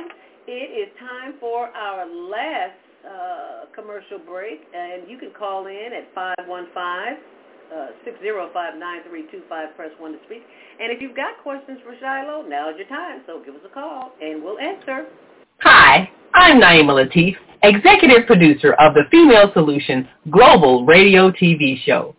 It 0.48 0.68
is 0.74 0.90
time 0.98 1.34
for 1.38 1.68
our 1.68 2.06
last 2.06 2.74
uh, 3.06 3.70
commercial 3.74 4.18
break, 4.18 4.66
and 4.74 5.08
you 5.08 5.16
can 5.16 5.30
call 5.30 5.66
in 5.66 5.94
at 5.94 6.12
515 6.12 7.22
uh, 7.70 7.94
605-9325, 8.04 9.76
press 9.76 9.90
1 9.98 10.12
to 10.12 10.18
speak. 10.26 10.42
And 10.80 10.90
if 10.90 11.00
you've 11.00 11.14
got 11.14 11.40
questions 11.40 11.78
for 11.84 11.94
Shiloh, 12.00 12.42
now's 12.48 12.74
your 12.76 12.88
time. 12.88 13.22
So 13.26 13.40
give 13.46 13.54
us 13.54 13.60
a 13.64 13.72
call, 13.72 14.10
and 14.20 14.42
we'll 14.42 14.58
answer. 14.58 15.06
Hi, 15.60 16.10
I'm 16.34 16.60
Naima 16.60 16.98
Latif, 16.98 17.36
executive 17.62 18.26
producer 18.26 18.72
of 18.80 18.94
the 18.94 19.04
Female 19.12 19.52
Solutions 19.54 20.06
Global 20.30 20.84
Radio 20.84 21.30
TV 21.30 21.76
show. 21.84 22.16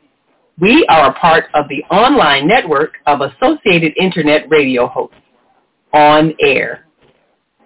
We 0.61 0.85
are 0.89 1.09
a 1.09 1.13
part 1.13 1.45
of 1.55 1.67
the 1.69 1.83
online 1.85 2.47
network 2.47 2.93
of 3.07 3.21
Associated 3.21 3.93
Internet 3.99 4.47
radio 4.47 4.85
hosts, 4.85 5.15
On 5.91 6.35
Air. 6.39 6.85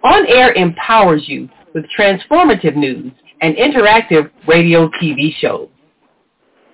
On 0.02 0.26
Air 0.26 0.54
empowers 0.54 1.24
you 1.28 1.46
with 1.74 1.84
transformative 1.96 2.74
news 2.74 3.12
and 3.42 3.54
interactive 3.56 4.30
radio 4.48 4.88
TV 4.98 5.30
shows. 5.38 5.68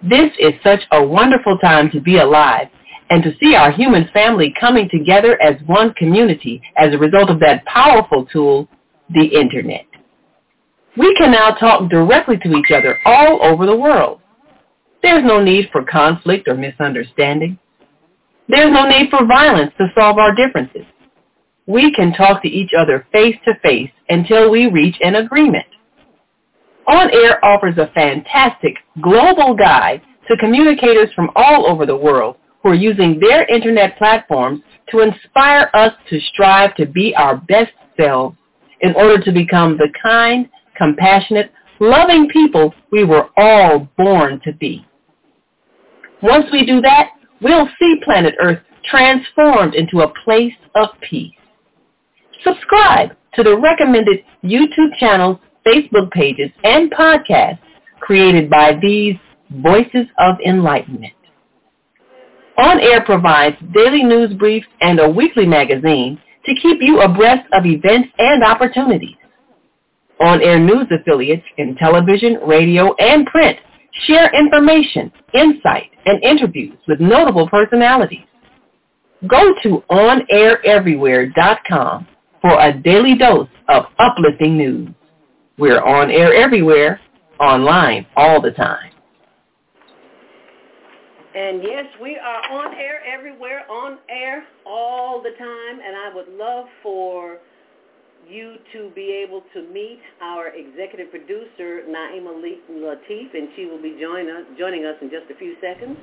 This 0.01 0.31
is 0.39 0.53
such 0.63 0.83
a 0.93 1.05
wonderful 1.05 1.59
time 1.59 1.91
to 1.91 2.01
be 2.01 2.19
alive 2.19 2.69
and 3.11 3.25
to 3.25 3.35
see 3.43 3.57
our 3.57 3.73
human 3.73 4.09
family 4.15 4.55
coming 4.61 4.89
together 4.93 5.43
as 5.43 5.57
one 5.67 5.93
community 5.95 6.63
as 6.77 6.95
a 6.95 6.99
result 6.99 7.31
of 7.31 7.41
that 7.41 7.65
powerful 7.65 8.27
tool, 8.27 8.69
the 9.11 9.25
Internet. 9.25 9.87
We 10.97 11.17
can 11.17 11.33
now 11.33 11.51
talk 11.51 11.91
directly 11.91 12.37
to 12.45 12.55
each 12.55 12.71
other 12.71 13.01
all 13.07 13.43
over 13.43 13.67
the 13.67 13.77
world. 13.77 14.22
There's 15.03 15.25
no 15.25 15.43
need 15.43 15.69
for 15.73 15.85
conflict 15.85 16.47
or 16.49 16.55
misunderstanding. 16.55 17.59
There's 18.49 18.73
no 18.73 18.89
need 18.89 19.11
for 19.11 19.27
violence 19.27 19.73
to 19.79 19.89
solve 19.99 20.19
our 20.19 20.35
differences. 20.35 20.85
We 21.67 21.93
can 21.93 22.13
talk 22.13 22.43
to 22.43 22.49
each 22.49 22.71
other 22.77 23.07
face 23.13 23.37
to 23.45 23.55
face 23.63 23.91
until 24.09 24.51
we 24.51 24.67
reach 24.67 24.97
an 25.01 25.17
agreement. 25.17 25.67
On 26.89 27.11
Air 27.13 27.45
offers 27.45 27.79
a 27.79 27.91
fantastic 27.95 28.75
global 29.01 29.55
guide 29.55 30.03
to 30.29 30.37
communicators 30.37 31.13
from 31.15 31.31
all 31.37 31.69
over 31.69 31.87
the 31.87 31.97
world 31.97 32.37
who 32.63 32.71
are 32.71 32.75
using 32.75 33.19
their 33.19 33.45
internet 33.47 33.97
platforms 33.99 34.63
to 34.91 35.01
inspire 35.01 35.71
us 35.75 35.93
to 36.11 36.21
strive 36.21 36.75
to 36.77 36.87
be 36.87 37.15
our 37.17 37.37
best 37.37 37.73
selves 37.97 38.37
in 38.81 38.95
order 38.95 39.23
to 39.23 39.33
become 39.33 39.77
the 39.77 39.89
kind, 40.03 40.49
compassionate, 40.77 41.53
loving 41.81 42.29
people 42.29 42.75
we 42.91 43.05
were 43.05 43.29
all 43.37 43.89
born 43.97 44.41
to 44.45 44.53
be. 44.53 44.85
Once 46.23 46.47
we 46.53 46.65
do 46.65 46.81
that, 46.81 47.11
we'll 47.41 47.69
see 47.79 48.01
planet 48.05 48.35
Earth 48.41 48.61
transformed 48.85 49.75
into 49.75 50.01
a 50.01 50.13
place 50.25 50.55
of 50.75 50.89
peace. 51.09 51.35
Subscribe 52.45 53.11
to 53.35 53.43
the 53.43 53.57
recommended 53.57 54.25
YouTube 54.45 54.97
channels 54.99 55.39
Facebook 55.67 56.11
pages, 56.11 56.51
and 56.65 56.91
podcasts 56.91 57.59
created 58.01 58.51
by 58.51 58.79
these 58.81 59.15
Voices 59.51 60.07
of 60.19 60.37
Enlightenment. 60.47 61.13
On 62.59 62.81
Air 62.81 63.03
provides 63.03 63.57
daily 63.75 64.03
news 64.03 64.33
briefs 64.35 64.67
and 64.81 64.99
a 65.01 65.09
weekly 65.09 65.47
magazine 65.47 66.21
to 66.45 66.55
keep 66.61 66.79
you 66.81 67.01
abreast 67.01 67.47
of 67.53 67.65
events 67.65 68.09
and 68.19 68.43
opportunities. 68.43 69.17
On 70.21 70.43
Air 70.43 70.59
news 70.59 70.87
affiliates 70.91 71.45
in 71.59 71.77
television, 71.77 72.39
radio, 72.47 72.95
and 72.95 73.27
print 73.27 73.59
share 74.07 74.31
information, 74.35 75.13
insight, 75.35 75.91
and 76.07 76.23
interviews 76.23 76.79
with 76.89 77.01
notable 77.01 77.47
personalities. 77.49 78.25
Go 79.27 79.53
to 79.63 79.83
onaireverywhere.com 79.91 82.07
for 82.41 82.61
a 82.61 82.73
daily 82.73 83.17
dose 83.17 83.49
of 83.69 83.85
uplifting 83.99 84.57
news. 84.59 84.89
We're 85.59 85.83
on 85.83 86.11
air 86.11 86.33
everywhere, 86.35 86.99
online 87.39 88.07
all 88.17 88.41
the 88.41 88.51
time. 88.51 88.91
And 91.35 91.63
yes, 91.63 91.85
we 92.01 92.19
are 92.19 92.43
on 92.51 92.75
air 92.75 93.03
everywhere, 93.07 93.71
on 93.71 93.99
air 94.11 94.45
all 94.67 95.23
the 95.23 95.31
time. 95.39 95.81
And 95.85 95.97
I 95.97 96.13
would 96.15 96.29
love 96.29 96.67
for 96.83 97.39
you 98.33 98.57
to 98.73 98.91
be 98.95 99.23
able 99.25 99.43
to 99.53 99.63
meet 99.73 100.01
our 100.23 100.49
executive 100.49 101.11
producer, 101.11 101.83
Naima 101.89 102.33
Latif, 102.71 103.35
and 103.35 103.49
she 103.55 103.67
will 103.67 103.81
be 103.81 103.97
join 104.01 104.29
us, 104.31 104.45
joining 104.59 104.87
us 104.87 104.97
in 105.03 105.11
just 105.11 105.31
a 105.31 105.37
few 105.39 105.55
seconds. 105.61 105.99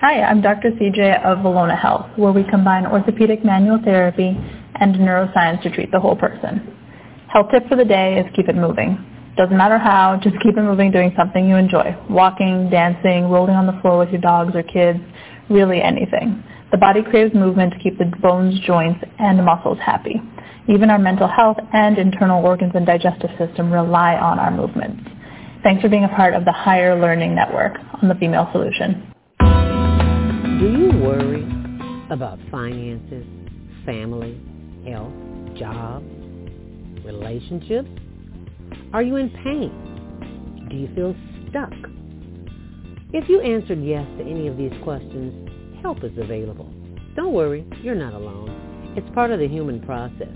Hi, 0.00 0.20
I'm 0.20 0.42
Dr. 0.42 0.72
CJ 0.72 1.24
of 1.24 1.38
Valona 1.38 1.80
Health, 1.80 2.06
where 2.16 2.32
we 2.32 2.44
combine 2.44 2.86
orthopedic 2.86 3.44
manual 3.44 3.78
therapy 3.82 4.36
and 4.80 4.94
neuroscience 4.96 5.62
to 5.62 5.70
treat 5.70 5.90
the 5.92 6.00
whole 6.00 6.16
person. 6.16 6.76
Health 7.28 7.46
tip 7.50 7.66
for 7.68 7.76
the 7.76 7.84
day 7.84 8.18
is 8.18 8.26
keep 8.36 8.48
it 8.48 8.56
moving. 8.56 8.98
Doesn't 9.36 9.56
matter 9.56 9.78
how, 9.78 10.20
just 10.22 10.36
keep 10.42 10.58
it 10.58 10.62
moving 10.62 10.90
doing 10.90 11.14
something 11.16 11.48
you 11.48 11.56
enjoy. 11.56 11.96
Walking, 12.10 12.68
dancing, 12.68 13.30
rolling 13.30 13.54
on 13.54 13.66
the 13.66 13.80
floor 13.80 13.98
with 13.98 14.10
your 14.10 14.20
dogs 14.20 14.54
or 14.54 14.62
kids, 14.62 14.98
really 15.48 15.80
anything. 15.80 16.44
The 16.72 16.78
body 16.78 17.02
craves 17.02 17.34
movement 17.34 17.74
to 17.74 17.78
keep 17.78 17.98
the 17.98 18.10
bones, 18.22 18.58
joints, 18.60 19.04
and 19.18 19.44
muscles 19.44 19.78
happy. 19.78 20.22
Even 20.68 20.88
our 20.88 20.98
mental 20.98 21.28
health 21.28 21.58
and 21.74 21.98
internal 21.98 22.42
organs 22.42 22.72
and 22.74 22.86
digestive 22.86 23.28
system 23.36 23.70
rely 23.70 24.14
on 24.14 24.38
our 24.38 24.50
movements. 24.50 25.02
Thanks 25.62 25.82
for 25.82 25.90
being 25.90 26.04
a 26.04 26.08
part 26.08 26.32
of 26.32 26.46
the 26.46 26.52
Higher 26.52 26.98
Learning 26.98 27.34
Network 27.34 27.76
on 28.02 28.08
the 28.08 28.14
Female 28.14 28.48
Solution. 28.52 29.12
Do 29.38 30.70
you 30.70 30.90
worry 30.98 31.44
about 32.10 32.38
finances, 32.50 33.26
family, 33.84 34.40
health, 34.88 35.12
job, 35.58 36.02
relationships? 37.04 37.90
Are 38.94 39.02
you 39.02 39.16
in 39.16 39.28
pain? 39.44 40.68
Do 40.70 40.76
you 40.76 40.88
feel 40.94 41.14
stuck? 41.50 41.72
If 43.12 43.28
you 43.28 43.42
answered 43.42 43.84
yes 43.84 44.06
to 44.16 44.24
any 44.24 44.48
of 44.48 44.56
these 44.56 44.72
questions, 44.82 45.51
help 45.82 46.02
is 46.04 46.16
available. 46.16 46.72
Don't 47.16 47.34
worry, 47.34 47.66
you're 47.82 47.94
not 47.94 48.14
alone. 48.14 48.94
It's 48.96 49.08
part 49.14 49.30
of 49.30 49.40
the 49.40 49.48
human 49.48 49.80
process. 49.82 50.34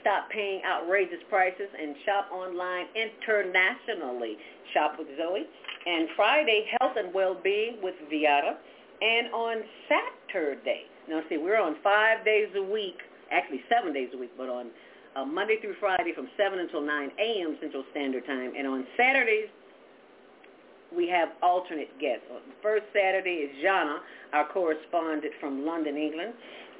stop 0.00 0.30
paying 0.30 0.62
outrageous 0.66 1.22
prices 1.28 1.68
and 1.80 1.94
shop 2.06 2.30
online 2.32 2.86
internationally. 2.94 4.36
Shop 4.74 4.94
with 4.98 5.08
Zoe. 5.16 5.46
And 5.86 6.08
Friday, 6.16 6.66
Health 6.80 6.96
and 6.96 7.12
Well-Being 7.12 7.78
with 7.82 7.94
Viata. 8.12 8.54
And 9.00 9.32
on 9.32 9.62
Saturday, 9.88 10.82
now 11.08 11.22
see, 11.28 11.38
we're 11.38 11.60
on 11.60 11.76
five 11.82 12.24
days 12.24 12.48
a 12.56 12.62
week, 12.62 12.98
actually 13.30 13.62
seven 13.68 13.92
days 13.92 14.08
a 14.14 14.18
week, 14.18 14.32
but 14.36 14.48
on 14.48 14.70
uh, 15.18 15.24
Monday 15.24 15.56
through 15.60 15.74
Friday 15.80 16.12
from 16.14 16.28
7 16.36 16.58
until 16.58 16.80
9 16.80 17.10
a.m. 17.18 17.56
Central 17.60 17.84
Standard 17.90 18.26
Time. 18.26 18.52
And 18.56 18.66
on 18.66 18.86
Saturdays, 18.96 19.48
we 20.94 21.08
have 21.08 21.28
alternate 21.42 21.90
guests. 22.00 22.24
On 22.30 22.40
the 22.46 22.54
first 22.62 22.84
Saturday 22.94 23.48
is 23.48 23.50
Jana, 23.62 23.98
our 24.32 24.48
correspondent 24.52 25.32
from 25.40 25.66
London, 25.66 25.96
England. 25.96 26.32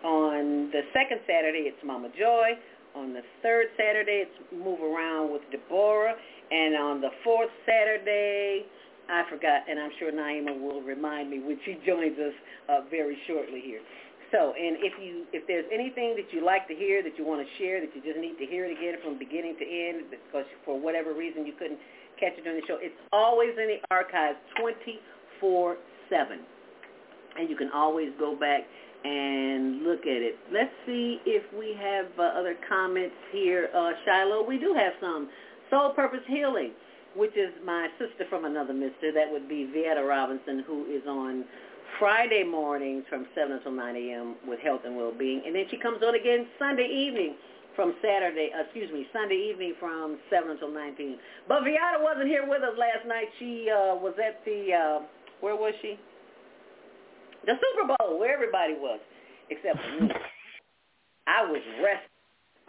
On 0.04 0.70
the 0.70 0.82
second 0.94 1.20
Saturday, 1.26 1.66
it's 1.66 1.82
Mama 1.84 2.08
Joy. 2.18 2.54
On 2.94 3.12
the 3.12 3.22
third 3.42 3.66
Saturday, 3.76 4.24
it's 4.24 4.38
Move 4.52 4.80
Around 4.80 5.32
with 5.32 5.42
Deborah. 5.50 6.14
And 6.50 6.76
on 6.76 7.00
the 7.00 7.10
fourth 7.24 7.50
Saturday, 7.66 8.64
I 9.10 9.24
forgot, 9.28 9.68
and 9.68 9.78
I'm 9.78 9.90
sure 9.98 10.12
Naima 10.12 10.58
will 10.60 10.82
remind 10.82 11.30
me 11.30 11.40
when 11.40 11.58
she 11.64 11.78
joins 11.86 12.16
us 12.18 12.36
uh, 12.68 12.80
very 12.90 13.16
shortly 13.26 13.60
here. 13.64 13.80
So, 14.30 14.52
and 14.52 14.76
if 14.84 14.92
you 15.00 15.24
if 15.32 15.48
there's 15.48 15.64
anything 15.72 16.12
that 16.16 16.28
you 16.36 16.44
like 16.44 16.68
to 16.68 16.74
hear 16.74 17.02
that 17.02 17.16
you 17.16 17.24
want 17.24 17.40
to 17.40 17.48
share 17.56 17.80
that 17.80 17.88
you 17.96 18.04
just 18.04 18.20
need 18.20 18.36
to 18.36 18.44
hear 18.44 18.68
it 18.68 18.76
again 18.76 19.00
from 19.02 19.18
beginning 19.18 19.56
to 19.56 19.64
end 19.64 20.12
because 20.12 20.44
for 20.68 20.76
whatever 20.76 21.14
reason 21.16 21.46
you 21.46 21.56
couldn't 21.56 21.80
catch 22.20 22.36
it 22.36 22.44
during 22.44 22.60
the 22.60 22.66
show, 22.66 22.76
it's 22.80 22.98
always 23.12 23.56
in 23.56 23.72
the 23.72 23.80
archives 23.90 24.36
24/7, 24.60 26.44
and 27.38 27.48
you 27.48 27.56
can 27.56 27.70
always 27.72 28.12
go 28.18 28.36
back 28.36 28.68
and 29.04 29.82
look 29.82 30.00
at 30.02 30.20
it. 30.20 30.36
Let's 30.52 30.74
see 30.84 31.20
if 31.24 31.44
we 31.56 31.72
have 31.78 32.06
uh, 32.18 32.38
other 32.38 32.56
comments 32.68 33.14
here. 33.32 33.70
Uh, 33.72 33.92
Shiloh, 34.04 34.44
we 34.44 34.58
do 34.58 34.74
have 34.74 34.92
some. 35.00 35.28
Soul 35.70 35.92
Purpose 35.92 36.24
Healing, 36.26 36.72
which 37.14 37.36
is 37.36 37.52
my 37.64 37.88
sister 37.98 38.24
from 38.28 38.44
another 38.44 38.72
mister. 38.72 39.12
That 39.12 39.30
would 39.30 39.48
be 39.48 39.68
Vieta 39.68 40.06
Robinson, 40.06 40.64
who 40.66 40.84
is 40.86 41.02
on 41.06 41.44
Friday 41.98 42.44
mornings 42.44 43.04
from 43.08 43.26
7 43.34 43.52
until 43.52 43.72
9 43.72 43.96
a.m. 43.96 44.36
with 44.46 44.60
health 44.60 44.82
and 44.84 44.96
well-being. 44.96 45.42
And 45.46 45.54
then 45.54 45.64
she 45.70 45.78
comes 45.78 46.02
on 46.02 46.14
again 46.14 46.46
Sunday 46.58 46.86
evening 46.86 47.34
from 47.74 47.94
Saturday, 48.02 48.50
uh, 48.56 48.64
excuse 48.64 48.90
me, 48.92 49.06
Sunday 49.12 49.50
evening 49.50 49.74
from 49.78 50.18
7 50.30 50.50
until 50.50 50.72
9 50.72 50.94
p.m. 50.96 51.18
But 51.46 51.62
Viata 51.62 52.02
wasn't 52.02 52.26
here 52.26 52.46
with 52.48 52.62
us 52.62 52.74
last 52.76 53.06
night. 53.06 53.28
She 53.38 53.70
uh, 53.70 53.94
was 53.94 54.14
at 54.18 54.44
the, 54.44 54.72
uh, 54.74 55.06
where 55.40 55.54
was 55.54 55.74
she? 55.80 55.98
The 57.46 57.54
Super 57.54 57.94
Bowl, 57.94 58.18
where 58.18 58.34
everybody 58.34 58.74
was, 58.74 58.98
except 59.50 59.78
for 59.78 60.04
me. 60.04 60.10
I 61.28 61.44
was 61.44 61.62
resting 61.84 62.07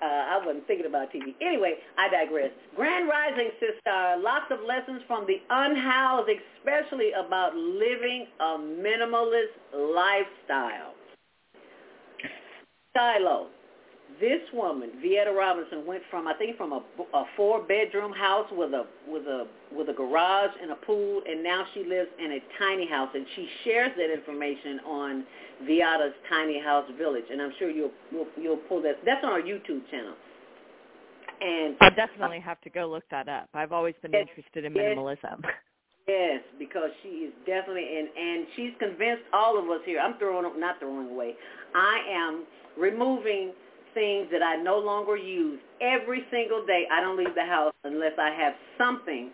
uh, 0.01 0.05
I 0.05 0.45
wasn't 0.45 0.65
thinking 0.67 0.85
about 0.85 1.11
TV. 1.11 1.35
Anyway, 1.41 1.75
I 1.97 2.09
digress. 2.09 2.51
Grand 2.75 3.07
Rising, 3.09 3.49
sister. 3.59 4.17
Lots 4.19 4.51
of 4.51 4.59
lessons 4.65 5.01
from 5.07 5.25
the 5.27 5.41
unhoused, 5.49 6.29
especially 6.29 7.11
about 7.11 7.55
living 7.55 8.27
a 8.39 8.57
minimalist 8.57 9.55
lifestyle. 9.73 10.93
Shiloh. 12.95 13.47
This 14.19 14.41
woman, 14.53 14.91
Vieta 15.03 15.33
Robinson, 15.35 15.85
went 15.85 16.01
from 16.09 16.27
I 16.27 16.33
think 16.33 16.57
from 16.57 16.73
a, 16.73 16.81
a 17.13 17.23
four 17.37 17.61
bedroom 17.61 18.11
house 18.11 18.47
with 18.51 18.73
a 18.73 18.85
with 19.07 19.23
a 19.23 19.47
with 19.71 19.89
a 19.89 19.93
garage 19.93 20.51
and 20.61 20.71
a 20.71 20.75
pool, 20.75 21.21
and 21.29 21.43
now 21.43 21.65
she 21.73 21.83
lives 21.85 22.09
in 22.23 22.33
a 22.33 22.39
tiny 22.57 22.89
house, 22.89 23.09
and 23.13 23.25
she 23.35 23.47
shares 23.63 23.91
that 23.97 24.11
information 24.11 24.79
on 24.85 25.25
Viata's 25.63 26.13
Tiny 26.27 26.59
House 26.61 26.85
Village, 26.97 27.25
and 27.31 27.41
I'm 27.41 27.53
sure 27.59 27.69
you'll 27.69 27.91
you'll, 28.11 28.27
you'll 28.35 28.57
pull 28.57 28.81
that. 28.81 28.97
That's 29.05 29.23
on 29.23 29.31
our 29.31 29.41
YouTube 29.41 29.89
channel. 29.89 30.15
And 31.41 31.75
I 31.79 31.89
definitely 31.91 32.41
have 32.41 32.59
to 32.61 32.69
go 32.69 32.89
look 32.89 33.05
that 33.11 33.29
up. 33.29 33.47
I've 33.53 33.71
always 33.71 33.95
been 34.01 34.11
yes, 34.11 34.27
interested 34.27 34.65
in 34.65 34.73
minimalism. 34.73 35.41
Yes, 36.07 36.41
because 36.57 36.89
she 37.03 37.29
is 37.29 37.33
definitely 37.45 37.85
and 37.97 38.09
and 38.17 38.47
she's 38.55 38.71
convinced 38.79 39.23
all 39.31 39.57
of 39.57 39.69
us 39.69 39.81
here. 39.85 39.99
I'm 39.99 40.17
throwing 40.17 40.59
not 40.59 40.79
throwing 40.79 41.09
away. 41.09 41.35
I 41.75 42.01
am 42.09 42.45
removing 42.77 43.53
things 43.93 44.27
that 44.31 44.41
I 44.41 44.55
no 44.61 44.77
longer 44.77 45.15
use 45.15 45.59
every 45.81 46.23
single 46.31 46.65
day. 46.65 46.85
I 46.91 47.01
don't 47.01 47.17
leave 47.17 47.35
the 47.35 47.45
house 47.45 47.73
unless 47.83 48.13
I 48.19 48.31
have 48.31 48.53
something 48.77 49.31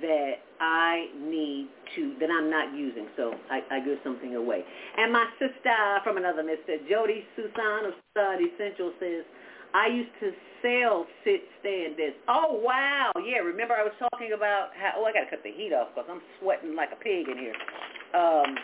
that 0.00 0.42
I 0.60 1.06
need 1.20 1.68
to, 1.94 2.14
that 2.20 2.30
I'm 2.30 2.50
not 2.50 2.74
using. 2.74 3.06
So 3.16 3.34
I, 3.50 3.60
I 3.70 3.80
give 3.80 3.98
something 4.02 4.34
away. 4.34 4.64
And 4.96 5.12
my 5.12 5.26
sister 5.38 6.02
from 6.02 6.16
another 6.16 6.42
mister, 6.42 6.78
Jody 6.90 7.24
Susan 7.36 7.86
of 7.86 7.94
Stud 8.10 8.38
Essential 8.42 8.92
says, 8.98 9.24
I 9.74 9.88
used 9.88 10.14
to 10.20 10.30
sell 10.62 11.06
sit, 11.24 11.42
stand 11.60 11.96
this. 11.96 12.14
Oh, 12.28 12.60
wow. 12.62 13.12
Yeah, 13.24 13.38
remember 13.38 13.74
I 13.74 13.84
was 13.84 13.92
talking 13.98 14.32
about 14.34 14.70
how, 14.72 14.92
oh, 14.96 15.04
I 15.04 15.12
got 15.12 15.24
to 15.24 15.30
cut 15.30 15.42
the 15.44 15.52
heat 15.52 15.72
off 15.72 15.88
because 15.94 16.08
I'm 16.10 16.22
sweating 16.40 16.74
like 16.74 16.90
a 16.92 16.96
pig 16.96 17.28
in 17.28 17.38
here. 17.38 17.54
Um, 18.14 18.56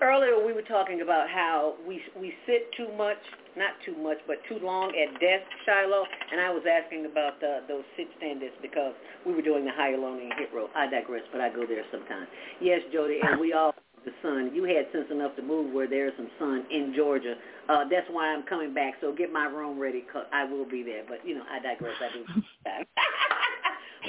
earlier 0.00 0.44
we 0.44 0.52
were 0.52 0.62
talking 0.62 1.00
about 1.00 1.28
how 1.28 1.74
we 1.86 2.00
we 2.18 2.32
sit 2.46 2.70
too 2.76 2.88
much, 2.96 3.18
not 3.56 3.72
too 3.84 3.96
much, 3.96 4.18
but 4.26 4.36
too 4.48 4.58
long 4.64 4.92
at 4.94 5.12
desk, 5.20 5.46
Shiloh, 5.66 6.04
and 6.32 6.40
I 6.40 6.50
was 6.50 6.62
asking 6.66 7.06
about 7.06 7.40
the, 7.40 7.60
those 7.68 7.84
sit-stand 7.96 8.40
desks 8.40 8.56
because 8.62 8.94
we 9.26 9.34
were 9.34 9.42
doing 9.42 9.64
the 9.64 9.72
Hyalonian 9.72 10.36
hit 10.38 10.50
row. 10.54 10.68
I 10.74 10.88
digress, 10.88 11.22
but 11.32 11.40
I 11.40 11.48
go 11.48 11.66
there 11.66 11.84
sometimes. 11.90 12.28
Yes, 12.60 12.80
Jody, 12.92 13.18
and 13.22 13.40
we 13.40 13.52
all 13.52 13.74
the 14.04 14.12
sun. 14.22 14.50
You 14.54 14.64
had 14.64 14.86
sense 14.92 15.10
enough 15.10 15.34
to 15.36 15.42
move 15.42 15.72
where 15.72 15.88
there's 15.88 16.12
some 16.16 16.30
sun 16.38 16.64
in 16.70 16.94
Georgia. 16.96 17.34
Uh, 17.68 17.84
that's 17.90 18.06
why 18.10 18.32
I'm 18.32 18.44
coming 18.44 18.72
back. 18.72 18.94
So 19.00 19.12
get 19.12 19.32
my 19.32 19.46
room 19.46 19.78
ready 19.78 20.02
because 20.06 20.26
I 20.32 20.44
will 20.44 20.68
be 20.68 20.82
there. 20.82 21.02
But 21.06 21.26
you 21.26 21.34
know, 21.34 21.44
I 21.50 21.58
digress. 21.60 21.94
I 22.00 22.08
do. 22.14 22.24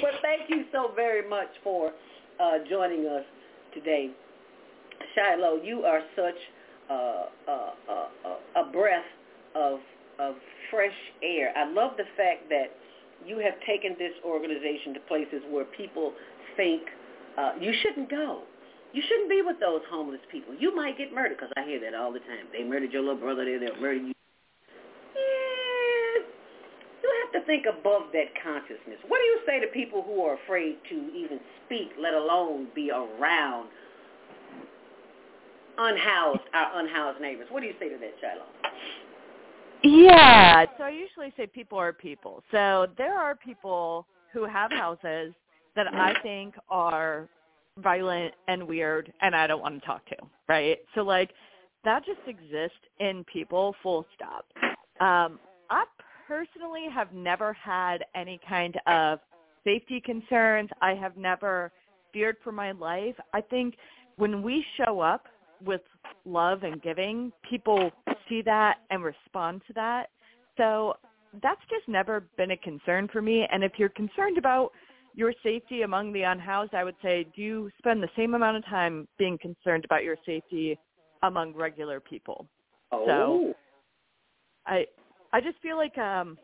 but 0.00 0.10
thank 0.22 0.48
you 0.48 0.64
so 0.72 0.92
very 0.94 1.28
much 1.28 1.48
for 1.64 1.90
uh, 2.38 2.58
joining 2.68 3.06
us 3.06 3.24
today. 3.74 4.10
Shiloh, 5.14 5.62
you 5.62 5.82
are 5.82 6.00
such 6.16 6.34
uh, 6.90 7.26
uh, 7.48 7.70
uh, 7.88 8.62
a 8.62 8.70
breath 8.72 9.04
of 9.54 9.80
of 10.18 10.34
fresh 10.70 10.96
air. 11.22 11.52
I 11.56 11.70
love 11.72 11.92
the 11.96 12.04
fact 12.16 12.48
that 12.50 12.76
you 13.24 13.38
have 13.38 13.54
taken 13.66 13.96
this 13.98 14.12
organization 14.24 14.94
to 14.94 15.00
places 15.08 15.42
where 15.50 15.64
people 15.64 16.12
think 16.56 16.82
uh, 17.38 17.52
you 17.60 17.72
shouldn't 17.82 18.10
go. 18.10 18.42
You 18.92 19.02
shouldn't 19.06 19.30
be 19.30 19.42
with 19.44 19.60
those 19.60 19.80
homeless 19.90 20.20
people. 20.30 20.54
You 20.58 20.74
might 20.74 20.98
get 20.98 21.14
murdered 21.14 21.38
because 21.38 21.52
I 21.56 21.64
hear 21.64 21.80
that 21.80 21.94
all 21.94 22.12
the 22.12 22.18
time. 22.20 22.50
They 22.52 22.64
murdered 22.64 22.92
your 22.92 23.02
little 23.02 23.20
brother. 23.20 23.44
There, 23.44 23.60
they'll 23.60 23.80
murder 23.80 24.00
you. 24.00 24.12
Yeah, 25.14 26.26
you 27.02 27.08
have 27.22 27.40
to 27.40 27.46
think 27.46 27.66
above 27.66 28.10
that 28.12 28.34
consciousness. 28.42 28.98
What 29.06 29.18
do 29.18 29.24
you 29.24 29.38
say 29.46 29.60
to 29.60 29.68
people 29.68 30.02
who 30.02 30.22
are 30.22 30.36
afraid 30.42 30.76
to 30.90 30.96
even 31.14 31.38
speak, 31.66 31.90
let 32.00 32.14
alone 32.14 32.68
be 32.74 32.90
around 32.90 33.68
unhoused, 35.78 36.40
our 36.54 36.80
unhoused 36.80 37.20
neighbors? 37.20 37.46
What 37.50 37.60
do 37.60 37.66
you 37.66 37.74
say 37.78 37.88
to 37.88 37.96
that, 37.98 38.14
Shiloh? 38.20 38.46
Yeah, 39.82 40.66
so 40.76 40.84
I 40.84 40.90
usually 40.90 41.32
say 41.36 41.46
people 41.46 41.78
are 41.78 41.92
people. 41.92 42.42
So 42.50 42.86
there 42.98 43.18
are 43.18 43.34
people 43.34 44.06
who 44.32 44.44
have 44.44 44.70
houses 44.70 45.32
that 45.74 45.86
I 45.92 46.14
think 46.22 46.54
are 46.68 47.28
violent 47.78 48.34
and 48.48 48.66
weird 48.66 49.12
and 49.22 49.34
I 49.34 49.46
don't 49.46 49.60
want 49.60 49.80
to 49.80 49.86
talk 49.86 50.04
to, 50.06 50.16
right? 50.48 50.78
So 50.94 51.02
like 51.02 51.30
that 51.84 52.04
just 52.04 52.20
exists 52.26 52.78
in 52.98 53.24
people 53.32 53.74
full 53.82 54.04
stop. 54.14 54.46
Um 55.00 55.38
I 55.70 55.84
personally 56.26 56.86
have 56.92 57.12
never 57.12 57.52
had 57.52 58.04
any 58.14 58.40
kind 58.46 58.78
of 58.86 59.20
safety 59.64 60.00
concerns. 60.00 60.68
I 60.82 60.94
have 60.94 61.16
never 61.16 61.72
feared 62.12 62.36
for 62.42 62.52
my 62.52 62.72
life. 62.72 63.14
I 63.32 63.40
think 63.40 63.76
when 64.16 64.42
we 64.42 64.64
show 64.76 65.00
up 65.00 65.26
with 65.64 65.82
love 66.24 66.62
and 66.62 66.82
giving, 66.82 67.32
people 67.48 67.90
see 68.28 68.42
that 68.42 68.78
and 68.90 69.02
respond 69.02 69.62
to 69.66 69.72
that. 69.74 70.06
So 70.56 70.94
that's 71.42 71.60
just 71.70 71.88
never 71.88 72.24
been 72.36 72.52
a 72.52 72.56
concern 72.56 73.08
for 73.12 73.22
me. 73.22 73.46
And 73.50 73.62
if 73.62 73.72
you're 73.76 73.88
concerned 73.88 74.38
about 74.38 74.70
your 75.14 75.32
safety 75.42 75.82
among 75.82 76.12
the 76.12 76.22
unhoused, 76.22 76.74
I 76.74 76.84
would 76.84 76.96
say, 77.02 77.26
do 77.34 77.42
you 77.42 77.70
spend 77.78 78.02
the 78.02 78.08
same 78.16 78.34
amount 78.34 78.56
of 78.56 78.64
time 78.66 79.08
being 79.18 79.38
concerned 79.38 79.84
about 79.84 80.04
your 80.04 80.16
safety 80.26 80.78
among 81.22 81.54
regular 81.54 82.00
people? 82.00 82.46
Oh. 82.92 83.06
So 83.06 83.54
I 84.66 84.86
I 85.32 85.40
just 85.40 85.58
feel 85.62 85.76
like 85.76 85.96
um 85.98 86.38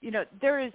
you 0.00 0.10
know, 0.10 0.24
there 0.40 0.60
is 0.60 0.72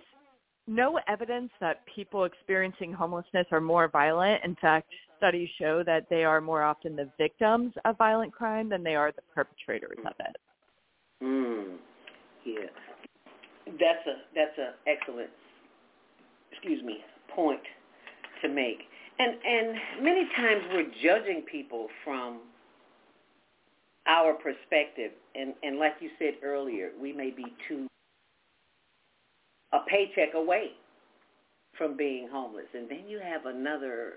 no 0.72 1.00
evidence 1.08 1.52
that 1.60 1.82
people 1.94 2.24
experiencing 2.24 2.94
homelessness 2.94 3.46
are 3.52 3.60
more 3.60 3.90
violent. 3.90 4.44
In 4.46 4.56
fact, 4.56 4.88
studies 5.18 5.50
show 5.60 5.84
that 5.84 6.06
they 6.10 6.24
are 6.24 6.40
more 6.40 6.64
often 6.64 6.96
the 6.96 7.10
victims 7.18 7.74
of 7.86 7.98
violent 7.98 8.32
crime 8.32 8.70
than 8.70 8.82
they 8.82 8.96
are 8.96 9.12
the 9.12 9.22
perpetrators 9.36 9.98
of 10.06 10.14
it. 10.20 10.38
Mm. 11.22 11.76
Yeah. 12.46 12.68
That's 13.68 14.08
a 14.08 14.16
that's 14.34 14.58
a 14.58 14.74
excellent 14.90 15.30
excuse 16.52 16.84
me, 16.84 17.00
point 17.36 17.62
to 18.42 18.50
make. 18.50 18.80
And 19.20 19.36
and 19.46 20.04
many 20.04 20.28
times 20.36 20.64
we're 20.74 20.92
judging 21.04 21.44
people 21.52 21.88
from 22.04 22.40
our 24.08 24.34
perspective 24.34 25.12
and, 25.36 25.54
and 25.64 25.78
like 25.78 25.94
you 26.00 26.10
said 26.18 26.36
earlier, 26.44 26.90
we 27.00 27.14
may 27.14 27.30
be 27.30 27.46
too 27.68 27.88
a 29.74 29.80
paycheck 29.88 30.34
away 30.36 30.72
from 31.78 31.96
being 31.98 32.28
homeless. 32.32 32.66
And 32.74 32.90
then 32.90 33.08
you 33.08 33.20
have 33.20 33.46
another 33.46 34.14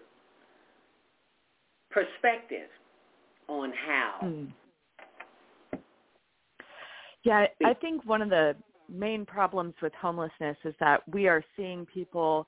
perspective 1.90 2.68
on 3.48 3.72
how. 3.86 4.18
Mm. 4.22 4.52
Yeah, 7.24 7.46
I 7.64 7.74
think 7.74 8.04
one 8.04 8.20
of 8.20 8.28
the 8.28 8.54
main 8.88 9.24
problems 9.24 9.74
with 9.80 9.92
homelessness 9.94 10.56
is 10.64 10.74
that 10.80 11.00
we 11.08 11.26
are 11.26 11.42
seeing 11.56 11.86
people 11.86 12.46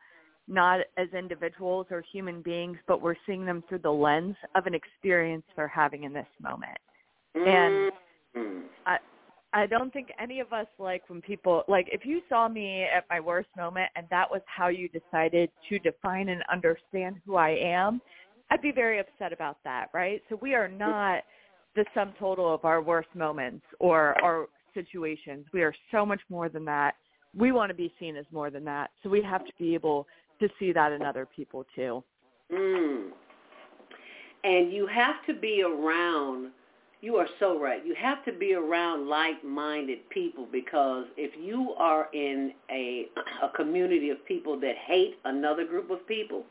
not 0.48 0.80
as 0.96 1.08
individuals 1.16 1.86
or 1.90 2.04
human 2.12 2.42
beings, 2.42 2.76
but 2.86 3.00
we're 3.00 3.16
seeing 3.26 3.46
them 3.46 3.64
through 3.68 3.78
the 3.78 3.90
lens 3.90 4.36
of 4.54 4.66
an 4.66 4.74
experience 4.74 5.42
they're 5.56 5.66
having 5.66 6.04
in 6.04 6.12
this 6.12 6.26
moment. 6.40 6.78
And 7.34 7.92
mm-hmm. 8.36 8.60
I 8.84 8.98
I 9.52 9.66
don't 9.66 9.92
think 9.92 10.08
any 10.20 10.40
of 10.40 10.52
us 10.52 10.66
like 10.78 11.08
when 11.08 11.22
people 11.22 11.62
like 11.68 11.88
if 11.90 12.04
you 12.04 12.20
saw 12.28 12.48
me 12.48 12.84
at 12.84 13.04
my 13.08 13.20
worst 13.20 13.48
moment 13.56 13.88
and 13.96 14.06
that 14.10 14.30
was 14.30 14.42
how 14.46 14.68
you 14.68 14.88
decided 14.88 15.50
to 15.68 15.78
define 15.78 16.28
and 16.28 16.42
understand 16.52 17.16
who 17.24 17.36
I 17.36 17.50
am, 17.50 18.00
I'd 18.50 18.62
be 18.62 18.72
very 18.72 18.98
upset 18.98 19.32
about 19.32 19.58
that, 19.64 19.88
right? 19.94 20.22
So 20.28 20.38
we 20.40 20.54
are 20.54 20.68
not 20.68 21.22
the 21.74 21.84
sum 21.94 22.12
total 22.18 22.52
of 22.52 22.64
our 22.64 22.82
worst 22.82 23.08
moments 23.14 23.64
or 23.80 24.20
our 24.22 24.46
situations. 24.74 25.46
We 25.52 25.62
are 25.62 25.74
so 25.90 26.04
much 26.04 26.20
more 26.28 26.48
than 26.48 26.64
that. 26.66 26.94
We 27.34 27.52
want 27.52 27.70
to 27.70 27.74
be 27.74 27.92
seen 27.98 28.16
as 28.16 28.24
more 28.32 28.50
than 28.50 28.64
that. 28.64 28.90
So 29.02 29.08
we 29.08 29.22
have 29.22 29.44
to 29.44 29.52
be 29.58 29.74
able 29.74 30.06
to 30.40 30.48
see 30.58 30.72
that 30.72 30.92
in 30.92 31.02
other 31.02 31.26
people 31.26 31.64
too. 31.74 32.02
Mm. 32.52 33.10
And 34.44 34.72
you 34.72 34.86
have 34.86 35.16
to 35.26 35.34
be 35.34 35.62
around 35.62 36.52
you 37.00 37.16
are 37.16 37.26
so 37.38 37.60
right. 37.60 37.84
You 37.84 37.94
have 37.94 38.24
to 38.24 38.32
be 38.32 38.54
around 38.54 39.08
like-minded 39.08 40.08
people 40.10 40.46
because 40.50 41.04
if 41.16 41.32
you 41.38 41.74
are 41.78 42.08
in 42.12 42.52
a 42.70 43.06
a 43.42 43.48
community 43.50 44.10
of 44.10 44.24
people 44.26 44.58
that 44.60 44.74
hate 44.86 45.16
another 45.24 45.64
group 45.64 45.90
of 45.90 46.06
people, 46.06 46.44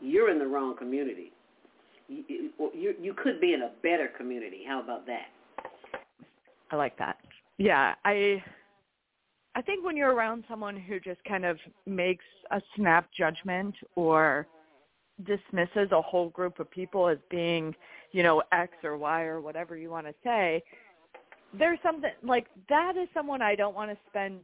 you're 0.00 0.30
in 0.30 0.38
the 0.38 0.46
wrong 0.46 0.76
community. 0.76 1.32
You, 2.08 2.50
you, 2.74 2.94
you 3.00 3.14
could 3.14 3.40
be 3.40 3.54
in 3.54 3.62
a 3.62 3.70
better 3.82 4.08
community. 4.16 4.64
How 4.66 4.82
about 4.82 5.06
that? 5.06 5.28
I 6.72 6.76
like 6.76 6.98
that. 6.98 7.18
Yeah, 7.58 7.94
I 8.04 8.42
I 9.54 9.62
think 9.62 9.84
when 9.84 9.96
you're 9.96 10.14
around 10.14 10.44
someone 10.48 10.76
who 10.76 11.00
just 11.00 11.22
kind 11.24 11.44
of 11.44 11.58
makes 11.86 12.24
a 12.50 12.60
snap 12.76 13.08
judgment 13.16 13.74
or 13.96 14.46
dismisses 15.26 15.92
a 15.92 16.00
whole 16.00 16.30
group 16.30 16.60
of 16.60 16.70
people 16.70 17.08
as 17.08 17.18
being, 17.30 17.74
you 18.12 18.22
know, 18.22 18.42
X 18.52 18.72
or 18.82 18.96
Y 18.96 19.22
or 19.22 19.40
whatever 19.40 19.76
you 19.76 19.90
want 19.90 20.06
to 20.06 20.14
say, 20.24 20.62
there's 21.58 21.78
something 21.82 22.10
like 22.22 22.46
that 22.68 22.96
is 22.96 23.08
someone 23.12 23.42
I 23.42 23.54
don't 23.54 23.74
want 23.74 23.90
to 23.90 23.96
spend 24.08 24.40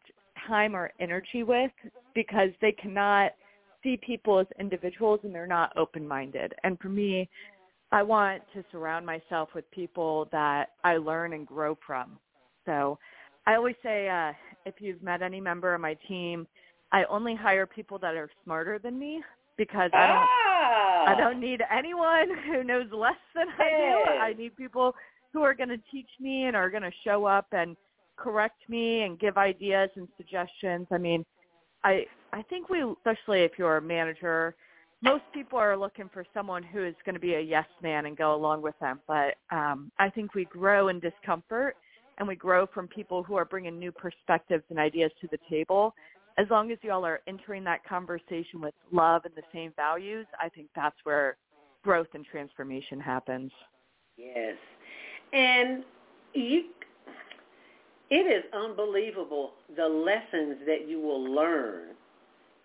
time 0.47 0.74
or 0.74 0.90
energy 1.01 1.43
with 1.43 1.70
because 2.14 2.51
they 2.60 2.72
cannot 2.72 3.32
see 3.82 3.98
people 4.05 4.38
as 4.40 4.47
individuals 4.59 5.20
and 5.22 5.34
they're 5.34 5.47
not 5.47 5.76
open-minded. 5.76 6.55
And 6.64 6.78
for 6.80 6.88
me, 6.88 7.28
I 7.93 8.02
want 8.02 8.43
to 8.55 8.64
surround 8.72 9.06
myself 9.06 9.51
with 9.55 9.70
people 9.70 10.28
that 10.32 10.70
I 10.82 10.97
learn 10.97 11.32
and 11.32 11.47
grow 11.47 11.78
from. 11.86 12.18
So 12.64 12.98
I 13.47 13.55
always 13.55 13.76
say 13.82 14.09
uh, 14.09 14.32
if 14.64 14.74
you've 14.80 15.02
met 15.02 15.22
any 15.22 15.40
member 15.40 15.74
of 15.74 15.80
my 15.80 15.97
team, 16.09 16.48
I 16.93 17.05
only 17.05 17.36
hire 17.36 17.66
people 17.66 17.98
that 18.01 18.16
are 18.16 18.28
smarter 18.44 18.80
than 18.80 18.98
me 18.98 19.22
because 19.56 19.90
I 19.94 20.06
don't 20.06 20.16
ah. 20.16 20.45
I 21.07 21.15
don't 21.16 21.41
need 21.41 21.62
anyone 21.70 22.28
who 22.47 22.65
knows 22.65 22.87
less 22.93 23.15
than 23.35 23.47
I 23.59 23.69
do. 23.70 24.11
I 24.11 24.33
need 24.33 24.57
people 24.57 24.95
who 25.33 25.43
are 25.43 25.55
going 25.55 25.69
to 25.69 25.78
teach 25.91 26.09
me 26.20 26.45
and 26.45 26.57
are 26.57 26.70
going 26.70 26.83
to 26.83 26.93
show 27.05 27.24
up 27.24 27.47
and 27.53 27.77
correct 28.16 28.61
me 28.69 29.03
and 29.03 29.19
give 29.19 29.37
ideas 29.37 29.91
and 29.97 30.09
suggestions. 30.16 30.87
I 30.91 30.99
mean, 30.99 31.24
I 31.85 32.05
I 32.33 32.43
think 32.43 32.69
we 32.69 32.83
especially 32.83 33.43
if 33.43 33.53
you're 33.59 33.77
a 33.77 33.83
manager, 33.83 34.55
most 35.03 35.24
people 35.33 35.59
are 35.59 35.77
looking 35.77 36.09
for 36.12 36.24
someone 36.33 36.62
who 36.62 36.85
is 36.85 36.95
going 37.05 37.15
to 37.15 37.20
be 37.20 37.35
a 37.35 37.41
yes 37.41 37.66
man 37.83 38.07
and 38.07 38.16
go 38.16 38.35
along 38.35 38.62
with 38.62 38.78
them. 38.81 39.01
But 39.07 39.37
um, 39.51 39.93
I 39.99 40.09
think 40.11 40.35
we 40.35 40.47
grow 40.47 40.89
in 40.89 41.01
discomfort 41.01 41.77
and 42.19 42.27
we 42.27 42.35
grow 42.35 42.66
from 42.66 42.89
people 42.89 43.23
who 43.23 43.37
are 43.37 43.45
bringing 43.45 43.78
new 43.78 43.93
perspectives 43.93 44.65
and 44.70 44.78
ideas 44.78 45.12
to 45.20 45.28
the 45.31 45.39
table. 45.51 45.95
As 46.39 46.47
long 46.51 46.71
as 46.71 46.79
you 46.83 46.93
all 46.93 47.05
are 47.05 47.21
entering 47.27 47.65
that 47.65 47.85
conversation 47.85 48.61
with 48.61 48.75
love 48.93 49.25
and 49.25 49.35
the 49.35 49.43
same 49.53 49.73
values, 49.75 50.27
I 50.41 50.49
think 50.51 50.69
that's 50.77 50.97
where 51.05 51.39
growth 51.83 52.09
and 52.15 52.25
transformation 52.25 53.01
happens. 53.01 53.51
Yes. 54.17 54.57
And 55.33 55.85
you 56.35 56.65
it 58.11 58.15
is 58.15 58.45
unbelievable 58.53 59.53
the 59.77 59.87
lessons 59.87 60.59
that 60.67 60.89
you 60.89 61.01
will 61.01 61.25
learn 61.35 61.91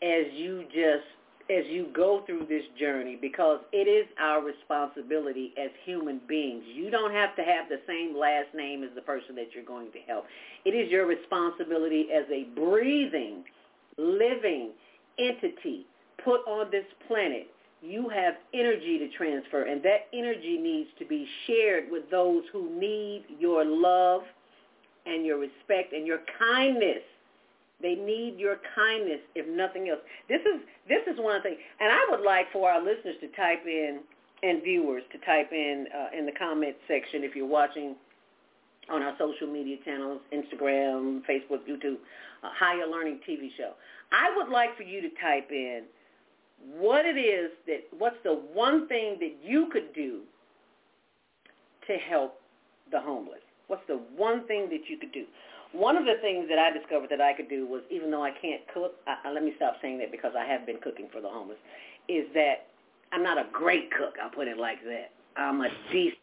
as 0.04 0.26
you 0.34 0.66
just 0.66 1.06
as 1.50 1.66
you 1.68 1.88
go 1.94 2.24
through 2.26 2.46
this 2.48 2.64
journey 2.80 3.18
because 3.20 3.60
it 3.74 3.88
is 3.88 4.08
our 4.20 4.42
responsibility 4.42 5.54
as 5.62 5.70
human 5.84 6.22
beings. 6.28 6.64
You 6.66 6.90
don't 6.90 7.12
have 7.12 7.36
to 7.36 7.42
have 7.42 7.68
the 7.68 7.82
same 7.88 8.16
last 8.16 8.54
name 8.56 8.84
as 8.84 8.92
the 8.96 9.02
person 9.02 9.36
that 9.36 9.48
you're 9.54 9.66
going 9.66 9.92
to 9.92 10.00
help. 10.08 10.26
It 10.64 10.70
is 10.72 10.90
your 10.90 11.06
responsibility 11.08 12.08
as 12.16 12.24
a 12.32 12.44
breathing, 12.56 13.44
living 14.02 14.72
entity 15.20 15.86
put 16.24 16.42
on 16.48 16.72
this 16.72 16.86
planet. 17.08 17.48
You 17.82 18.10
have 18.10 18.36
energy 18.54 19.00
to 19.00 19.10
transfer, 19.18 19.64
and 19.64 19.82
that 19.84 20.08
energy 20.14 20.58
needs 20.58 20.90
to 21.00 21.06
be 21.06 21.28
shared 21.48 21.86
with 21.90 22.10
those 22.12 22.44
who 22.54 22.70
need 22.80 23.24
your 23.40 23.66
love 23.66 24.22
and 25.06 25.26
your 25.26 25.40
respect 25.40 25.94
and 25.94 26.06
your 26.06 26.20
kindness 26.38 27.02
they 27.82 27.96
need 27.96 28.38
your 28.38 28.58
kindness, 28.76 29.20
if 29.36 29.48
nothing 29.48 29.90
else. 29.90 30.00
This 30.30 30.42
is 30.42 30.62
this 30.88 31.02
is 31.12 31.20
one 31.20 31.42
thing, 31.42 31.58
and 31.80 31.92
I 31.92 32.08
would 32.10 32.22
like 32.24 32.52
for 32.54 32.70
our 32.70 32.80
listeners 32.80 33.16
to 33.22 33.28
type 33.30 33.66
in 33.66 34.00
and 34.44 34.64
viewers 34.64 35.04
to 35.12 35.18
type 35.20 35.52
in 35.52 35.88
uh, 35.94 36.18
in 36.18 36.26
the 36.26 36.32
comment 36.32 36.76
section 36.88 37.24
if 37.24 37.36
you're 37.36 37.48
watching 37.48 37.96
on 38.90 39.02
our 39.02 39.16
social 39.18 39.48
media 39.48 39.78
channels, 39.86 40.22
Instagram, 40.34 41.22
Facebook, 41.30 41.62
YouTube, 41.70 41.98
Higher 42.50 42.88
Learning 42.88 43.20
TV 43.28 43.50
show. 43.58 43.74
I 44.12 44.36
would 44.36 44.50
like 44.50 44.76
for 44.78 44.84
you 44.84 45.02
to 45.02 45.10
type 45.22 45.52
in 45.52 45.84
what 46.78 47.06
it 47.06 47.18
is 47.18 47.52
that 47.68 47.82
what's 47.98 48.18
the 48.24 48.34
one 48.54 48.88
thing 48.88 49.18
that 49.20 49.36
you 49.44 49.70
could 49.72 49.94
do 49.94 50.22
to 51.88 51.94
help 52.10 52.40
the 52.92 53.00
homeless. 53.00 53.42
What's 53.68 53.86
the 53.88 54.00
one 54.16 54.46
thing 54.48 54.68
that 54.70 54.90
you 54.90 54.98
could 54.98 55.12
do? 55.12 55.26
One 55.72 55.96
of 55.96 56.04
the 56.04 56.16
things 56.22 56.48
that 56.50 56.60
I 56.60 56.70
discovered 56.78 57.10
that 57.12 57.22
I 57.22 57.34
could 57.34 57.50
do 57.50 57.66
was, 57.66 57.82
even 57.90 58.12
though 58.12 58.24
I 58.24 58.32
can't 58.32 58.62
cook, 58.74 58.96
I, 59.08 59.32
let 59.32 59.44
me 59.44 59.54
stop 59.56 59.76
saying 59.82 60.00
that 60.00 60.12
because 60.12 60.34
I 60.38 60.46
have 60.46 60.66
been 60.66 60.78
cooking 60.84 61.08
for 61.12 61.22
the 61.22 61.30
homeless, 61.30 61.58
is 62.10 62.26
that 62.34 62.68
I'm 63.14 63.24
not 63.24 63.38
a 63.38 63.46
great 63.54 63.90
cook. 63.92 64.16
I'll 64.22 64.30
put 64.30 64.48
it 64.48 64.58
like 64.58 64.84
that. 64.84 65.12
I'm 65.38 65.62
a 65.62 65.70
decent. 65.92 66.21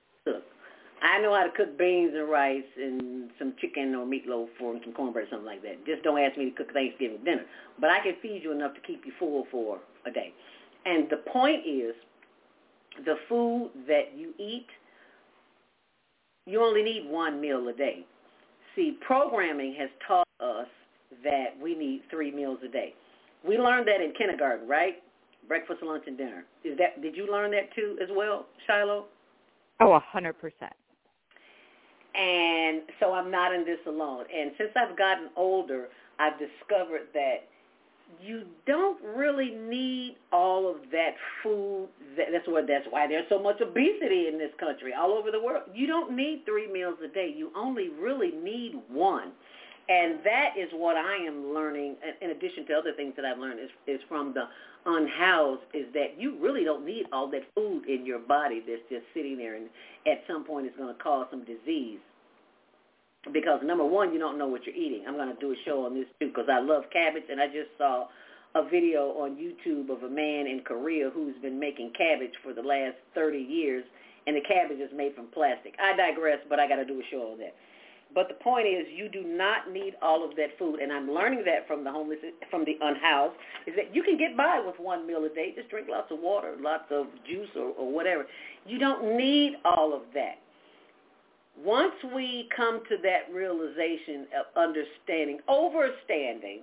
I 1.03 1.20
know 1.20 1.35
how 1.35 1.45
to 1.45 1.51
cook 1.51 1.79
beans 1.79 2.12
and 2.15 2.29
rice 2.29 2.65
and 2.77 3.31
some 3.39 3.55
chicken 3.61 3.95
or 3.95 4.07
meatloaf 4.07 4.49
or 4.61 4.79
some 4.85 4.93
cornbread 4.93 5.27
or 5.27 5.29
something 5.31 5.47
like 5.47 5.62
that. 5.62 5.85
Just 5.87 6.03
don't 6.03 6.19
ask 6.19 6.37
me 6.37 6.51
to 6.51 6.57
cook 6.57 6.73
Thanksgiving 6.73 7.19
dinner. 7.25 7.45
But 7.81 7.91
I 7.91 8.01
can 8.01 8.15
feed 8.20 8.43
you 8.43 8.53
enough 8.53 8.75
to 8.75 8.81
keep 8.81 9.03
you 9.07 9.12
full 9.19 9.47
for 9.51 9.79
a 10.07 10.11
day. 10.11 10.33
And 10.87 11.09
the 11.11 11.19
point 11.33 11.66
is, 11.66 11.95
the 13.05 13.16
food 13.29 13.70
that 13.87 14.16
you 14.16 14.33
eat, 14.39 14.66
you 16.47 16.62
only 16.62 16.83
need 16.83 17.09
one 17.09 17.41
meal 17.41 17.69
a 17.69 17.73
day. 17.73 18.05
See, 18.75 18.97
programming 19.07 19.75
has 19.79 19.91
taught 20.07 20.29
us 20.41 20.69
that 21.25 21.49
we 21.62 21.75
need 21.75 22.03
three 22.11 22.31
meals 22.31 22.59
a 22.65 22.69
day. 22.69 22.95
We 23.47 23.57
learned 23.59 23.87
that 23.89 24.01
in 24.01 24.12
kindergarten, 24.16 24.69
right? 24.69 25.03
Breakfast, 25.47 25.83
lunch, 25.83 26.05
and 26.07 26.19
dinner. 26.19 26.45
Is 26.65 26.77
that? 26.79 27.01
Did 27.03 27.16
you 27.16 27.31
learn 27.31 27.51
that 27.53 27.75
too 27.75 27.97
as 28.03 28.09
well, 28.15 28.47
Shiloh? 28.66 29.07
Oh, 29.81 29.93
a 29.93 30.01
hundred 30.01 30.35
percent. 30.35 30.73
And 32.14 32.82
so 33.01 33.12
I'm 33.12 33.30
not 33.30 33.55
in 33.55 33.64
this 33.64 33.78
alone. 33.86 34.24
And 34.35 34.52
since 34.59 34.70
I've 34.76 34.97
gotten 34.97 35.28
older, 35.36 35.89
I've 36.18 36.39
discovered 36.39 37.09
that 37.14 37.47
you 38.22 38.44
don't 38.66 38.98
really 39.05 39.51
need 39.51 40.16
all 40.32 40.68
of 40.68 40.76
that 40.90 41.14
food. 41.43 41.89
That's 42.16 42.48
what. 42.48 42.66
That's 42.66 42.86
why 42.90 43.06
there's 43.06 43.28
so 43.28 43.40
much 43.40 43.60
obesity 43.60 44.28
in 44.32 44.39
this 44.39 44.51
country, 44.59 44.93
all 44.98 45.12
over 45.12 45.30
the 45.30 45.40
world. 45.40 45.64
You 45.74 45.86
don't 45.86 46.16
need 46.16 46.43
three 46.47 46.72
meals 46.72 46.97
a 47.05 47.09
day. 47.09 47.32
You 47.36 47.51
only 47.55 47.90
really 47.90 48.32
need 48.43 48.80
one, 48.90 49.32
and 49.89 50.19
that 50.24 50.55
is 50.59 50.69
what 50.73 50.97
I 50.97 51.16
am 51.16 51.55
learning. 51.55 51.97
In 52.20 52.31
addition 52.31 52.66
to 52.66 52.74
other 52.74 52.93
things 52.97 53.15
that 53.16 53.24
I've 53.24 53.39
learned, 53.39 53.60
is 53.60 53.70
is 53.86 54.01
from 54.09 54.35
the 54.35 54.44
unhoused. 54.86 55.62
Is 55.74 55.86
that 55.94 56.19
you 56.19 56.36
really 56.40 56.65
don't 56.65 56.85
need 56.85 57.06
all 57.12 57.31
that 57.31 57.43
food 57.55 57.89
in 57.89 58.05
your 58.05 58.19
body 58.19 58.62
that's 58.66 58.82
just 58.90 59.05
sitting 59.15 59.39
there, 59.39 59.56
and 59.56 59.69
at 60.06 60.23
some 60.28 60.44
point 60.44 60.66
it's 60.66 60.77
going 60.77 60.94
to 60.94 61.02
cause 61.02 61.27
some 61.31 61.44
disease 61.44 62.01
because 63.32 63.60
number 63.65 63.85
one, 63.85 64.12
you 64.12 64.19
don't 64.19 64.39
know 64.39 64.47
what 64.47 64.65
you're 64.65 64.74
eating. 64.74 65.05
I'm 65.06 65.15
going 65.15 65.35
to 65.35 65.40
do 65.40 65.52
a 65.52 65.56
show 65.65 65.85
on 65.85 65.94
this 65.94 66.06
too 66.20 66.28
because 66.28 66.48
I 66.51 66.60
love 66.60 66.85
cabbage, 66.93 67.24
and 67.31 67.40
I 67.40 67.47
just 67.47 67.70
saw 67.77 68.09
a 68.55 68.69
video 68.69 69.12
on 69.19 69.36
YouTube 69.36 69.90
of 69.90 70.02
a 70.02 70.09
man 70.09 70.47
in 70.47 70.62
Korea 70.65 71.10
who's 71.10 71.36
been 71.43 71.59
making 71.59 71.93
cabbage 71.97 72.32
for 72.43 72.55
the 72.55 72.62
last 72.62 72.97
30 73.15 73.39
years, 73.39 73.85
and 74.27 74.36
the 74.36 74.40
cabbage 74.40 74.78
is 74.78 74.90
made 74.94 75.15
from 75.15 75.27
plastic. 75.28 75.74
I 75.82 75.97
digress, 75.97 76.39
but 76.48 76.59
I 76.59 76.69
got 76.69 76.77
to 76.77 76.85
do 76.85 77.01
a 77.01 77.05
show 77.10 77.32
on 77.32 77.39
that. 77.39 77.55
But 78.14 78.28
the 78.28 78.35
point 78.35 78.66
is, 78.66 78.86
you 78.94 79.09
do 79.09 79.22
not 79.22 79.70
need 79.70 79.94
all 80.01 80.28
of 80.28 80.35
that 80.36 80.59
food, 80.59 80.80
and 80.80 80.90
I'm 80.93 81.10
learning 81.10 81.43
that 81.44 81.66
from 81.66 81.85
the 81.85 81.93
homeless, 81.93 82.18
from 82.51 82.64
the 82.64 82.76
unhoused, 82.80 83.35
is 83.66 83.74
that 83.76 83.94
you 83.94 84.02
can 84.02 84.16
get 84.16 84.36
by 84.36 84.62
with 84.64 84.76
one 84.78 85.06
meal 85.06 85.24
a 85.24 85.28
day. 85.28 85.52
Just 85.55 85.68
drink 85.68 85.89
lots 85.90 86.10
of 86.10 86.18
water, 86.20 86.55
lots 86.59 86.85
of 86.90 87.06
juice, 87.28 87.51
or, 87.55 87.72
or 87.78 87.93
whatever. 87.93 88.26
You 88.66 88.78
don't 88.78 89.16
need 89.16 89.56
all 89.64 89.93
of 89.94 90.02
that 90.14 90.39
once 91.64 91.94
we 92.14 92.48
come 92.55 92.80
to 92.89 92.97
that 93.02 93.32
realization 93.35 94.26
of 94.39 94.47
understanding, 94.56 95.39
overstanding 95.48 96.60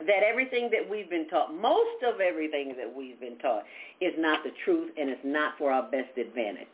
that 0.00 0.24
everything 0.28 0.68
that 0.72 0.88
we've 0.88 1.08
been 1.08 1.28
taught, 1.28 1.54
most 1.54 2.02
of 2.04 2.20
everything 2.20 2.74
that 2.76 2.92
we've 2.92 3.20
been 3.20 3.38
taught 3.38 3.62
is 4.00 4.12
not 4.18 4.42
the 4.42 4.50
truth 4.64 4.90
and 4.98 5.08
it's 5.08 5.20
not 5.24 5.56
for 5.56 5.70
our 5.70 5.82
best 5.90 6.18
advantage. 6.18 6.66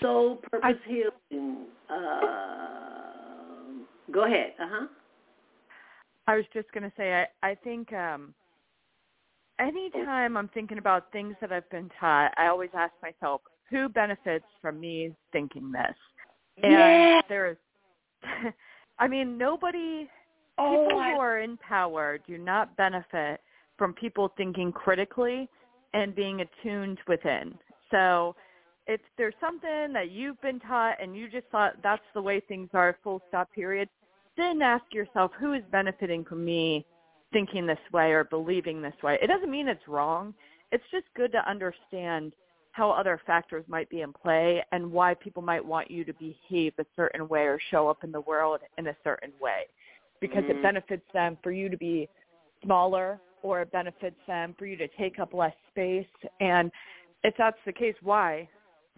Soul 0.00 0.36
purpose 0.50 0.76
healing. 0.86 1.66
Uh, 1.90 2.28
go 4.12 4.24
ahead. 4.24 4.54
Uh-huh. 4.60 4.86
I 6.26 6.36
was 6.36 6.44
just 6.52 6.70
going 6.72 6.84
to 6.84 6.92
say, 6.96 7.24
I, 7.42 7.50
I 7.50 7.54
think 7.54 7.92
um, 7.92 8.34
anytime 9.58 10.36
I'm 10.36 10.48
thinking 10.48 10.78
about 10.78 11.10
things 11.12 11.34
that 11.40 11.52
I've 11.52 11.68
been 11.70 11.90
taught, 11.98 12.32
I 12.36 12.48
always 12.48 12.70
ask 12.74 12.92
myself, 13.02 13.40
who 13.70 13.88
benefits 13.88 14.44
from 14.60 14.80
me 14.80 15.14
thinking 15.32 15.72
this? 15.72 15.96
And 16.62 16.72
yeah. 16.72 17.20
there's, 17.28 17.56
I 18.98 19.08
mean, 19.08 19.38
nobody, 19.38 20.08
oh, 20.58 20.86
people 20.86 21.00
I, 21.00 21.12
who 21.12 21.20
are 21.20 21.38
in 21.40 21.56
power 21.58 22.18
do 22.26 22.38
not 22.38 22.76
benefit 22.76 23.40
from 23.76 23.94
people 23.94 24.32
thinking 24.36 24.72
critically 24.72 25.48
and 25.94 26.14
being 26.14 26.42
attuned 26.42 26.98
within. 27.06 27.54
So 27.90 28.34
if 28.88 29.00
there's 29.16 29.34
something 29.40 29.92
that 29.92 30.10
you've 30.10 30.40
been 30.40 30.58
taught 30.60 31.00
and 31.00 31.14
you 31.16 31.28
just 31.28 31.46
thought 31.52 31.74
that's 31.82 32.02
the 32.14 32.22
way 32.22 32.40
things 32.40 32.70
are, 32.72 32.96
full 33.04 33.22
stop 33.28 33.52
period, 33.52 33.88
then 34.36 34.62
ask 34.62 34.84
yourself 34.92 35.30
who 35.38 35.52
is 35.52 35.62
benefiting 35.70 36.24
from 36.24 36.44
me 36.44 36.84
thinking 37.32 37.66
this 37.66 37.78
way 37.92 38.10
or 38.12 38.24
believing 38.24 38.80
this 38.82 38.94
way. 39.02 39.18
It 39.22 39.26
doesn't 39.26 39.50
mean 39.50 39.68
it's 39.68 39.86
wrong. 39.86 40.34
It's 40.72 40.84
just 40.90 41.06
good 41.14 41.30
to 41.32 41.48
understand– 41.48 42.32
how 42.78 42.92
other 42.92 43.20
factors 43.26 43.64
might 43.66 43.90
be 43.90 44.02
in 44.02 44.12
play 44.12 44.64
and 44.70 44.92
why 44.92 45.12
people 45.14 45.42
might 45.42 45.64
want 45.64 45.90
you 45.90 46.04
to 46.04 46.12
behave 46.14 46.72
a 46.78 46.84
certain 46.94 47.26
way 47.26 47.40
or 47.40 47.58
show 47.72 47.88
up 47.88 48.04
in 48.04 48.12
the 48.12 48.20
world 48.20 48.60
in 48.78 48.86
a 48.86 48.96
certain 49.02 49.32
way 49.40 49.62
because 50.20 50.44
mm-hmm. 50.44 50.58
it 50.58 50.62
benefits 50.62 51.02
them 51.12 51.36
for 51.42 51.50
you 51.50 51.68
to 51.68 51.76
be 51.76 52.08
smaller 52.62 53.18
or 53.42 53.62
it 53.62 53.72
benefits 53.72 54.16
them 54.28 54.54
for 54.56 54.64
you 54.64 54.76
to 54.76 54.86
take 54.96 55.18
up 55.18 55.34
less 55.34 55.54
space 55.72 56.06
and 56.40 56.70
if 57.24 57.34
that's 57.36 57.58
the 57.66 57.72
case 57.72 57.96
why 58.02 58.48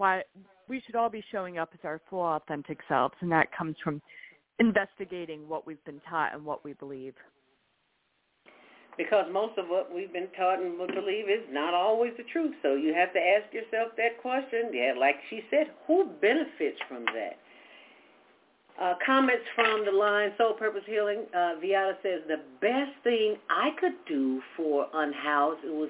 why 0.00 0.22
we 0.68 0.82
should 0.86 0.96
all 0.96 1.10
be 1.10 1.22
showing 1.30 1.58
up 1.58 1.70
as 1.74 1.80
our 1.84 2.00
full 2.08 2.22
authentic 2.22 2.78
selves 2.88 3.14
and 3.20 3.30
that 3.30 3.48
comes 3.56 3.76
from 3.84 4.00
investigating 4.58 5.48
what 5.48 5.66
we've 5.66 5.84
been 5.84 6.00
taught 6.08 6.34
and 6.34 6.44
what 6.44 6.64
we 6.64 6.72
believe 6.74 7.14
because 8.96 9.24
most 9.32 9.56
of 9.56 9.66
what 9.68 9.92
we've 9.94 10.12
been 10.12 10.28
taught 10.36 10.60
and 10.60 10.76
believe 10.76 11.28
is 11.28 11.46
not 11.50 11.72
always 11.72 12.12
the 12.18 12.24
truth. 12.24 12.54
So 12.62 12.74
you 12.74 12.92
have 12.92 13.14
to 13.14 13.18
ask 13.18 13.52
yourself 13.54 13.92
that 13.96 14.20
question. 14.20 14.68
Yeah, 14.74 14.92
like 14.98 15.14
she 15.30 15.40
said, 15.48 15.68
who 15.86 16.10
benefits 16.20 16.78
from 16.86 17.06
that? 17.06 17.38
Uh, 18.78 18.94
comments 19.04 19.44
from 19.54 19.86
the 19.86 19.92
line 19.92 20.32
Soul 20.36 20.52
Purpose 20.52 20.82
Healing. 20.86 21.24
Uh, 21.32 21.56
Viata 21.64 21.94
says 22.02 22.20
the 22.28 22.42
best 22.60 22.92
thing 23.02 23.36
I 23.48 23.70
could 23.80 23.96
do 24.06 24.42
for 24.54 24.86
unhoused 24.92 25.64
was 25.64 25.88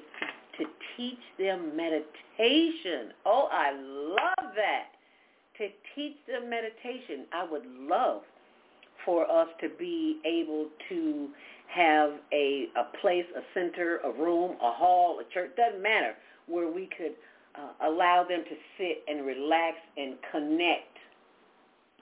to, 0.60 0.70
teach 0.96 1.18
them 1.38 1.76
meditation. 1.76 3.12
Oh, 3.24 3.48
I 3.50 3.72
love 3.72 4.54
that. 4.54 4.88
To 5.58 5.68
teach 5.94 6.16
them 6.26 6.48
meditation. 6.48 7.26
I 7.32 7.44
would 7.50 7.66
love 7.66 8.22
for 9.04 9.30
us 9.30 9.48
to 9.60 9.68
be 9.78 10.18
able 10.24 10.66
to 10.88 11.28
have 11.68 12.10
a, 12.32 12.66
a 12.76 12.98
place, 13.00 13.24
a 13.36 13.40
center, 13.54 13.98
a 14.04 14.10
room, 14.10 14.56
a 14.62 14.72
hall, 14.72 15.20
a 15.20 15.34
church, 15.34 15.50
doesn't 15.56 15.82
matter, 15.82 16.14
where 16.46 16.70
we 16.70 16.88
could 16.96 17.12
uh, 17.54 17.88
allow 17.88 18.24
them 18.28 18.42
to 18.44 18.56
sit 18.76 19.02
and 19.08 19.24
relax 19.24 19.76
and 19.96 20.16
connect, 20.30 20.96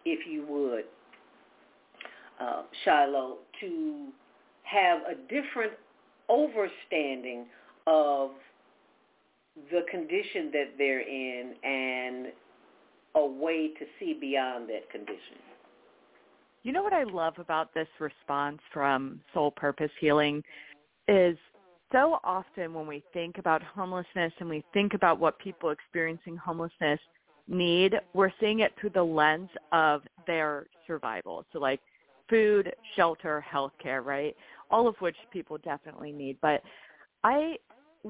if 0.04 0.26
you 0.26 0.46
would, 0.46 0.84
uh, 2.40 2.62
Shiloh, 2.84 3.38
to 3.60 4.08
have 4.62 5.00
a 5.02 5.14
different 5.28 5.72
overstanding 6.30 7.44
of 7.86 8.30
the 9.70 9.80
condition 9.90 10.50
that 10.52 10.74
they're 10.76 11.00
in 11.00 11.54
and 11.62 12.26
a 13.14 13.26
way 13.26 13.68
to 13.78 13.84
see 13.98 14.16
beyond 14.18 14.68
that 14.68 14.90
condition. 14.90 15.38
you 16.62 16.72
know 16.72 16.82
what 16.82 16.92
I 16.92 17.04
love 17.04 17.34
about 17.38 17.72
this 17.74 17.88
response 17.98 18.58
from 18.72 19.20
Soul 19.32 19.50
Purpose 19.50 19.90
Healing 20.00 20.42
is 21.06 21.36
so 21.92 22.18
often 22.22 22.74
when 22.74 22.86
we 22.86 23.02
think 23.12 23.38
about 23.38 23.62
homelessness 23.62 24.32
and 24.40 24.48
we 24.48 24.62
think 24.74 24.94
about 24.94 25.18
what 25.18 25.38
people 25.38 25.70
experiencing 25.70 26.36
homelessness 26.36 27.00
need, 27.48 27.94
we're 28.12 28.32
seeing 28.38 28.60
it 28.60 28.72
through 28.78 28.90
the 28.90 29.02
lens 29.02 29.48
of 29.72 30.02
their 30.26 30.66
survival. 30.86 31.46
So 31.52 31.58
like 31.58 31.80
food, 32.28 32.72
shelter, 32.94 33.44
healthcare, 33.50 34.04
right? 34.04 34.36
All 34.70 34.86
of 34.86 34.96
which 34.98 35.16
people 35.32 35.56
definitely 35.58 36.12
need. 36.12 36.36
But 36.42 36.62
I 37.24 37.56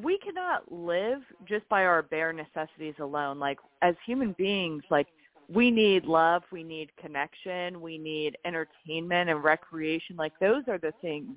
we 0.03 0.19
cannot 0.19 0.71
live 0.71 1.21
just 1.47 1.69
by 1.69 1.85
our 1.85 2.03
bare 2.03 2.33
necessities 2.33 2.95
alone. 3.01 3.39
Like 3.39 3.59
as 3.83 3.95
human 4.07 4.35
beings, 4.39 4.83
like 4.91 5.09
we 5.49 5.71
need 5.71 6.05
love, 6.05 6.43
we 6.53 6.63
need 6.63 6.91
connection, 7.01 7.81
we 7.81 7.99
need 7.99 8.37
entertainment 8.45 9.31
and 9.31 9.43
recreation. 9.43 10.17
Like 10.17 10.33
those 10.41 10.63
are 10.69 10.79
the 10.79 10.93
things 11.01 11.37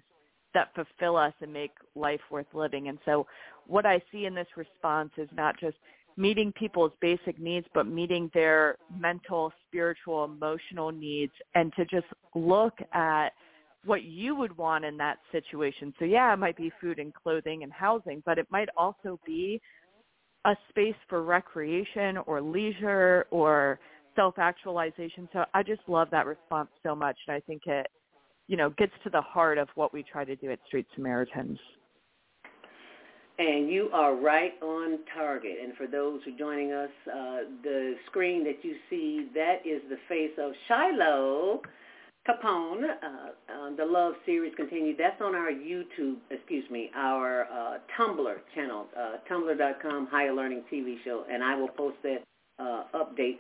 that 0.53 0.73
fulfill 0.75 1.15
us 1.15 1.33
and 1.41 1.51
make 1.51 1.71
life 1.95 2.19
worth 2.29 2.47
living. 2.53 2.89
And 2.89 2.99
so 3.05 3.25
what 3.67 3.85
I 3.85 4.01
see 4.11 4.25
in 4.25 4.35
this 4.35 4.47
response 4.57 5.11
is 5.17 5.29
not 5.33 5.57
just 5.59 5.77
meeting 6.17 6.51
people's 6.51 6.91
basic 6.99 7.39
needs, 7.39 7.65
but 7.73 7.87
meeting 7.87 8.29
their 8.33 8.77
mental, 8.99 9.53
spiritual, 9.67 10.25
emotional 10.25 10.91
needs 10.91 11.31
and 11.55 11.71
to 11.77 11.85
just 11.85 12.07
look 12.35 12.77
at 12.93 13.29
what 13.85 14.03
you 14.03 14.35
would 14.35 14.55
want 14.57 14.85
in 14.85 14.97
that 14.97 15.17
situation. 15.31 15.93
So 15.97 16.05
yeah, 16.05 16.33
it 16.33 16.37
might 16.37 16.57
be 16.57 16.71
food 16.79 16.99
and 16.99 17.13
clothing 17.13 17.63
and 17.63 17.71
housing, 17.71 18.21
but 18.25 18.37
it 18.37 18.47
might 18.51 18.69
also 18.77 19.19
be 19.25 19.59
a 20.45 20.55
space 20.69 20.95
for 21.09 21.23
recreation 21.23 22.17
or 22.25 22.41
leisure 22.41 23.25
or 23.31 23.79
self-actualization. 24.15 25.29
So 25.33 25.45
I 25.53 25.63
just 25.63 25.81
love 25.87 26.09
that 26.11 26.25
response 26.25 26.69
so 26.83 26.95
much, 26.95 27.17
and 27.27 27.35
I 27.35 27.39
think 27.41 27.63
it, 27.65 27.87
you 28.47 28.57
know, 28.57 28.69
gets 28.71 28.91
to 29.03 29.09
the 29.09 29.21
heart 29.21 29.57
of 29.57 29.67
what 29.75 29.93
we 29.93 30.03
try 30.03 30.25
to 30.25 30.35
do 30.35 30.51
at 30.51 30.59
Street 30.67 30.85
Samaritans. 30.95 31.59
And 33.39 33.69
you 33.69 33.89
are 33.93 34.15
right 34.15 34.53
on 34.61 34.99
target. 35.15 35.57
And 35.63 35.75
for 35.75 35.87
those 35.87 36.19
who 36.25 36.35
are 36.35 36.37
joining 36.37 36.73
us, 36.73 36.89
uh, 37.07 37.37
the 37.63 37.95
screen 38.07 38.43
that 38.43 38.63
you 38.63 38.75
see, 38.89 39.29
that 39.33 39.65
is 39.65 39.81
the 39.89 39.97
face 40.07 40.37
of 40.37 40.51
Shiloh 40.67 41.61
Capone. 42.27 42.83
Uh, 42.83 43.53
on 43.61 43.75
the 43.75 43.85
Love 43.85 44.13
series 44.25 44.53
continued. 44.55 44.97
That's 44.97 45.19
on 45.21 45.35
our 45.35 45.51
YouTube, 45.51 46.17
excuse 46.29 46.69
me, 46.69 46.89
our 46.95 47.45
uh, 47.45 47.77
Tumblr 47.97 48.35
channel, 48.53 48.85
uh, 48.97 49.17
tumblr.com, 49.29 50.07
Higher 50.11 50.33
Learning 50.33 50.63
TV 50.71 50.95
show. 51.03 51.25
And 51.31 51.43
I 51.43 51.55
will 51.55 51.69
post 51.69 51.97
that 52.03 52.23
uh, 52.59 52.83
update 52.93 53.39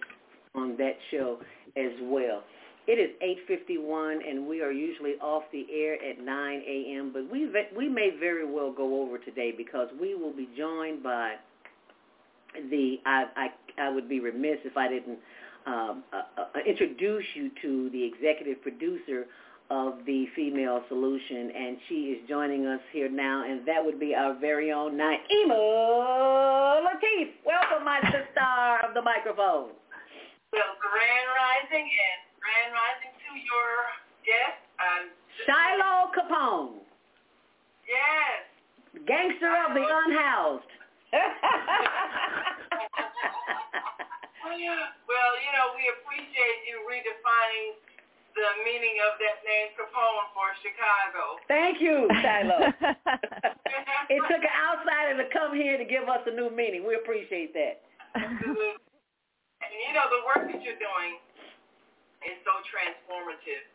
on 0.55 0.75
that 0.77 0.95
show 1.11 1.39
as 1.77 1.91
well. 2.03 2.43
It 2.87 2.93
is 2.93 3.11
8:51, 3.49 4.27
and 4.27 4.47
we 4.47 4.61
are 4.61 4.71
usually 4.71 5.13
off 5.21 5.43
the 5.51 5.65
air 5.71 5.93
at 6.03 6.19
9 6.19 6.61
a.m. 6.67 7.11
But 7.13 7.31
we 7.31 7.47
we 7.77 7.87
may 7.87 8.09
very 8.19 8.51
well 8.51 8.71
go 8.71 9.03
over 9.03 9.19
today 9.19 9.53
because 9.55 9.89
we 9.99 10.15
will 10.15 10.33
be 10.33 10.49
joined 10.57 11.03
by 11.03 11.35
the. 12.71 12.95
I 13.05 13.25
I, 13.35 13.47
I 13.83 13.89
would 13.89 14.09
be 14.09 14.19
remiss 14.19 14.57
if 14.65 14.75
I 14.75 14.87
didn't 14.87 15.19
um, 15.65 16.03
uh, 16.13 16.21
uh, 16.37 16.59
introduce 16.67 17.25
you 17.35 17.51
to 17.61 17.89
the 17.91 18.03
executive 18.03 18.61
producer 18.61 19.27
of 19.69 19.99
the 20.05 20.25
Female 20.35 20.83
Solution, 20.89 21.51
and 21.55 21.77
she 21.87 22.11
is 22.11 22.27
joining 22.27 22.65
us 22.65 22.81
here 22.91 23.09
now, 23.09 23.45
and 23.49 23.65
that 23.65 23.83
would 23.83 23.99
be 23.99 24.13
our 24.13 24.37
very 24.37 24.71
own 24.71 24.93
Naima 24.93 26.81
Latif. 26.83 27.31
Welcome, 27.45 27.85
my 27.85 28.01
sister 28.03 28.87
of 28.87 28.93
the 28.93 29.01
microphone. 29.01 29.71
Well, 30.51 30.75
grand 30.83 31.27
rising 31.39 31.87
and 31.87 32.19
grand 32.41 32.73
rising 32.75 33.15
to 33.15 33.31
your 33.39 33.71
guest. 34.27 34.59
Um, 34.81 35.07
Shiloh 35.45 36.11
Capone. 36.11 36.83
Yes. 37.87 38.43
Gangster 39.07 39.55
of 39.67 39.73
the 39.73 39.87
unhoused. 39.87 40.71
well, 44.51 45.33
you 45.39 45.51
know, 45.55 45.71
we 45.79 45.87
appreciate 45.95 46.59
you 46.67 46.83
redefining 46.83 47.79
the 48.35 48.49
meaning 48.63 48.95
of 49.07 49.19
that 49.19 49.43
name 49.43 49.75
Capone 49.75 50.27
for 50.31 50.47
Chicago. 50.63 51.39
Thank 51.47 51.83
you, 51.83 52.07
Shiloh. 52.23 52.71
it 54.15 54.21
took 54.27 54.43
an 54.43 54.55
outsider 54.55 55.19
to 55.19 55.27
come 55.31 55.55
here 55.55 55.75
to 55.75 55.87
give 55.87 56.07
us 56.07 56.23
a 56.27 56.33
new 56.35 56.51
meaning. 56.51 56.87
We 56.87 56.95
appreciate 56.95 57.51
that. 57.55 57.83
And 58.15 58.39
you 58.43 59.91
know, 59.95 60.07
the 60.11 60.23
work 60.27 60.47
that 60.51 60.59
you're 60.63 60.79
doing 60.79 61.19
is 62.27 62.35
so 62.43 62.53
transformative 62.67 63.67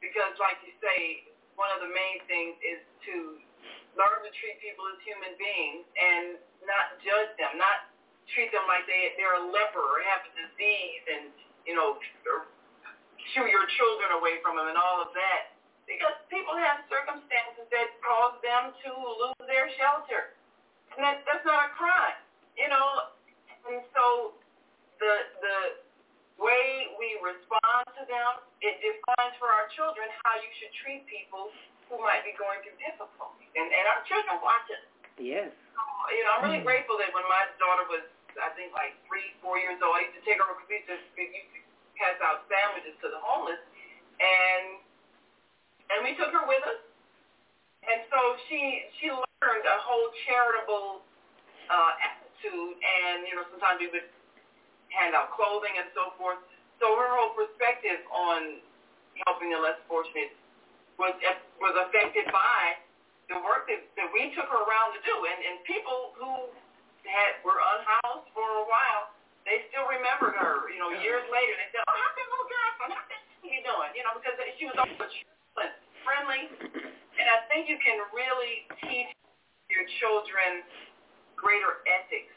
because, 0.00 0.32
like 0.40 0.60
you 0.64 0.72
say, 0.80 1.28
one 1.56 1.68
of 1.76 1.84
the 1.84 1.92
main 1.92 2.24
things 2.28 2.56
is 2.64 2.80
to 3.08 3.40
learn 3.96 4.20
to 4.24 4.30
treat 4.40 4.56
people 4.64 4.84
as 4.88 4.98
human 5.04 5.36
beings 5.36 5.84
and 5.96 6.40
not 6.64 6.96
judge 7.04 7.32
them, 7.36 7.60
not 7.60 7.89
treat 8.34 8.50
them 8.54 8.64
like 8.70 8.86
they 8.86 9.14
they're 9.18 9.38
a 9.38 9.46
leper 9.50 9.82
or 9.82 9.98
have 10.06 10.22
a 10.26 10.32
disease 10.34 11.04
and 11.10 11.30
you 11.66 11.74
know 11.74 11.98
shoo 13.34 13.46
your 13.46 13.66
children 13.78 14.16
away 14.18 14.40
from 14.40 14.56
them 14.56 14.66
and 14.70 14.78
all 14.78 15.02
of 15.02 15.10
that 15.12 15.54
because 15.84 16.14
people 16.30 16.54
have 16.54 16.86
circumstances 16.86 17.66
that 17.74 17.90
cause 18.00 18.38
them 18.42 18.74
to 18.82 18.90
lose 18.94 19.44
their 19.46 19.68
shelter 19.76 20.34
and 20.96 21.02
that 21.02 21.22
that's 21.26 21.44
not 21.44 21.68
a 21.68 21.70
crime 21.74 22.18
you 22.54 22.70
know 22.70 23.12
and 23.70 23.82
so 23.94 24.34
the 25.00 25.14
the 25.40 25.56
way 26.40 26.88
we 26.96 27.20
respond 27.20 27.84
to 27.94 28.02
them, 28.08 28.30
it 28.64 28.80
defines 28.80 29.36
for 29.36 29.52
our 29.52 29.68
children 29.76 30.08
how 30.24 30.34
you 30.40 30.50
should 30.58 30.72
treat 30.80 31.04
people 31.04 31.52
who 31.92 32.00
might 32.00 32.24
be 32.24 32.32
going 32.40 32.64
through 32.64 32.76
difficulty. 32.80 33.46
And 33.54 33.68
and 33.68 33.84
our 33.92 34.00
children 34.08 34.40
watch 34.40 34.66
it. 34.72 34.82
Yes. 35.20 35.52
So, 35.76 35.82
you 36.16 36.24
know, 36.24 36.40
I'm 36.40 36.42
really 36.48 36.64
mm. 36.64 36.68
grateful 36.68 36.96
that 36.96 37.12
when 37.12 37.28
my 37.28 37.44
daughter 37.60 37.84
was 37.92 38.04
I 38.38 38.54
think 38.54 38.70
like 38.76 38.94
three, 39.10 39.34
four 39.42 39.58
years 39.58 39.80
old, 39.82 39.98
I 39.98 40.06
used 40.06 40.18
to 40.20 40.24
take 40.28 40.38
her 40.38 40.46
over 40.46 40.62
to, 40.62 40.68
we 40.68 40.78
used 40.78 41.52
to 41.56 41.60
pass 41.98 42.16
out 42.22 42.46
sandwiches 42.46 42.94
to 43.02 43.08
the 43.10 43.20
homeless 43.20 43.60
and 44.20 44.80
and 45.90 45.98
we 46.06 46.14
took 46.14 46.30
her 46.30 46.44
with 46.46 46.62
us. 46.64 46.80
And 47.82 48.06
so 48.12 48.18
she 48.46 48.86
she 49.00 49.10
learned 49.10 49.64
a 49.66 49.78
whole 49.82 50.08
charitable 50.28 51.02
uh 51.68 51.92
attitude 51.98 52.76
and, 52.78 53.26
you 53.26 53.34
know, 53.36 53.44
sometimes 53.50 53.80
we 53.82 53.88
would 53.92 54.08
hand 54.92 55.16
out 55.16 55.34
clothing 55.34 55.74
and 55.76 55.88
so 55.96 56.14
forth. 56.16 56.38
So 56.78 56.96
her 56.96 57.10
whole 57.12 57.36
perspective 57.36 58.00
on 58.12 58.64
helping 59.26 59.52
the 59.52 59.60
less 59.60 59.80
fortunate 59.88 60.32
was 60.96 61.16
was 61.60 61.74
affected 61.88 62.28
by 62.32 62.80
the 63.28 63.38
work 63.44 63.70
that, 63.70 63.80
that 63.96 64.08
we 64.10 64.32
took 64.34 64.48
her 64.50 64.60
around 64.66 64.96
to 64.96 65.00
do. 65.06 65.14
And, 65.14 65.38
and 65.38 65.54
people 65.64 66.16
who 66.18 66.50
had 67.06 67.40
were 67.46 67.58
unhoused 67.58 68.28
for 68.34 68.44
a 68.44 68.66
while, 68.68 69.14
they 69.48 69.64
still 69.72 69.88
remembered 69.88 70.36
her, 70.36 70.68
you 70.68 70.78
know, 70.78 70.92
years 71.00 71.24
later. 71.32 71.52
They 71.56 71.68
said, 71.72 71.82
oh, 71.88 71.96
how's 71.96 72.14
that 72.16 72.28
little 72.28 72.48
girlfriend? 72.48 72.92
How's 72.96 73.08
that 73.08 73.22
you 73.46 73.60
doing? 73.64 73.90
You 73.96 74.02
know, 74.04 74.14
because 74.16 74.36
she 74.60 74.64
was 74.68 74.76
always 74.76 75.16
friendly. 76.04 76.48
And 77.20 77.26
I 77.28 77.44
think 77.48 77.68
you 77.68 77.76
can 77.80 78.00
really 78.12 78.68
teach 78.84 79.10
your 79.72 79.84
children 80.00 80.64
greater 81.36 81.80
ethics 81.88 82.36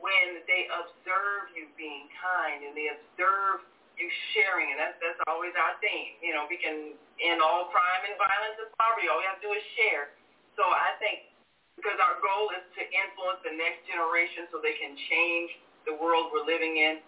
when 0.00 0.42
they 0.50 0.66
observe 0.68 1.52
you 1.54 1.70
being 1.78 2.10
kind 2.18 2.66
and 2.66 2.74
they 2.74 2.90
observe 2.90 3.64
you 4.00 4.08
sharing, 4.34 4.72
and 4.72 4.80
that's 4.80 4.96
that's 4.98 5.20
always 5.28 5.52
our 5.54 5.76
theme. 5.84 6.16
You 6.24 6.32
know, 6.32 6.48
we 6.48 6.56
can 6.56 6.96
end 7.22 7.44
all 7.44 7.68
crime 7.70 8.02
and 8.08 8.16
violence 8.16 8.56
and 8.58 8.72
poverty. 8.80 9.06
All 9.06 9.20
we 9.20 9.26
have 9.28 9.38
to 9.38 9.46
do 9.46 9.52
is 9.52 9.62
share. 9.76 10.16
So 10.56 10.64
I 10.64 10.96
think 10.98 11.31
because 11.76 11.98
our 11.98 12.20
goal 12.20 12.52
is 12.52 12.64
to 12.78 12.82
influence 12.84 13.40
the 13.42 13.54
next 13.54 13.84
generation 13.88 14.48
so 14.52 14.60
they 14.60 14.76
can 14.76 14.94
change 15.08 15.50
the 15.88 15.94
world 15.96 16.30
we're 16.30 16.46
living 16.46 16.78
in. 16.78 17.02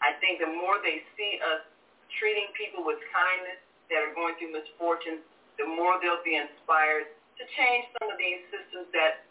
I 0.00 0.16
think 0.22 0.40
the 0.40 0.48
more 0.48 0.80
they 0.80 1.04
see 1.18 1.36
us 1.42 1.66
treating 2.16 2.48
people 2.56 2.82
with 2.86 2.98
kindness 3.12 3.60
that 3.92 4.00
are 4.00 4.14
going 4.16 4.38
through 4.40 4.56
misfortune, 4.56 5.20
the 5.60 5.68
more 5.68 6.00
they'll 6.00 6.24
be 6.24 6.40
inspired 6.40 7.12
to 7.36 7.42
change 7.58 7.84
some 8.00 8.08
of 8.08 8.16
these 8.16 8.40
systems 8.48 8.88
that 8.96 9.28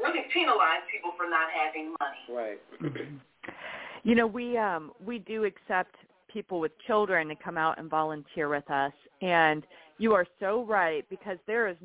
really 0.00 0.24
penalize 0.32 0.84
people 0.88 1.12
for 1.16 1.28
not 1.28 1.52
having 1.52 1.92
money. 2.00 2.22
Right. 2.32 2.60
you 4.08 4.14
know, 4.14 4.26
we 4.26 4.56
um 4.56 4.92
we 5.04 5.18
do 5.18 5.44
accept 5.44 5.96
people 6.32 6.60
with 6.60 6.72
children 6.86 7.28
to 7.28 7.36
come 7.36 7.56
out 7.56 7.78
and 7.78 7.88
volunteer 7.88 8.48
with 8.48 8.68
us 8.70 8.92
and 9.22 9.66
you 9.98 10.12
are 10.12 10.26
so 10.38 10.64
right 10.64 11.08
because 11.08 11.38
there 11.46 11.68
is 11.68 11.76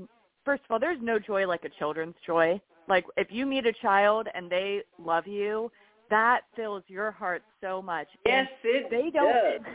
first 0.45 0.63
of 0.65 0.71
all 0.71 0.79
there's 0.79 1.01
no 1.01 1.19
joy 1.19 1.47
like 1.47 1.63
a 1.65 1.69
children's 1.79 2.15
joy. 2.25 2.59
Like 2.87 3.05
if 3.17 3.27
you 3.29 3.45
meet 3.45 3.65
a 3.65 3.73
child 3.81 4.27
and 4.33 4.49
they 4.49 4.81
love 5.03 5.27
you, 5.27 5.71
that 6.09 6.41
fills 6.55 6.83
your 6.87 7.11
heart 7.11 7.43
so 7.61 7.81
much. 7.81 8.07
Yes, 8.25 8.47
and 8.63 8.75
it 8.75 8.89
they 8.89 9.09
don't 9.09 9.63
does. 9.63 9.73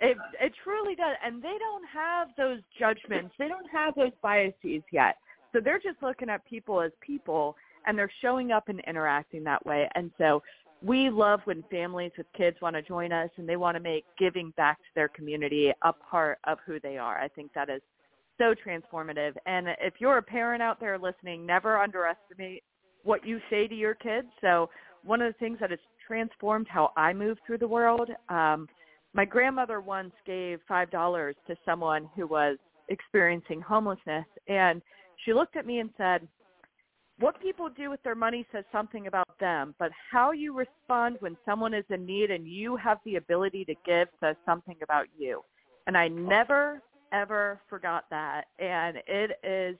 It 0.00 0.16
it 0.40 0.52
truly 0.62 0.94
does, 0.94 1.16
and 1.24 1.42
they 1.42 1.56
don't 1.58 1.84
have 1.92 2.28
those 2.36 2.58
judgments. 2.78 3.34
They 3.38 3.48
don't 3.48 3.70
have 3.72 3.94
those 3.94 4.12
biases 4.22 4.82
yet. 4.92 5.16
So 5.52 5.60
they're 5.60 5.78
just 5.78 6.02
looking 6.02 6.28
at 6.28 6.44
people 6.44 6.80
as 6.80 6.90
people 7.00 7.56
and 7.86 7.96
they're 7.96 8.10
showing 8.20 8.50
up 8.50 8.68
and 8.68 8.80
interacting 8.86 9.44
that 9.44 9.64
way. 9.64 9.88
And 9.94 10.10
so 10.18 10.42
we 10.82 11.10
love 11.10 11.40
when 11.44 11.62
families 11.70 12.12
with 12.18 12.26
kids 12.36 12.56
want 12.60 12.76
to 12.76 12.82
join 12.82 13.12
us 13.12 13.30
and 13.36 13.48
they 13.48 13.56
want 13.56 13.76
to 13.76 13.82
make 13.82 14.04
giving 14.18 14.52
back 14.56 14.78
to 14.78 14.88
their 14.94 15.08
community 15.08 15.72
a 15.82 15.92
part 15.92 16.38
of 16.44 16.58
who 16.66 16.80
they 16.80 16.98
are. 16.98 17.18
I 17.18 17.28
think 17.28 17.52
that 17.54 17.70
is 17.70 17.80
so 18.38 18.54
transformative. 18.66 19.32
And 19.46 19.68
if 19.80 19.94
you're 19.98 20.18
a 20.18 20.22
parent 20.22 20.62
out 20.62 20.80
there 20.80 20.98
listening, 20.98 21.46
never 21.46 21.78
underestimate 21.78 22.62
what 23.02 23.26
you 23.26 23.40
say 23.50 23.68
to 23.68 23.74
your 23.74 23.94
kids. 23.94 24.28
So 24.40 24.70
one 25.04 25.20
of 25.20 25.32
the 25.32 25.38
things 25.38 25.58
that 25.60 25.70
has 25.70 25.78
transformed 26.06 26.66
how 26.68 26.92
I 26.96 27.12
move 27.12 27.38
through 27.46 27.58
the 27.58 27.68
world, 27.68 28.10
um, 28.28 28.68
my 29.12 29.24
grandmother 29.24 29.80
once 29.80 30.12
gave 30.26 30.58
five 30.66 30.90
dollars 30.90 31.36
to 31.46 31.54
someone 31.64 32.08
who 32.16 32.26
was 32.26 32.56
experiencing 32.88 33.60
homelessness 33.60 34.26
and 34.48 34.82
she 35.24 35.32
looked 35.32 35.56
at 35.56 35.66
me 35.66 35.78
and 35.78 35.90
said, 35.96 36.26
what 37.20 37.40
people 37.40 37.68
do 37.68 37.90
with 37.90 38.02
their 38.02 38.16
money 38.16 38.44
says 38.50 38.64
something 38.72 39.06
about 39.06 39.38
them, 39.38 39.74
but 39.78 39.92
how 40.10 40.32
you 40.32 40.52
respond 40.56 41.16
when 41.20 41.36
someone 41.44 41.72
is 41.72 41.84
in 41.90 42.04
need 42.04 42.30
and 42.30 42.46
you 42.46 42.76
have 42.76 42.98
the 43.04 43.16
ability 43.16 43.64
to 43.66 43.74
give 43.86 44.08
says 44.20 44.34
something 44.44 44.76
about 44.82 45.06
you. 45.16 45.42
And 45.86 45.96
I 45.96 46.08
never, 46.08 46.82
ever 47.14 47.60
forgot 47.70 48.04
that. 48.10 48.44
And 48.58 48.98
it 49.06 49.38
is 49.42 49.76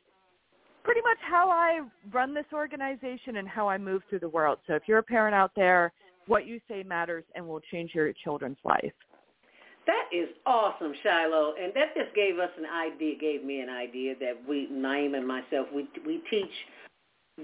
pretty 0.85 1.01
much 1.01 1.19
how 1.20 1.51
I 1.51 1.81
run 2.12 2.35
this 2.35 2.47
organization 2.52 3.36
and 3.36 3.48
how 3.48 3.69
I 3.69 3.78
move 3.78 4.02
through 4.09 4.20
the 4.20 4.28
world. 4.28 4.59
So 4.66 4.74
if 4.74 4.82
you're 4.86 4.98
a 4.98 5.02
parent 5.02 5.35
out 5.35 5.52
there, 5.56 5.93
what 6.27 6.47
you 6.47 6.61
say 6.69 6.82
matters 6.82 7.24
and 7.35 7.47
will 7.47 7.61
change 7.73 7.93
your 7.94 8.12
children's 8.24 8.59
life. 8.65 8.93
That 9.86 10.09
is 10.12 10.28
awesome, 10.47 10.94
Shiloh, 11.02 11.55
and 11.61 11.73
that 11.74 11.94
just 11.94 12.15
gave 12.15 12.39
us 12.39 12.48
an 12.56 12.65
idea. 12.65 13.19
Gave 13.19 13.44
me 13.44 13.61
an 13.61 13.69
idea 13.69 14.15
that 14.19 14.32
we, 14.48 14.66
Naima 14.73 15.19
and 15.19 15.28
myself, 15.28 15.69
we 15.74 15.86
we 16.06 16.23
teach 16.31 16.51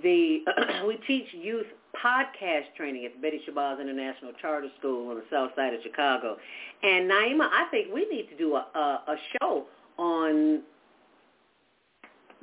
the 0.02 0.38
we 0.86 0.96
teach 1.06 1.26
youth 1.32 1.66
podcast 2.02 2.74
training 2.78 3.04
at 3.04 3.12
the 3.14 3.20
Betty 3.20 3.42
Shabazz 3.46 3.78
International 3.78 4.32
Charter 4.40 4.68
School 4.78 5.10
on 5.10 5.16
the 5.16 5.24
south 5.30 5.50
side 5.54 5.74
of 5.74 5.80
Chicago. 5.82 6.36
And 6.82 7.10
Naima, 7.10 7.48
I 7.52 7.66
think 7.70 7.92
we 7.92 8.08
need 8.08 8.28
to 8.30 8.36
do 8.38 8.54
a, 8.54 8.66
a, 8.74 9.12
a 9.12 9.16
show 9.38 9.66
on 10.00 10.64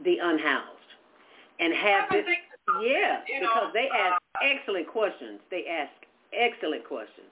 the 0.05 0.21
unhoused 0.21 0.91
and 1.59 1.73
have 1.73 2.05
this. 2.13 2.25
Yeah, 2.84 3.23
because 3.25 3.71
they 3.73 3.89
uh, 3.89 4.13
ask 4.13 4.21
excellent 4.43 4.85
questions. 4.91 5.39
They 5.49 5.65
ask 5.65 5.95
excellent 6.35 6.84
questions. 6.85 7.31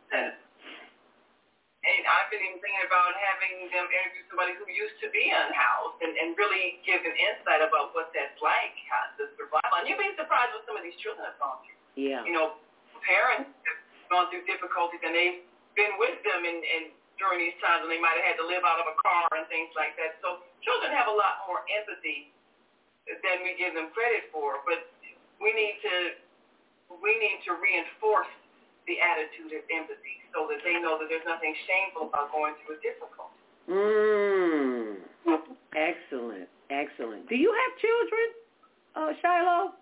And 1.85 2.01
I've 2.09 2.31
been 2.33 2.41
even 2.41 2.57
thinking 2.57 2.81
about 2.89 3.13
having 3.13 3.69
them 3.69 3.85
interview 3.85 4.25
somebody 4.33 4.57
who 4.57 4.65
used 4.73 4.97
to 5.05 5.11
be 5.13 5.29
unhoused 5.29 6.01
and, 6.01 6.17
and 6.17 6.33
really 6.33 6.81
give 6.81 6.97
an 7.05 7.13
insight 7.13 7.61
about 7.61 7.93
what 7.93 8.09
that's 8.09 8.33
like, 8.41 8.73
how 8.89 9.13
to 9.21 9.29
survive. 9.37 9.69
And 9.77 9.85
you'd 9.85 10.01
be 10.01 10.09
surprised 10.17 10.49
what 10.57 10.65
some 10.65 10.73
of 10.73 10.81
these 10.81 10.97
children 10.97 11.29
have 11.29 11.37
gone 11.37 11.61
through. 11.61 11.77
Yeah. 11.93 12.25
You 12.25 12.33
know, 12.33 12.57
parents 13.05 13.53
have 13.53 14.09
gone 14.09 14.33
through 14.33 14.49
difficulties 14.49 14.97
and 15.05 15.13
they've 15.13 15.45
been 15.77 15.93
with 16.01 16.17
them 16.25 16.41
and, 16.41 16.59
and 16.65 16.83
during 17.17 17.39
these 17.39 17.57
times 17.63 17.85
when 17.85 17.91
they 17.91 18.01
might 18.01 18.15
have 18.19 18.35
had 18.35 18.37
to 18.39 18.47
live 18.47 18.63
out 18.67 18.79
of 18.79 18.87
a 18.91 18.95
car 18.99 19.27
and 19.35 19.47
things 19.47 19.71
like 19.75 19.95
that. 19.99 20.19
So 20.19 20.43
children 20.63 20.91
have 20.91 21.07
a 21.07 21.15
lot 21.15 21.45
more 21.47 21.63
empathy 21.71 22.31
than 23.07 23.45
we 23.45 23.55
give 23.55 23.73
them 23.77 23.93
credit 23.95 24.27
for. 24.33 24.61
But 24.67 24.89
we 25.39 25.53
need 25.53 25.79
to 25.83 25.95
we 26.89 27.17
need 27.17 27.41
to 27.49 27.57
reinforce 27.57 28.29
the 28.85 29.01
attitude 29.01 29.51
of 29.57 29.65
empathy 29.73 30.21
so 30.33 30.45
that 30.49 30.61
they 30.61 30.77
know 30.77 30.97
that 31.01 31.09
there's 31.09 31.25
nothing 31.25 31.55
shameful 31.65 32.13
about 32.13 32.29
going 32.29 32.53
through 32.61 32.77
a 32.77 32.81
difficulty. 32.81 33.39
Mm. 33.65 35.01
excellent, 35.73 36.47
excellent. 36.69 37.27
Do 37.27 37.35
you 37.35 37.49
have 37.49 37.71
children, 37.81 38.27
uh, 38.93 39.11
Shiloh? 39.21 39.73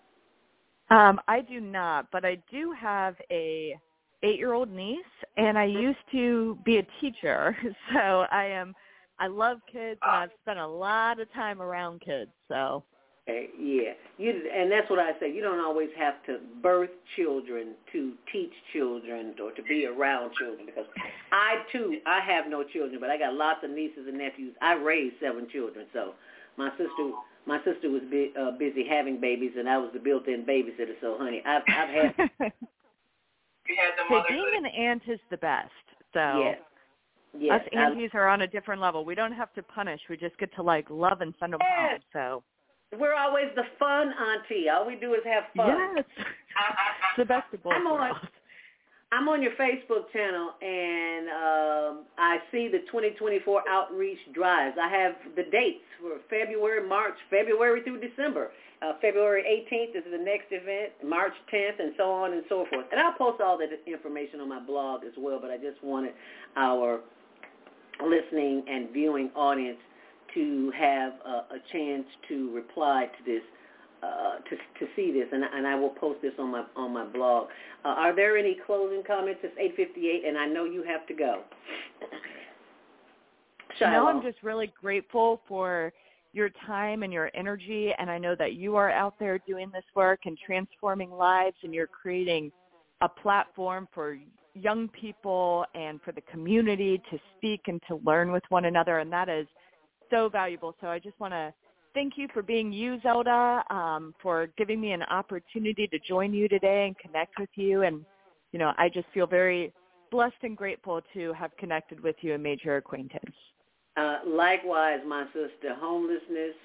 Um, 0.90 1.20
I 1.28 1.42
do 1.42 1.60
not, 1.60 2.08
but 2.12 2.24
I 2.24 2.38
do 2.52 2.72
have 2.72 3.16
a 3.32 3.76
eight-year-old 4.24 4.72
niece, 4.72 5.00
and 5.38 5.58
I 5.58 5.68
mm-hmm. 5.68 5.82
used 5.82 6.00
to 6.12 6.58
be 6.66 6.78
a 6.78 6.88
teacher, 7.00 7.56
so 7.94 8.26
I 8.32 8.46
am. 8.46 8.74
I 9.20 9.28
love 9.28 9.60
kids, 9.72 10.00
and 10.02 10.12
ah. 10.12 10.22
I've 10.22 10.32
spent 10.42 10.60
a 10.60 10.68
lot 10.68 11.20
of 11.20 11.32
time 11.34 11.62
around 11.62 12.02
kids. 12.02 12.32
So 12.48 12.84
eh, 13.28 13.46
yeah, 13.60 13.94
you 14.18 14.50
and 14.54 14.72
that's 14.72 14.90
what 14.90 15.00
I 15.00 15.12
say. 15.20 15.32
You 15.32 15.42
don't 15.42 15.60
always 15.60 15.90
have 15.98 16.16
to 16.26 16.40
birth 16.62 16.90
children 17.16 17.76
to 17.92 18.14
teach 18.32 18.52
children 18.74 19.36
or 19.42 19.52
to 19.52 19.64
be 19.64 19.86
around 19.86 20.34
children 20.34 20.66
because 20.66 20.86
I 21.32 21.64
too 21.72 22.00
I 22.06 22.22
have 22.22 22.50
no 22.50 22.64
children, 22.64 23.00
but 23.00 23.10
I 23.10 23.18
got 23.18 23.34
lots 23.36 23.64
of 23.64 23.70
nieces 23.70 24.08
and 24.08 24.18
nephews. 24.18 24.56
I 24.62 24.74
raised 24.74 25.16
seven 25.22 25.48
children, 25.52 25.86
so 25.94 26.14
my 26.58 26.70
sister 26.72 27.12
my 27.46 27.58
sister 27.64 27.90
was 27.90 28.02
bu- 28.10 28.32
uh, 28.40 28.52
busy 28.58 28.88
having 28.88 29.20
babies, 29.20 29.52
and 29.58 29.70
I 29.70 29.78
was 29.78 29.92
the 29.94 30.00
built-in 30.00 30.46
babysitter. 30.46 30.96
So, 31.02 31.18
honey, 31.20 31.44
I've 31.46 31.64
I've 31.68 31.90
had. 31.90 32.54
you 33.68 33.76
had 33.76 33.94
the 33.98 34.04
hey, 34.08 34.16
mother. 34.16 34.28
being 34.30 34.56
an 34.58 34.66
aunt 34.66 35.04
is 35.08 35.20
the 35.30 35.38
best. 35.38 35.72
So 36.14 36.40
Yes. 36.44 36.60
Yes, 37.36 37.62
us 37.62 37.68
I- 37.74 37.78
aunties 37.80 38.12
are 38.14 38.28
on 38.28 38.42
a 38.42 38.48
different 38.48 38.80
level. 38.80 39.04
We 39.06 39.16
don't 39.16 39.32
have 39.32 39.52
to 39.56 39.64
punish. 39.64 40.00
We 40.08 40.18
just 40.18 40.38
get 40.38 40.54
to 40.56 40.62
like 40.62 40.88
love 40.92 41.22
and 41.22 41.34
send 41.40 41.54
them 41.54 41.62
home. 41.64 42.00
So 42.14 42.44
We're 42.96 43.16
always 43.16 43.46
the 43.56 43.64
fun 43.80 44.14
auntie. 44.14 44.70
All 44.70 44.86
we 44.86 44.96
do 44.98 45.14
is 45.16 45.22
have 45.26 45.46
fun. 45.56 45.96
yes, 45.98 46.06
it's 46.18 46.28
the 47.18 47.26
best 47.26 47.52
of 47.54 47.64
both 47.64 47.74
I'm 47.76 47.88
on. 47.88 48.12
I'm 49.14 49.30
on 49.30 49.44
your 49.44 49.52
Facebook 49.52 50.10
channel, 50.12 50.54
and 50.60 51.30
um, 51.30 52.06
I 52.18 52.40
see 52.52 52.68
the 52.68 52.80
2024 52.90 53.62
outreach 53.70 54.18
drives. 54.34 54.76
I 54.82 54.90
have 54.90 55.14
the 55.36 55.44
dates 55.44 55.86
for 56.02 56.18
February, 56.32 56.90
March, 56.90 57.14
February 57.30 57.84
through 57.84 58.02
December. 58.02 58.50
Uh, 58.82 58.94
February 59.02 59.44
18th 59.46 59.96
is 59.96 60.04
the 60.10 60.18
next 60.18 60.48
event, 60.50 60.94
March 61.06 61.34
10th, 61.54 61.80
and 61.80 61.94
so 61.96 62.10
on 62.10 62.34
and 62.34 62.42
so 62.50 62.66
forth. 62.72 62.88
And 62.92 63.00
I'll 63.00 63.14
post 63.14 63.40
all 63.40 63.56
that 63.60 63.70
information 63.86 64.40
on 64.40 64.50
my 64.50 64.60
blog 64.60 65.04
as 65.04 65.14
well, 65.16 65.38
but 65.40 65.52
I 65.52 65.58
just 65.58 65.84
wanted 65.84 66.14
our 66.56 67.00
listening 68.04 68.64
and 68.68 68.90
viewing 68.90 69.30
audience 69.36 69.78
to 70.34 70.72
have 70.76 71.14
a 71.52 71.62
chance 71.72 72.06
to 72.30 72.52
reply 72.52 73.06
to 73.16 73.32
this 73.32 73.44
uh, 74.04 74.36
to 74.50 74.56
to 74.80 74.92
see 74.96 75.12
this, 75.12 75.28
and, 75.32 75.44
and 75.44 75.66
I 75.66 75.76
will 75.76 75.90
post 75.90 76.22
this 76.22 76.34
on 76.38 76.52
my 76.52 76.64
on 76.76 76.94
my 76.94 77.06
blog. 77.06 77.48
Uh, 77.86 77.90
are 77.90 78.16
there 78.16 78.38
any 78.38 78.58
closing 78.66 79.04
comments? 79.06 79.40
It's 79.44 79.56
eight 79.60 79.76
fifty 79.76 80.10
eight, 80.10 80.24
and 80.28 80.38
I 80.38 80.46
know 80.46 80.66
you 80.66 80.84
have 80.84 81.08
to 81.08 81.14
go. 81.14 81.44
No, 82.02 82.08
Shiloh. 83.80 84.08
I'm 84.08 84.22
just 84.22 84.38
really 84.44 84.72
grateful 84.80 85.42
for 85.48 85.94
your 86.34 86.50
time 86.66 87.04
and 87.04 87.14
your 87.14 87.30
energy, 87.34 87.92
and 87.98 88.10
I 88.10 88.18
know 88.18 88.36
that 88.36 88.54
you 88.54 88.76
are 88.76 88.92
out 88.92 89.16
there 89.20 89.40
doing 89.48 89.70
this 89.72 89.84
work 89.96 90.22
and 90.26 90.38
transforming 90.46 91.12
lives, 91.12 91.56
and 91.64 91.74
you're 91.74 91.88
creating 91.88 92.52
a 93.02 93.10
platform 93.10 93.88
for 93.94 94.18
young 94.56 94.88
people 94.90 95.66
and 95.74 96.00
for 96.02 96.12
the 96.12 96.22
community 96.22 97.02
to 97.10 97.20
speak 97.38 97.62
and 97.68 97.82
to 97.88 98.00
learn 98.04 98.32
with 98.32 98.44
one 98.50 98.66
another, 98.66 99.00
and 99.00 99.12
that 99.12 99.30
is 99.30 99.48
so 100.12 100.30
valuable. 100.30 100.76
So 100.82 100.88
I 100.88 101.00
just 101.00 101.20
want 101.20 101.34
to 101.34 101.54
thank 101.94 102.14
you 102.18 102.28
for 102.34 102.42
being 102.42 102.72
you, 102.72 103.00
Zelda, 103.02 103.64
um, 103.70 104.14
for 104.22 104.48
giving 104.58 104.80
me 104.82 104.92
an 104.92 105.04
opportunity 105.04 105.88
to 105.88 106.00
join 106.00 106.34
you 106.34 106.48
today 106.48 106.86
and 106.88 106.98
connect 106.98 107.40
with 107.40 107.50
you. 107.56 107.84
And, 107.84 108.06
you 108.52 108.60
know, 108.60 108.74
I 108.78 108.90
just 108.90 109.08
feel 109.14 109.28
very 109.28 109.74
blessed 110.12 110.36
and 110.44 110.56
grateful 110.56 111.02
to 111.14 111.34
have 111.34 111.56
connected 111.58 112.00
with 112.00 112.16
you 112.22 112.34
and 112.34 112.44
made 112.44 112.60
your 112.64 112.78
acquaintance. 112.78 113.36
Uh, 113.98 114.18
likewise, 114.28 115.00
my 115.08 115.26
sister, 115.28 115.76
homelessness 115.76 116.56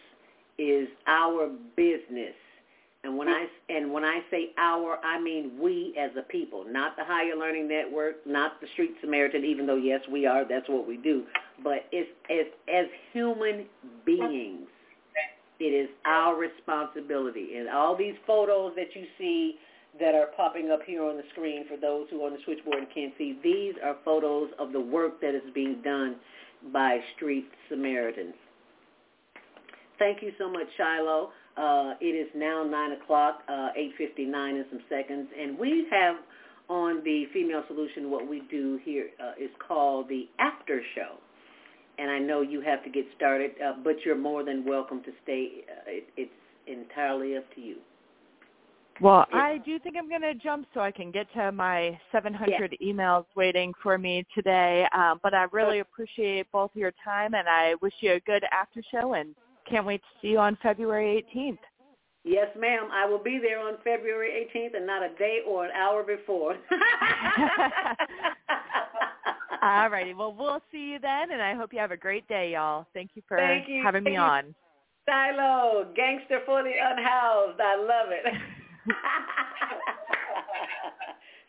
is 0.59 0.89
our 1.07 1.51
business. 1.77 2.35
And 3.05 3.17
when 3.17 3.29
I 3.29 3.47
and 3.69 3.93
when 3.93 4.05
I 4.05 4.21
say 4.29 4.51
our, 4.59 4.99
I 5.05 5.21
mean 5.21 5.53
we 5.61 5.95
as 5.99 6.11
a 6.19 6.23
people, 6.23 6.65
not 6.69 6.97
the 6.97 7.05
Higher 7.05 7.37
Learning 7.37 7.69
Network, 7.69 8.27
not 8.27 8.61
the 8.61 8.67
Street 8.73 8.91
Samaritan. 9.01 9.45
Even 9.45 9.67
though 9.67 9.77
yes, 9.77 10.01
we 10.11 10.27
are, 10.27 10.45
that's 10.47 10.69
what 10.69 10.87
we 10.87 10.97
do. 10.97 11.25
But 11.63 11.87
it's 11.93 12.11
as 12.29 12.47
as 12.75 12.87
human 13.13 13.67
beings, 14.05 14.67
it 15.61 15.65
is 15.65 15.89
our 16.05 16.37
responsibility. 16.37 17.57
And 17.57 17.69
all 17.69 17.97
these 17.97 18.15
photos 18.27 18.73
that 18.77 18.95
you 18.95 19.05
see 19.19 19.57
that 20.01 20.15
are 20.15 20.29
popping 20.37 20.71
up 20.71 20.81
here 20.87 21.03
on 21.03 21.17
the 21.17 21.25
screen 21.33 21.67
for 21.67 21.77
those 21.77 22.07
who 22.11 22.23
are 22.23 22.27
on 22.27 22.33
the 22.33 22.39
switchboard 22.45 22.79
and 22.79 22.87
can't 22.95 23.13
see, 23.19 23.39
these 23.43 23.75
are 23.85 23.97
photos 24.05 24.51
of 24.59 24.73
the 24.73 24.81
work 24.81 25.21
that 25.21 25.35
is 25.35 25.43
being 25.55 25.81
done 25.83 26.17
by 26.73 26.99
Street 27.17 27.49
Samaritans. 27.69 28.35
Thank 29.99 30.23
you 30.23 30.33
so 30.39 30.49
much, 30.49 30.67
Shiloh. 30.77 31.31
Uh, 31.57 31.95
it 32.01 32.15
is 32.15 32.29
now 32.37 32.63
9 32.63 32.93
o'clock, 32.93 33.43
uh, 33.49 33.71
8.59 33.77 34.51
in 34.51 34.65
some 34.71 34.81
seconds, 34.89 35.27
and 35.37 35.59
we 35.59 35.87
have 35.91 36.17
on 36.69 37.03
the 37.03 37.25
Female 37.33 37.65
Solution 37.67 38.11
what 38.11 38.29
we 38.29 38.43
do 38.51 38.79
here 38.85 39.09
uh, 39.21 39.33
is 39.43 39.51
called 39.67 40.09
the 40.09 40.29
after 40.39 40.83
show. 40.95 41.17
And 41.99 42.11
I 42.11 42.19
know 42.19 42.43
you 42.43 42.61
have 42.61 42.85
to 42.85 42.91
get 42.91 43.07
started, 43.17 43.53
uh, 43.65 43.75
but 43.83 43.97
you're 44.05 44.17
more 44.17 44.45
than 44.45 44.65
welcome 44.65 45.03
to 45.03 45.11
stay. 45.25 45.65
Uh, 45.69 45.83
it, 45.87 46.09
it's 46.17 46.31
entirely 46.67 47.37
up 47.37 47.45
to 47.55 47.61
you. 47.61 47.77
Well, 49.01 49.27
I 49.33 49.59
do 49.59 49.79
think 49.79 49.95
I'm 49.97 50.09
going 50.09 50.23
to 50.23 50.35
jump 50.35 50.67
so 50.75 50.81
I 50.81 50.91
can 50.91 51.13
get 51.13 51.33
to 51.35 51.53
my 51.53 51.99
700 52.11 52.77
emails 52.83 53.27
waiting 53.37 53.73
for 53.81 53.97
me 53.97 54.27
today. 54.35 54.87
Um, 54.93 55.21
but 55.23 55.35
I 55.35 55.47
really 55.53 55.79
appreciate 55.79 56.51
both 56.51 56.73
your 56.75 56.93
time, 57.05 57.35
and 57.35 57.49
I 57.49 57.75
wish 57.81 57.93
you 58.01 58.15
a 58.15 58.21
good 58.21 58.43
after 58.51 58.83
show 58.91 59.15
and 59.15 59.37
can't 59.71 59.87
wait 59.87 60.01
to 60.01 60.09
see 60.21 60.29
you 60.29 60.39
on 60.39 60.57
February 60.63 61.25
18th. 61.35 61.59
Yes, 62.25 62.49
ma'am. 62.59 62.89
I 62.93 63.07
will 63.07 63.23
be 63.23 63.39
there 63.41 63.61
on 63.61 63.75
February 63.85 64.49
18th 64.53 64.77
and 64.77 64.87
not 64.87 65.05
a 65.05 65.11
day 65.17 65.39
or 65.47 65.65
an 65.65 65.71
hour 65.71 66.03
before. 66.03 66.55
All 69.63 69.89
righty. 69.91 70.15
Well, 70.15 70.33
we'll 70.33 70.63
see 70.71 70.93
you 70.93 70.99
then, 71.01 71.33
and 71.33 71.43
I 71.43 71.55
hope 71.55 71.73
you 71.73 71.81
have 71.81 71.91
a 71.91 71.97
great 71.97 72.29
day, 72.29 72.53
y'all. 72.53 72.87
Thank 72.95 73.11
you 73.15 73.23
for 73.27 73.37
Thank 73.39 73.69
you. 73.69 73.83
having 73.83 74.05
me 74.05 74.17
on. 74.17 74.55
Shiloh, 75.09 75.87
gangster 75.97 76.41
fully 76.47 76.75
unhoused. 76.81 77.61
I 77.61 77.77
love 77.77 78.13
it. 78.13 78.25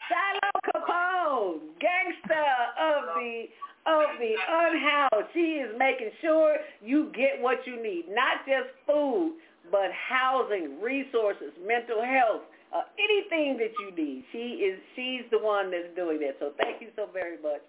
Shiloh 0.10 0.60
Capone, 0.66 1.60
gangster 1.80 2.50
of 2.80 3.04
the 3.16 3.46
of 3.86 4.18
the 4.20 4.36
unhoused. 4.50 5.28
She 5.34 5.62
is 5.62 5.76
making 5.78 6.12
sure 6.22 6.58
you 6.82 7.12
get 7.14 7.42
what 7.42 7.66
you 7.66 7.82
need, 7.82 8.06
not 8.10 8.46
just 8.48 8.70
food, 8.88 9.38
but 9.72 9.92
housing, 9.92 10.82
resources, 10.82 11.52
mental 11.66 12.02
health, 12.02 12.42
uh, 12.74 12.84
anything 12.98 13.58
that 13.58 13.72
you 13.80 13.92
need. 13.96 14.24
She 14.32 14.64
is 14.66 14.80
she's 14.96 15.30
the 15.32 15.40
one 15.40 15.70
that's 15.70 15.94
doing 15.96 16.20
that. 16.22 16.38
So 16.40 16.54
thank 16.58 16.82
you 16.82 16.90
so 16.96 17.08
very 17.14 17.38
much 17.42 17.62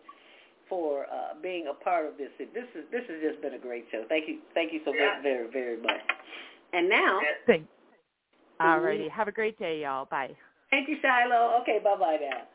for 0.70 1.04
uh, 1.04 1.34
being 1.42 1.66
a 1.68 1.74
part 1.84 2.06
of 2.06 2.16
this. 2.16 2.30
This 2.38 2.64
is 2.74 2.84
this 2.90 3.02
has 3.10 3.20
just 3.20 3.42
been 3.42 3.54
a 3.54 3.58
great 3.58 3.84
show. 3.92 4.04
Thank 4.08 4.28
you, 4.28 4.38
thank 4.54 4.72
you 4.72 4.80
so 4.86 4.92
very 4.92 5.20
very 5.22 5.50
very 5.50 5.76
much. 5.76 6.00
And 6.72 6.88
now, 6.88 7.20
Thanks. 7.46 7.68
All 8.60 8.78
righty. 8.78 9.08
Have 9.08 9.26
a 9.28 9.32
great 9.32 9.58
day, 9.58 9.82
y'all. 9.82 10.06
Bye. 10.10 10.30
thank 10.70 10.88
you, 10.88 10.96
Shiloh. 11.02 11.60
Okay, 11.62 11.80
bye 11.82 11.96
bye 11.98 12.18
now. 12.20 12.46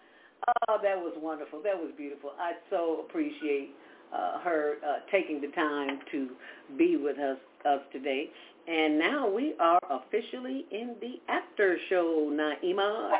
Oh, 0.69 0.77
that 0.81 0.97
was 0.97 1.13
wonderful. 1.17 1.61
That 1.61 1.75
was 1.75 1.91
beautiful. 1.97 2.31
I 2.39 2.53
so 2.69 3.05
appreciate 3.07 3.71
uh, 4.13 4.39
her 4.39 4.75
uh, 4.85 4.99
taking 5.11 5.41
the 5.41 5.47
time 5.49 5.99
to 6.11 6.29
be 6.77 6.97
with 6.97 7.17
us 7.17 7.37
us 7.65 7.81
today. 7.91 8.29
And 8.67 8.97
now 8.97 9.29
we 9.29 9.53
are 9.59 9.79
officially 9.89 10.65
in 10.71 10.95
the 11.01 11.21
after 11.29 11.77
show, 11.89 12.33
Naima. 12.33 13.13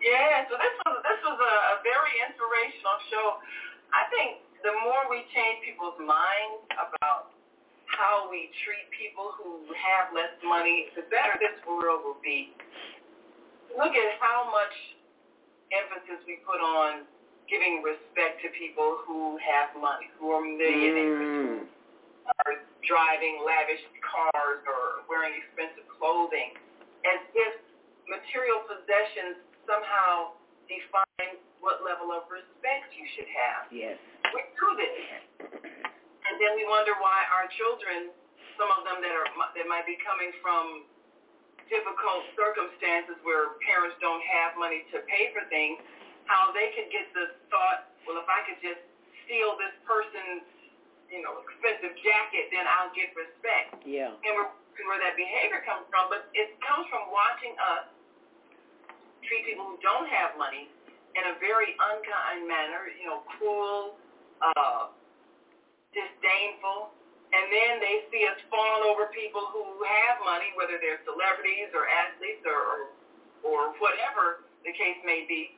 Yeah, 0.00 0.44
so 0.48 0.56
this 0.56 0.74
was 0.84 0.96
this 1.04 1.20
was 1.20 1.36
a, 1.36 1.54
a 1.72 1.76
very 1.84 2.12
inspirational 2.28 2.98
show. 3.12 3.26
I 3.94 4.10
think 4.10 4.42
the 4.66 4.74
more 4.82 5.06
we 5.06 5.22
change 5.30 5.62
people's 5.62 5.98
minds 6.02 6.66
about 6.74 7.30
how 7.86 8.26
we 8.26 8.50
treat 8.66 8.90
people 8.90 9.30
who 9.38 9.70
have 9.70 10.10
less 10.10 10.34
money, 10.42 10.90
the 10.98 11.06
better 11.14 11.38
this 11.38 11.54
world 11.62 12.02
will 12.02 12.18
be. 12.18 12.50
Look 13.70 13.94
at 13.94 14.10
how 14.18 14.50
much 14.50 14.74
emphasis 15.70 16.18
we 16.26 16.42
put 16.42 16.58
on 16.58 17.06
giving 17.46 17.86
respect 17.86 18.42
to 18.42 18.50
people 18.58 18.98
who 19.06 19.38
have 19.38 19.70
money, 19.78 20.10
who 20.18 20.32
are 20.34 20.42
millionaires, 20.42 21.62
Mm. 21.62 21.68
are 22.40 22.54
driving 22.82 23.44
lavish 23.44 23.84
cars 24.00 24.64
or 24.66 25.04
wearing 25.08 25.34
expensive 25.34 25.86
clothing, 25.98 26.56
as 27.04 27.20
if 27.34 27.60
material 28.08 28.60
possessions 28.64 29.36
somehow 29.68 30.32
define 30.66 31.03
what 31.64 31.80
level 31.80 32.12
of 32.12 32.28
respect 32.28 32.92
you 32.92 33.08
should 33.16 33.30
have. 33.32 33.72
Yes. 33.72 33.96
We 34.36 34.44
do 34.52 34.68
this. 34.76 34.94
And 36.28 36.34
then 36.36 36.52
we 36.60 36.68
wonder 36.68 36.92
why 37.00 37.24
our 37.32 37.48
children, 37.56 38.12
some 38.60 38.68
of 38.76 38.84
them 38.84 39.00
that 39.00 39.12
are 39.16 39.28
that 39.56 39.66
might 39.66 39.88
be 39.88 39.96
coming 40.04 40.30
from 40.44 40.84
difficult 41.72 42.28
circumstances 42.36 43.16
where 43.24 43.56
parents 43.64 43.96
don't 44.04 44.20
have 44.20 44.56
money 44.60 44.84
to 44.92 45.00
pay 45.08 45.32
for 45.32 45.44
things, 45.48 45.80
how 46.28 46.52
they 46.52 46.72
could 46.76 46.92
get 46.92 47.08
the 47.16 47.40
thought, 47.48 47.88
well, 48.04 48.20
if 48.20 48.28
I 48.28 48.44
could 48.44 48.60
just 48.60 48.84
steal 49.24 49.56
this 49.56 49.72
person's, 49.88 50.44
you 51.08 51.24
know, 51.24 51.40
expensive 51.44 51.96
jacket, 52.04 52.52
then 52.52 52.68
I'll 52.68 52.92
get 52.92 53.12
respect. 53.16 53.80
Yeah. 53.88 54.12
And 54.12 54.32
where, 54.36 54.52
where 54.52 55.00
that 55.00 55.16
behavior 55.16 55.64
comes 55.64 55.88
from, 55.88 56.12
but 56.12 56.28
it 56.36 56.56
comes 56.60 56.84
from 56.92 57.08
watching 57.08 57.56
us 57.56 57.88
treat 59.24 59.48
people 59.48 59.64
who 59.64 59.80
don't 59.80 60.08
have 60.12 60.36
money 60.36 60.68
in 61.14 61.22
a 61.30 61.34
very 61.38 61.74
unkind 61.78 62.46
manner, 62.46 62.90
you 62.94 63.06
know, 63.06 63.22
cruel, 63.38 63.98
uh, 64.42 64.90
disdainful, 65.94 66.90
and 67.34 67.50
then 67.50 67.72
they 67.82 68.06
see 68.10 68.22
us 68.26 68.38
fawn 68.50 68.86
over 68.90 69.10
people 69.10 69.42
who 69.50 69.62
have 69.82 70.22
money, 70.22 70.54
whether 70.54 70.78
they're 70.78 71.02
celebrities 71.06 71.70
or 71.74 71.86
athletes 71.86 72.42
or 72.46 72.94
or 73.44 73.76
whatever 73.76 74.46
the 74.64 74.72
case 74.72 74.96
may 75.04 75.28
be, 75.28 75.52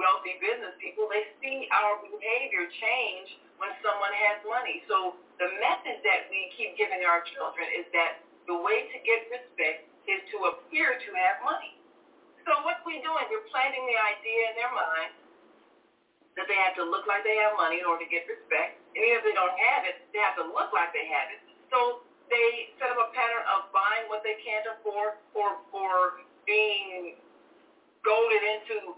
wealthy 0.00 0.40
business 0.40 0.72
people. 0.80 1.04
They 1.12 1.28
see 1.44 1.68
our 1.68 2.00
behavior 2.00 2.64
change 2.80 3.28
when 3.60 3.76
someone 3.84 4.12
has 4.28 4.40
money. 4.48 4.80
So 4.88 5.20
the 5.36 5.52
message 5.60 6.00
that 6.00 6.32
we 6.32 6.48
keep 6.56 6.80
giving 6.80 7.04
our 7.04 7.20
children 7.36 7.68
is 7.76 7.84
that 7.92 8.24
the 8.48 8.56
way 8.56 8.88
to 8.88 8.96
get 9.04 9.28
respect 9.28 9.84
is 10.08 10.24
to 10.32 10.56
appear 10.56 10.96
to 10.96 11.08
have 11.12 11.44
money. 11.44 11.75
So 12.46 12.62
what 12.62 12.78
we 12.86 13.02
doing? 13.02 13.26
We're 13.26 13.44
planting 13.50 13.82
the 13.90 13.98
idea 13.98 14.40
in 14.50 14.54
their 14.54 14.70
mind 14.70 15.12
that 16.38 16.46
they 16.46 16.58
have 16.62 16.78
to 16.78 16.86
look 16.86 17.10
like 17.10 17.26
they 17.26 17.34
have 17.42 17.58
money 17.58 17.82
in 17.82 17.86
order 17.88 18.06
to 18.06 18.10
get 18.10 18.22
respect. 18.30 18.78
And 18.94 19.02
even 19.02 19.18
if 19.18 19.24
they 19.26 19.34
don't 19.34 19.56
have 19.58 19.82
it, 19.82 20.06
they 20.14 20.22
have 20.22 20.38
to 20.38 20.46
look 20.46 20.70
like 20.70 20.94
they 20.94 21.10
have 21.10 21.34
it. 21.34 21.42
So 21.74 22.06
they 22.30 22.70
set 22.78 22.94
up 22.94 23.02
a 23.02 23.10
pattern 23.10 23.44
of 23.50 23.74
buying 23.74 24.06
what 24.06 24.22
they 24.22 24.38
can't 24.46 24.66
afford 24.78 25.18
or 25.34 25.58
or 25.74 26.22
being 26.46 27.18
goaded 28.06 28.42
into 28.46 28.94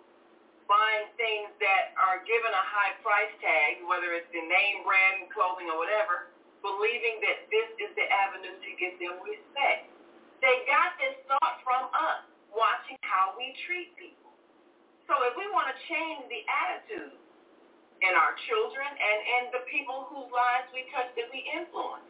buying 0.68 1.08
things 1.16 1.48
that 1.64 1.96
are 1.96 2.20
given 2.28 2.52
a 2.52 2.64
high 2.68 2.92
price 3.00 3.32
tag, 3.40 3.80
whether 3.88 4.12
it's 4.12 4.28
the 4.36 4.44
name 4.44 4.84
brand 4.84 5.32
clothing 5.32 5.72
or 5.72 5.80
whatever, 5.80 6.28
believing 6.60 7.24
that 7.24 7.48
this 7.48 7.68
is 7.80 7.90
the 7.96 8.04
avenue 8.04 8.52
to 8.52 8.70
get 8.76 9.00
them 9.00 9.16
respect. 9.24 9.88
They 10.44 10.68
got 10.68 11.00
this 11.00 11.16
thought 11.24 11.64
from 11.64 11.88
us, 11.96 12.27
watching 12.52 12.98
how 13.04 13.34
we 13.36 13.54
treat 13.68 13.92
people. 13.96 14.32
So 15.08 15.16
if 15.24 15.34
we 15.40 15.48
want 15.52 15.72
to 15.72 15.76
change 15.88 16.28
the 16.28 16.42
attitude 16.44 17.16
in 18.04 18.12
our 18.14 18.36
children 18.46 18.86
and 18.86 19.18
in 19.40 19.42
the 19.56 19.62
people 19.66 20.06
whose 20.12 20.28
lives 20.30 20.68
we 20.70 20.84
touch 20.92 21.10
that 21.16 21.28
we 21.32 21.40
influence, 21.48 22.04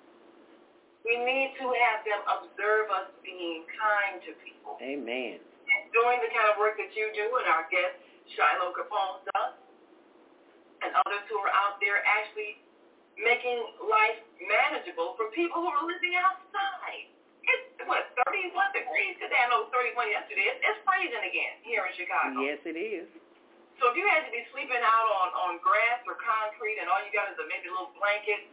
we 1.06 1.14
need 1.14 1.54
to 1.62 1.66
have 1.88 2.02
them 2.02 2.20
observe 2.26 2.90
us 2.90 3.08
being 3.22 3.64
kind 3.78 4.18
to 4.26 4.34
people. 4.42 4.76
Amen. 4.82 5.38
Doing 5.94 6.18
the 6.20 6.30
kind 6.34 6.48
of 6.52 6.58
work 6.58 6.76
that 6.76 6.90
you 6.92 7.08
do 7.14 7.26
and 7.38 7.46
our 7.48 7.64
guest 7.70 7.96
Shiloh 8.34 8.74
Capone 8.76 9.24
does 9.32 9.56
and 10.82 10.94
others 11.06 11.24
who 11.30 11.38
are 11.42 11.54
out 11.54 11.80
there 11.82 12.02
actually 12.06 12.60
making 13.18 13.58
life 13.82 14.20
manageable 14.42 15.18
for 15.18 15.30
people 15.34 15.58
who 15.58 15.70
are 15.70 15.86
living 15.86 16.14
outside. 16.18 17.10
What, 17.88 18.04
31 18.28 18.52
degrees 18.76 19.16
today? 19.16 19.40
I 19.40 19.48
know 19.48 19.64
it 19.64 19.72
was 19.72 19.96
31 19.96 20.12
yesterday. 20.12 20.44
It's, 20.44 20.60
it's 20.60 20.80
freezing 20.84 21.24
again 21.24 21.54
here 21.64 21.88
in 21.88 21.92
Chicago. 21.96 22.44
Yes, 22.44 22.60
it 22.68 22.76
is. 22.76 23.08
So 23.80 23.88
if 23.88 23.96
you 23.96 24.04
had 24.04 24.28
to 24.28 24.32
be 24.34 24.44
sleeping 24.52 24.82
out 24.84 25.08
on, 25.24 25.28
on 25.48 25.52
grass 25.64 26.04
or 26.04 26.20
concrete 26.20 26.76
and 26.76 26.92
all 26.92 27.00
you 27.00 27.08
got 27.16 27.32
is 27.32 27.38
a 27.40 27.46
maybe 27.48 27.70
a 27.70 27.72
little 27.72 27.94
blanket 27.96 28.44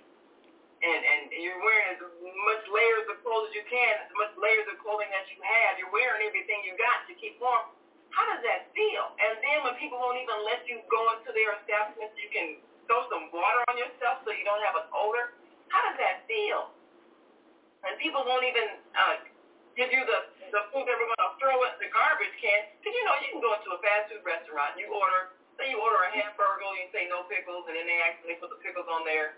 and, 0.86 1.02
and 1.04 1.22
you're 1.36 1.60
wearing 1.60 1.98
as 1.98 2.00
much 2.00 2.64
layers 2.72 3.06
of 3.12 3.20
clothes 3.26 3.52
as 3.52 3.54
you 3.58 3.66
can, 3.68 3.94
as 4.06 4.14
much 4.16 4.32
layers 4.40 4.70
of 4.72 4.78
clothing 4.80 5.10
that 5.12 5.26
you 5.34 5.42
have, 5.42 5.82
you're 5.82 5.92
wearing 5.92 6.24
everything 6.24 6.62
you 6.64 6.78
got 6.80 7.04
to 7.10 7.14
keep 7.18 7.36
warm, 7.42 7.74
how 8.14 8.24
does 8.32 8.40
that 8.48 8.72
feel? 8.72 9.12
And 9.20 9.42
then 9.44 9.58
when 9.68 9.76
people 9.76 10.00
won't 10.00 10.22
even 10.22 10.40
let 10.48 10.64
you 10.70 10.80
go 10.88 11.02
into 11.18 11.36
their 11.36 11.58
establishments, 11.60 12.16
you 12.16 12.30
can 12.32 12.62
throw 12.88 13.04
some 13.12 13.34
water 13.34 13.66
on 13.68 13.76
yourself 13.76 14.24
so 14.24 14.32
you 14.32 14.46
don't 14.48 14.62
have 14.64 14.78
an 14.78 14.88
odor. 14.94 15.36
How 15.74 15.84
does 15.90 15.98
that 16.00 16.24
feel? 16.30 16.72
And 17.86 17.94
people 18.02 18.26
won't 18.26 18.46
even 18.46 18.82
uh, 18.98 19.22
give 19.78 19.94
you 19.94 20.02
the, 20.04 20.20
the 20.50 20.62
food 20.74 20.90
that 20.90 20.96
we're 20.98 21.10
going 21.10 21.26
to 21.26 21.34
throw 21.38 21.56
in 21.70 21.74
the 21.78 21.90
garbage 21.94 22.34
can. 22.42 22.66
Because, 22.82 22.96
you 22.96 23.06
know, 23.06 23.16
you 23.22 23.30
can 23.38 23.42
go 23.44 23.54
into 23.54 23.70
a 23.76 23.80
fast 23.84 24.10
food 24.10 24.26
restaurant 24.26 24.76
you 24.80 24.90
order, 24.90 25.38
say 25.60 25.70
you 25.70 25.78
order 25.78 26.02
a 26.08 26.12
hamburger, 26.12 26.72
you 26.82 26.90
say 26.90 27.06
no 27.08 27.28
pickles, 27.30 27.70
and 27.70 27.78
then 27.78 27.86
they 27.86 28.00
actually 28.02 28.42
put 28.42 28.50
the 28.50 28.60
pickles 28.66 28.90
on 28.90 29.06
there. 29.06 29.38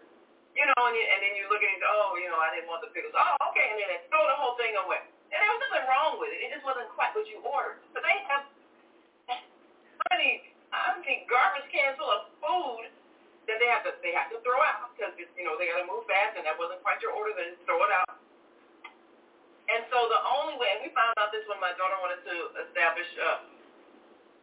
You 0.55 0.65
know, 0.65 0.79
and, 0.89 0.95
you, 0.97 1.05
and 1.05 1.19
then 1.21 1.33
you 1.37 1.45
look 1.53 1.61
at 1.61 1.69
it 1.69 1.83
oh, 1.85 2.17
you 2.17 2.33
know, 2.33 2.39
I 2.41 2.49
didn't 2.55 2.65
want 2.65 2.81
the 2.81 2.89
pickles. 2.89 3.13
Oh, 3.13 3.37
okay, 3.53 3.67
and 3.69 3.77
then 3.77 3.93
they 3.93 4.01
throw 4.09 4.25
the 4.25 4.37
whole 4.41 4.57
thing 4.57 4.73
away. 4.73 5.05
And 5.29 5.37
there 5.37 5.51
was 5.53 5.61
nothing 5.69 5.85
wrong 5.85 6.17
with 6.17 6.33
it. 6.33 6.39
It 6.41 6.49
just 6.55 6.65
wasn't 6.65 6.89
quite 6.97 7.13
what 7.13 7.27
you 7.29 7.37
ordered. 7.43 7.83
But 7.93 8.01
they 8.01 8.17
have 8.31 8.47
many, 10.09 10.55
I 10.71 10.97
think, 11.03 11.29
garbage 11.29 11.67
cans 11.69 11.99
full 11.99 12.09
of 12.09 12.31
food 12.41 12.89
that 13.45 13.59
they 13.63 13.69
have 13.71 13.83
to 13.87 13.95
they 14.03 14.11
have 14.11 14.27
to 14.31 14.39
throw 14.43 14.59
out 14.59 14.91
because 14.91 15.15
you 15.15 15.43
know 15.47 15.55
they 15.55 15.71
got 15.71 15.79
to 15.79 15.87
move 15.87 16.03
fast 16.03 16.35
and 16.35 16.43
that 16.43 16.59
wasn't 16.59 16.83
quite 16.83 16.99
your 16.99 17.15
order. 17.15 17.31
Then 17.35 17.55
throw 17.63 17.79
it 17.83 17.91
out. 17.91 18.17
And 19.67 19.83
so 19.91 19.97
the 20.07 20.21
only 20.23 20.55
way, 20.55 20.79
and 20.79 20.87
we 20.87 20.89
found 20.95 21.11
out 21.19 21.35
this 21.35 21.43
when 21.51 21.59
my 21.59 21.75
daughter 21.75 21.99
wanted 21.99 22.23
to 22.23 22.35
establish 22.67 23.09
uh, 23.19 23.43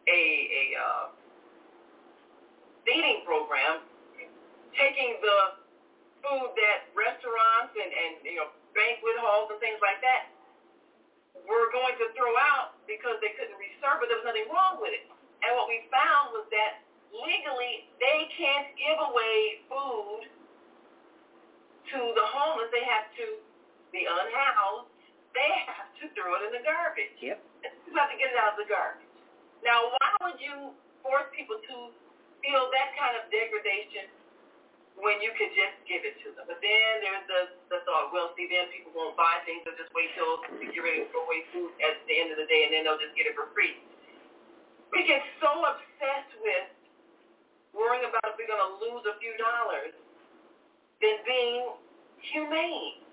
a 0.09 0.21
a 0.21 0.65
uh, 0.77 1.05
feeding 2.85 3.25
program, 3.25 3.81
taking 4.77 5.17
the 5.25 5.39
food 6.21 6.53
that 6.61 6.93
restaurants 6.93 7.73
and 7.73 7.89
and 7.89 8.13
you 8.25 8.37
know 8.37 8.53
banquet 8.77 9.17
halls 9.17 9.49
and 9.49 9.61
things 9.65 9.81
like 9.81 10.01
that 10.05 10.29
were 11.49 11.69
going 11.73 11.97
to 12.01 12.07
throw 12.17 12.33
out 12.37 12.77
because 12.89 13.17
they 13.21 13.33
couldn't 13.37 13.57
reserve 13.57 14.01
it. 14.05 14.09
There 14.09 14.21
was 14.21 14.29
nothing 14.29 14.49
wrong 14.49 14.81
with 14.81 14.93
it. 14.93 15.05
And 15.45 15.51
what 15.57 15.69
we 15.69 15.85
found 15.93 16.33
was 16.33 16.49
that 16.53 16.81
legally 17.13 17.91
they 18.01 18.29
can't 18.33 18.69
give 18.79 18.99
away 18.99 19.61
food 19.69 20.23
to 21.93 21.99
the 22.17 22.27
homeless. 22.33 22.73
They 22.73 22.87
have 22.89 23.07
to, 23.21 23.27
the 23.93 24.09
unhoused, 24.09 24.94
they 25.35 25.51
have 25.67 25.91
to 26.01 26.05
throw 26.15 26.39
it 26.39 26.47
in 26.49 26.53
the 26.55 26.63
garbage. 26.63 27.19
Yep. 27.19 27.39
You 27.91 27.93
have 27.99 28.11
to 28.11 28.19
get 28.19 28.31
it 28.31 28.39
out 28.39 28.55
of 28.55 28.59
the 28.63 28.71
garbage. 28.71 29.05
Now, 29.67 29.93
why 29.99 30.09
would 30.27 30.39
you 30.39 30.73
force 31.03 31.27
people 31.35 31.59
to 31.59 31.77
feel 32.41 32.63
that 32.71 32.89
kind 32.95 33.19
of 33.19 33.27
degradation 33.33 34.09
when 35.01 35.19
you 35.19 35.35
could 35.35 35.51
just 35.57 35.75
give 35.91 36.07
it 36.07 36.21
to 36.23 36.33
them? 36.39 36.47
But 36.47 36.63
then 36.63 36.91
there's 37.03 37.27
the, 37.27 37.41
the 37.73 37.79
thought, 37.89 38.15
well, 38.15 38.31
see, 38.39 38.47
then 38.47 38.71
people 38.71 38.95
won't 38.95 39.19
buy 39.19 39.43
things. 39.43 39.67
They'll 39.67 39.79
just 39.79 39.91
wait 39.97 40.13
till 40.15 40.45
you 40.63 40.71
get 40.71 40.83
ready 40.85 41.03
to 41.03 41.09
throw 41.11 41.27
away 41.27 41.43
food 41.51 41.75
at 41.83 41.99
the 42.07 42.15
end 42.15 42.31
of 42.31 42.39
the 42.39 42.47
day, 42.47 42.69
and 42.69 42.71
then 42.77 42.87
they'll 42.87 43.01
just 43.01 43.17
get 43.19 43.27
it 43.27 43.35
for 43.35 43.51
free. 43.57 43.81
We 44.95 45.03
get 45.09 45.25
so 45.43 45.51
obsessed 45.51 46.35
with 46.39 46.69
worrying 47.75 48.07
about 48.07 48.23
if 48.31 48.39
we're 48.39 48.47
going 48.47 48.63
to 48.63 48.73
lose 48.79 49.03
a 49.11 49.19
few 49.19 49.35
dollars 49.35 49.97
than 51.03 51.17
being 51.27 51.75
humane. 52.33 53.04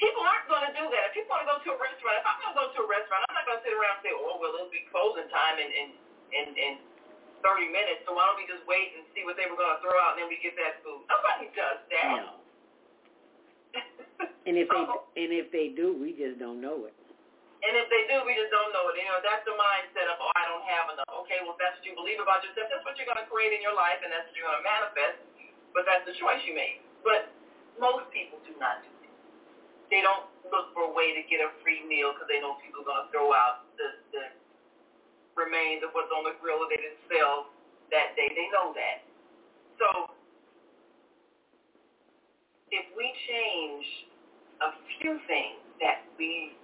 People 0.00 0.22
aren't 0.24 0.48
going 0.48 0.64
to 0.66 0.74
do 0.74 0.84
that. 0.88 1.10
If 1.10 1.18
people 1.18 1.36
want 1.36 1.44
to 1.46 1.50
go 1.52 1.58
to 1.62 1.70
a 1.76 1.78
restaurant, 1.78 2.14
if 2.18 2.26
I'm 2.26 2.38
going 2.42 2.52
to 2.52 2.58
go 2.58 2.66
to 2.74 2.80
a 2.84 2.88
restaurant, 2.88 3.20
I'm 3.28 3.36
not 3.36 3.44
going 3.46 3.58
to 3.60 3.64
sit 3.64 3.74
around 3.76 4.00
and 4.00 4.04
say, 4.04 4.12
oh, 4.14 4.34
well, 4.40 4.52
it'll 4.56 4.72
be 4.72 4.82
closing 4.90 5.28
time 5.30 5.56
in, 5.62 5.68
in, 5.70 5.88
in, 6.32 6.46
in 6.58 6.72
30 7.42 7.70
minutes, 7.70 8.06
so 8.06 8.14
why 8.14 8.30
don't 8.30 8.38
we 8.38 8.46
just 8.46 8.62
wait 8.70 8.94
and 8.94 9.02
see 9.12 9.26
what 9.26 9.34
they 9.34 9.50
were 9.50 9.58
going 9.58 9.74
to 9.74 9.80
throw 9.82 9.94
out, 9.98 10.16
and 10.16 10.24
then 10.24 10.28
we 10.30 10.38
get 10.38 10.54
that 10.58 10.82
food. 10.86 11.02
Nobody 11.10 11.50
does 11.54 11.78
that. 11.90 12.06
No. 12.18 12.30
and 14.48 14.54
if 14.54 14.68
they 14.70 14.84
and 15.16 15.30
if 15.32 15.48
they 15.50 15.72
do, 15.72 15.96
we 15.96 16.12
just 16.12 16.38
don't 16.38 16.60
know 16.60 16.86
it. 16.86 16.94
And 17.62 17.78
if 17.78 17.86
they 17.94 18.10
do, 18.10 18.26
we 18.26 18.34
just 18.34 18.50
don't 18.50 18.74
know 18.74 18.90
it. 18.90 18.98
You 18.98 19.06
know, 19.06 19.22
that's 19.22 19.46
the 19.46 19.54
mindset 19.54 20.10
of, 20.10 20.18
oh, 20.18 20.34
I 20.34 20.44
don't 20.50 20.66
have 20.66 20.86
enough. 20.98 21.12
Okay, 21.24 21.38
well, 21.46 21.54
if 21.54 21.62
that's 21.62 21.78
what 21.78 21.86
you 21.86 21.94
believe 21.94 22.18
about 22.18 22.42
yourself. 22.42 22.66
That's 22.68 22.82
what 22.82 22.98
you're 22.98 23.06
going 23.06 23.22
to 23.22 23.28
create 23.30 23.54
in 23.54 23.62
your 23.62 23.78
life, 23.78 24.02
and 24.02 24.10
that's 24.10 24.26
what 24.26 24.34
you're 24.34 24.50
going 24.50 24.58
to 24.58 24.66
manifest. 24.66 25.22
But 25.70 25.86
that's 25.86 26.02
the 26.02 26.14
choice 26.18 26.42
you 26.42 26.58
make. 26.58 26.82
But 27.06 27.30
most 27.78 28.10
people 28.10 28.42
do 28.42 28.52
not 28.58 28.82
do. 28.82 28.91
They 29.92 30.00
don't 30.00 30.24
look 30.48 30.72
for 30.72 30.88
a 30.88 30.92
way 30.96 31.12
to 31.12 31.20
get 31.28 31.44
a 31.44 31.52
free 31.60 31.84
meal 31.84 32.16
because 32.16 32.24
they 32.32 32.40
know 32.40 32.56
people 32.64 32.80
are 32.80 32.88
going 32.88 33.02
to 33.04 33.08
throw 33.12 33.36
out 33.36 33.68
the, 33.76 34.00
the 34.16 34.24
remains 35.36 35.84
of 35.84 35.92
what's 35.92 36.08
on 36.08 36.24
the 36.24 36.32
grill 36.40 36.64
that 36.64 36.72
they 36.72 36.80
didn't 36.80 37.04
sell 37.12 37.52
that 37.92 38.16
day. 38.16 38.32
They 38.32 38.48
know 38.48 38.72
that. 38.72 39.04
So 39.76 40.16
if 42.72 42.88
we 42.96 43.04
change 43.28 43.84
a 44.64 44.70
few 44.96 45.20
things 45.28 45.60
that 45.84 46.08
we 46.16 46.56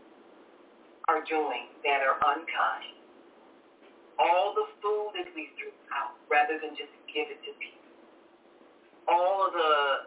are 1.12 1.20
doing 1.28 1.68
that 1.84 2.00
are 2.00 2.16
unkind, 2.32 2.96
all 4.16 4.56
the 4.56 4.66
food 4.80 5.20
that 5.20 5.28
we 5.36 5.52
threw 5.60 5.72
out 5.92 6.16
rather 6.32 6.56
than 6.56 6.72
just 6.80 6.90
give 7.12 7.28
it 7.28 7.44
to 7.44 7.52
people, 7.60 7.92
all 9.04 9.46
of 9.46 9.52
the 9.52 9.97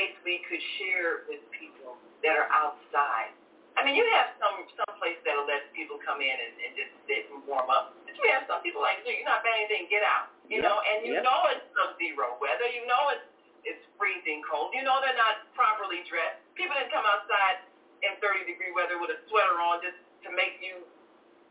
space 0.00 0.16
we 0.24 0.40
could 0.48 0.62
share 0.80 1.28
with 1.28 1.44
people 1.52 2.00
that 2.24 2.32
are 2.32 2.48
outside. 2.48 3.36
I 3.76 3.84
mean, 3.84 3.96
you 4.00 4.04
have 4.16 4.32
some 4.40 4.64
some 4.80 4.96
place 4.96 5.20
that'll 5.28 5.44
let 5.44 5.68
people 5.76 6.00
come 6.00 6.24
in 6.24 6.32
and, 6.32 6.52
and 6.56 6.72
just 6.72 6.92
sit 7.04 7.28
and 7.28 7.44
warm 7.44 7.68
up. 7.68 7.92
But 8.08 8.16
you 8.16 8.24
have 8.32 8.48
some 8.48 8.64
people 8.64 8.80
like, 8.80 9.04
you're 9.04 9.20
not 9.28 9.44
buying 9.44 9.68
anything, 9.68 9.92
get 9.92 10.00
out. 10.04 10.32
You 10.48 10.60
Yep. 10.60 10.64
know, 10.64 10.76
and 10.80 10.98
you 11.04 11.14
Yep. 11.20 11.24
know 11.24 11.40
it's 11.52 11.64
sub-zero 11.76 12.40
weather. 12.40 12.68
You 12.72 12.88
know 12.88 13.12
it's 13.12 13.28
it's 13.68 13.84
freezing 14.00 14.40
cold. 14.48 14.72
You 14.72 14.80
know 14.88 15.04
they're 15.04 15.16
not 15.20 15.44
properly 15.52 16.00
dressed. 16.08 16.40
People 16.56 16.72
didn't 16.80 16.92
come 16.96 17.04
outside 17.04 17.60
in 18.00 18.16
30 18.24 18.48
degree 18.48 18.72
weather 18.72 18.96
with 18.96 19.12
a 19.12 19.20
sweater 19.28 19.60
on 19.60 19.84
just 19.84 20.00
to 20.24 20.32
make 20.32 20.56
you 20.64 20.80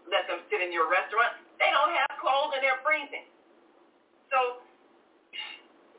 let 0.09 0.25
them 0.25 0.41
sit 0.49 0.61
in 0.65 0.73
your 0.73 0.89
restaurant. 0.89 1.37
They 1.61 1.69
don't 1.69 1.93
have 1.93 2.09
clothes 2.17 2.57
and 2.57 2.65
they're 2.65 2.81
freezing. 2.81 3.29
So 4.33 4.65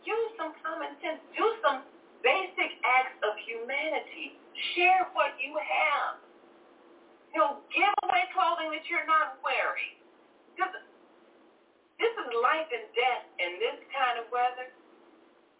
use 0.02 0.30
some 0.38 0.54
common 0.62 0.98
sense. 1.00 1.22
Do 1.38 1.46
some 1.62 1.86
basic 2.22 2.80
acts 2.84 3.18
of 3.24 3.36
humanity. 3.44 4.36
Share 4.76 5.08
what 5.16 5.36
you 5.40 5.56
have. 5.56 6.20
You 7.32 7.38
know, 7.40 7.52
give 7.72 7.94
away 8.04 8.26
clothing 8.34 8.74
that 8.74 8.84
you're 8.90 9.06
not 9.06 9.38
wearing. 9.40 9.96
Because 10.52 10.74
this 11.96 12.12
is 12.12 12.26
life 12.42 12.68
and 12.72 12.84
death 12.92 13.24
in 13.38 13.60
this 13.62 13.78
kind 13.92 14.20
of 14.20 14.28
weather. 14.28 14.68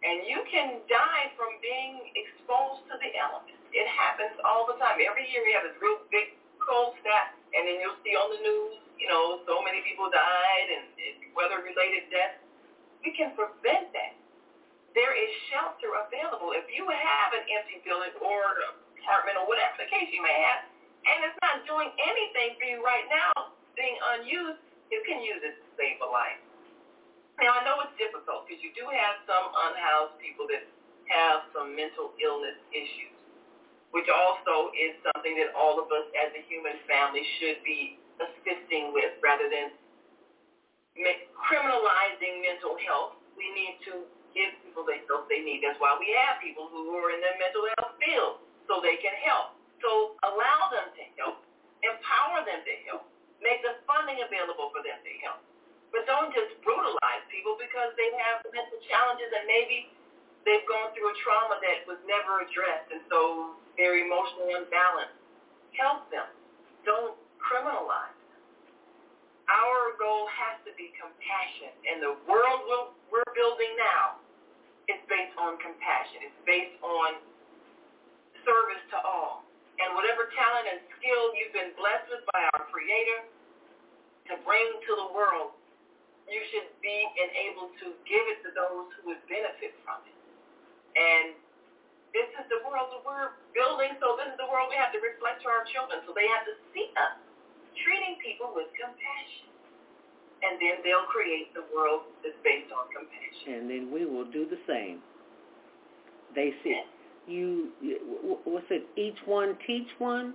And 0.01 0.25
you 0.25 0.41
can 0.49 0.81
die 0.89 1.29
from 1.37 1.61
being 1.61 2.09
exposed 2.17 2.89
to 2.89 2.97
the 2.97 3.13
elements. 3.21 3.61
It 3.69 3.85
happens 3.85 4.33
all 4.41 4.65
the 4.65 4.75
time. 4.81 4.97
Every 4.97 5.29
year 5.29 5.45
we 5.45 5.53
have 5.53 5.63
this 5.63 5.77
real 5.77 6.01
big 6.09 6.33
cold 6.57 6.97
snap, 7.01 7.37
and 7.53 7.65
then 7.65 7.81
you'll 7.81 7.97
see 8.05 8.13
on 8.17 8.27
the 8.33 8.41
news, 8.41 8.81
you 9.01 9.09
know, 9.09 9.41
so 9.49 9.61
many 9.65 9.81
people 9.81 10.09
died 10.09 10.67
and, 10.69 10.85
and 10.93 11.33
weather-related 11.33 12.09
deaths. 12.13 12.41
We 13.01 13.13
can 13.17 13.33
prevent 13.33 13.89
that. 13.93 14.13
There 14.91 15.15
is 15.15 15.29
shelter 15.47 15.95
available. 15.95 16.51
If 16.51 16.67
you 16.67 16.83
have 16.83 17.29
an 17.31 17.47
empty 17.47 17.79
building 17.87 18.11
or 18.19 18.43
apartment 18.99 19.39
or 19.39 19.47
whatever 19.47 19.79
the 19.79 19.87
case 19.87 20.11
you 20.11 20.19
may 20.19 20.35
have, 20.51 20.67
and 21.07 21.17
it's 21.25 21.39
not 21.41 21.63
doing 21.65 21.89
anything 21.95 22.59
for 22.59 22.65
you 22.67 22.83
right 22.83 23.07
now, 23.07 23.55
being 23.73 23.95
unused, 24.17 24.59
you 24.91 24.99
can 25.07 25.23
use 25.23 25.39
it 25.41 25.55
to 25.57 25.67
save 25.79 25.97
a 26.03 26.09
life. 26.11 26.37
Now, 27.39 27.57
I 27.57 27.65
know 27.65 27.79
it's 27.87 27.95
difficult 27.97 28.45
because 28.45 28.61
you 28.61 28.75
do 28.75 28.85
have 28.91 29.23
some 29.25 29.49
unhoused 29.49 30.19
people 30.19 30.45
that 30.51 30.67
have 31.09 31.47
some 31.55 31.73
mental 31.73 32.13
illness 32.21 32.59
issues, 32.69 33.15
which 33.95 34.05
also 34.11 34.69
is 34.75 34.93
something 35.09 35.39
that 35.39 35.55
all 35.57 35.79
of 35.81 35.89
us 35.89 36.05
as 36.19 36.35
a 36.37 36.43
human 36.45 36.77
family 36.85 37.23
should 37.39 37.63
be 37.65 37.97
assisting 38.21 38.93
with 38.93 39.15
rather 39.23 39.47
than 39.49 39.73
criminalizing 41.33 42.43
mental 42.45 42.77
health. 42.85 43.17
We 43.33 43.49
need 43.57 43.81
to 43.89 44.05
give 44.33 44.51
people 44.63 44.83
the 44.87 44.99
help 45.07 45.27
they 45.27 45.43
need. 45.43 45.63
That's 45.63 45.79
why 45.79 45.95
we 45.99 46.11
have 46.25 46.39
people 46.39 46.67
who 46.71 46.91
are 46.99 47.11
in 47.11 47.19
the 47.19 47.33
mental 47.39 47.63
health 47.77 47.95
field 47.99 48.33
so 48.67 48.79
they 48.79 48.99
can 48.99 49.15
help. 49.23 49.55
So 49.83 50.15
allow 50.23 50.69
them 50.69 50.93
to 50.93 51.03
help, 51.17 51.41
empower 51.81 52.45
them 52.45 52.61
to 52.61 52.73
help, 52.87 53.03
make 53.41 53.65
the 53.65 53.81
funding 53.89 54.21
available 54.21 54.69
for 54.69 54.85
them 54.85 55.01
to 55.01 55.13
help. 55.25 55.41
But 55.89 56.07
don't 56.07 56.31
just 56.31 56.55
brutalize 56.63 57.23
people 57.27 57.59
because 57.59 57.91
they 57.99 58.13
have 58.23 58.45
mental 58.47 58.79
challenges 58.87 59.27
and 59.27 59.43
maybe 59.43 59.91
they've 60.47 60.63
gone 60.69 60.95
through 60.95 61.11
a 61.11 61.15
trauma 61.19 61.59
that 61.59 61.83
was 61.89 61.99
never 62.07 62.45
addressed 62.45 62.87
and 62.95 63.03
so 63.11 63.59
they're 63.75 63.99
emotionally 63.99 64.55
unbalanced. 64.55 65.19
Help 65.75 66.07
them. 66.13 66.29
Don't 66.87 67.17
criminalize. 67.41 68.15
Our 69.51 69.99
goal 69.99 70.31
has 70.31 70.63
to 70.63 70.71
be 70.79 70.95
compassion 70.95 71.75
and 71.91 71.99
the 71.99 72.15
world 72.23 72.95
we're 73.11 73.27
building 73.35 73.75
now 73.75 74.20
is 74.89 75.01
based 75.05 75.35
on 75.37 75.59
compassion. 75.61 76.25
It's 76.25 76.41
based 76.47 76.77
on 76.81 77.21
service 78.41 78.83
to 78.95 78.97
all. 79.05 79.45
And 79.81 79.97
whatever 79.97 80.29
talent 80.33 80.65
and 80.69 80.79
skill 80.97 81.33
you've 81.37 81.53
been 81.53 81.73
blessed 81.77 82.07
with 82.09 82.23
by 82.33 82.41
our 82.53 82.69
Creator 82.69 83.25
to 84.29 84.33
bring 84.45 84.67
to 84.85 84.91
the 84.97 85.09
world, 85.13 85.57
you 86.29 86.41
should 86.53 86.69
be 86.79 86.97
enabled 87.17 87.73
to 87.81 87.91
give 88.05 88.25
it 88.31 88.39
to 88.45 88.49
those 88.53 88.87
who 88.97 89.11
would 89.13 89.21
benefit 89.27 89.73
from 89.83 89.99
it. 90.05 90.17
And 90.95 91.35
this 92.15 92.27
is 92.39 92.45
the 92.51 92.61
world 92.67 92.91
that 92.91 93.03
we're 93.03 93.35
building, 93.55 93.95
so 93.99 94.15
this 94.19 94.31
is 94.31 94.37
the 94.39 94.47
world 94.47 94.71
we 94.71 94.79
have 94.79 94.91
to 94.95 95.01
reflect 95.03 95.43
to 95.43 95.47
our 95.51 95.63
children. 95.71 96.03
So 96.07 96.15
they 96.15 96.27
have 96.27 96.43
to 96.47 96.55
see 96.71 96.91
us 96.95 97.15
treating 97.83 98.19
people 98.19 98.51
with 98.55 98.71
compassion. 98.75 99.50
And 100.43 100.57
then 100.59 100.81
they'll 100.83 101.05
create 101.11 101.53
the 101.53 101.63
world 101.73 102.01
that's 102.23 102.35
based 102.43 102.71
on 102.73 102.89
compassion. 102.89 103.61
and 103.61 103.69
then 103.69 103.91
we 103.91 104.05
will 104.05 104.25
do 104.25 104.45
the 104.49 104.57
same. 104.67 104.99
They 106.33 106.53
said, 106.63 106.83
you, 107.27 107.69
you- 107.81 108.37
what's 108.45 108.65
it? 108.71 108.85
Each 108.97 109.17
one 109.25 109.57
teach 109.67 109.87
one. 109.99 110.33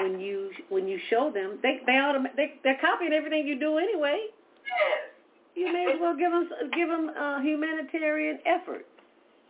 When 0.00 0.18
you 0.18 0.50
when 0.70 0.88
you 0.88 0.98
show 1.10 1.30
them, 1.30 1.58
they 1.62 1.80
they 1.84 1.92
autom- 1.92 2.34
they 2.34 2.54
they're 2.64 2.78
copying 2.80 3.12
everything 3.12 3.46
you 3.46 3.58
do 3.58 3.76
anyway. 3.76 4.18
Yes. 4.64 5.10
You 5.54 5.72
may 5.72 5.92
as 5.92 6.00
well 6.00 6.16
give 6.16 6.30
them 6.30 6.48
give 6.74 6.88
them 6.88 7.10
uh, 7.10 7.40
humanitarian 7.42 8.38
effort. 8.46 8.86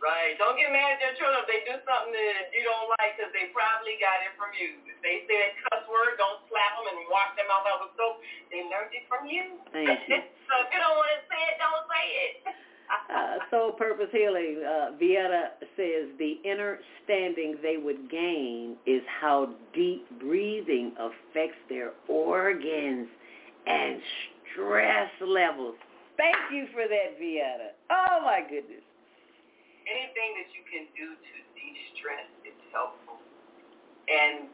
Right. 0.01 0.33
Don't 0.41 0.57
get 0.57 0.73
mad 0.73 0.97
at 0.97 0.99
your 0.99 1.13
children 1.13 1.45
if 1.45 1.47
they 1.47 1.61
do 1.61 1.77
something 1.85 2.09
that 2.09 2.49
you 2.57 2.65
don't 2.65 2.89
like 2.97 3.21
because 3.21 3.29
they 3.37 3.53
probably 3.53 4.01
got 4.01 4.25
it 4.25 4.33
from 4.33 4.49
you. 4.57 4.81
If 4.89 4.97
they 5.05 5.29
say 5.29 5.37
that 5.37 5.53
cuss 5.69 5.85
word, 5.85 6.17
don't 6.17 6.41
slap 6.49 6.73
them 6.81 6.89
and 6.89 7.05
wash 7.05 7.29
their 7.37 7.45
mouth 7.45 7.69
out 7.69 7.85
with 7.85 7.93
soap. 7.93 8.17
They 8.49 8.65
learned 8.65 8.97
it 8.97 9.05
from 9.05 9.29
you. 9.29 9.61
Thank 9.69 10.01
you. 10.09 10.25
so 10.49 10.53
if 10.65 10.73
you 10.73 10.81
don't 10.81 10.97
want 10.97 11.13
to 11.13 11.21
say 11.29 11.41
it, 11.53 11.55
don't 11.61 11.85
say 11.85 12.05
it. 12.09 12.33
Uh, 12.91 13.37
Soul 13.49 13.71
Purpose 13.71 14.09
Healing, 14.11 14.61
uh, 14.67 14.91
Vieta 15.01 15.55
says 15.77 16.11
the 16.19 16.35
inner 16.43 16.79
standing 17.03 17.55
they 17.61 17.77
would 17.77 18.09
gain 18.11 18.75
is 18.85 19.01
how 19.07 19.49
deep 19.73 20.05
breathing 20.19 20.91
affects 20.99 21.57
their 21.69 21.91
organs 22.09 23.07
and 23.65 24.01
stress 24.51 25.09
levels. 25.25 25.75
Thank 26.17 26.35
you 26.53 26.67
for 26.73 26.83
that, 26.87 27.17
Vieta. 27.17 27.71
Oh, 27.89 28.21
my 28.25 28.41
goodness. 28.41 28.83
Anything 29.91 30.29
that 30.39 30.49
you 30.55 30.63
can 30.71 30.87
do 30.95 31.19
to 31.19 31.33
de-stress 31.59 32.31
is 32.47 32.55
helpful. 32.71 33.19
And 34.07 34.47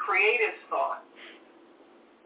creative 0.00 0.56
thought 0.72 1.04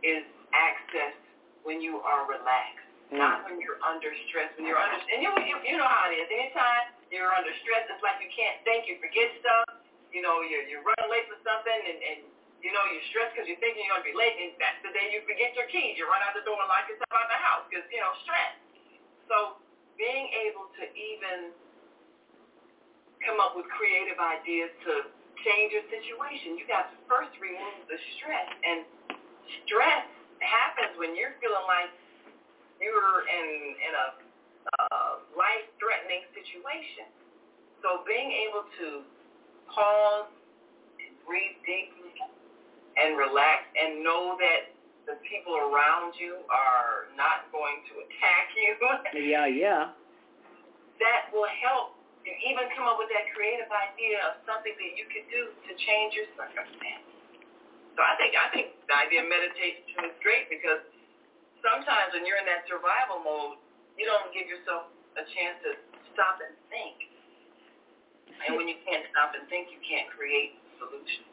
is 0.06 0.22
accessed 0.54 1.26
when 1.66 1.82
you 1.82 1.98
are 2.06 2.30
relaxed. 2.30 2.86
Mm. 3.10 3.18
Not 3.18 3.46
when 3.50 3.58
you're 3.58 3.82
under 3.82 4.14
stress. 4.30 4.54
When 4.54 4.66
you're 4.70 4.78
under, 4.78 4.98
and 4.98 5.18
you, 5.22 5.30
you 5.42 5.54
you 5.66 5.74
know 5.78 5.86
how 5.86 6.06
it 6.10 6.18
is. 6.18 6.26
Anytime 6.30 6.94
you're 7.10 7.34
under 7.34 7.50
stress, 7.66 7.86
it's 7.90 8.02
like 8.02 8.22
you 8.22 8.30
can't 8.30 8.62
think. 8.62 8.86
You 8.86 8.98
forget 9.02 9.30
stuff. 9.42 9.66
you 10.14 10.22
know, 10.22 10.40
you're, 10.46 10.64
you're 10.64 10.80
running 10.80 11.10
late 11.12 11.26
for 11.28 11.38
something 11.44 11.80
and, 11.86 11.98
and 12.00 12.18
you 12.64 12.72
know, 12.72 12.82
you're 12.88 13.04
stressed 13.12 13.36
because 13.36 13.46
you're 13.46 13.60
thinking 13.62 13.84
you're 13.86 13.94
going 13.94 14.02
to 14.02 14.10
be 14.10 14.16
late, 14.16 14.34
and 14.42 14.56
that's 14.58 14.80
the 14.82 14.90
day 14.90 15.12
you 15.12 15.22
forget 15.28 15.54
your 15.54 15.68
keys. 15.70 15.94
You 16.00 16.08
run 16.08 16.18
out 16.24 16.34
the 16.34 16.42
door 16.42 16.56
and 16.58 16.66
lock 16.66 16.88
yourself 16.88 17.12
out 17.14 17.28
the 17.30 17.38
house 17.38 17.62
because, 17.68 17.86
you 17.92 18.00
know, 18.00 18.10
stress. 18.26 18.58
So 19.30 19.60
being 19.94 20.26
able 20.48 20.66
to 20.80 20.84
even 20.96 21.54
come 23.26 23.42
up 23.42 23.58
with 23.58 23.66
creative 23.74 24.16
ideas 24.22 24.70
to 24.86 25.10
change 25.42 25.74
your 25.74 25.84
situation, 25.90 26.56
you 26.56 26.64
got 26.64 26.88
to 26.94 26.96
first 27.10 27.34
remove 27.42 27.84
the 27.90 27.98
stress. 28.16 28.48
And 28.62 28.86
stress 29.66 30.06
happens 30.40 30.94
when 30.96 31.18
you're 31.18 31.34
feeling 31.42 31.66
like 31.66 31.92
you're 32.78 33.26
in, 33.26 33.48
in 33.76 33.92
a 33.92 34.06
uh, 34.78 35.12
life-threatening 35.34 36.24
situation. 36.32 37.10
So 37.82 38.06
being 38.06 38.30
able 38.48 38.64
to 38.80 38.88
pause, 39.70 40.30
breathe 41.26 41.58
deeply, 41.66 42.14
and 42.96 43.18
relax 43.18 43.68
and 43.76 44.00
know 44.00 44.38
that 44.40 44.72
the 45.04 45.20
people 45.28 45.54
around 45.54 46.16
you 46.18 46.42
are 46.50 47.12
not 47.14 47.46
going 47.52 47.84
to 47.92 48.02
attack 48.02 48.46
you. 48.56 48.72
yeah, 49.30 49.46
yeah. 49.46 49.92
That 50.98 51.28
will 51.30 51.46
help 51.62 51.95
you 52.26 52.34
even 52.50 52.66
come 52.74 52.90
up 52.90 52.98
with 52.98 53.06
that 53.14 53.30
creative 53.30 53.70
idea 53.70 54.18
of 54.26 54.42
something 54.42 54.74
that 54.74 54.92
you 54.98 55.06
could 55.06 55.30
do 55.30 55.54
to 55.54 55.72
change 55.78 56.18
your 56.18 56.26
circumstance. 56.34 57.06
So 57.94 58.02
I 58.02 58.18
think 58.18 58.34
I 58.34 58.50
think 58.50 58.66
the 58.90 58.96
idea 58.98 59.22
of 59.22 59.30
meditation 59.30 60.10
is 60.10 60.16
great 60.20 60.50
because 60.50 60.82
sometimes 61.62 62.12
when 62.12 62.26
you're 62.26 62.42
in 62.42 62.48
that 62.50 62.66
survival 62.66 63.22
mode, 63.22 63.62
you 63.94 64.04
don't 64.04 64.28
give 64.34 64.50
yourself 64.50 64.90
a 65.16 65.24
chance 65.24 65.56
to 65.64 65.78
stop 66.12 66.42
and 66.42 66.52
think. 66.68 66.98
And 68.44 68.58
when 68.58 68.68
you 68.68 68.76
can't 68.84 69.06
stop 69.14 69.32
and 69.32 69.48
think, 69.48 69.72
you 69.72 69.80
can't 69.80 70.10
create 70.12 70.60
solutions. 70.76 71.30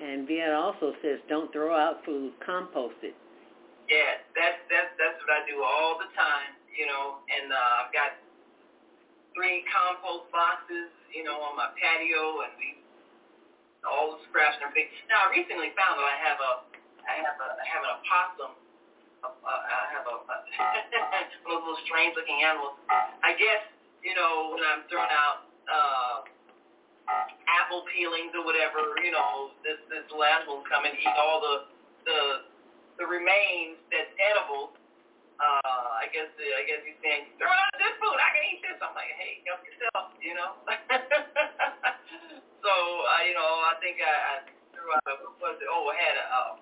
And 0.00 0.24
Viet 0.24 0.52
also 0.52 0.96
says, 1.04 1.20
don't 1.28 1.52
throw 1.52 1.76
out 1.76 2.00
food, 2.08 2.32
compost 2.40 2.96
it. 3.04 3.16
Yeah, 3.88 4.24
that's 4.34 4.60
that's 4.72 4.92
that's 4.98 5.18
what 5.22 5.30
I 5.30 5.46
do 5.46 5.62
all 5.62 5.94
the 6.00 6.10
time, 6.16 6.58
you 6.74 6.90
know. 6.90 7.22
And 7.30 7.52
uh, 7.52 7.80
I've 7.86 7.92
got 7.94 8.18
three 9.36 9.62
compost 9.68 10.26
boxes, 10.32 10.88
you 11.12 11.22
know, 11.22 11.38
on 11.44 11.54
my 11.60 11.68
patio, 11.76 12.42
and 12.48 12.52
we 12.58 12.74
all 13.86 14.16
the 14.16 14.20
scraps 14.28 14.56
and 14.60 14.66
everything. 14.68 14.90
Now, 15.08 15.26
I 15.26 15.32
recently 15.32 15.70
found 15.78 15.98
that 16.00 16.08
I 16.08 16.16
have 16.20 16.38
a 16.40 16.52
I 17.06 17.14
have 17.22 17.36
a 17.38 17.48
I 17.60 17.64
have 17.70 17.82
an 17.84 17.92
opossum. 18.00 18.52
I 19.22 19.86
have 19.94 20.06
a, 20.06 20.16
one 21.48 21.58
of 21.60 21.64
those 21.66 21.82
strange 21.88 22.14
looking 22.16 22.42
animals. 22.44 22.76
I 23.24 23.32
guess 23.36 23.62
you 24.04 24.14
know 24.16 24.52
when 24.54 24.62
I'm 24.64 24.84
throwing 24.90 25.12
out. 25.12 25.44
uh 25.68 26.16
apple 27.48 27.84
peelings 27.92 28.32
or 28.34 28.44
whatever, 28.44 28.96
you 29.04 29.12
know, 29.12 29.52
this 29.64 29.78
this 29.88 30.04
last 30.12 30.46
will 30.48 30.62
come 30.68 30.84
and 30.84 30.94
eat 30.96 31.14
all 31.16 31.40
the 31.40 31.56
the 32.06 32.20
the 32.98 33.06
remains 33.06 33.78
that's 33.92 34.10
edible. 34.20 34.72
Uh, 35.36 35.86
I 36.00 36.08
guess 36.12 36.32
I 36.32 36.62
guess 36.64 36.80
he's 36.84 36.96
saying, 37.04 37.36
throw 37.36 37.52
out 37.52 37.76
this 37.76 37.92
food, 38.00 38.16
I 38.16 38.28
can 38.32 38.44
eat 38.48 38.60
this. 38.64 38.78
I'm 38.80 38.96
like, 38.96 39.12
hey, 39.20 39.44
help 39.44 39.60
yourself, 39.64 40.16
you 40.20 40.32
know. 40.32 40.56
so 42.64 42.72
uh, 42.72 43.20
you 43.28 43.34
know, 43.36 43.50
I 43.68 43.74
think 43.84 44.00
I, 44.00 44.14
I 44.16 44.34
threw 44.72 44.88
out 44.96 45.04
what 45.04 45.36
was 45.40 45.56
it? 45.60 45.68
Oh, 45.68 45.92
I 45.92 45.96
had 46.00 46.16
a 46.16 46.26
uh, 46.26 46.52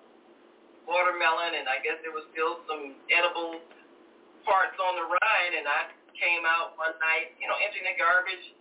watermelon, 0.83 1.55
and 1.55 1.71
I 1.71 1.79
guess 1.79 2.03
there 2.03 2.11
was 2.11 2.27
still 2.35 2.59
some 2.67 2.99
edible 3.07 3.63
parts 4.43 4.75
on 4.75 4.93
the 4.99 5.07
rind, 5.07 5.53
and 5.55 5.65
I 5.65 5.95
came 6.15 6.43
out 6.43 6.75
one 6.75 6.95
night, 6.99 7.35
you 7.39 7.47
know, 7.47 7.55
emptying 7.59 7.87
the 7.87 7.95
garbage 7.95 8.55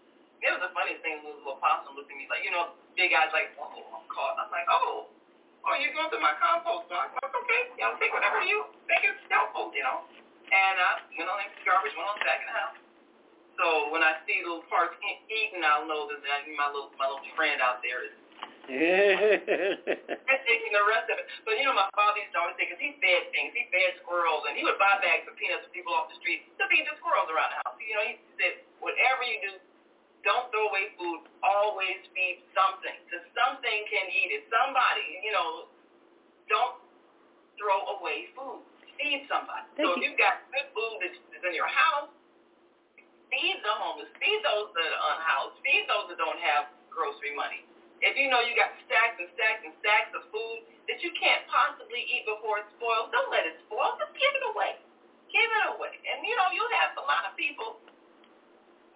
it 0.45 0.53
was 0.53 0.61
the 0.61 0.73
funniest 0.77 1.01
thing. 1.01 1.25
This 1.25 1.41
little 1.41 1.57
possum 1.57 1.97
looked 1.97 2.13
at 2.13 2.19
me 2.21 2.29
like, 2.29 2.45
you 2.45 2.53
know, 2.53 2.77
big 2.93 3.17
eyes 3.17 3.33
like, 3.33 3.57
oh, 3.57 3.73
I'm 3.73 4.05
caught. 4.13 4.37
I'm 4.37 4.53
like, 4.53 4.69
oh, 4.69 5.09
oh, 5.67 5.75
you're 5.81 5.97
going 5.97 6.09
through 6.13 6.25
my 6.25 6.37
compost 6.41 6.89
box? 6.93 7.13
Well, 7.17 7.33
okay, 7.45 7.73
you 7.77 7.85
know, 7.85 7.97
take 8.01 8.13
whatever 8.13 8.45
you 8.45 8.69
think 8.89 9.05
is 9.09 9.17
helpful, 9.33 9.73
you 9.73 9.85
know. 9.85 10.05
And 10.49 10.77
uh, 10.77 11.01
I 11.01 11.13
went 11.17 11.29
on 11.33 11.41
into 11.41 11.61
garbage, 11.65 11.97
went 11.97 12.09
on 12.09 12.21
back 12.21 12.45
in 12.45 12.49
the 12.49 12.57
house. 12.57 12.79
So 13.57 13.95
when 13.95 14.03
I 14.03 14.19
see 14.27 14.43
little 14.43 14.67
parts 14.67 14.99
eaten, 15.07 15.63
I'll 15.63 15.87
know 15.87 16.11
that 16.11 16.19
my 16.59 16.69
little 16.75 16.91
my 16.99 17.07
little 17.07 17.23
friend 17.39 17.63
out 17.63 17.79
there 17.87 18.03
is 18.03 18.15
taking 20.49 20.73
the 20.73 20.85
rest 20.89 21.07
of 21.13 21.21
it. 21.21 21.27
But 21.45 21.61
you 21.61 21.69
know, 21.69 21.77
my 21.77 21.87
father 21.93 22.19
used 22.19 22.33
to 22.33 22.41
always 22.41 22.57
say, 22.57 22.65
because 22.67 22.81
he 22.81 22.97
fed 22.99 23.29
things, 23.31 23.53
he 23.53 23.69
fed 23.69 24.01
squirrels, 24.01 24.49
and 24.49 24.57
he 24.57 24.65
would 24.65 24.81
buy 24.81 24.97
bags 25.05 25.29
of 25.29 25.37
peanuts 25.37 25.69
for 25.69 25.73
people 25.77 25.93
off 25.93 26.09
the 26.09 26.17
street 26.19 26.49
to 26.57 26.65
feed 26.73 26.89
the 26.89 26.97
squirrels 26.99 27.29
around 27.29 27.53
the 27.53 27.61
house. 27.63 27.77
You 27.77 27.95
know, 27.95 28.05
he 28.09 28.17
said, 28.41 28.65
whatever 28.81 29.23
you 29.23 29.39
do, 29.45 29.53
don't 30.25 30.49
throw 30.51 30.73
away 30.73 30.97
food. 30.97 31.29
Always 31.45 32.01
feed 32.17 32.41
something. 32.57 32.97
Because 33.07 33.25
something 33.37 33.79
can 33.93 34.07
eat 34.09 34.33
it. 34.33 34.49
Somebody, 34.49 35.21
you 35.21 35.33
know, 35.33 35.69
don't 36.49 36.81
throw 37.61 38.01
away 38.01 38.33
food. 38.33 38.65
Feed 38.97 39.29
somebody. 39.29 39.69
Thank 39.77 39.85
so 39.85 39.95
you. 39.95 40.01
if 40.01 40.03
you've 40.09 40.21
got 40.21 40.45
good 40.51 40.69
food 40.73 40.97
that's 41.05 41.45
in 41.45 41.55
your 41.55 41.69
house, 41.69 42.11
feed 43.29 43.61
the 43.61 43.75
homeless. 43.77 44.09
Feed 44.17 44.41
those 44.43 44.73
that 44.73 44.89
are 44.89 45.05
unhoused. 45.15 45.61
Feed 45.61 45.85
those 45.87 46.09
that 46.09 46.19
don't 46.19 46.41
have 46.41 46.73
grocery 46.89 47.37
money. 47.37 47.63
If 48.05 48.21
you 48.21 48.29
know 48.29 48.45
you 48.45 48.53
got 48.53 48.75
stacks 48.85 49.17
and 49.17 49.29
stacks 49.33 49.65
and 49.65 49.73
stacks 49.81 50.13
of 50.13 50.29
food 50.29 50.69
that 50.93 51.01
you 51.01 51.09
can't 51.17 51.41
possibly 51.49 52.05
eat 52.05 52.29
before 52.29 52.61
it 52.61 52.69
spoils, 52.77 53.09
don't 53.13 53.33
let 53.33 53.49
it 53.49 53.57
spoil. 53.65 53.97
Just 53.97 54.13
give 54.17 54.33
it 54.35 54.45
away. 54.45 54.77
Give 55.33 55.49
it 55.49 55.65
away. 55.73 55.95
And 56.05 56.21
you 56.23 56.37
know, 56.37 56.53
you'll 56.53 56.77
have 56.85 56.95
a 57.01 57.05
lot 57.09 57.25
of 57.25 57.33
people 57.35 57.81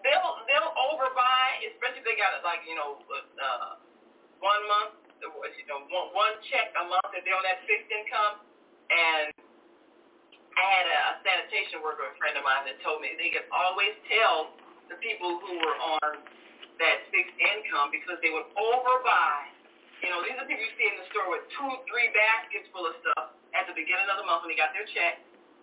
they'll 0.09 0.35
they'll 0.49 0.73
overbuy, 0.73 1.69
especially 1.77 2.01
if 2.01 2.07
they 2.09 2.17
got 2.17 2.33
like 2.41 2.65
you 2.65 2.73
know 2.73 2.97
uh, 3.05 3.77
one 4.41 4.63
month, 4.65 4.97
you 5.21 5.67
know 5.69 5.85
one, 5.93 6.09
one 6.17 6.35
check 6.49 6.73
a 6.81 6.85
month 6.89 7.13
if 7.13 7.23
they're 7.29 7.37
on 7.37 7.45
that 7.45 7.61
fixed 7.69 7.93
income. 7.93 8.41
And 8.89 9.37
I 10.57 10.65
had 10.65 10.87
a, 10.89 10.99
a 10.99 11.13
sanitation 11.21 11.85
worker, 11.85 12.09
a 12.09 12.17
friend 12.17 12.35
of 12.41 12.43
mine, 12.43 12.65
that 12.65 12.81
told 12.81 13.05
me 13.05 13.13
they 13.21 13.29
could 13.29 13.47
always 13.53 13.93
tell 14.09 14.57
the 14.89 14.97
people 15.05 15.45
who 15.45 15.55
were 15.61 15.77
on 16.01 16.25
that 16.81 16.99
fixed 17.13 17.37
income 17.37 17.93
because 17.93 18.17
they 18.25 18.33
would 18.33 18.49
overbuy. 18.57 19.37
You 20.01 20.15
know, 20.15 20.23
these 20.23 20.39
are 20.39 20.47
people 20.47 20.63
you 20.63 20.75
see 20.79 20.89
in 20.89 20.97
the 20.97 21.07
store 21.11 21.27
with 21.29 21.45
two, 21.59 21.71
three 21.91 22.09
baskets 22.15 22.71
full 22.71 22.87
of 22.87 22.95
stuff 23.03 23.35
at 23.53 23.67
the 23.67 23.75
beginning 23.75 24.07
of 24.07 24.17
the 24.23 24.27
month 24.31 24.47
when 24.47 24.55
they 24.55 24.59
got 24.59 24.71
their 24.71 24.87
check 24.95 25.19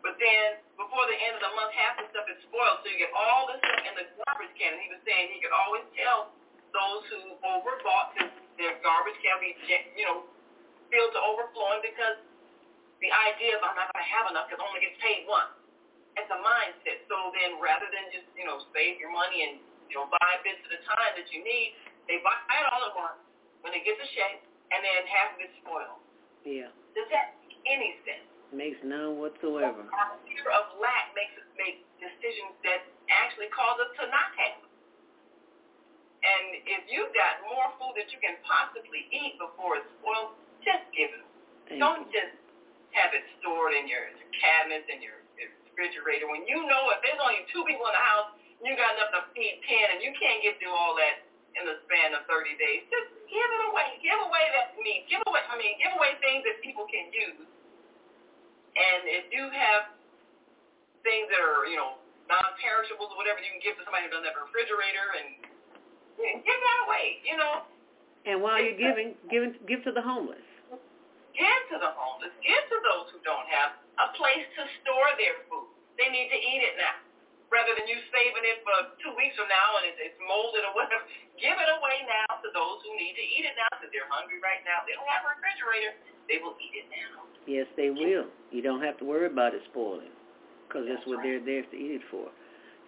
but 0.05 0.21
then 0.21 0.61
before 0.77 1.01
the 1.09 1.17
end 1.17 1.41
of 1.41 1.41
the 1.41 1.53
month, 1.57 1.73
half 1.73 1.97
the 1.97 2.05
stuff 2.13 2.29
is 2.29 2.37
spoiled, 2.45 2.85
so 2.85 2.93
you 2.93 3.01
get 3.01 3.09
all 3.17 3.49
this 3.49 3.57
stuff 3.57 3.81
in 3.89 3.93
the 3.97 4.05
garbage 4.21 4.53
can. 4.53 4.77
And 4.77 4.81
he 4.85 4.93
was 4.93 5.01
saying 5.01 5.33
he 5.33 5.41
could 5.41 5.49
always 5.49 5.81
tell 5.97 6.29
those 6.77 7.01
who 7.09 7.33
overbought 7.41 8.13
because 8.13 8.29
their 8.61 8.77
garbage 8.85 9.17
can 9.25 9.41
be, 9.41 9.57
you 9.97 10.05
know, 10.05 10.29
filled 10.93 11.09
to 11.17 11.21
overflowing 11.25 11.81
because 11.81 12.21
the 13.01 13.09
idea 13.09 13.57
of 13.57 13.65
I'm 13.65 13.73
not 13.73 13.89
going 13.89 14.05
to 14.05 14.11
have 14.13 14.25
enough 14.29 14.45
because 14.45 14.61
I 14.61 14.65
only 14.69 14.85
get 14.85 14.93
paid 15.01 15.25
once. 15.25 15.57
It's 16.21 16.29
a 16.29 16.37
mindset. 16.37 17.01
So 17.09 17.33
then 17.33 17.57
rather 17.57 17.89
than 17.89 18.05
just, 18.13 18.29
you 18.37 18.45
know, 18.45 18.61
save 18.77 19.01
your 19.01 19.09
money 19.09 19.41
and, 19.41 19.57
you 19.89 19.97
know, 19.97 20.05
buy 20.05 20.31
bits 20.45 20.61
at 20.69 20.71
a 20.77 20.81
time 20.85 21.17
that 21.17 21.27
you 21.33 21.41
need, 21.41 21.73
they 22.05 22.21
buy 22.21 22.37
it 22.37 22.65
all 22.69 22.85
at 22.85 22.93
once 22.93 23.19
when 23.65 23.73
they 23.73 23.81
get 23.81 23.97
the 23.97 24.05
check 24.13 24.37
and 24.69 24.79
then 24.85 25.01
half 25.09 25.33
of 25.33 25.41
it's 25.41 25.55
spoiled. 25.65 25.97
Yeah. 26.45 26.69
Does 26.93 27.09
that 27.09 27.41
make 27.41 27.57
any 27.65 27.97
sense? 28.05 28.34
Makes 28.53 28.81
none 28.85 29.17
whatsoever. 29.17 29.85
Our 29.89 30.15
fear 30.27 30.47
of 30.53 30.77
lack 30.77 31.11
makes 31.17 31.33
us 31.41 31.49
make 31.57 31.81
decisions 31.97 32.53
that 32.63 32.85
actually 33.09 33.49
cause 33.51 33.77
us 33.81 33.91
to 33.99 34.05
not 34.09 34.29
have. 34.37 34.61
And 36.25 36.45
if 36.65 36.81
you've 36.89 37.13
got 37.13 37.45
more 37.45 37.69
food 37.77 37.93
that 38.01 38.09
you 38.09 38.17
can 38.17 38.37
possibly 38.41 39.05
eat 39.13 39.37
before 39.37 39.77
it's 39.77 39.89
spoiled, 40.01 40.33
just 40.65 40.81
give 40.93 41.13
it. 41.13 41.25
Thank 41.69 41.77
Don't 41.81 42.05
you. 42.09 42.17
just 42.17 42.33
have 42.97 43.13
it 43.13 43.21
stored 43.41 43.77
in 43.77 43.85
your 43.85 44.09
cabinets 44.41 44.89
and 44.89 45.05
your, 45.05 45.21
your 45.37 45.53
refrigerator. 45.69 46.25
When 46.25 46.49
you 46.49 46.65
know 46.65 46.89
if 46.95 47.01
there's 47.05 47.21
only 47.21 47.45
two 47.53 47.61
people 47.69 47.85
in 47.85 47.93
the 47.93 48.05
house, 48.07 48.29
you 48.63 48.73
got 48.73 48.97
enough 48.97 49.13
to 49.13 49.21
feed 49.37 49.61
ten, 49.69 49.85
and 49.93 49.99
you 50.01 50.09
can't 50.17 50.41
get 50.41 50.57
through 50.57 50.73
all 50.73 50.97
that 50.97 51.27
in 51.59 51.67
the 51.69 51.77
span 51.85 52.17
of 52.17 52.25
30 52.25 52.57
days. 52.57 52.87
Just 52.89 53.09
give 53.29 53.45
it 53.45 53.61
away. 53.69 53.99
Give 54.01 54.17
away 54.17 54.45
that 54.57 54.73
meat. 54.81 55.05
Give 55.11 55.21
away. 55.29 55.43
I 55.45 55.55
mean, 55.59 55.77
give 55.77 55.93
away 55.93 56.17
things 56.23 56.41
that 56.49 56.57
people 56.65 56.87
can 56.89 57.11
use 57.13 57.45
and 58.75 59.01
if 59.07 59.31
you 59.31 59.47
have 59.51 59.95
things 61.03 61.31
that 61.31 61.39
are, 61.39 61.63
you 61.67 61.79
know, 61.79 61.95
non-perishables 62.27 63.13
or 63.13 63.17
whatever, 63.17 63.39
you 63.39 63.51
can 63.53 63.63
give 63.63 63.77
to 63.79 63.83
somebody 63.87 64.09
who 64.09 64.11
doesn't 64.11 64.27
have 64.27 64.35
a 64.35 64.45
refrigerator 64.49 65.07
and 65.21 65.27
give 66.17 66.59
that 66.59 66.77
away, 66.89 67.21
you 67.23 67.37
know. 67.39 67.63
And 68.25 68.41
while 68.41 68.57
you're 68.57 68.75
giving, 68.75 69.13
give 69.29 69.53
give 69.69 69.85
to 69.85 69.93
the 69.93 70.01
homeless. 70.01 70.41
Give 71.37 71.61
to 71.71 71.77
the 71.77 71.91
homeless. 71.93 72.33
Give 72.41 72.63
to 72.73 72.77
those 72.81 73.11
who 73.13 73.19
don't 73.21 73.45
have 73.51 73.77
a 74.01 74.07
place 74.17 74.47
to 74.57 74.63
store 74.81 75.11
their 75.19 75.45
food. 75.45 75.69
They 75.99 76.09
need 76.09 76.31
to 76.31 76.39
eat 76.39 76.63
it 76.63 76.75
now. 76.79 76.97
Rather 77.53 77.77
than 77.77 77.85
you 77.85 78.01
saving 78.09 78.41
it 78.41 78.65
for 78.65 78.73
two 78.99 79.13
weeks 79.13 79.37
from 79.37 79.45
now 79.47 79.77
and 79.77 79.93
it's, 79.93 79.99
it's 80.01 80.19
molded 80.25 80.65
or 80.65 80.73
whatever, 80.73 81.05
give 81.37 81.53
it 81.53 81.69
away 81.77 82.01
now 82.09 82.41
to 82.41 82.49
those 82.51 82.81
who 82.81 82.97
need 82.97 83.13
to 83.13 83.21
eat 83.21 83.45
it 83.45 83.53
now 83.53 83.69
because 83.77 83.93
they're 83.93 84.09
hungry 84.09 84.41
right 84.41 84.65
now. 84.65 84.81
They 84.89 84.97
don't 84.97 85.07
have 85.07 85.23
a 85.23 85.37
refrigerator. 85.37 85.93
They 86.25 86.41
will 86.41 86.57
eat 86.57 86.73
it 86.73 86.89
now. 86.89 87.24
Yes, 87.47 87.67
they 87.77 87.89
will. 87.89 88.25
You 88.51 88.61
don't 88.61 88.81
have 88.81 88.97
to 88.99 89.05
worry 89.05 89.27
about 89.27 89.53
it 89.53 89.61
spoiling 89.71 90.09
because 90.67 90.85
that's, 90.87 90.99
that's 90.99 91.07
what 91.07 91.17
right. 91.17 91.41
they're 91.43 91.45
there 91.45 91.63
to 91.63 91.75
eat 91.77 91.91
it 91.91 92.01
for. 92.09 92.27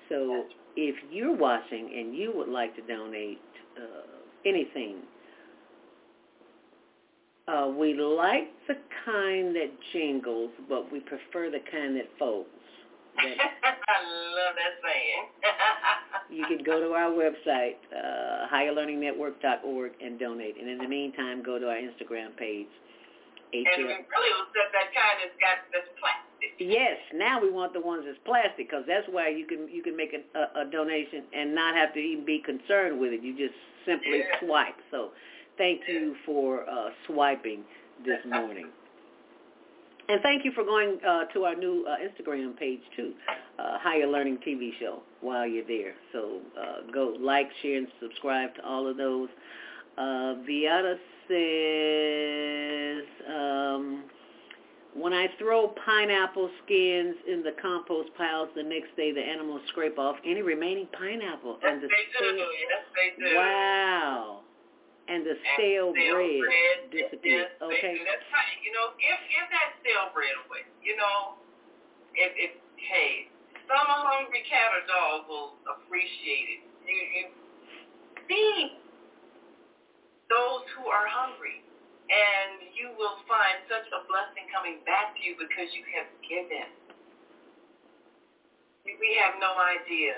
So 0.09 0.45
if 0.75 0.95
you're 1.11 1.35
watching 1.35 1.91
and 1.95 2.15
you 2.15 2.31
would 2.35 2.49
like 2.49 2.75
to 2.75 2.81
donate 2.81 3.41
uh, 3.77 4.17
anything 4.45 4.97
Uh, 7.47 7.71
we 7.77 7.93
like 7.93 8.51
the 8.67 8.75
kind 9.05 9.55
that 9.55 9.71
jingles, 9.93 10.51
but 10.67 10.91
we 10.91 10.99
prefer 10.99 11.49
the 11.49 11.61
kind 11.71 11.95
that 11.95 12.09
folds. 12.19 12.49
I 13.17 13.23
love 13.23 14.55
that 14.55 14.75
saying. 14.83 15.25
you 16.39 16.45
can 16.45 16.63
go 16.63 16.81
to 16.81 16.93
our 16.93 17.09
website, 17.09 17.77
uh, 17.95 18.47
higherlearningnetwork.org, 18.53 19.91
and 20.03 20.19
donate. 20.19 20.59
And 20.59 20.69
in 20.69 20.77
the 20.77 20.87
meantime, 20.87 21.41
go 21.41 21.57
to 21.57 21.67
our 21.69 21.77
Instagram 21.77 22.35
page. 22.37 22.67
And 23.53 23.63
we 23.63 23.83
really 23.83 24.31
that 24.53 24.89
kind 24.91 25.15
that's 25.23 25.37
got 25.39 25.63
that's 25.71 25.87
plastic. 25.99 26.51
Yes, 26.59 26.97
now 27.13 27.41
we 27.41 27.49
want 27.49 27.73
the 27.73 27.81
ones 27.81 28.03
that's 28.05 28.19
plastic 28.25 28.69
because 28.69 28.83
that's 28.87 29.07
why 29.09 29.29
you 29.29 29.45
can 29.45 29.67
you 29.71 29.81
can 29.81 29.95
make 29.95 30.13
a, 30.13 30.21
a, 30.37 30.67
a 30.67 30.71
donation 30.71 31.23
and 31.33 31.55
not 31.55 31.75
have 31.75 31.93
to 31.93 31.99
even 31.99 32.25
be 32.25 32.39
concerned 32.43 32.99
with 32.99 33.13
it. 33.13 33.23
You 33.23 33.37
just 33.37 33.55
simply 33.85 34.19
yeah. 34.19 34.39
swipe. 34.43 34.75
So, 34.91 35.11
thank 35.57 35.81
yeah. 35.87 35.93
you 35.93 36.15
for 36.25 36.69
uh, 36.69 36.89
swiping 37.07 37.63
this 38.05 38.19
morning. 38.25 38.67
And 40.09 40.21
thank 40.21 40.45
you 40.45 40.51
for 40.53 40.63
going 40.63 40.99
uh, 41.05 41.25
to 41.33 41.43
our 41.43 41.55
new 41.55 41.85
uh, 41.85 41.97
Instagram 41.99 42.57
page 42.57 42.79
too, 42.95 43.13
uh, 43.59 43.77
Higher 43.79 44.07
Learning 44.07 44.37
TV 44.45 44.71
Show. 44.79 45.01
While 45.19 45.47
you're 45.47 45.67
there, 45.67 45.95
so 46.13 46.39
uh, 46.59 46.91
go 46.93 47.17
like, 47.19 47.47
share, 47.61 47.77
and 47.77 47.87
subscribe 48.01 48.55
to 48.55 48.65
all 48.65 48.87
of 48.87 48.97
those. 48.97 49.29
Uh, 49.97 50.35
Viata 50.47 50.95
says, 51.27 53.03
um, 53.27 54.03
when 54.93 55.13
I 55.13 55.27
throw 55.39 55.73
pineapple 55.85 56.49
skins 56.63 57.15
in 57.27 57.43
the 57.43 57.53
compost 57.61 58.09
piles 58.17 58.49
the 58.55 58.63
next 58.63 58.95
day, 58.95 59.11
the 59.11 59.21
animals 59.21 59.61
scrape 59.69 59.97
off 59.97 60.17
any 60.25 60.41
remaining 60.41 60.87
pineapple. 60.97 61.59
Yes, 61.61 61.73
and 61.73 61.81
the 61.81 61.87
they 61.87 62.05
do. 62.19 62.37
Yes, 62.37 62.83
they 62.95 63.23
do. 63.23 63.35
Wow 63.35 64.41
and 65.07 65.23
the 65.23 65.35
stale, 65.55 65.95
stale 65.95 66.15
bread, 66.19 66.43
bread 66.43 66.77
disappears. 66.91 67.47
Yes, 67.47 67.63
okay. 67.63 67.95
That's 68.03 68.27
right. 68.31 68.59
You 68.63 68.75
know, 68.75 68.91
give 68.99 69.19
give 69.31 69.47
that 69.55 69.79
stale 69.79 70.11
bread 70.11 70.35
away. 70.47 70.67
You 70.83 70.99
know, 70.99 71.39
if 72.15 72.31
if 72.35 72.51
hey, 72.75 73.31
some 73.71 73.87
hungry 73.87 74.43
cat 74.47 74.75
or 74.75 74.83
dog 74.87 75.31
will 75.31 75.55
appreciate 75.63 76.59
it. 76.59 76.61
You 76.87 76.99
you 76.99 77.23
feed 78.27 78.67
those 80.27 80.63
who 80.75 80.87
are 80.91 81.07
hungry, 81.07 81.63
and 82.07 82.71
you 82.75 82.91
will 82.95 83.19
find 83.27 83.63
such 83.67 83.87
a 83.91 83.99
blessing 84.07 84.47
coming 84.51 84.79
back 84.87 85.15
to 85.15 85.19
you 85.23 85.35
because 85.35 85.67
you 85.75 85.83
have 85.95 86.07
given. 86.23 86.67
We 88.87 89.19
have 89.19 89.35
no 89.43 89.51
idea 89.59 90.15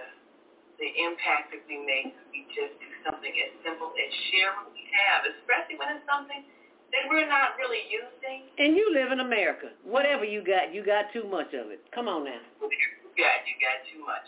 the 0.78 0.88
impact 0.88 1.52
that 1.52 1.62
we 1.68 1.82
make 1.84 2.16
if 2.16 2.26
we 2.32 2.48
just 2.56 2.72
do 2.80 2.90
something 3.04 3.34
as 3.34 3.52
simple 3.66 3.92
as 3.92 4.10
share 4.32 4.56
what 4.56 4.72
we 4.72 4.86
have, 4.94 5.28
especially 5.28 5.76
when 5.76 6.00
it's 6.00 6.08
something 6.08 6.46
that 6.96 7.04
we're 7.12 7.28
not 7.28 7.60
really 7.60 7.84
using. 7.92 8.48
And 8.58 8.74
you 8.80 8.88
live 8.96 9.12
in 9.12 9.20
America. 9.20 9.76
Whatever 9.84 10.24
you 10.24 10.42
got, 10.42 10.72
you 10.74 10.82
got 10.82 11.12
too 11.12 11.28
much 11.28 11.52
of 11.54 11.70
it. 11.70 11.84
Come 11.92 12.08
on 12.08 12.24
now. 12.24 12.40
You 12.64 12.70
got, 13.20 13.44
you 13.46 13.56
got 13.60 13.78
too 13.92 14.02
much. 14.02 14.26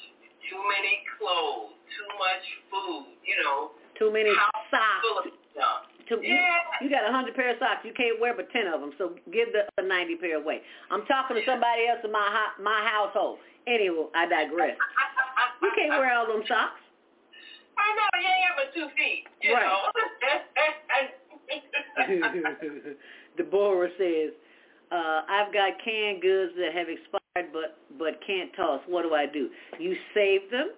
Too 0.52 0.62
many 0.68 1.06
clothes, 1.16 1.72
too 1.96 2.10
much 2.20 2.46
food, 2.68 3.16
you 3.24 3.40
know. 3.40 3.72
Too 3.96 4.12
many 4.12 4.36
socks. 4.70 5.32
Full 5.54 5.64
of 5.64 5.68
stuff. 5.68 5.92
Too, 6.10 6.20
yeah. 6.24 6.82
You, 6.82 6.88
you 6.88 6.90
got 6.90 7.08
a 7.08 7.12
hundred 7.12 7.36
pair 7.36 7.52
of 7.52 7.60
socks. 7.60 7.86
You 7.86 7.94
can't 7.94 8.20
wear 8.20 8.36
but 8.36 8.52
ten 8.52 8.68
of 8.68 8.82
them. 8.82 8.92
So 8.98 9.16
give 9.32 9.50
the 9.54 9.84
ninety 9.84 10.16
pair 10.16 10.38
away. 10.38 10.62
I'm 10.90 11.06
talking 11.06 11.38
to 11.38 11.44
somebody 11.46 11.88
else 11.88 12.00
in 12.04 12.12
my 12.12 12.28
my 12.62 12.84
household. 12.84 13.40
Anyway, 13.68 14.10
I 14.16 14.28
digress. 14.28 14.76
you 15.62 15.72
can't 15.76 15.90
wear 15.90 16.12
all 16.18 16.28
them 16.28 16.44
socks. 16.48 16.82
I 17.78 17.88
know, 17.96 18.10
you 18.20 18.28
ain't 18.28 18.56
but 18.58 18.74
two 18.76 18.88
feet, 18.98 19.24
you 19.42 19.54
right. 19.54 19.66
know. 19.66 19.92
Deborah 23.38 23.90
says, 23.98 24.32
uh, 24.92 25.22
I've 25.28 25.54
got 25.54 25.74
canned 25.84 26.22
goods 26.22 26.54
that 26.58 26.74
have 26.74 26.88
expired 26.90 27.54
but 27.54 27.78
but 27.98 28.20
can't 28.26 28.52
toss. 28.56 28.82
What 28.88 29.04
do 29.04 29.14
I 29.14 29.26
do? 29.26 29.50
You 29.80 29.96
save 30.14 30.52
them 30.52 30.72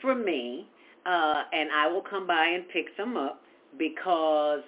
for 0.00 0.14
me, 0.14 0.68
uh, 1.06 1.42
and 1.52 1.70
I 1.72 1.88
will 1.88 2.02
come 2.02 2.26
by 2.26 2.46
and 2.46 2.68
pick 2.68 2.96
them 2.96 3.16
up 3.16 3.41
because 3.78 4.60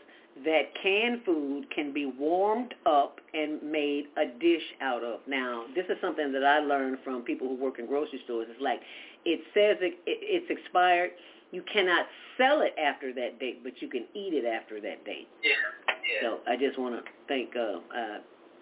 that 0.45 0.63
canned 0.83 1.23
food 1.25 1.67
can 1.75 1.93
be 1.93 2.07
warmed 2.07 2.75
up 2.87 3.21
and 3.33 3.63
made 3.63 4.07
a 4.17 4.27
dish 4.41 4.63
out 4.81 5.05
of. 5.05 5.21
Now, 5.29 5.65
this 5.77 5.85
is 5.89 5.97
something 6.01 6.33
that 6.33 6.43
I 6.43 6.59
learned 6.59 6.99
from 7.05 7.23
people 7.23 7.49
who 7.49 7.55
work 7.55 7.79
in 7.79 7.87
grocery 7.87 8.21
stores. 8.25 8.49
It's 8.51 8.61
like 8.61 8.81
it 9.25 9.41
says 9.55 9.77
it, 9.81 9.99
it, 10.07 10.19
it's 10.23 10.51
expired. 10.51 11.11
You 11.53 11.63
cannot 11.73 12.07
sell 12.37 12.63
it 12.63 12.75
after 12.81 13.13
that 13.15 13.39
date, 13.39 13.63
but 13.63 13.81
you 13.81 13.89
can 13.89 14.07
eat 14.15 14.35
it 14.35 14.45
after 14.45 14.81
that 14.81 15.05
date. 15.05 15.29
Yeah. 15.45 15.51
yeah. 15.87 16.29
So 16.29 16.39
I 16.49 16.57
just 16.57 16.79
want 16.79 16.97
to 16.97 17.11
thank 17.29 17.55
uh, 17.55 17.79
uh, 17.97 18.19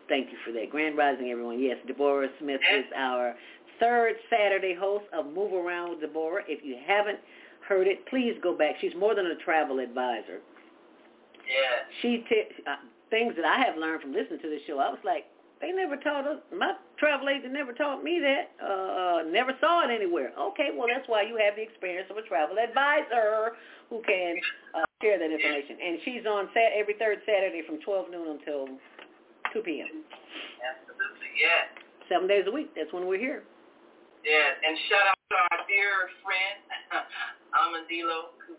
thank 0.08 0.30
you 0.30 0.36
for 0.44 0.52
that. 0.52 0.68
Grand 0.70 0.98
Rising, 0.98 1.30
everyone. 1.30 1.58
Yes, 1.58 1.78
Deborah 1.86 2.28
Smith 2.38 2.60
is 2.76 2.84
our 2.94 3.34
third 3.80 4.16
Saturday 4.28 4.76
host 4.78 5.04
of 5.12 5.26
Move 5.26 5.54
Around 5.54 5.90
with 5.90 6.00
Deborah. 6.00 6.42
If 6.46 6.62
you 6.62 6.76
haven't 6.86 7.18
heard 7.68 7.86
it, 7.86 8.06
please 8.06 8.34
go 8.42 8.56
back. 8.56 8.76
She's 8.80 8.94
more 8.98 9.14
than 9.14 9.26
a 9.26 9.36
travel 9.36 9.78
advisor. 9.78 10.40
Yeah. 11.46 11.84
She 12.00 12.24
t- 12.28 12.62
uh, 12.66 12.76
things 13.10 13.34
that 13.36 13.44
I 13.44 13.58
have 13.60 13.76
learned 13.76 14.02
from 14.02 14.12
listening 14.12 14.40
to 14.40 14.48
this 14.48 14.62
show. 14.66 14.78
I 14.78 14.88
was 14.88 15.00
like, 15.04 15.26
they 15.60 15.70
never 15.70 15.96
taught 15.96 16.26
us. 16.26 16.38
My 16.50 16.74
travel 16.98 17.28
agent 17.28 17.52
never 17.52 17.72
taught 17.72 18.02
me 18.02 18.18
that. 18.18 18.50
Uh, 18.58 19.22
never 19.30 19.52
saw 19.60 19.86
it 19.86 19.94
anywhere. 19.94 20.32
Okay, 20.34 20.70
well 20.74 20.88
that's 20.90 21.06
why 21.06 21.22
you 21.22 21.38
have 21.38 21.54
the 21.54 21.62
experience 21.62 22.10
of 22.10 22.16
a 22.16 22.26
travel 22.26 22.58
advisor 22.58 23.54
who 23.88 24.02
can 24.02 24.40
uh, 24.74 24.82
share 25.00 25.20
that 25.22 25.30
information. 25.30 25.78
And 25.78 25.98
she's 26.04 26.26
on 26.26 26.48
sat 26.52 26.74
every 26.74 26.94
third 26.98 27.22
Saturday 27.24 27.62
from 27.64 27.78
12 27.80 28.10
noon 28.10 28.40
until 28.40 28.66
2 29.54 29.62
p.m. 29.62 30.02
Absolutely, 30.66 31.30
yeah. 31.38 31.70
Seven 32.10 32.26
days 32.26 32.44
a 32.48 32.52
week. 32.52 32.74
That's 32.74 32.92
when 32.92 33.06
we're 33.06 33.22
here. 33.22 33.44
Yeah, 34.22 34.66
and 34.66 34.78
shout 34.86 35.06
out 35.10 35.18
to 35.18 35.36
our 35.50 35.58
dear 35.66 36.10
friend 36.22 36.58
Amadilo, 37.58 38.38
who 38.46 38.54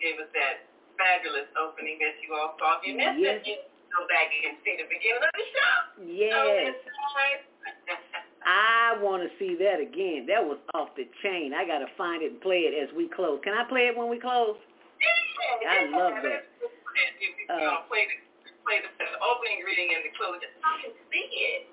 gave 0.00 0.16
us 0.16 0.32
that 0.32 0.64
fabulous 0.96 1.48
opening 1.60 2.00
that 2.00 2.16
you 2.24 2.32
all 2.32 2.56
saw. 2.56 2.80
If 2.80 2.88
you 2.88 2.96
missed 2.96 3.20
yes. 3.20 3.44
it, 3.44 3.48
you 3.48 3.56
go 3.92 4.08
back 4.08 4.32
and 4.32 4.56
see 4.64 4.74
the 4.80 4.88
beginning 4.88 5.20
of 5.20 5.32
the 5.36 5.46
show. 5.52 5.76
Yes. 6.08 6.72
Oh, 6.72 7.52
I 8.48 8.98
want 8.98 9.22
to 9.22 9.30
see 9.38 9.54
that 9.60 9.78
again. 9.78 10.26
That 10.26 10.42
was 10.42 10.58
off 10.74 10.96
the 10.98 11.06
chain. 11.22 11.54
I 11.54 11.62
got 11.68 11.78
to 11.84 11.90
find 11.94 12.24
it 12.24 12.34
and 12.34 12.40
play 12.42 12.66
it 12.66 12.74
as 12.74 12.90
we 12.96 13.06
close. 13.06 13.38
Can 13.44 13.54
I 13.54 13.68
play 13.68 13.86
it 13.86 13.94
when 13.94 14.10
we 14.10 14.18
close? 14.18 14.58
Yeah, 14.98 15.70
I 15.70 15.78
love 15.92 16.18
that. 16.24 16.48
You 16.58 17.30
uh. 17.52 17.58
know, 17.58 17.86
play 17.86 18.08
the 18.08 18.16
play 18.62 18.78
the 18.78 18.90
opening 19.22 19.62
reading 19.66 19.90
and 19.94 20.06
the 20.06 20.12
so 20.18 20.38
I 20.38 20.74
can 20.86 20.94
see 21.10 21.26
it. 21.26 21.71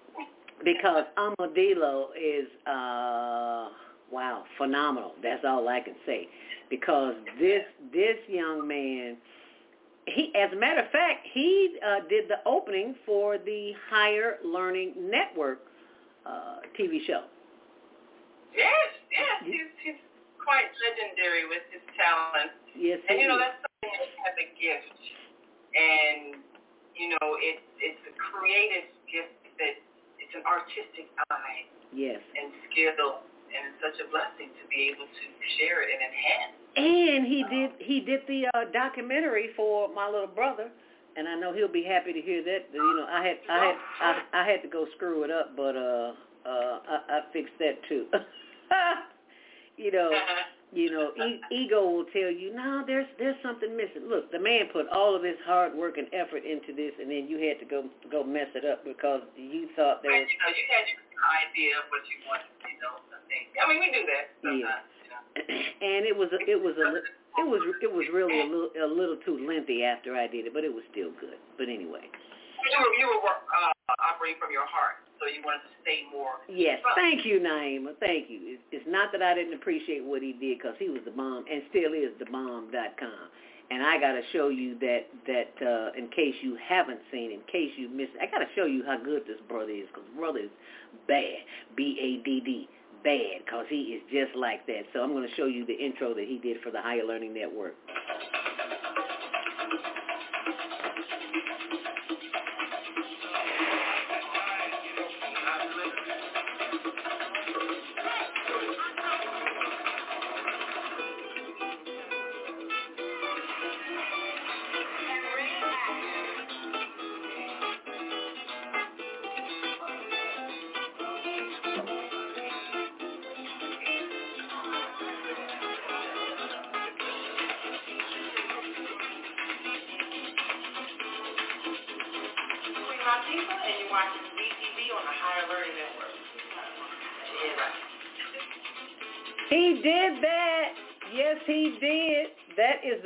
Because 0.63 1.05
Amadilo 1.17 2.07
is 2.19 2.47
uh 2.67 3.69
wow, 4.11 4.43
phenomenal. 4.57 5.13
That's 5.21 5.43
all 5.45 5.67
I 5.67 5.79
can 5.79 5.95
say. 6.05 6.27
Because 6.69 7.15
this 7.39 7.63
this 7.93 8.17
young 8.27 8.67
man 8.67 9.17
he, 10.15 10.33
as 10.35 10.51
a 10.53 10.55
matter 10.55 10.81
of 10.81 10.91
fact, 10.91 11.27
he 11.33 11.77
uh, 11.85 12.07
did 12.09 12.27
the 12.27 12.41
opening 12.45 12.95
for 13.05 13.37
the 13.37 13.73
Higher 13.89 14.37
Learning 14.43 14.93
Network 14.97 15.61
uh, 16.25 16.65
TV 16.79 17.05
show. 17.05 17.23
Yes, 18.55 18.89
yes, 19.11 19.37
he's, 19.45 19.69
he's 19.83 20.01
quite 20.41 20.65
legendary 20.81 21.45
with 21.45 21.61
his 21.69 21.81
talent. 21.93 22.51
Yes, 22.73 22.99
and 23.09 23.21
you 23.21 23.27
know 23.27 23.37
is. 23.37 23.45
that's 23.45 23.61
something 23.61 23.93
that 23.93 24.09
he 24.09 24.17
has 24.25 24.35
a 24.41 24.47
gift, 24.57 24.99
and 25.77 26.41
you 26.97 27.13
know 27.13 27.37
it's 27.37 27.65
it's 27.77 28.01
a 28.09 28.13
creative 28.17 28.89
gift 29.05 29.37
that 29.61 29.77
it's 30.29 30.37
an 30.37 30.45
artistic 30.45 31.09
eye. 31.33 31.65
Yes. 31.89 32.21
And 32.37 32.53
skill, 32.69 33.25
and 33.49 33.73
it's 33.73 33.81
such 33.81 33.97
a 33.97 34.05
blessing 34.13 34.53
to 34.53 34.63
be 34.69 34.93
able 34.93 35.09
to 35.09 35.25
share 35.57 35.81
it 35.81 35.89
and 35.89 36.01
enhance. 36.05 36.55
And 36.77 37.25
he 37.25 37.41
did 37.49 37.71
he 37.81 37.99
did 37.99 38.21
the 38.29 38.45
uh, 38.53 38.69
documentary 38.71 39.49
for 39.57 39.89
my 39.89 40.05
little 40.05 40.29
brother, 40.29 40.69
and 41.17 41.27
I 41.27 41.33
know 41.33 41.51
he'll 41.51 41.67
be 41.67 41.83
happy 41.83 42.13
to 42.13 42.21
hear 42.21 42.43
that. 42.43 42.69
You 42.71 42.95
know, 42.95 43.07
I 43.09 43.25
had 43.25 43.37
I 43.49 43.65
had 43.65 43.75
I, 44.01 44.41
I 44.41 44.45
had 44.45 44.61
to 44.61 44.69
go 44.69 44.85
screw 44.95 45.23
it 45.23 45.31
up, 45.31 45.57
but 45.57 45.75
uh 45.75 46.13
uh 46.45 46.79
I, 46.85 46.99
I 47.09 47.19
fixed 47.33 47.57
that 47.57 47.81
too. 47.89 48.05
you 49.77 49.91
know, 49.91 50.11
you 50.71 50.93
know, 50.93 51.09
e- 51.17 51.41
ego 51.49 51.81
will 51.81 52.05
tell 52.13 52.29
you, 52.29 52.53
no, 52.53 52.83
there's 52.85 53.09
there's 53.17 53.37
something 53.41 53.73
missing. 53.73 54.05
Look, 54.05 54.31
the 54.31 54.39
man 54.39 54.69
put 54.71 54.85
all 54.93 55.15
of 55.15 55.23
his 55.23 55.37
hard 55.45 55.73
work 55.73 55.97
and 55.97 56.05
effort 56.13 56.45
into 56.45 56.77
this, 56.77 56.93
and 57.01 57.09
then 57.09 57.25
you 57.25 57.41
had 57.41 57.57
to 57.57 57.65
go 57.65 57.89
go 58.11 58.23
mess 58.23 58.53
it 58.53 58.65
up 58.65 58.85
because 58.85 59.25
you 59.33 59.69
thought 59.73 60.05
there 60.05 60.13
was. 60.13 60.29
You 60.29 60.37
know, 60.37 60.53
you 60.53 60.65
had 60.69 60.85
your 60.85 61.25
idea 61.41 61.71
of 61.81 61.89
what 61.89 62.05
you 62.05 62.17
wanted, 62.29 62.53
you 62.69 62.77
know, 62.85 63.01
something. 63.09 63.43
I 63.57 63.63
mean, 63.65 63.81
we 63.81 63.89
do 63.89 64.03
that 64.05 64.25
sometimes. 64.45 64.85
Yeah. 65.09 65.57
and 65.89 66.05
it 66.05 66.13
was 66.13 66.29
a, 66.37 66.39
it 66.45 66.61
was 66.61 66.77
a 66.77 67.01
it 67.41 67.47
was 67.49 67.61
it 67.81 67.91
was 67.91 68.05
really 68.13 68.37
a 68.37 68.45
little 68.45 68.69
a 68.77 68.85
little 68.85 69.17
too 69.25 69.41
lengthy 69.41 69.81
after 69.81 70.13
I 70.13 70.27
did 70.27 70.45
it, 70.45 70.53
but 70.53 70.61
it 70.61 70.73
was 70.73 70.85
still 70.93 71.09
good. 71.17 71.41
But 71.57 71.65
anyway. 71.65 72.05
You 72.05 72.77
were 72.77 72.93
you 72.99 73.07
were 73.09 73.25
uh, 73.25 73.73
operating 74.09 74.39
from 74.41 74.49
your 74.51 74.65
heart, 74.65 75.05
so 75.21 75.29
you 75.29 75.41
wanted 75.45 75.63
to 75.69 75.73
stay 75.85 76.03
more. 76.11 76.41
Yes, 76.49 76.79
thank 76.95 77.25
you, 77.25 77.39
Naima. 77.39 77.93
Thank 77.99 78.29
you. 78.29 78.57
It's, 78.57 78.63
it's 78.71 78.89
not 78.89 79.11
that 79.13 79.21
I 79.21 79.35
didn't 79.35 79.53
appreciate 79.53 80.03
what 80.03 80.21
he 80.25 80.33
did 80.33 80.57
because 80.57 80.75
he 80.79 80.89
was 80.89 81.01
the 81.05 81.11
bomb 81.11 81.45
and 81.51 81.61
still 81.69 81.93
is 81.93 82.11
the 82.17 82.25
bomb 82.31 82.71
dot 82.71 82.97
com. 82.99 83.29
and 83.71 83.83
I 83.83 83.99
got 83.99 84.13
to 84.13 84.21
show 84.33 84.49
you 84.49 84.77
that 84.79 85.05
that 85.27 85.53
uh, 85.65 85.91
in 85.97 86.07
case 86.09 86.35
you 86.41 86.57
haven't 86.67 86.99
seen, 87.11 87.31
in 87.31 87.41
case 87.51 87.71
you 87.77 87.89
missed, 87.89 88.11
I 88.21 88.25
got 88.25 88.39
to 88.39 88.49
show 88.55 88.65
you 88.65 88.83
how 88.85 88.97
good 88.97 89.23
this 89.27 89.37
brother 89.47 89.71
is 89.71 89.87
because 89.93 90.07
brother 90.17 90.39
is 90.39 90.49
bad, 91.07 91.45
B 91.75 91.97
A 92.01 92.23
D 92.25 92.41
D, 92.41 92.69
bad, 93.03 93.45
because 93.45 93.65
he 93.69 93.99
is 93.99 94.01
just 94.11 94.35
like 94.35 94.65
that. 94.67 94.83
So 94.93 95.01
I'm 95.03 95.13
going 95.13 95.27
to 95.27 95.35
show 95.35 95.45
you 95.45 95.65
the 95.65 95.73
intro 95.77 96.13
that 96.13 96.25
he 96.25 96.39
did 96.39 96.61
for 96.63 96.71
the 96.71 96.81
Higher 96.81 97.05
Learning 97.05 97.33
Network. 97.33 97.75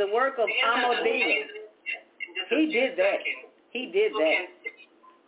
The 0.04 0.12
work 0.12 0.36
of 0.36 0.52
Amadeo. 0.52 1.48
He 2.52 2.68
did 2.68 3.00
that. 3.00 3.24
He 3.72 3.88
did 3.96 4.12
that. 4.20 4.52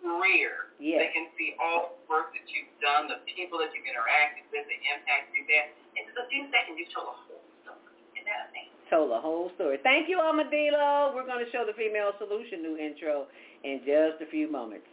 Career. 0.04 0.76
Yes. 0.78 1.02
They 1.02 1.12
can 1.16 1.28
see 1.40 1.56
all 1.58 1.98
the 1.98 2.06
work 2.12 2.36
that 2.36 2.46
you've 2.52 2.70
done, 2.78 3.10
the 3.10 3.24
people 3.26 3.58
that 3.58 3.74
you've 3.74 3.88
interacted 3.90 4.46
with, 4.54 4.68
the 4.70 4.80
impact 4.92 5.34
you've 5.34 5.50
had. 5.50 5.74
In 5.98 6.06
just 6.06 6.20
a 6.20 6.28
few 6.30 6.46
seconds, 6.54 6.78
you 6.78 6.86
told 6.94 7.10
a 7.10 7.18
whole 7.26 7.42
story. 7.66 7.96
Isn't 8.14 8.28
that 8.28 8.54
amazing? 8.54 8.76
Told 8.92 9.10
the 9.10 9.18
whole 9.18 9.50
story. 9.58 9.82
Thank 9.82 10.06
you, 10.06 10.22
Amadilo. 10.22 11.16
We're 11.16 11.26
going 11.26 11.42
to 11.42 11.50
show 11.50 11.66
the 11.66 11.74
Female 11.74 12.14
Solution 12.22 12.62
new 12.62 12.78
intro 12.78 13.26
in 13.66 13.82
just 13.82 14.22
a 14.22 14.30
few 14.30 14.46
moments. 14.46 14.86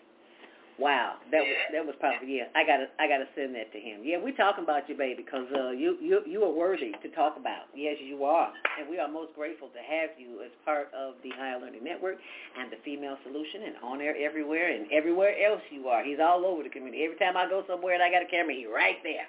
Wow, 0.80 1.20
that 1.30 1.44
was 1.44 1.58
that 1.72 1.84
was 1.84 1.94
probably 2.00 2.40
yeah. 2.40 2.48
I 2.56 2.64
gotta 2.64 2.88
I 2.96 3.04
gotta 3.04 3.28
send 3.36 3.54
that 3.54 3.68
to 3.76 3.78
him. 3.78 4.00
Yeah, 4.02 4.16
we 4.16 4.32
talking 4.32 4.64
about 4.64 4.88
you, 4.88 4.96
baby, 4.96 5.20
because 5.20 5.44
uh, 5.52 5.70
you 5.70 6.00
you 6.00 6.24
you 6.24 6.40
are 6.44 6.50
worthy 6.52 6.96
to 7.02 7.08
talk 7.12 7.36
about. 7.36 7.68
Yes, 7.76 8.00
you 8.00 8.24
are, 8.24 8.48
and 8.80 8.88
we 8.88 8.98
are 8.98 9.06
most 9.06 9.36
grateful 9.36 9.68
to 9.68 9.82
have 9.84 10.16
you 10.16 10.40
as 10.40 10.50
part 10.64 10.88
of 10.96 11.20
the 11.22 11.30
Higher 11.36 11.60
Learning 11.60 11.84
Network 11.84 12.16
and 12.58 12.72
the 12.72 12.80
Female 12.84 13.20
Solution, 13.22 13.68
and 13.68 13.76
on 13.84 14.00
air 14.00 14.16
everywhere 14.16 14.72
and 14.72 14.88
everywhere 14.90 15.36
else 15.44 15.60
you 15.68 15.88
are. 15.88 16.02
He's 16.02 16.20
all 16.20 16.46
over 16.46 16.62
the 16.64 16.72
community. 16.72 17.04
Every 17.04 17.20
time 17.20 17.36
I 17.36 17.48
go 17.48 17.64
somewhere 17.68 17.94
and 17.94 18.02
I 18.02 18.10
got 18.10 18.24
a 18.24 18.30
camera, 18.32 18.56
he's 18.56 18.66
right 18.72 18.96
there. 19.04 19.28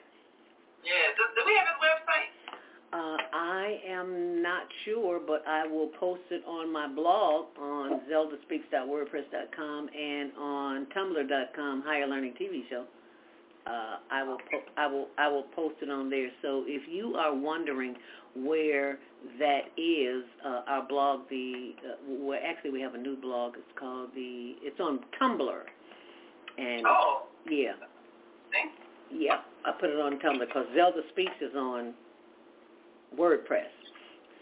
Yeah. 0.84 1.12
Do, 1.20 1.24
do 1.36 1.42
we 1.44 1.60
have 1.60 1.68
his 1.76 1.80
website? 1.84 2.43
Uh, 2.94 3.18
I 3.34 3.80
am 3.90 4.44
not 4.44 4.64
sure, 4.86 5.20
but 5.26 5.44
I 5.48 5.66
will 5.66 5.88
post 6.00 6.22
it 6.30 6.44
on 6.46 6.72
my 6.72 6.88
blog 6.88 7.46
on 7.60 8.02
zeldaspeaks.wordpress.com 8.12 9.90
and 9.90 10.32
on 10.40 10.86
tumblr.com, 10.96 11.82
Higher 11.84 12.06
Learning 12.06 12.36
TV 12.40 12.70
Show. 12.70 12.86
Uh, 13.66 13.96
I 14.12 14.24
will 14.24 14.38
po- 14.38 14.72
I 14.78 14.88
will 14.88 15.08
I 15.18 15.28
will 15.28 15.46
post 15.56 15.76
it 15.82 15.90
on 15.90 16.10
there. 16.10 16.30
So 16.44 16.66
if 16.68 16.84
you 16.88 17.16
are 17.16 17.34
wondering 17.34 17.96
where 18.36 19.00
that 19.40 19.62
is, 19.78 20.24
uh, 20.46 20.62
our 20.68 20.88
blog, 20.88 21.22
the 21.30 21.72
uh, 21.80 21.96
well, 22.08 22.40
actually 22.46 22.72
we 22.72 22.82
have 22.82 22.94
a 22.94 22.98
new 22.98 23.16
blog. 23.16 23.54
It's 23.56 23.80
called 23.80 24.10
the 24.14 24.56
it's 24.62 24.80
on 24.80 25.00
Tumblr, 25.20 25.62
and 26.58 26.86
oh. 26.86 27.24
yeah, 27.50 27.72
Thanks. 28.52 28.76
yeah, 29.10 29.38
I 29.66 29.72
put 29.80 29.90
it 29.90 30.00
on 30.00 30.20
Tumblr 30.20 30.46
because 30.46 30.66
Zelda 30.76 31.02
Speaks 31.14 31.32
is 31.42 31.56
on 31.56 31.94
WordPress. 33.18 33.70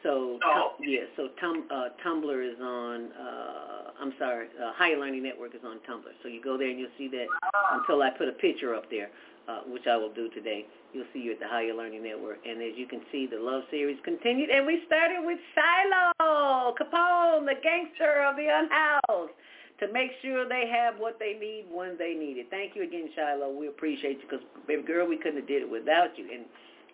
So 0.03 0.40
Oh. 0.43 0.74
yeah, 0.80 1.01
so 1.16 1.30
tum, 1.40 1.66
uh, 1.69 1.90
Tumblr 2.03 2.41
is 2.53 2.59
on. 2.59 3.11
Uh, 3.11 3.91
I'm 4.01 4.14
sorry, 4.17 4.48
uh, 4.59 4.74
Higher 4.74 4.98
Learning 4.98 5.22
Network 5.22 5.53
is 5.53 5.61
on 5.64 5.77
Tumblr. 5.88 6.09
So 6.24 6.27
you 6.27 6.41
go 6.41 6.58
there 6.58 6.69
and 6.69 6.80
you'll 6.80 6.90
see 6.98 7.08
that 7.09 7.27
until 7.74 8.01
I 8.01 8.09
put 8.09 8.27
a 8.27 8.32
picture 8.33 8.74
up 8.74 8.90
there, 8.90 9.09
uh, 9.48 9.61
which 9.67 9.85
I 9.85 9.95
will 9.98 10.11
do 10.11 10.27
today. 10.30 10.66
You'll 10.93 11.06
see 11.14 11.19
you 11.19 11.33
at 11.33 11.40
the 11.40 11.48
Higher 11.48 11.74
Learning 11.75 12.01
Network, 12.03 12.40
and 12.48 12.61
as 12.64 12.74
you 12.75 12.88
can 12.88 13.01
see, 13.11 13.27
the 13.27 13.38
love 13.40 13.64
series 13.69 13.98
continued, 14.03 14.50
and 14.50 14.66
we 14.66 14.82
started 14.88 15.22
with 15.24 15.38
Shiloh 15.53 16.74
Capone, 16.82 17.45
the 17.45 17.56
gangster 17.61 18.24
of 18.25 18.35
the 18.38 18.48
unhoused. 18.50 19.33
To 19.80 19.91
make 19.91 20.11
sure 20.22 20.48
they 20.48 20.69
have 20.69 21.00
what 21.00 21.17
they 21.17 21.33
need 21.41 21.66
when 21.72 21.98
they 21.98 22.14
need 22.14 22.38
it. 22.38 22.48
Thank 22.51 22.75
you 22.75 22.83
again, 22.83 23.09
Shiloh. 23.16 23.50
We 23.50 23.66
appreciate 23.67 24.17
you 24.22 24.25
because, 24.30 24.45
baby 24.67 24.83
girl, 24.83 25.08
we 25.08 25.17
couldn't 25.17 25.38
have 25.41 25.48
did 25.48 25.64
it 25.64 25.69
without 25.72 26.16
you. 26.19 26.30
And 26.32 26.45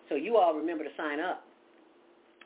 so 0.08 0.14
you 0.14 0.38
all 0.38 0.54
remember 0.54 0.84
to 0.84 0.90
sign 0.96 1.20
up 1.20 1.44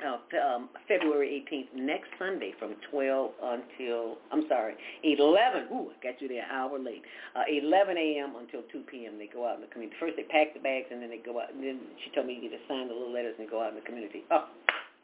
uh, 0.01 0.19
um, 0.41 0.69
February 0.89 1.45
18th, 1.45 1.69
next 1.77 2.09
Sunday 2.19 2.53
from 2.59 2.75
12 2.91 3.31
until, 3.43 4.19
I'm 4.33 4.49
sorry, 4.49 4.75
11. 5.05 5.69
Ooh, 5.73 5.93
I 5.93 5.97
got 6.03 6.21
you 6.21 6.29
there 6.29 6.43
an 6.43 6.51
hour 6.51 6.79
late. 6.79 7.03
Uh, 7.37 7.45
11 7.47 7.97
a.m. 7.97 8.35
until 8.41 8.63
2 8.73 8.83
p.m. 8.91 9.19
They 9.19 9.29
go 9.29 9.47
out 9.47 9.57
in 9.57 9.61
the 9.63 9.69
community. 9.69 9.97
First 10.01 10.17
they 10.17 10.25
pack 10.25 10.55
the 10.55 10.61
bags 10.61 10.87
and 10.91 11.03
then 11.03 11.11
they 11.11 11.23
go 11.23 11.39
out. 11.41 11.53
And 11.55 11.63
then 11.63 11.79
she 12.03 12.11
told 12.11 12.27
me 12.27 12.35
you 12.35 12.51
get 12.51 12.57
to 12.57 12.63
sign 12.67 12.89
the 12.89 12.95
little 12.95 13.13
letters 13.13 13.37
and 13.39 13.49
go 13.49 13.63
out 13.63 13.71
in 13.71 13.79
the 13.79 13.87
community. 13.87 14.25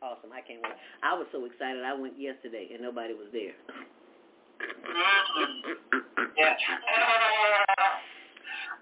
Oh, 0.01 0.15
awesome. 0.15 0.31
I 0.31 0.47
can't 0.47 0.63
wait. 0.63 0.79
I 1.03 1.11
was 1.19 1.27
so 1.35 1.43
excited. 1.43 1.83
I 1.83 1.91
went 1.91 2.15
yesterday 2.15 2.71
and 2.71 2.79
nobody 2.79 3.19
was 3.19 3.27
there. 3.35 3.51
Yeah. 6.39 6.55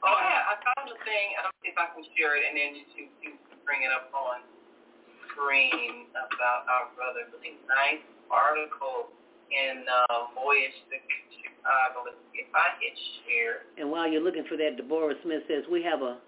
oh, 0.04 0.16
yeah. 0.20 0.52
I 0.52 0.60
found 0.60 0.92
the 0.92 0.98
thing. 1.08 1.26
I'll 1.40 1.56
see 1.64 1.72
if 1.72 1.78
I 1.80 1.88
can 1.96 2.04
share 2.20 2.36
it, 2.36 2.44
and 2.44 2.52
then 2.52 2.76
you 2.76 2.84
can 3.24 3.40
bring 3.64 3.80
it 3.80 3.88
up 3.88 4.12
on 4.12 4.44
screen 5.36 6.08
about 6.16 6.64
our 6.64 6.88
brother. 6.96 7.28
Really 7.36 7.60
nice 7.68 8.00
article 8.32 9.12
in 9.52 9.84
uh, 9.84 10.32
Voyage 10.32 10.74
to 10.88 10.96
Chicago. 11.30 12.08
If 12.32 12.48
I 12.56 12.80
hit 12.80 12.96
share. 13.28 13.68
And 13.76 13.92
while 13.92 14.08
you're 14.08 14.24
looking 14.24 14.44
for 14.48 14.56
that, 14.56 14.76
Deborah 14.76 15.14
Smith 15.22 15.44
says, 15.46 15.64
we 15.70 15.82
have 15.84 16.00
a 16.00 16.18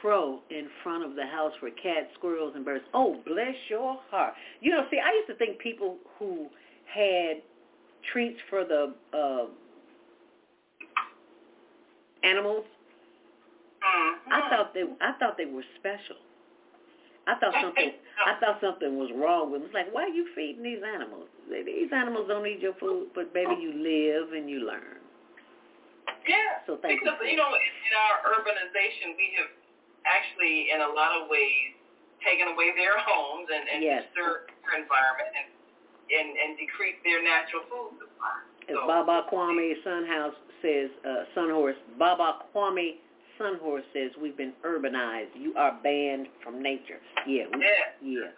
trough 0.00 0.40
in 0.50 0.68
front 0.82 1.04
of 1.04 1.14
the 1.16 1.26
house 1.26 1.52
for 1.60 1.70
cats, 1.70 2.08
squirrels, 2.14 2.52
and 2.54 2.64
birds. 2.64 2.84
Oh, 2.94 3.20
bless 3.26 3.54
your 3.68 3.98
heart. 4.10 4.34
You 4.60 4.70
know, 4.70 4.86
see, 4.90 4.98
I 4.98 5.12
used 5.12 5.28
to 5.28 5.34
think 5.36 5.58
people 5.58 5.98
who 6.18 6.48
had 6.86 7.42
treats 8.12 8.38
for 8.48 8.64
the 8.64 8.94
uh, 9.12 9.46
animals, 12.24 12.64
I 14.30 14.48
thought 14.48 14.74
they, 14.74 14.82
I 15.00 15.12
thought 15.18 15.36
they 15.36 15.46
were 15.46 15.64
special. 15.78 16.16
I 17.26 17.38
thought 17.38 17.54
something, 17.62 17.92
I 18.26 18.34
thought 18.40 18.58
something 18.60 18.98
was 18.98 19.10
wrong 19.14 19.52
with 19.52 19.62
them. 19.62 19.70
It's 19.70 19.74
like, 19.74 19.94
why 19.94 20.10
are 20.10 20.14
you 20.14 20.26
feeding 20.34 20.62
these 20.62 20.82
animals? 20.82 21.30
These 21.46 21.92
animals 21.94 22.26
don't 22.26 22.46
eat 22.46 22.58
your 22.58 22.74
food, 22.82 23.14
but 23.14 23.32
baby, 23.32 23.54
you 23.62 23.70
live 23.78 24.34
and 24.34 24.50
you 24.50 24.66
learn. 24.66 24.98
Yeah. 26.26 26.62
So 26.66 26.78
thank 26.82 26.98
because, 26.98 27.18
you. 27.22 27.34
you 27.34 27.38
know, 27.38 27.54
in, 27.54 27.62
in 27.62 27.94
our 27.94 28.34
urbanization, 28.38 29.14
we 29.14 29.34
have 29.38 29.50
actually, 30.02 30.70
in 30.74 30.82
a 30.82 30.90
lot 30.90 31.14
of 31.14 31.30
ways, 31.30 31.78
taken 32.26 32.54
away 32.54 32.74
their 32.74 32.98
homes 32.98 33.50
and, 33.50 33.66
and 33.70 33.78
Yes. 33.82 34.02
disturbed 34.10 34.50
their 34.62 34.82
environment 34.82 35.30
and, 35.34 35.48
and, 36.10 36.28
and 36.38 36.50
decreased 36.58 37.02
their 37.06 37.22
natural 37.22 37.62
food 37.70 37.98
supply. 38.02 38.38
As 38.70 38.78
Baba 38.86 39.26
Kwame 39.30 39.74
Sunhouse 39.82 40.38
says, 40.62 40.90
uh, 41.02 41.26
Sunhorse, 41.34 41.78
Baba 41.98 42.46
Kwame 42.54 43.01
Sunhorse 43.40 43.82
says, 43.92 44.10
we've 44.20 44.36
been 44.36 44.52
urbanized. 44.64 45.28
You 45.34 45.54
are 45.56 45.78
banned 45.82 46.26
from 46.42 46.62
nature. 46.62 46.98
Yeah. 47.26 47.44
We, 47.52 47.64
Yeah. 48.02 48.24
yeah. 48.24 48.30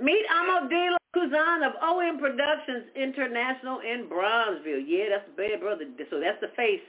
Meet 0.00 0.24
Amadilo 0.32 0.96
Kuzan 1.16 1.66
of 1.66 1.72
OM 1.82 2.18
Productions 2.18 2.84
International 2.94 3.80
in 3.80 4.06
Bronzeville. 4.08 4.82
Yeah, 4.86 5.06
that's 5.10 5.26
the 5.28 5.36
bad 5.36 5.60
brother. 5.60 5.84
So 6.10 6.20
that's 6.20 6.40
the 6.40 6.48
face 6.56 6.80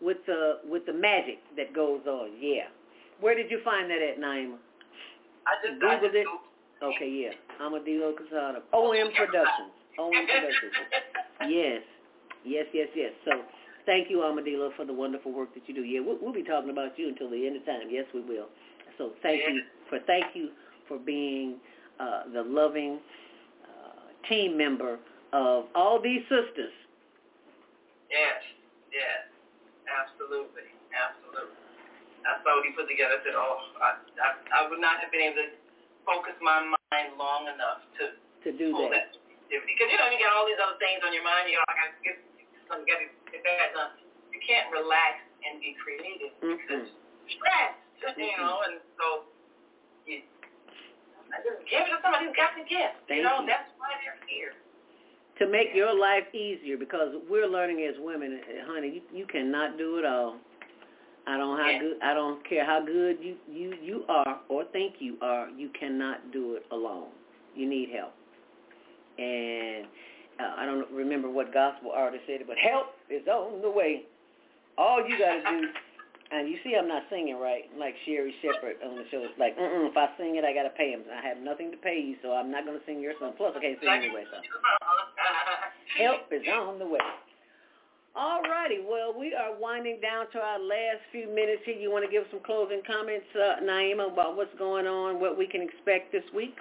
with 0.00 0.18
the 0.26 0.60
with 0.68 0.84
the 0.86 0.92
magic 0.92 1.38
that 1.56 1.74
goes 1.74 2.00
on. 2.06 2.30
Yeah. 2.38 2.68
Where 3.20 3.34
did 3.34 3.50
you 3.50 3.60
find 3.64 3.90
that 3.90 3.98
at, 4.02 4.20
Naima? 4.20 4.56
I 5.46 5.52
just, 5.66 5.80
Googled 5.82 6.14
it. 6.14 6.26
Okay, 6.82 7.08
yeah. 7.10 7.30
I'm 7.60 7.72
Amadilo 7.72 8.12
Kuzan 8.14 8.56
of 8.58 8.62
OM 8.72 9.08
Productions. 9.16 9.72
OM 9.98 10.12
Productions. 10.12 10.72
Yes, 11.48 11.82
yes, 12.44 12.66
yes, 12.74 12.88
yes. 12.96 13.12
So 13.24 13.30
thank 13.88 14.12
you, 14.12 14.20
Amadilo, 14.20 14.68
for 14.76 14.84
the 14.84 14.92
wonderful 14.92 15.32
work 15.32 15.56
that 15.56 15.64
you 15.64 15.72
do. 15.72 15.80
Yeah, 15.80 16.04
we'll, 16.04 16.20
we'll 16.20 16.36
be 16.36 16.44
talking 16.44 16.68
about 16.68 16.92
you 17.00 17.08
until 17.08 17.32
the 17.32 17.48
end 17.48 17.56
of 17.56 17.64
time. 17.64 17.88
Yes, 17.88 18.04
we 18.12 18.20
will. 18.20 18.52
So 19.00 19.16
thank 19.24 19.40
you 19.48 19.64
for 19.88 19.98
thank 20.04 20.36
you 20.36 20.52
for 20.86 21.00
being 21.00 21.56
uh, 21.98 22.28
the 22.28 22.44
loving 22.44 23.00
uh, 23.64 24.12
team 24.28 24.58
member 24.58 25.00
of 25.32 25.72
all 25.74 25.96
these 26.02 26.20
sisters. 26.28 26.74
Yes, 28.12 28.44
yes, 28.92 29.24
absolutely, 29.88 30.68
absolutely. 30.92 31.56
I 32.28 32.36
saw 32.44 32.60
what 32.60 32.66
he 32.68 32.76
put 32.76 32.90
together. 32.92 33.16
I 33.16 33.24
said, 33.24 33.36
oh, 33.38 33.56
I, 33.80 33.90
I, 34.20 34.28
I 34.52 34.60
would 34.68 34.82
not 34.82 35.00
have 35.00 35.08
been 35.08 35.24
able 35.24 35.48
to 35.48 35.48
focus 36.04 36.36
my 36.44 36.60
mind 36.60 37.16
long 37.16 37.48
enough 37.48 37.88
to 37.96 38.04
To 38.44 38.50
do 38.52 38.74
pull 38.74 38.92
that. 38.92 39.16
Because, 39.48 39.88
you 39.88 39.96
know, 39.96 40.12
you 40.12 40.20
got 40.20 40.36
all 40.36 40.44
these 40.44 40.60
other 40.60 40.76
things 40.76 41.00
on 41.00 41.16
your 41.16 41.24
mind. 41.24 41.48
You 41.48 41.56
know, 41.56 41.64
I 41.72 41.72
got 41.72 41.88
to 41.96 42.00
get 42.04 42.20
to 42.70 42.84
get 42.84 43.00
that 43.00 43.72
done. 43.72 43.96
You 44.32 44.40
can't 44.44 44.68
relax 44.70 45.24
and 45.44 45.60
be 45.60 45.72
creative 45.80 46.34
mm-hmm. 46.38 46.56
because 46.60 46.86
stress, 47.32 47.72
mm-hmm. 48.04 48.20
you 48.20 48.36
know, 48.36 48.60
and 48.68 48.76
so 49.00 49.28
you 50.04 50.24
just 51.28 51.60
give 51.68 51.84
it 51.84 51.92
to 51.92 51.98
somebody 52.04 52.28
who's 52.28 52.36
got 52.36 52.56
the 52.56 52.64
gift. 52.64 53.04
Thank 53.08 53.20
you 53.20 53.28
know, 53.28 53.44
you. 53.44 53.48
that's 53.48 53.68
why 53.76 53.96
they're 54.00 54.20
here. 54.28 54.56
To 55.40 55.46
make 55.46 55.70
your 55.70 55.94
life 55.94 56.26
easier, 56.34 56.76
because 56.76 57.14
we're 57.30 57.46
learning 57.46 57.86
as 57.86 57.94
women, 58.02 58.40
honey, 58.66 59.00
you, 59.00 59.02
you 59.22 59.26
cannot 59.26 59.78
do 59.78 59.98
it 59.98 60.04
all. 60.04 60.36
I 61.28 61.36
don't 61.36 61.58
how 61.58 61.78
good 61.78 62.02
I 62.02 62.14
don't 62.14 62.48
care 62.48 62.64
how 62.64 62.82
good 62.84 63.18
you 63.20 63.36
you 63.46 63.74
you 63.82 64.04
are 64.08 64.40
or 64.48 64.64
think 64.72 64.94
you 64.98 65.18
are. 65.20 65.50
You 65.50 65.68
cannot 65.78 66.32
do 66.32 66.54
it 66.54 66.64
alone. 66.72 67.08
You 67.54 67.68
need 67.68 67.90
help. 67.90 68.14
And 69.18 69.86
uh, 70.38 70.54
I 70.56 70.66
don't 70.66 70.90
remember 70.92 71.30
what 71.30 71.52
gospel 71.52 71.90
artist 71.94 72.24
said 72.26 72.40
it, 72.40 72.46
but 72.46 72.56
help 72.58 72.94
is 73.10 73.26
on 73.26 73.62
the 73.62 73.70
way. 73.70 74.02
All 74.78 75.02
you 75.02 75.18
got 75.18 75.42
to 75.42 75.60
do, 75.60 75.68
and 76.30 76.48
you 76.48 76.56
see 76.62 76.76
I'm 76.78 76.86
not 76.86 77.02
singing 77.10 77.38
right, 77.38 77.66
like 77.76 77.94
Sherri 78.06 78.34
Shepherd 78.42 78.76
on 78.86 78.94
the 78.96 79.04
show. 79.10 79.24
It's 79.26 79.38
like, 79.38 79.58
mm 79.58 79.90
if 79.90 79.96
I 79.96 80.06
sing 80.16 80.36
it, 80.36 80.44
I 80.44 80.54
got 80.54 80.64
to 80.64 80.74
pay 80.76 80.90
him. 80.90 81.02
I 81.10 81.26
have 81.26 81.38
nothing 81.38 81.70
to 81.72 81.76
pay 81.78 81.98
you, 81.98 82.16
so 82.22 82.32
I'm 82.32 82.50
not 82.50 82.64
going 82.64 82.78
to 82.78 82.84
sing 82.86 83.00
your 83.00 83.14
song. 83.18 83.32
Plus, 83.36 83.54
I 83.56 83.60
can't 83.60 83.78
sing 83.80 83.88
anyway, 83.88 84.24
so. 84.30 84.38
Help 85.98 86.30
is 86.30 86.46
on 86.46 86.78
the 86.78 86.86
way. 86.86 87.02
All 88.14 88.42
righty. 88.42 88.78
Well, 88.82 89.14
we 89.18 89.34
are 89.34 89.54
winding 89.58 90.00
down 90.00 90.30
to 90.32 90.38
our 90.38 90.58
last 90.58 91.02
few 91.12 91.28
minutes 91.28 91.62
here. 91.64 91.76
You 91.76 91.90
want 91.90 92.04
to 92.04 92.10
give 92.10 92.24
some 92.30 92.40
closing 92.44 92.82
comments, 92.86 93.26
uh, 93.34 93.62
Naima, 93.62 94.12
about 94.12 94.36
what's 94.36 94.54
going 94.58 94.86
on, 94.86 95.20
what 95.20 95.38
we 95.38 95.46
can 95.46 95.62
expect 95.62 96.12
this 96.12 96.24
week? 96.34 96.54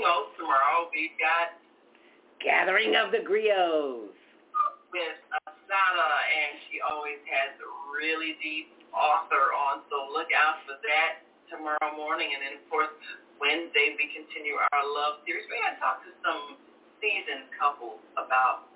You 0.00 0.08
know, 0.08 0.32
tomorrow 0.40 0.88
we've 0.96 1.12
got 1.20 1.60
Gathering 2.40 2.96
of 2.96 3.12
the 3.12 3.20
Griots 3.20 4.16
with 4.88 5.18
Asana, 5.28 6.08
and 6.24 6.56
she 6.64 6.80
always 6.80 7.20
has 7.28 7.52
a 7.60 7.68
really 7.92 8.32
deep 8.40 8.72
author 8.96 9.52
on, 9.52 9.84
so 9.92 10.08
look 10.08 10.32
out 10.32 10.64
for 10.64 10.80
that 10.80 11.20
tomorrow 11.52 11.92
morning. 12.00 12.32
And 12.32 12.40
then, 12.40 12.54
of 12.56 12.64
course, 12.72 12.88
Wednesday 13.44 13.92
we 14.00 14.08
continue 14.08 14.56
our 14.56 14.80
love 14.88 15.20
series. 15.28 15.44
We're 15.52 15.60
going 15.60 15.76
to 15.76 15.82
talk 15.84 16.00
to 16.08 16.16
some 16.24 16.56
seasoned 17.04 17.52
couples 17.60 18.00
about 18.16 18.72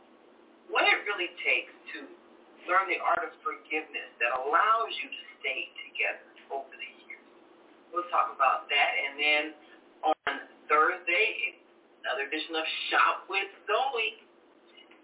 what 0.69 0.85
it 0.85 1.09
really 1.09 1.33
takes 1.41 1.73
to 1.97 2.05
learn 2.69 2.85
the 2.93 3.01
art 3.01 3.25
of 3.25 3.33
forgiveness 3.41 4.13
that 4.21 4.45
allows 4.45 4.93
you 5.01 5.09
to 5.09 5.23
stay 5.41 5.73
together 5.89 6.29
over 6.53 6.69
the 6.69 6.91
years. 7.09 7.25
We'll 7.97 8.13
talk 8.13 8.29
about 8.29 8.69
that. 8.69 8.91
And 9.09 9.17
then 9.17 9.45
Thursday, 10.85 11.57
another 12.05 12.29
edition 12.29 12.61
of 12.61 12.67
Shop 12.93 13.25
with 13.33 13.49
Zoe. 13.65 14.21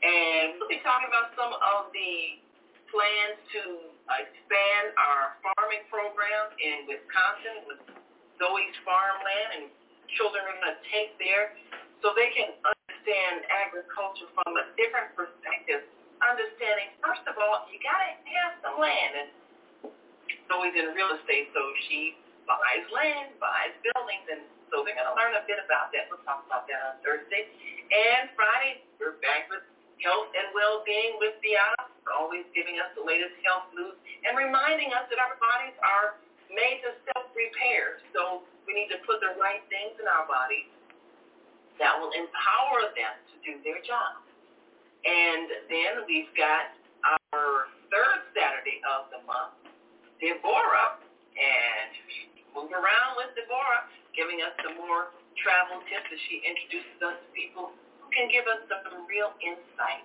And 0.05 0.60
we'll 0.60 0.68
be 0.68 0.76
talking 0.84 1.09
about 1.09 1.33
some 1.33 1.57
of 1.57 1.89
the 1.97 2.36
plans 2.92 3.41
to 3.57 3.89
expand 4.12 4.92
our 5.00 5.41
farming 5.41 5.89
program 5.89 6.52
in 6.60 6.84
Wisconsin 6.84 7.65
with 7.65 7.81
Zoe's 8.36 8.76
Farmland. 8.84 9.49
And 9.57 9.65
children 10.20 10.44
are 10.44 10.52
going 10.60 10.68
to 10.68 10.81
take 10.92 11.17
there 11.17 11.57
so 12.05 12.12
they 12.12 12.28
can 12.36 12.60
understand 12.60 13.49
agriculture 13.49 14.28
from 14.36 14.52
a 14.60 14.68
different 14.76 15.17
perspective, 15.17 15.89
understanding, 16.20 16.92
first 17.00 17.25
of 17.25 17.41
all, 17.41 17.65
you 17.73 17.81
got 17.81 18.05
to 18.05 18.12
have 18.36 18.52
some 18.60 18.76
land. 18.76 19.12
And 19.17 19.28
Zoe's 20.44 20.76
in 20.76 20.92
real 20.92 21.17
estate, 21.17 21.49
so 21.57 21.65
she 21.89 22.20
buys 22.44 22.84
land, 22.92 23.33
buys 23.41 23.73
buildings, 23.81 24.28
and 24.28 24.44
so 24.70 24.86
they're 24.86 24.97
going 24.97 25.10
to 25.10 25.18
learn 25.18 25.34
a 25.34 25.44
bit 25.44 25.58
about 25.58 25.90
that. 25.92 26.07
We'll 26.08 26.23
talk 26.23 26.47
about 26.47 26.70
that 26.70 26.81
on 26.81 26.94
Thursday. 27.02 27.50
And 27.90 28.31
Friday, 28.39 28.86
we're 29.02 29.18
back 29.18 29.50
with 29.50 29.66
health 29.99 30.31
and 30.32 30.49
well-being 30.55 31.18
with 31.18 31.36
Biana, 31.42 31.90
always 32.15 32.47
giving 32.57 32.78
us 32.78 32.89
the 32.94 33.05
latest 33.05 33.34
health 33.44 33.68
news 33.74 33.99
and 34.24 34.39
reminding 34.39 34.94
us 34.94 35.10
that 35.10 35.18
our 35.18 35.36
bodies 35.42 35.76
are 35.82 36.23
made 36.49 36.81
to 36.86 36.94
self-repair. 37.12 38.00
So 38.15 38.47
we 38.65 38.73
need 38.73 38.89
to 38.94 39.02
put 39.05 39.18
the 39.20 39.34
right 39.36 39.62
things 39.68 39.99
in 39.99 40.07
our 40.07 40.24
bodies 40.24 40.70
that 41.82 41.99
will 41.99 42.15
empower 42.15 42.94
them 42.94 43.15
to 43.31 43.34
do 43.42 43.58
their 43.66 43.82
job. 43.82 44.23
And 45.02 45.49
then 45.73 46.05
we've 46.05 46.31
got 46.36 46.76
our 47.02 47.73
third 47.89 48.20
Saturday 48.36 48.84
of 48.84 49.08
the 49.08 49.20
month, 49.24 49.57
Deborah, 50.20 51.00
and 51.34 51.90
move 52.52 52.68
around 52.68 53.16
with 53.16 53.32
Deborah, 53.32 53.89
giving 54.16 54.42
us 54.42 54.55
some 54.64 54.76
more 54.80 55.14
travel 55.39 55.80
tips 55.89 56.08
as 56.10 56.20
she 56.28 56.42
introduces 56.42 56.98
us 57.00 57.16
to 57.18 57.28
people 57.32 57.72
who 58.02 58.08
can 58.10 58.26
give 58.28 58.44
us 58.50 58.60
some 58.68 59.06
real 59.06 59.32
insight. 59.40 60.05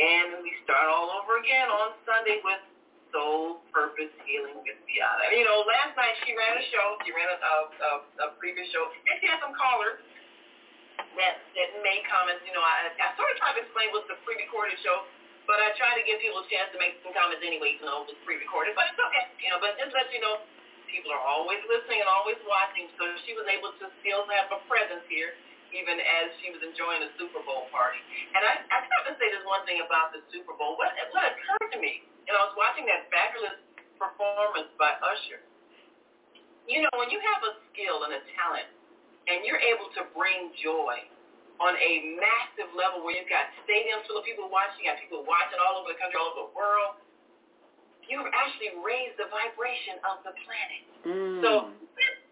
And 0.00 0.40
we 0.40 0.50
start 0.64 0.88
all 0.88 1.12
over 1.20 1.36
again 1.36 1.68
on 1.68 1.92
Sunday 2.08 2.40
with 2.40 2.64
Soul 3.12 3.60
Purpose 3.76 4.08
Healing 4.24 4.56
with 4.64 4.80
Biana. 4.88 5.28
You 5.36 5.44
know, 5.44 5.60
last 5.68 5.92
night 6.00 6.16
she 6.24 6.32
ran 6.32 6.56
a 6.56 6.64
show. 6.72 6.96
She 7.04 7.12
ran 7.12 7.28
a, 7.28 7.36
a, 7.36 7.92
a 8.24 8.26
previous 8.40 8.64
show, 8.72 8.88
and 8.88 9.14
she 9.20 9.28
had 9.28 9.36
some 9.44 9.52
callers 9.52 10.00
that 11.20 11.44
that 11.44 11.68
made 11.84 12.02
comments. 12.08 12.40
You 12.48 12.56
know, 12.56 12.64
I, 12.64 12.88
I 12.88 13.12
sort 13.20 13.28
of 13.28 13.36
tried 13.36 13.60
to 13.60 13.68
explain 13.68 13.92
what's 13.92 14.08
the 14.08 14.16
pre-recorded 14.24 14.80
show, 14.80 15.04
but 15.44 15.60
I 15.60 15.76
try 15.76 15.92
to 15.92 16.02
give 16.08 16.24
people 16.24 16.40
a 16.40 16.48
chance 16.48 16.72
to 16.72 16.80
make 16.80 16.96
some 17.04 17.12
comments 17.12 17.44
anyway, 17.44 17.76
even 17.76 17.84
though 17.84 18.08
it 18.08 18.16
was 18.16 18.20
pre-recorded. 18.24 18.72
But 18.72 18.96
it's 18.96 19.00
okay, 19.12 19.28
you 19.44 19.52
know. 19.52 19.60
But 19.60 19.76
just 19.76 19.92
let 19.92 20.08
you 20.08 20.24
know, 20.24 20.40
people 20.92 21.10
are 21.10 21.24
always 21.24 21.58
listening 21.66 22.04
and 22.04 22.10
always 22.12 22.38
watching. 22.44 22.86
So 23.00 23.08
she 23.24 23.32
was 23.32 23.48
able 23.48 23.72
to 23.80 23.88
still 24.04 24.28
have 24.28 24.52
a 24.52 24.60
presence 24.68 25.02
here, 25.08 25.34
even 25.72 25.96
as 25.96 26.30
she 26.44 26.52
was 26.52 26.60
enjoying 26.60 27.00
the 27.00 27.10
Super 27.16 27.40
Bowl 27.42 27.72
party. 27.72 27.98
And 28.36 28.44
I, 28.44 28.60
I 28.68 28.76
have 28.84 29.04
to 29.08 29.16
say 29.16 29.32
this 29.32 29.42
one 29.48 29.64
thing 29.64 29.80
about 29.80 30.12
the 30.12 30.20
Super 30.28 30.52
Bowl. 30.52 30.76
What 30.76 30.92
what 31.10 31.24
occurred 31.32 31.72
to 31.72 31.78
me, 31.80 32.04
and 32.28 32.36
I 32.36 32.40
was 32.44 32.54
watching 32.54 32.84
that 32.86 33.08
fabulous 33.08 33.56
performance 33.96 34.68
by 34.76 34.94
Usher. 35.00 35.40
You 36.68 36.84
know, 36.84 36.94
when 37.00 37.10
you 37.10 37.18
have 37.18 37.42
a 37.42 37.58
skill 37.72 38.06
and 38.06 38.14
a 38.14 38.22
talent 38.38 38.70
and 39.26 39.42
you're 39.42 39.58
able 39.58 39.90
to 39.98 40.06
bring 40.14 40.54
joy 40.62 41.02
on 41.58 41.74
a 41.78 42.18
massive 42.18 42.70
level 42.74 43.02
where 43.06 43.14
you've 43.14 43.30
got 43.30 43.50
stadiums 43.62 44.06
full 44.06 44.18
of 44.18 44.26
people 44.26 44.50
watching, 44.50 44.82
you 44.82 44.90
got 44.90 44.98
people 44.98 45.22
watching 45.26 45.58
all 45.62 45.82
over 45.82 45.90
the 45.94 45.98
country, 45.98 46.18
all 46.18 46.34
over 46.34 46.50
the 46.50 46.52
world, 46.54 46.98
you've 48.06 48.30
actually 48.30 48.78
raised 48.82 49.16
the 49.18 49.28
vibration 49.30 49.98
of 50.06 50.16
the 50.26 50.34
planet. 50.44 50.82
Mm. 51.06 51.38
So 51.42 51.52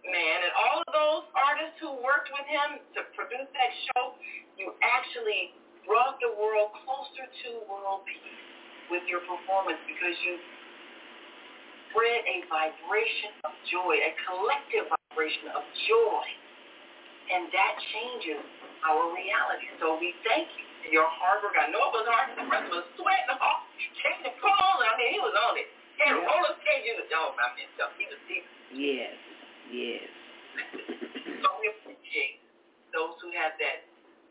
man, 0.07 0.39
and 0.42 0.52
all 0.57 0.78
of 0.82 0.90
those 0.90 1.24
artists 1.36 1.76
who 1.78 1.94
worked 2.02 2.32
with 2.32 2.47
him 2.49 2.82
to 2.99 3.00
produce 3.15 3.47
that 3.52 3.73
show, 3.92 4.16
you 4.58 4.74
actually 4.82 5.55
brought 5.86 6.18
the 6.18 6.32
world 6.34 6.74
closer 6.84 7.26
to 7.26 7.49
world 7.68 8.07
peace 8.07 8.44
with 8.90 9.05
your 9.07 9.23
performance 9.26 9.78
because 9.86 10.16
you 10.26 10.34
spread 11.90 12.23
a 12.26 12.36
vibration 12.50 13.32
of 13.47 13.52
joy, 13.70 13.94
a 13.99 14.12
collective 14.26 14.90
vibration 14.90 15.50
of 15.55 15.62
joy 15.86 16.26
and 17.31 17.47
that 17.55 17.74
changes 17.94 18.42
our 18.82 19.15
reality. 19.15 19.70
So 19.78 19.94
we 19.99 20.10
thank 20.26 20.50
you 20.58 20.69
your 20.89 21.05
hard 21.05 21.44
work. 21.44 21.57
I 21.60 21.68
know 21.68 21.92
it 21.92 21.94
was 22.00 22.09
hard. 22.09 22.33
The 22.33 22.47
rest 22.49 22.73
was 22.73 22.86
sweating 22.97 23.36
off, 23.36 23.68
taking 24.00 24.25
the 24.25 24.34
clothes. 24.41 24.81
I 24.81 24.97
mean, 24.97 25.12
he 25.12 25.20
was 25.20 25.36
on 25.36 25.60
it. 25.60 25.68
He 26.00 26.09
had 26.09 26.17
a 26.17 26.23
roller 26.25 26.57
skate. 26.65 26.89
You 26.89 26.97
was 26.97 27.10
I 27.12 27.47
mean, 27.59 27.68
so 27.76 27.92
he 28.00 28.09
was 28.09 28.20
deep. 28.25 28.44
Yes, 28.73 29.12
yes. 29.68 30.09
so 31.44 31.49
we 31.60 31.68
appreciate 31.76 32.41
those 32.97 33.18
who 33.20 33.28
have 33.36 33.59
that 33.60 33.84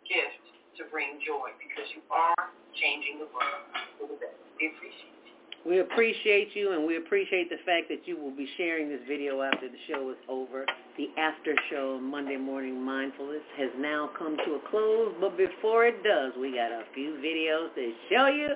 gift 0.08 0.42
to 0.82 0.88
bring 0.90 1.19
joy 1.22 1.53
because 1.60 1.86
you 1.94 2.02
are 2.10 2.50
changing 2.74 3.22
the 3.22 3.30
world 3.30 3.68
for 4.00 4.08
the 4.10 4.18
better. 4.18 4.42
We 4.58 4.74
appreciate 4.74 5.19
we 5.66 5.80
appreciate 5.80 6.56
you, 6.56 6.72
and 6.74 6.86
we 6.86 6.98
appreciate 6.98 7.50
the 7.50 7.58
fact 7.66 7.90
that 7.90 8.08
you 8.08 8.18
will 8.18 8.36
be 8.36 8.48
sharing 8.58 8.90
this 8.90 9.02
video 9.08 9.42
after 9.42 9.68
the 9.68 9.78
show 9.88 10.10
is 10.12 10.18
over. 10.30 10.66
The 10.98 11.10
after 11.18 11.56
show 11.70 12.00
Monday 12.02 12.38
Morning 12.38 12.82
Mindfulness 12.82 13.44
has 13.58 13.70
now 13.78 14.10
come 14.18 14.38
to 14.46 14.54
a 14.56 14.62
close, 14.70 15.14
but 15.20 15.38
before 15.38 15.86
it 15.86 16.04
does, 16.04 16.34
we 16.40 16.52
got 16.52 16.72
a 16.72 16.84
few 16.94 17.20
videos 17.24 17.74
to 17.76 17.94
show 18.10 18.28
you 18.28 18.50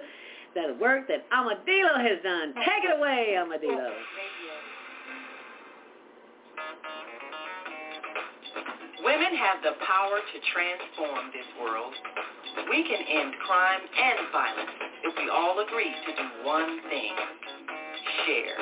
the 0.56 0.78
work 0.80 1.08
that 1.08 1.30
Amadilo 1.32 1.98
has 1.98 2.24
done. 2.24 2.54
Take 2.56 2.86
it 2.86 2.98
away, 2.98 3.36
Amadilo. 3.38 3.90
Women 9.04 9.36
have 9.36 9.60
the 9.62 9.76
power 9.86 10.20
to 10.24 10.38
transform 10.54 11.28
this 11.34 11.48
world. 11.60 11.94
We 12.70 12.84
can 12.84 13.02
end 13.04 13.34
crime 13.46 13.82
and 13.82 14.32
violence 14.32 14.93
if 15.04 15.14
we 15.18 15.28
all 15.30 15.60
agree 15.60 15.92
to 16.08 16.12
do 16.16 16.26
one 16.44 16.80
thing. 16.90 17.14
Share. 18.26 18.58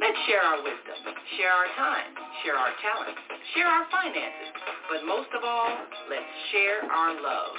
Let's 0.00 0.16
share 0.26 0.40
our 0.40 0.62
wisdom, 0.62 0.96
share 1.36 1.52
our 1.52 1.66
time, 1.76 2.08
share 2.42 2.56
our 2.56 2.70
talents, 2.80 3.20
share 3.52 3.66
our 3.66 3.84
finances, 3.90 4.48
but 4.88 5.04
most 5.04 5.28
of 5.36 5.44
all, 5.44 5.76
let's 6.08 6.24
share 6.50 6.80
our 6.88 7.12
love. 7.20 7.52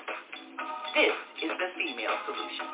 This 0.96 1.14
is 1.44 1.52
the 1.60 1.70
female 1.78 2.18
solution. 2.26 2.66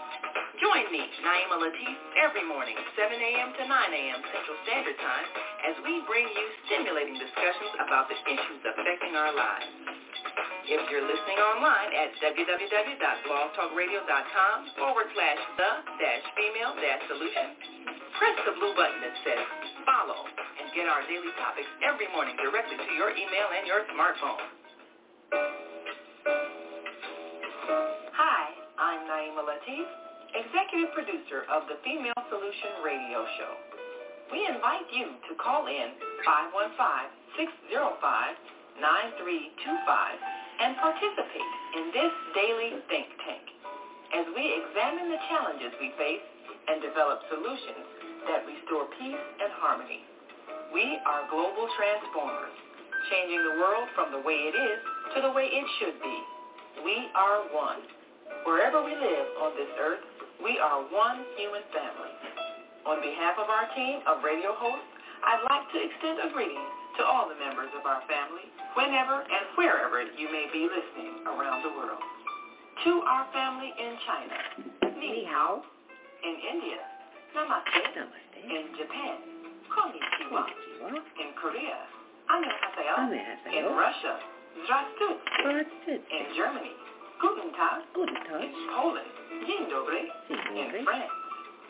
Join 0.62 0.90
me, 0.92 1.04
Naima 1.22 1.60
Latif, 1.60 1.94
every 2.18 2.42
morning, 2.48 2.76
7 2.96 3.14
a.m. 3.14 3.54
to 3.58 3.64
9 3.68 3.70
a.m. 3.70 4.20
Central 4.34 4.58
Standard 4.64 4.98
Time, 4.98 5.28
as 5.68 5.76
we 5.86 6.02
bring 6.08 6.26
you 6.26 6.46
stimulating 6.66 7.14
discussions 7.20 7.74
about 7.78 8.08
the 8.10 8.18
issues 8.26 8.62
affecting 8.66 9.14
our 9.14 9.34
lives. 9.36 9.97
If 10.68 10.84
you're 10.92 11.08
listening 11.08 11.40
online 11.40 11.96
at 11.96 12.12
www.blogtalkradio.com 12.20 14.58
forward 14.76 15.08
slash 15.16 15.40
the 15.56 15.72
dash 15.96 16.28
female 16.36 16.76
dash 16.76 17.08
solution, 17.08 17.56
press 18.20 18.36
the 18.44 18.52
blue 18.60 18.76
button 18.76 19.00
that 19.00 19.16
says 19.24 19.48
follow 19.88 20.28
and 20.28 20.68
get 20.76 20.92
our 20.92 21.08
daily 21.08 21.32
topics 21.40 21.72
every 21.88 22.12
morning 22.12 22.36
directly 22.36 22.76
to 22.76 22.92
your 23.00 23.16
email 23.16 23.48
and 23.56 23.64
your 23.64 23.88
smartphone. 23.96 24.44
Hi, 28.12 28.52
I'm 28.76 29.08
Naima 29.08 29.48
Latif, 29.48 29.88
executive 30.36 30.92
producer 30.92 31.48
of 31.48 31.64
the 31.72 31.80
Female 31.80 32.20
Solution 32.28 32.84
radio 32.84 33.24
show. 33.40 33.56
We 34.36 34.44
invite 34.52 34.92
you 34.92 35.16
to 35.32 35.34
call 35.40 35.72
in 35.72 35.96
515-605-9325 37.40 40.37
and 40.58 40.78
participate 40.82 41.52
in 41.78 41.86
this 41.94 42.14
daily 42.34 42.72
think 42.90 43.10
tank 43.22 43.46
as 44.14 44.26
we 44.34 44.44
examine 44.64 45.12
the 45.12 45.22
challenges 45.30 45.72
we 45.78 45.92
face 46.00 46.24
and 46.68 46.82
develop 46.82 47.22
solutions 47.30 47.86
that 48.26 48.44
restore 48.48 48.88
peace 48.98 49.24
and 49.40 49.52
harmony. 49.62 50.02
We 50.74 51.00
are 51.06 51.28
global 51.30 51.68
transformers, 51.76 52.56
changing 53.12 53.42
the 53.44 53.56
world 53.60 53.88
from 53.96 54.12
the 54.12 54.22
way 54.24 54.50
it 54.52 54.56
is 54.56 54.80
to 55.16 55.18
the 55.24 55.32
way 55.32 55.48
it 55.48 55.68
should 55.80 55.98
be. 56.02 56.18
We 56.84 57.08
are 57.16 57.48
one. 57.52 57.84
Wherever 58.44 58.84
we 58.84 58.96
live 58.96 59.28
on 59.44 59.56
this 59.56 59.72
earth, 59.80 60.04
we 60.44 60.60
are 60.60 60.84
one 60.92 61.24
human 61.36 61.64
family. 61.72 62.14
On 62.88 63.00
behalf 63.04 63.36
of 63.40 63.48
our 63.52 63.68
team 63.76 64.00
of 64.08 64.24
radio 64.24 64.56
hosts, 64.56 64.92
I'd 65.24 65.44
like 65.50 65.66
to 65.76 65.78
extend 65.84 66.24
a 66.24 66.30
greeting 66.32 66.68
to 66.98 67.06
all 67.06 67.30
the 67.30 67.38
members 67.38 67.70
of 67.78 67.86
our 67.86 68.02
family, 68.10 68.50
whenever 68.74 69.22
and 69.22 69.46
wherever 69.54 70.02
you 70.02 70.28
may 70.34 70.50
be 70.50 70.66
listening 70.66 71.22
around 71.30 71.62
the 71.62 71.70
world. 71.78 72.02
To 72.86 72.92
our 73.06 73.26
family 73.34 73.70
in 73.70 73.94
China, 74.06 74.38
ni 74.98 75.26
hao. 75.30 75.62
In 76.26 76.36
India, 76.42 76.82
namaste. 77.38 77.94
namaste. 77.94 78.40
In 78.42 78.74
Japan, 78.74 79.18
konnichiwa. 79.70 80.50
In 81.22 81.30
Korea, 81.38 81.78
annyeonghaseyo. 82.34 82.96
In 83.54 83.66
Russia, 83.78 84.14
zdravstvuyte. 84.66 85.94
In 86.10 86.26
Germany, 86.34 86.74
guten 87.22 87.54
tag. 87.54 87.86
Guten 87.94 88.18
tag. 88.26 88.42
In 88.42 88.54
Poland, 88.74 89.14
dzień 89.46 89.70
dobry. 89.70 90.10
In 90.30 90.84
France, 90.84 91.14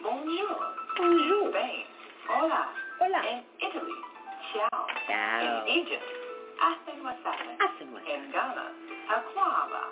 bonjour. 0.04 0.60
Bonjour. 0.98 1.48
In 1.48 1.52
Spain, 1.52 1.84
hola. 2.28 2.64
Hola. 3.00 3.20
In 3.28 3.44
Italy, 3.60 4.00
Ciao. 5.08 5.40
Ciao. 5.40 5.64
In 5.64 5.88
Egypt, 5.88 6.08
Asen 6.60 7.00
Wasala. 7.00 7.52
Asen 7.64 7.88
wasala. 7.96 8.12
In 8.12 8.24
Ghana, 8.32 8.66
Hakwaba. 9.08 9.84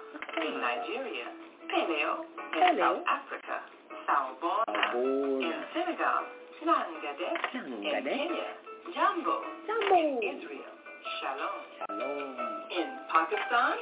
In 0.44 0.60
Nigeria, 0.60 1.28
Peleo. 1.72 2.28
In 2.28 2.60
Peleo. 2.60 3.00
South 3.00 3.08
Africa, 3.08 3.58
Sawubona. 4.04 4.76
Sawubona. 4.92 5.48
In 5.48 5.58
Senegal, 5.72 6.24
Nangade. 6.68 7.30
In 7.56 8.04
Kenya, 8.04 8.50
Jambo. 8.94 9.40
Jambo. 9.68 9.96
In 9.96 10.20
Israel, 10.20 10.74
Shalom. 11.22 11.58
Shalom. 11.80 12.36
In 12.76 12.90
Pakistan, 13.08 13.76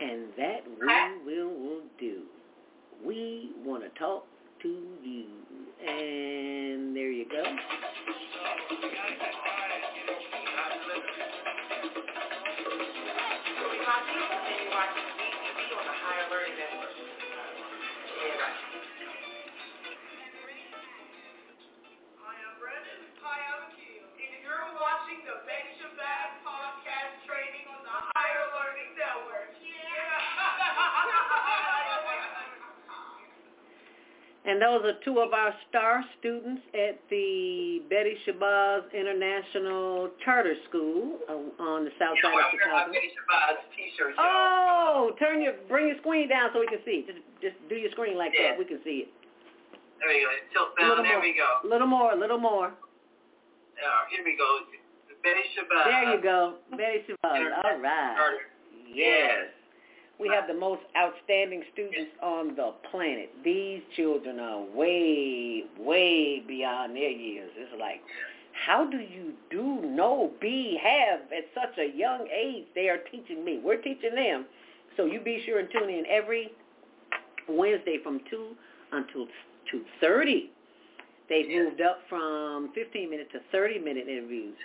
And 0.00 0.34
that 0.36 0.66
we 0.78 0.86
will, 1.24 1.48
will 1.48 1.82
do. 1.98 2.26
We 3.04 3.52
want 3.64 3.84
to 3.84 3.90
talk 3.98 4.26
to 4.62 4.68
you. 5.02 5.24
And 5.86 6.94
there 6.94 7.10
you 7.10 7.24
go. 7.30 7.42
And 34.50 34.58
those 34.60 34.82
are 34.82 34.98
two 35.06 35.20
of 35.22 35.30
our 35.32 35.54
star 35.70 36.02
students 36.18 36.62
at 36.74 36.98
the 37.08 37.78
Betty 37.88 38.18
Shabazz 38.26 38.90
International 38.92 40.10
Charter 40.24 40.54
School 40.68 41.22
uh, 41.30 41.62
on 41.62 41.84
the 41.86 41.94
south 42.02 42.18
You 42.18 42.26
know, 42.26 42.34
side 42.34 42.42
I 42.42 42.48
of 42.50 42.50
Chicago. 42.58 42.90
Betty 42.90 43.10
Shabazz 43.14 43.56
t-shirt, 43.78 44.14
y'all. 44.18 44.26
Oh, 44.26 45.12
turn 45.22 45.38
your 45.40 45.54
bring 45.70 45.86
your 45.86 45.98
screen 46.02 46.26
down 46.28 46.50
so 46.52 46.58
we 46.58 46.66
can 46.66 46.82
see. 46.84 47.06
Just 47.06 47.22
just 47.40 47.54
do 47.70 47.76
your 47.78 47.92
screen 47.94 48.18
like 48.18 48.32
Yeah. 48.34 48.50
that. 48.50 48.58
We 48.58 48.64
can 48.66 48.82
see 48.82 49.06
it. 49.06 49.08
There 50.02 50.08
we 50.10 50.18
go. 50.18 50.34
It 50.34 50.42
tilts 50.50 50.74
A 50.78 50.82
little 50.82 50.96
down. 50.98 51.04
There 51.06 51.12
more. 51.14 51.22
we 51.22 51.32
go. 51.38 51.50
A 51.62 51.68
little 51.70 51.86
more, 51.86 52.10
a 52.12 52.18
little 52.18 52.42
more. 52.42 52.72
Yeah, 53.78 54.10
here 54.10 54.24
we 54.26 54.34
go. 54.34 54.66
Betty 55.22 55.46
Shabazz. 55.54 55.84
There 55.86 56.14
you 56.16 56.20
go. 56.26 56.58
Betty 56.74 57.06
Shabazz. 57.06 57.54
All 57.62 57.78
right. 57.78 58.16
Charter. 58.18 58.50
Yes. 58.90 59.46
We 60.20 60.28
have 60.28 60.46
the 60.46 60.54
most 60.54 60.82
outstanding 60.98 61.62
students 61.72 62.12
on 62.22 62.54
the 62.54 62.74
planet. 62.90 63.30
These 63.42 63.80
children 63.96 64.38
are 64.38 64.60
way, 64.74 65.64
way 65.78 66.42
beyond 66.46 66.94
their 66.94 67.10
years. 67.10 67.50
It's 67.56 67.72
like, 67.80 68.02
how 68.66 68.84
do 68.84 68.98
you 68.98 69.32
do, 69.50 69.80
know, 69.80 70.30
be, 70.38 70.78
have 70.82 71.20
at 71.32 71.44
such 71.54 71.78
a 71.78 71.96
young 71.96 72.28
age? 72.28 72.64
They 72.74 72.90
are 72.90 72.98
teaching 73.10 73.42
me. 73.44 73.60
We're 73.64 73.80
teaching 73.80 74.14
them. 74.14 74.44
So 74.96 75.06
you 75.06 75.20
be 75.20 75.42
sure 75.46 75.60
and 75.60 75.68
tune 75.70 75.88
in 75.88 76.04
every 76.10 76.52
Wednesday 77.48 77.96
from 78.02 78.20
2 78.28 78.48
until 78.92 79.26
2.30. 79.72 80.48
They've 81.30 81.48
moved 81.48 81.80
up 81.80 82.00
from 82.10 82.70
15 82.74 83.08
minute 83.08 83.30
to 83.32 83.38
30 83.52 83.78
minute 83.78 84.08
interviews. 84.08 84.56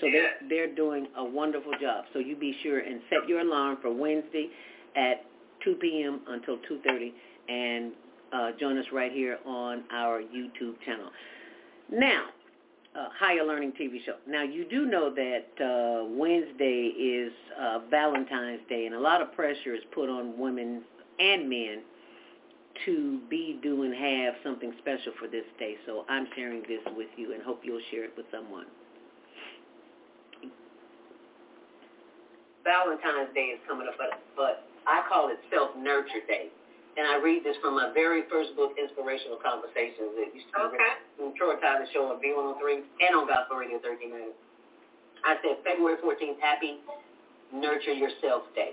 So 0.00 0.08
they're, 0.10 0.48
they're 0.48 0.74
doing 0.74 1.06
a 1.16 1.24
wonderful 1.24 1.72
job. 1.80 2.04
So 2.12 2.18
you 2.18 2.36
be 2.36 2.54
sure 2.62 2.80
and 2.80 3.00
set 3.08 3.28
your 3.28 3.40
alarm 3.40 3.78
for 3.80 3.92
Wednesday 3.92 4.50
at 4.94 5.24
2 5.64 5.74
p.m. 5.76 6.20
until 6.28 6.58
2.30 6.70 7.12
and 7.48 7.92
uh, 8.32 8.50
join 8.58 8.76
us 8.78 8.86
right 8.92 9.12
here 9.12 9.38
on 9.46 9.84
our 9.92 10.20
YouTube 10.20 10.74
channel. 10.84 11.10
Now, 11.90 12.26
uh, 12.96 13.08
Higher 13.18 13.44
Learning 13.44 13.72
TV 13.72 14.04
show. 14.04 14.16
Now, 14.26 14.42
you 14.42 14.64
do 14.68 14.86
know 14.86 15.14
that 15.14 15.46
uh, 15.62 16.04
Wednesday 16.08 16.92
is 16.98 17.32
uh, 17.60 17.80
Valentine's 17.90 18.60
Day, 18.68 18.86
and 18.86 18.94
a 18.94 19.00
lot 19.00 19.20
of 19.20 19.32
pressure 19.34 19.74
is 19.74 19.82
put 19.94 20.08
on 20.08 20.38
women 20.38 20.82
and 21.18 21.48
men 21.48 21.82
to 22.84 23.20
be, 23.30 23.58
do, 23.62 23.82
and 23.82 23.94
have 23.94 24.34
something 24.44 24.72
special 24.78 25.12
for 25.18 25.28
this 25.28 25.44
day. 25.58 25.76
So 25.86 26.04
I'm 26.08 26.26
sharing 26.34 26.62
this 26.62 26.80
with 26.94 27.08
you 27.16 27.32
and 27.32 27.42
hope 27.42 27.60
you'll 27.64 27.80
share 27.90 28.04
it 28.04 28.12
with 28.16 28.26
someone. 28.30 28.66
Valentine's 32.66 33.30
Day 33.30 33.54
is 33.54 33.60
coming 33.70 33.86
up, 33.86 33.94
but, 33.94 34.18
but 34.34 34.66
I 34.90 35.06
call 35.06 35.30
it 35.30 35.38
Self-Nurture 35.54 36.26
Day. 36.26 36.50
And 36.98 37.06
I 37.06 37.20
read 37.22 37.44
this 37.46 37.54
from 37.62 37.76
my 37.78 37.92
very 37.94 38.26
first 38.26 38.56
book, 38.58 38.74
Inspirational 38.74 39.38
Conversations. 39.38 40.16
It 40.18 40.34
used 40.34 40.50
to 40.50 40.74
be 40.74 40.74
Okay. 40.74 40.92
from 41.14 41.36
Troy 41.38 41.54
Tyler 41.62 41.86
Show 41.94 42.10
on 42.10 42.18
B103 42.18 42.82
and 43.06 43.12
on 43.14 43.28
Gospel 43.28 43.60
Radio 43.62 43.78
1390. 43.78 44.34
I 45.24 45.36
said 45.44 45.60
February 45.62 46.00
14th, 46.02 46.40
Happy 46.40 46.80
Nurture 47.52 47.92
Yourself 47.94 48.48
Day. 48.56 48.72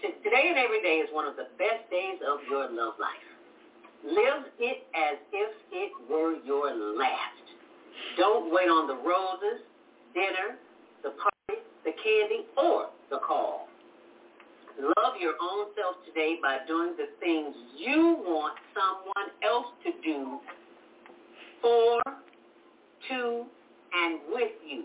T- 0.00 0.14
Today 0.22 0.54
and 0.54 0.58
every 0.58 0.80
day 0.86 1.02
is 1.02 1.10
one 1.12 1.26
of 1.26 1.34
the 1.36 1.50
best 1.58 1.82
days 1.90 2.22
of 2.22 2.40
your 2.48 2.70
love 2.70 2.94
life. 3.02 3.26
Live 4.06 4.48
it 4.62 4.86
as 4.94 5.18
if 5.32 5.52
it 5.72 5.90
were 6.08 6.36
your 6.46 6.70
last. 6.94 7.42
Don't 8.16 8.52
wait 8.54 8.68
on 8.70 8.86
the 8.86 8.94
roses, 8.96 9.66
dinner, 10.14 10.54
the 11.02 11.10
party, 11.10 11.33
candy, 12.04 12.44
or 12.56 12.90
the 13.10 13.18
call. 13.26 13.68
Love 14.78 15.14
your 15.20 15.34
own 15.40 15.66
self 15.76 15.96
today 16.04 16.36
by 16.42 16.58
doing 16.66 16.94
the 16.98 17.06
things 17.20 17.54
you 17.78 18.18
want 18.24 18.54
someone 18.74 19.30
else 19.42 19.66
to 19.84 19.92
do 20.02 20.38
for, 21.62 22.02
to, 23.08 23.44
and 23.94 24.20
with 24.28 24.52
you. 24.68 24.84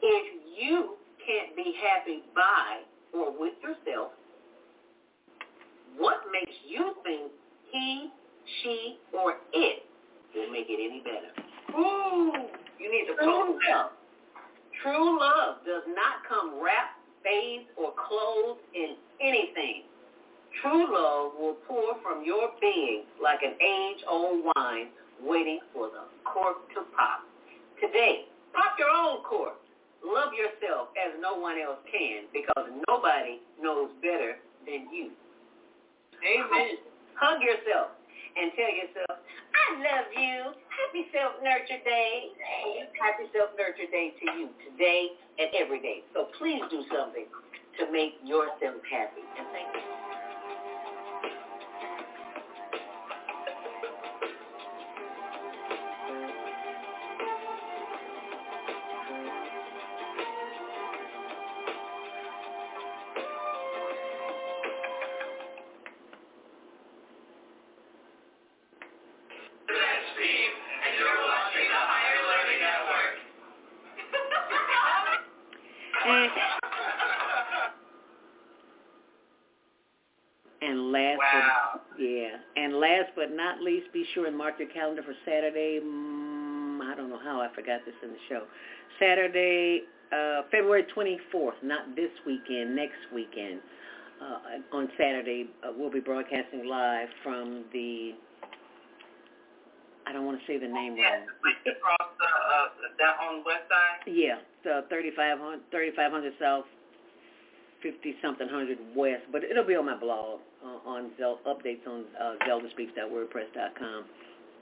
If 0.00 0.42
you 0.58 0.94
can't 1.26 1.54
be 1.56 1.74
happy 1.82 2.22
by 2.34 2.82
or 3.12 3.38
with 3.38 3.54
yourself, 3.62 4.12
what 5.98 6.18
makes 6.32 6.56
you 6.66 6.94
think 7.04 7.30
he, 7.70 8.08
she, 8.62 8.98
or 9.12 9.34
it 9.52 9.82
will 10.34 10.50
make 10.50 10.66
it 10.68 10.80
any 10.80 11.02
better. 11.02 11.78
Ooh, 11.78 12.32
you 12.78 12.90
need 12.90 13.06
to 13.08 13.16
True 13.22 13.58
love. 13.68 13.90
True 14.82 15.18
love 15.18 15.62
does 15.64 15.82
not 15.94 16.26
come 16.28 16.58
wrapped, 16.62 16.98
bathed, 17.22 17.70
or 17.76 17.92
clothed 17.94 18.60
in 18.74 18.96
anything. 19.20 19.82
True 20.60 20.90
love 20.92 21.32
will 21.38 21.56
pour 21.66 21.94
from 22.02 22.24
your 22.24 22.50
being 22.60 23.04
like 23.22 23.40
an 23.42 23.54
age-old 23.62 24.44
wine 24.54 24.88
waiting 25.22 25.60
for 25.72 25.88
the 25.88 26.02
cork 26.24 26.68
to 26.74 26.82
pop. 26.96 27.22
Today, 27.80 28.26
pop 28.52 28.74
your 28.78 28.90
own 28.90 29.22
cork. 29.22 29.54
Love 30.04 30.34
yourself 30.34 30.88
as 30.98 31.14
no 31.20 31.38
one 31.38 31.58
else 31.58 31.78
can 31.90 32.26
because 32.32 32.66
nobody 32.88 33.38
knows 33.62 33.90
better 34.02 34.36
than 34.66 34.90
you. 34.92 35.10
Amen. 36.26 36.76
Hug 37.14 37.40
yourself 37.40 37.94
and 38.36 38.52
tell 38.56 38.72
yourself, 38.72 39.18
I 39.18 39.66
love 39.80 40.08
you. 40.16 40.52
Happy 40.72 41.06
Self-Nurture 41.12 41.82
Day. 41.84 42.32
Happy 43.00 43.28
Self-Nurture 43.32 43.90
Day 43.90 44.14
to 44.20 44.26
you 44.38 44.48
today 44.64 45.12
and 45.38 45.48
every 45.54 45.80
day. 45.80 46.02
So 46.14 46.28
please 46.38 46.62
do 46.70 46.84
something 46.92 47.26
to 47.78 47.92
make 47.92 48.18
yourself 48.24 48.80
happy. 48.90 49.22
And 49.38 49.46
thank 49.52 49.74
you. 49.74 50.01
Least 83.62 83.92
be 83.92 84.04
sure 84.14 84.26
and 84.26 84.36
mark 84.36 84.54
your 84.58 84.68
calendar 84.68 85.02
for 85.02 85.14
Saturday. 85.24 85.80
Mm, 85.82 86.80
I 86.82 86.94
don't 86.96 87.10
know 87.10 87.20
how 87.22 87.40
I 87.40 87.48
forgot 87.54 87.80
this 87.86 87.94
in 88.02 88.10
the 88.10 88.22
show. 88.28 88.44
Saturday, 89.00 89.82
uh, 90.12 90.42
February 90.50 90.84
24th, 90.94 91.62
not 91.62 91.96
this 91.96 92.10
weekend, 92.26 92.76
next 92.76 93.00
weekend. 93.14 93.60
Uh, 94.20 94.76
on 94.76 94.88
Saturday, 94.96 95.46
uh, 95.66 95.72
we'll 95.76 95.90
be 95.90 96.00
broadcasting 96.00 96.66
live 96.66 97.08
from 97.22 97.64
the. 97.72 98.12
I 100.06 100.12
don't 100.12 100.26
want 100.26 100.38
to 100.38 100.46
say 100.46 100.58
the 100.58 100.66
name 100.66 100.96
yeah, 100.96 101.10
wrong. 101.10 101.26
across 101.66 102.08
the 102.18 102.26
uh, 102.26 102.66
down 102.98 103.14
on 103.18 103.38
the 103.38 103.44
west 103.46 103.66
side. 103.70 104.06
Yeah, 104.06 104.38
the 104.62 104.86
3500, 104.90 105.62
3500 105.70 106.32
South 106.38 106.66
50 107.82 108.14
something 108.22 108.48
hundred 108.48 108.78
west, 108.94 109.22
but 109.30 109.44
it'll 109.44 109.66
be 109.66 109.74
on 109.74 109.86
my 109.86 109.96
blog 109.98 110.40
uh, 110.64 110.88
on 110.88 111.10
Zel- 111.18 111.40
updates 111.46 111.86
on 111.86 112.04
uh, 112.20 112.34
zeldaspeaks.wordpress.com 112.48 114.04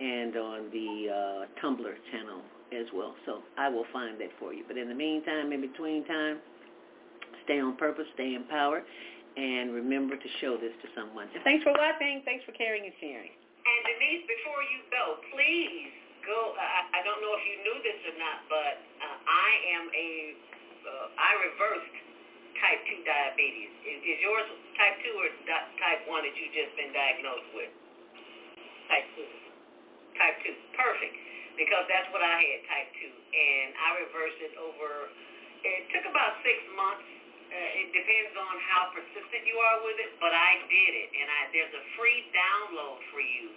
and 0.00 0.36
on 0.36 0.70
the 0.72 1.12
uh, 1.12 1.60
Tumblr 1.60 1.92
channel 2.10 2.40
as 2.72 2.86
well. 2.94 3.14
So 3.26 3.42
I 3.58 3.68
will 3.68 3.84
find 3.92 4.20
that 4.20 4.30
for 4.38 4.54
you. 4.54 4.64
But 4.66 4.78
in 4.78 4.88
the 4.88 4.94
meantime, 4.94 5.52
in 5.52 5.60
between 5.60 6.04
time, 6.06 6.38
stay 7.44 7.60
on 7.60 7.76
purpose, 7.76 8.06
stay 8.14 8.34
in 8.34 8.44
power, 8.48 8.82
and 9.36 9.72
remember 9.74 10.16
to 10.16 10.28
show 10.40 10.56
this 10.56 10.72
to 10.82 10.88
someone. 10.96 11.28
And 11.34 11.44
thanks 11.44 11.62
for 11.62 11.72
watching. 11.76 12.22
Thanks 12.24 12.44
for 12.48 12.52
caring 12.56 12.88
and 12.88 12.94
sharing. 12.98 13.30
And 13.30 13.80
Denise, 13.84 14.24
before 14.24 14.62
you 14.72 14.80
go, 14.88 15.04
please 15.36 15.92
go. 16.24 16.56
I, 16.56 16.96
I 16.96 17.00
don't 17.04 17.20
know 17.20 17.36
if 17.36 17.44
you 17.44 17.56
knew 17.60 17.78
this 17.84 18.00
or 18.08 18.16
not, 18.16 18.38
but 18.48 18.74
uh, 19.04 19.16
I 19.28 19.50
am 19.76 19.84
a 19.92 20.08
uh, 20.80 21.06
I 21.12 21.30
reversed 21.44 21.99
type 22.60 22.80
2 22.86 23.02
diabetes. 23.02 23.72
Is, 23.82 23.98
is 24.04 24.18
yours 24.20 24.46
type 24.76 24.96
2 25.02 25.16
or 25.16 25.28
type 25.48 26.04
1 26.06 26.12
that 26.12 26.34
you've 26.36 26.54
just 26.54 26.72
been 26.76 26.92
diagnosed 26.92 27.50
with? 27.56 27.72
Type 28.86 29.08
2. 29.16 29.24
Type 30.20 30.36
2. 30.44 30.76
Perfect. 30.76 31.16
Because 31.56 31.84
that's 31.90 32.08
what 32.14 32.22
I 32.22 32.36
had, 32.36 32.58
type 32.68 32.88
2. 33.00 33.08
And 33.10 33.68
I 33.76 33.88
reversed 34.06 34.40
it 34.44 34.54
over, 34.56 35.10
it 35.66 35.88
took 35.92 36.06
about 36.06 36.40
six 36.46 36.56
months. 36.76 37.08
Uh, 37.50 37.80
it 37.82 37.90
depends 37.90 38.30
on 38.38 38.54
how 38.62 38.94
persistent 38.94 39.42
you 39.42 39.58
are 39.58 39.82
with 39.82 39.98
it, 39.98 40.14
but 40.22 40.30
I 40.30 40.62
did 40.70 40.92
it. 40.94 41.10
And 41.10 41.26
I, 41.26 41.40
there's 41.50 41.74
a 41.74 41.84
free 41.98 42.30
download 42.30 43.02
for 43.10 43.18
you 43.18 43.50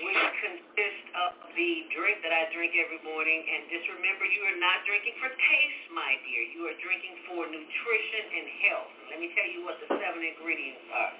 which 0.00 0.22
consists 0.40 1.08
of 1.12 1.30
the 1.52 1.84
drink 1.92 2.24
that 2.24 2.32
I 2.32 2.48
drink 2.54 2.72
every 2.78 3.02
morning. 3.04 3.44
And 3.44 3.68
just 3.68 3.84
remember, 3.92 4.24
you 4.24 4.42
are 4.48 4.60
not 4.60 4.84
drinking 4.88 5.16
for 5.20 5.28
taste, 5.28 5.84
my 5.92 6.16
dear. 6.24 6.42
You 6.56 6.70
are 6.72 6.78
drinking 6.80 7.16
for 7.28 7.44
nutrition 7.44 8.24
and 8.32 8.46
health. 8.64 8.92
Let 9.12 9.18
me 9.20 9.28
tell 9.36 9.48
you 9.52 9.60
what 9.68 9.76
the 9.84 9.88
seven 9.92 10.20
ingredients 10.24 10.86
are. 10.88 11.12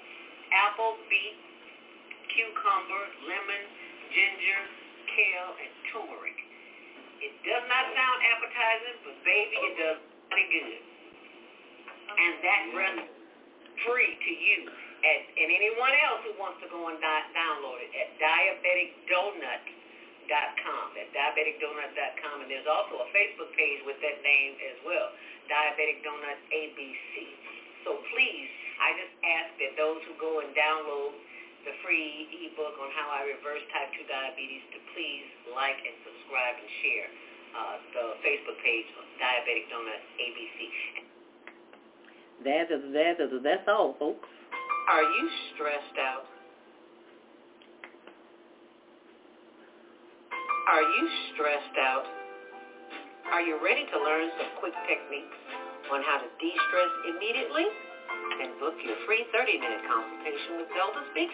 Apple, 0.53 0.97
beet, 1.09 1.37
cucumber, 2.33 3.03
lemon, 3.29 3.63
ginger, 4.09 4.61
kale, 5.13 5.51
and 5.61 5.71
turmeric. 5.93 6.37
It 7.21 7.33
does 7.45 7.65
not 7.69 7.85
sound 7.93 8.17
appetizing, 8.25 8.97
but 9.05 9.15
baby, 9.23 9.55
it 9.55 9.73
does 9.77 9.99
pretty 10.27 10.49
good. 10.49 10.81
And 12.13 12.33
that 12.41 12.61
runs 12.73 13.05
free 13.85 14.13
to 14.17 14.33
you 14.33 14.59
and, 15.03 15.21
and 15.35 15.51
anyone 15.51 15.91
else 16.07 16.23
who 16.23 16.31
wants 16.39 16.63
to 16.63 16.71
go 16.71 16.87
and 16.87 16.95
di- 17.03 17.27
download 17.35 17.83
it 17.83 17.91
at 17.91 18.15
diabeticdonut.com. 18.23 20.87
At 20.95 21.11
diabeticdonut.com. 21.11 22.35
And 22.39 22.47
there's 22.47 22.71
also 22.71 23.03
a 23.03 23.07
Facebook 23.11 23.51
page 23.59 23.83
with 23.83 23.99
that 23.99 24.23
name 24.23 24.55
as 24.71 24.79
well, 24.87 25.11
Diabetic 25.51 26.07
Donut 26.07 26.39
ABC. 26.55 27.35
So 27.83 27.99
please, 28.15 28.47
I 28.79 28.95
just 28.95 29.11
ask 29.27 29.51
that 29.59 29.75
those 29.75 29.99
who 30.07 30.15
go 30.15 30.39
and 30.39 30.55
download 30.55 31.19
the 31.67 31.75
free 31.83 32.47
ebook 32.47 32.79
on 32.79 32.87
how 32.95 33.11
I 33.11 33.27
reverse 33.27 33.59
type 33.71 33.91
2 33.95 34.03
diabetes 34.07 34.63
to 34.75 34.79
please 34.95 35.27
like 35.51 35.79
and 35.83 35.95
subscribe 36.03 36.55
and 36.59 36.69
share 36.83 37.07
uh, 37.55 37.75
the 37.91 38.05
Facebook 38.23 38.59
page, 38.63 38.87
Diabetic 39.19 39.67
Donut 39.71 40.01
ABC. 40.19 40.59
That 42.43 42.67
is, 42.71 42.83
that 42.91 43.19
is, 43.23 43.31
that's 43.43 43.67
all, 43.67 43.95
folks. 43.99 44.27
Are 44.87 45.03
you 45.03 45.27
stressed 45.55 45.97
out? 45.97 46.25
Are 50.67 50.81
you 50.83 51.07
stressed 51.33 51.77
out? 51.79 52.03
Are 53.31 53.41
you 53.41 53.57
ready 53.63 53.85
to 53.85 53.97
learn 53.97 54.29
some 54.37 54.47
quick 54.59 54.73
techniques 54.87 55.37
on 55.91 56.01
how 56.03 56.17
to 56.17 56.27
de-stress 56.39 56.89
immediately? 57.07 57.63
And 58.43 58.59
book 58.59 58.73
your 58.83 58.95
free 59.05 59.23
30-minute 59.33 59.81
consultation 59.87 60.57
with 60.59 60.67
Zelda 60.75 61.01
Speaks, 61.11 61.33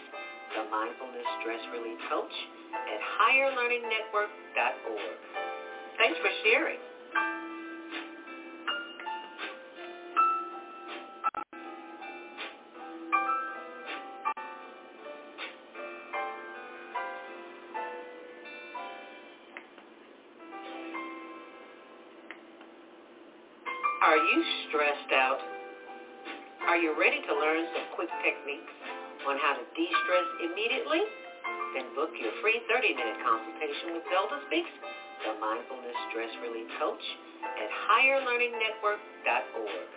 the 0.53 0.63
Mindfulness 0.69 1.25
Stress 1.41 1.59
Relief 1.73 1.97
Coach, 2.09 2.33
at 2.73 2.99
higherlearningnetwork.org. 3.17 5.17
Thanks 5.97 6.17
for 6.21 6.29
sharing. 6.43 6.77
You 24.29 24.41
stressed 24.69 25.11
out? 25.11 25.41
Are 26.69 26.77
you 26.77 26.93
ready 26.93 27.17
to 27.25 27.33
learn 27.33 27.65
some 27.73 27.81
quick 27.95 28.09
techniques 28.21 28.69
on 29.25 29.37
how 29.37 29.53
to 29.57 29.63
de-stress 29.73 30.27
immediately? 30.45 31.01
Then 31.73 31.89
book 31.95 32.09
your 32.21 32.29
free 32.41 32.61
30-minute 32.69 33.17
consultation 33.25 33.93
with 33.93 34.03
Zelda 34.13 34.37
Speaks, 34.45 34.69
the 35.25 35.33
Mindfulness 35.41 35.97
Stress 36.09 36.29
Relief 36.45 36.67
Coach, 36.77 37.01
at 37.57 37.69
higherlearningnetwork.org. 37.89 39.87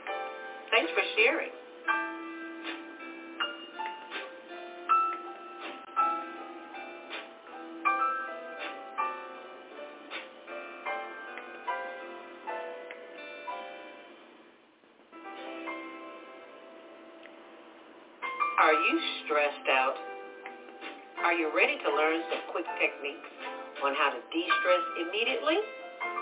Thanks 0.71 0.91
for 0.97 1.03
sharing. 1.15 1.51
Stressed 19.33 19.65
out? 19.73 19.97
Are 21.25 21.33
you 21.33 21.49
ready 21.57 21.81
to 21.81 21.89
learn 21.89 22.21
some 22.29 22.45
quick 22.53 22.69
techniques 22.77 23.33
on 23.81 23.97
how 23.97 24.13
to 24.13 24.21
de-stress 24.29 24.85
immediately? 25.01 25.57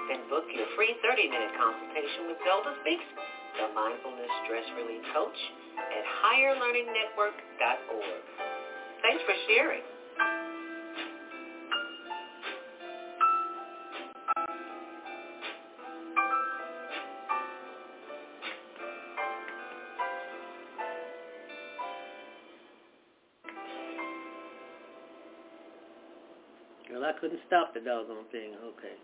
Then 0.06 0.22
book 0.30 0.47
your 0.55 0.70
free 0.78 0.94
30-minute 1.02 1.50
consultation 1.58 2.30
with 2.30 2.39
Zelda 2.47 2.70
Speaks, 2.86 3.02
the 3.58 3.66
Mindfulness 3.74 4.30
Stress 4.47 4.62
Relief 4.78 5.02
Coach 5.10 5.34
at 5.74 6.06
higherlearningnetwork.org. 6.22 8.22
Thanks 9.02 9.22
for 9.26 9.34
sharing. 9.50 9.82
Stop 27.49 27.75
the 27.75 27.81
doggone 27.81 28.26
thing. 28.33 28.55
Okay. 28.65 28.94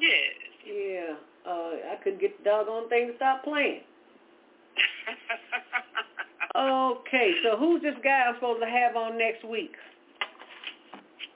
Yes. 0.00 0.34
Yeah. 0.66 1.14
Uh, 1.52 1.92
I 1.92 1.96
couldn't 2.02 2.20
get 2.20 2.38
the 2.38 2.44
doggone 2.48 2.88
thing 2.88 3.12
to 3.12 3.16
stop 3.16 3.44
playing. 3.44 3.84
okay, 6.56 7.28
so 7.44 7.60
who's 7.60 7.82
this 7.82 7.96
guy 8.00 8.24
I'm 8.24 8.40
supposed 8.40 8.64
to 8.64 8.70
have 8.70 8.96
on 8.96 9.18
next 9.18 9.44
week? 9.44 9.76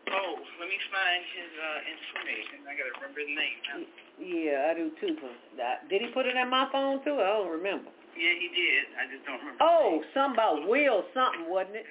Oh, 0.08 0.40
let 0.56 0.68
me 0.72 0.78
find 0.88 1.20
his 1.36 1.52
uh, 1.52 1.80
information. 1.92 2.64
I 2.64 2.72
gotta 2.80 2.96
remember 2.96 3.20
his 3.20 3.28
name. 3.36 3.58
Now. 3.68 3.84
Yeah, 4.16 4.70
I 4.70 4.74
do 4.78 4.88
too. 4.96 5.20
Uh, 5.20 5.84
Did 5.90 6.00
he 6.00 6.08
put 6.14 6.24
it 6.24 6.36
in 6.36 6.48
my 6.48 6.64
phone 6.72 7.04
too? 7.04 7.20
I 7.20 7.36
don't 7.36 7.52
remember. 7.52 7.90
Yeah, 8.16 8.32
he 8.40 8.48
did. 8.48 8.88
I 8.96 9.04
just 9.12 9.26
don't 9.26 9.36
remember. 9.36 9.60
Oh, 9.60 10.00
something 10.14 10.40
about 10.40 10.64
Will 10.64 11.04
something, 11.12 11.50
wasn't 11.52 11.84
it? 11.84 11.86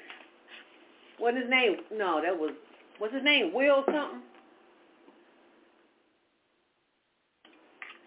Wasn't 1.19 1.43
his 1.43 1.49
name? 1.49 1.85
No, 1.93 2.21
that 2.25 2.33
was. 2.33 2.57
What's 2.97 3.13
his 3.13 3.23
name? 3.23 3.53
Will 3.53 3.83
something? 3.85 4.25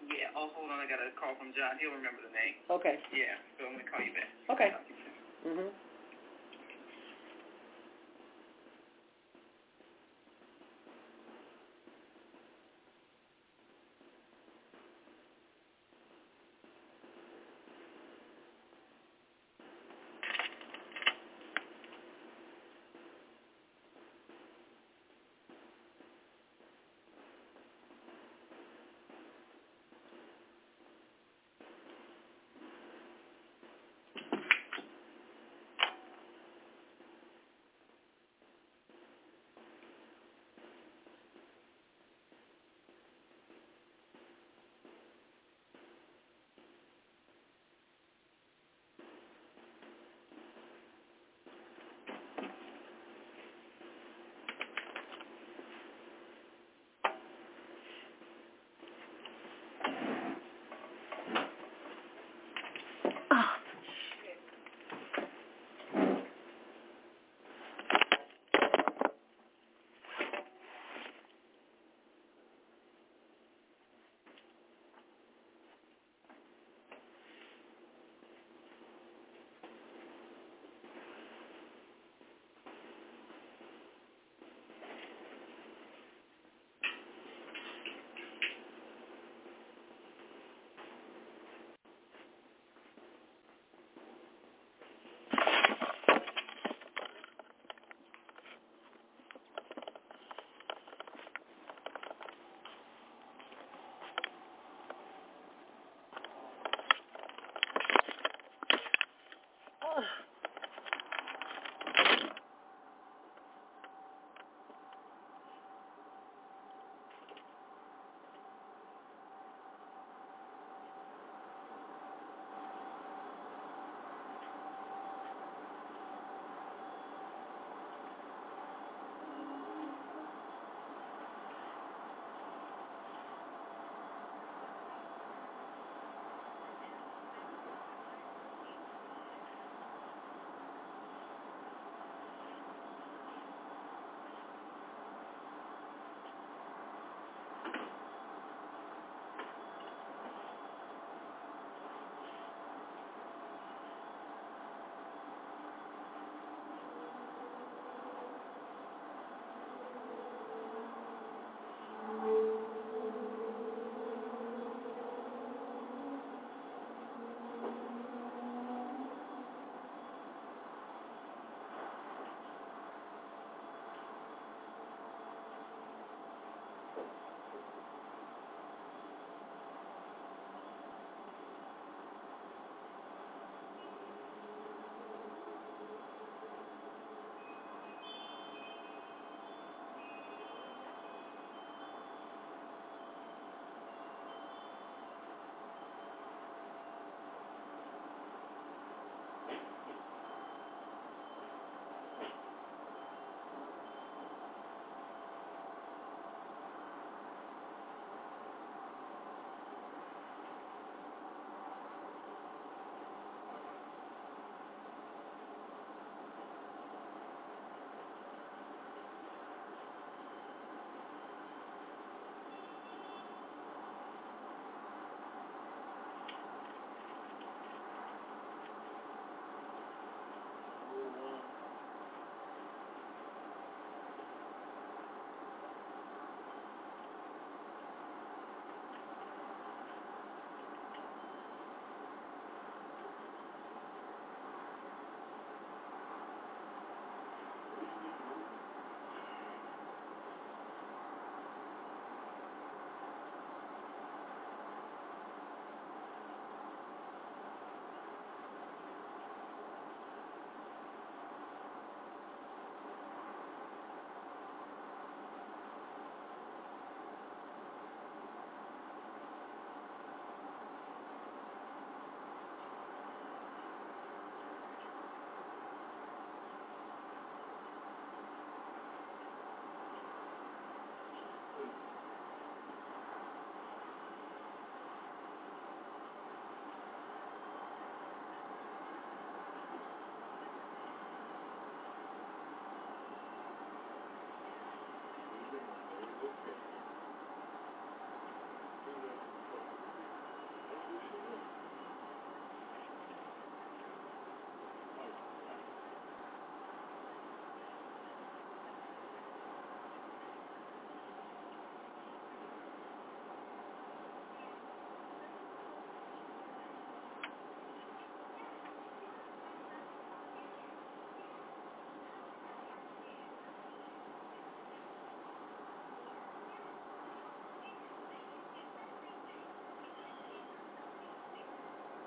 Yeah. 0.09 0.28
Oh, 0.39 0.47
hold 0.55 0.71
on. 0.71 0.79
I 0.79 0.87
got 0.87 1.03
a 1.03 1.11
call 1.19 1.35
from 1.35 1.51
John. 1.51 1.75
He'll 1.83 1.91
remember 1.91 2.23
the 2.23 2.31
name. 2.31 2.55
Okay. 2.71 2.95
Yeah. 3.11 3.35
So 3.59 3.67
I'm 3.67 3.75
gonna 3.75 3.83
call 3.91 3.99
you 3.99 4.15
back. 4.15 4.31
Okay. 4.47 4.71
Mhm. 5.43 5.67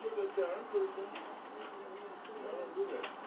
Thank 0.00 0.12
you. 2.76 3.17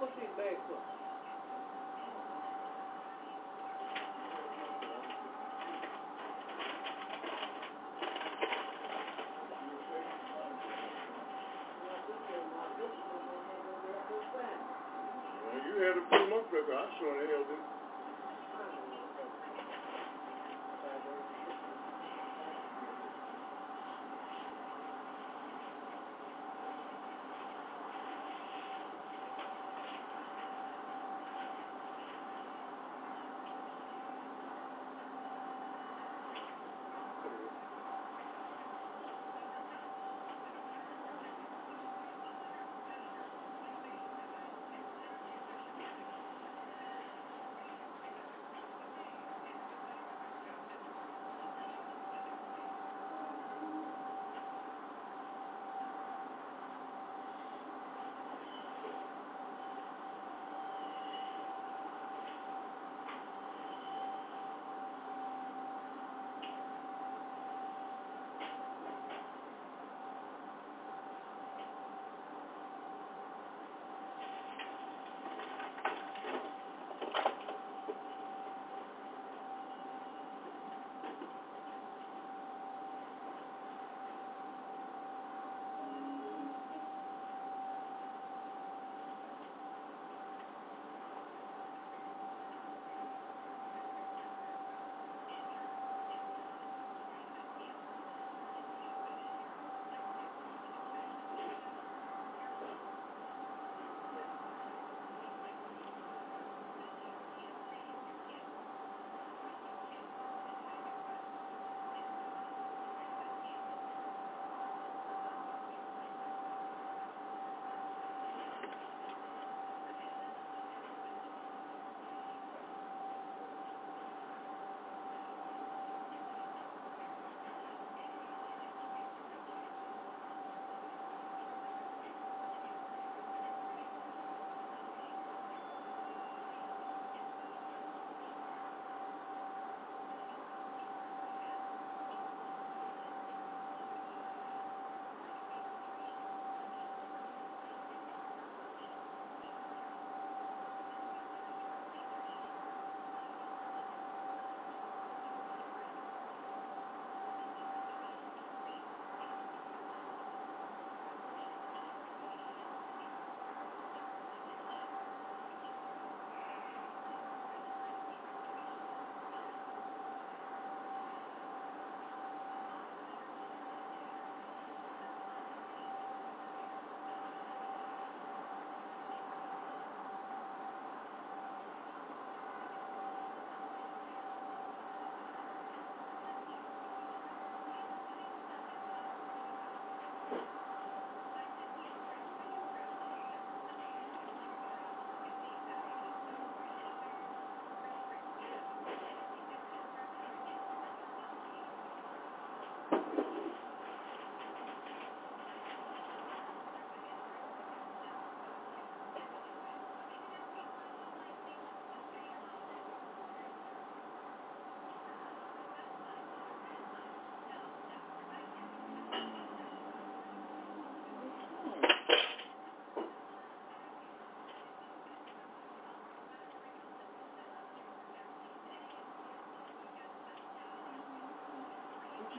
Bags 0.00 0.64
for? 0.68 0.80
Well, 15.44 15.60
you 15.64 15.74
had 15.82 15.96
a 15.98 16.04
few 16.08 16.26
months 16.30 16.50
ago. 16.50 16.72
I 16.74 16.86
sure 16.98 17.14
the 17.20 17.26
hell 17.32 17.69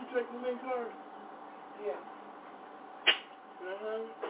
didn't. 0.05 0.13
check 0.13 0.25
the 0.31 0.39
main 0.39 0.57
card? 0.59 0.91
Yeah. 1.85 2.01
Can 3.59 4.20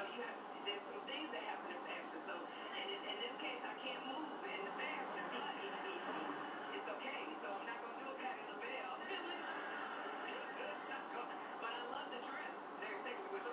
know, 0.00 0.08
you 0.16 0.24
have, 0.24 0.32
there's 0.64 0.80
some 0.88 1.04
things 1.04 1.28
that 1.28 1.44
happen 1.44 1.76
in 1.76 1.80
fashion. 1.84 2.24
So, 2.24 2.40
and 2.40 2.86
in, 2.88 3.00
in 3.04 3.20
this 3.20 3.36
case, 3.36 3.60
I 3.60 3.76
can't 3.84 4.00
move 4.08 4.40
in 4.48 4.64
the 4.64 4.72
fashion. 4.80 5.28
It's 6.72 6.88
okay. 6.88 7.20
So 7.44 7.52
I'm 7.52 7.68
not 7.68 7.84
going 7.84 7.92
to 7.92 8.00
do 8.00 8.08
a 8.08 8.16
Patti 8.16 8.40
LaBelle. 8.48 8.96
but 11.60 11.72
I 11.76 11.84
love 11.92 12.08
the 12.16 12.24
dress. 12.24 12.56
They're 12.80 12.96
taking 13.04 13.28
with 13.28 13.44
the 13.44 13.52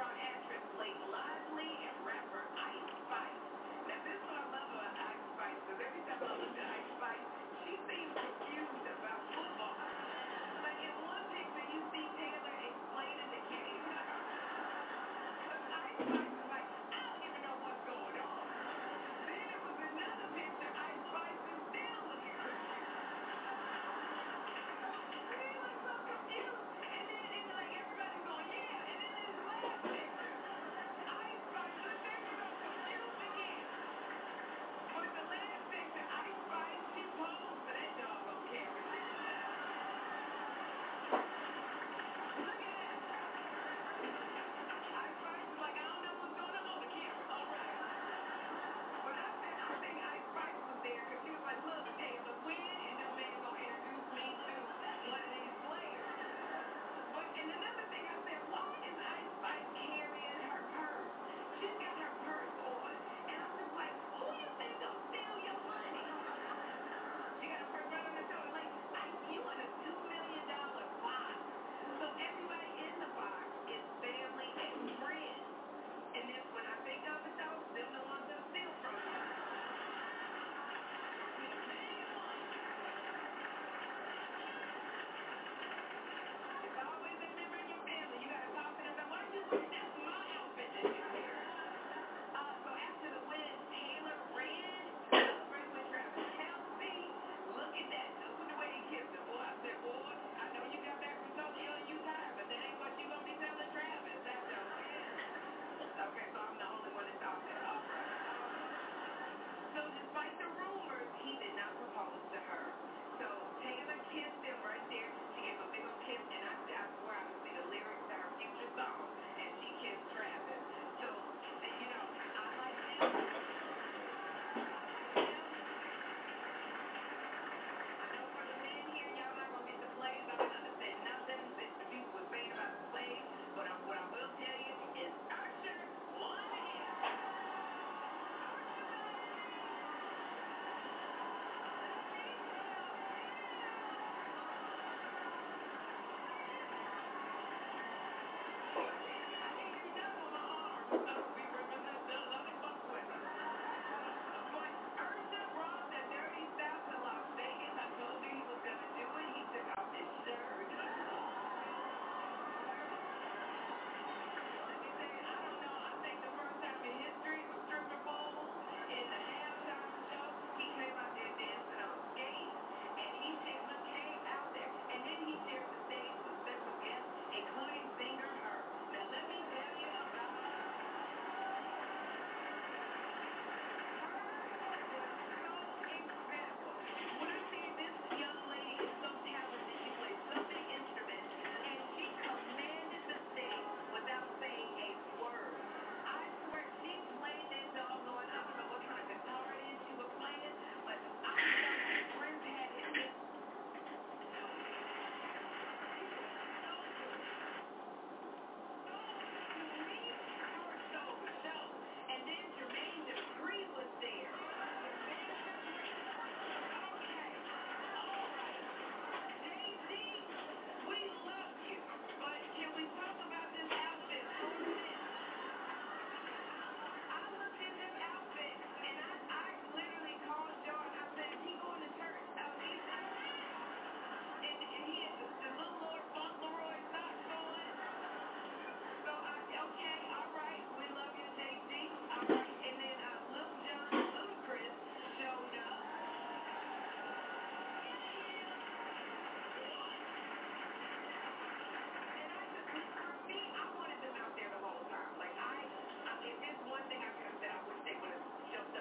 on 0.00 0.29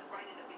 right 0.08 0.24
in 0.32 0.49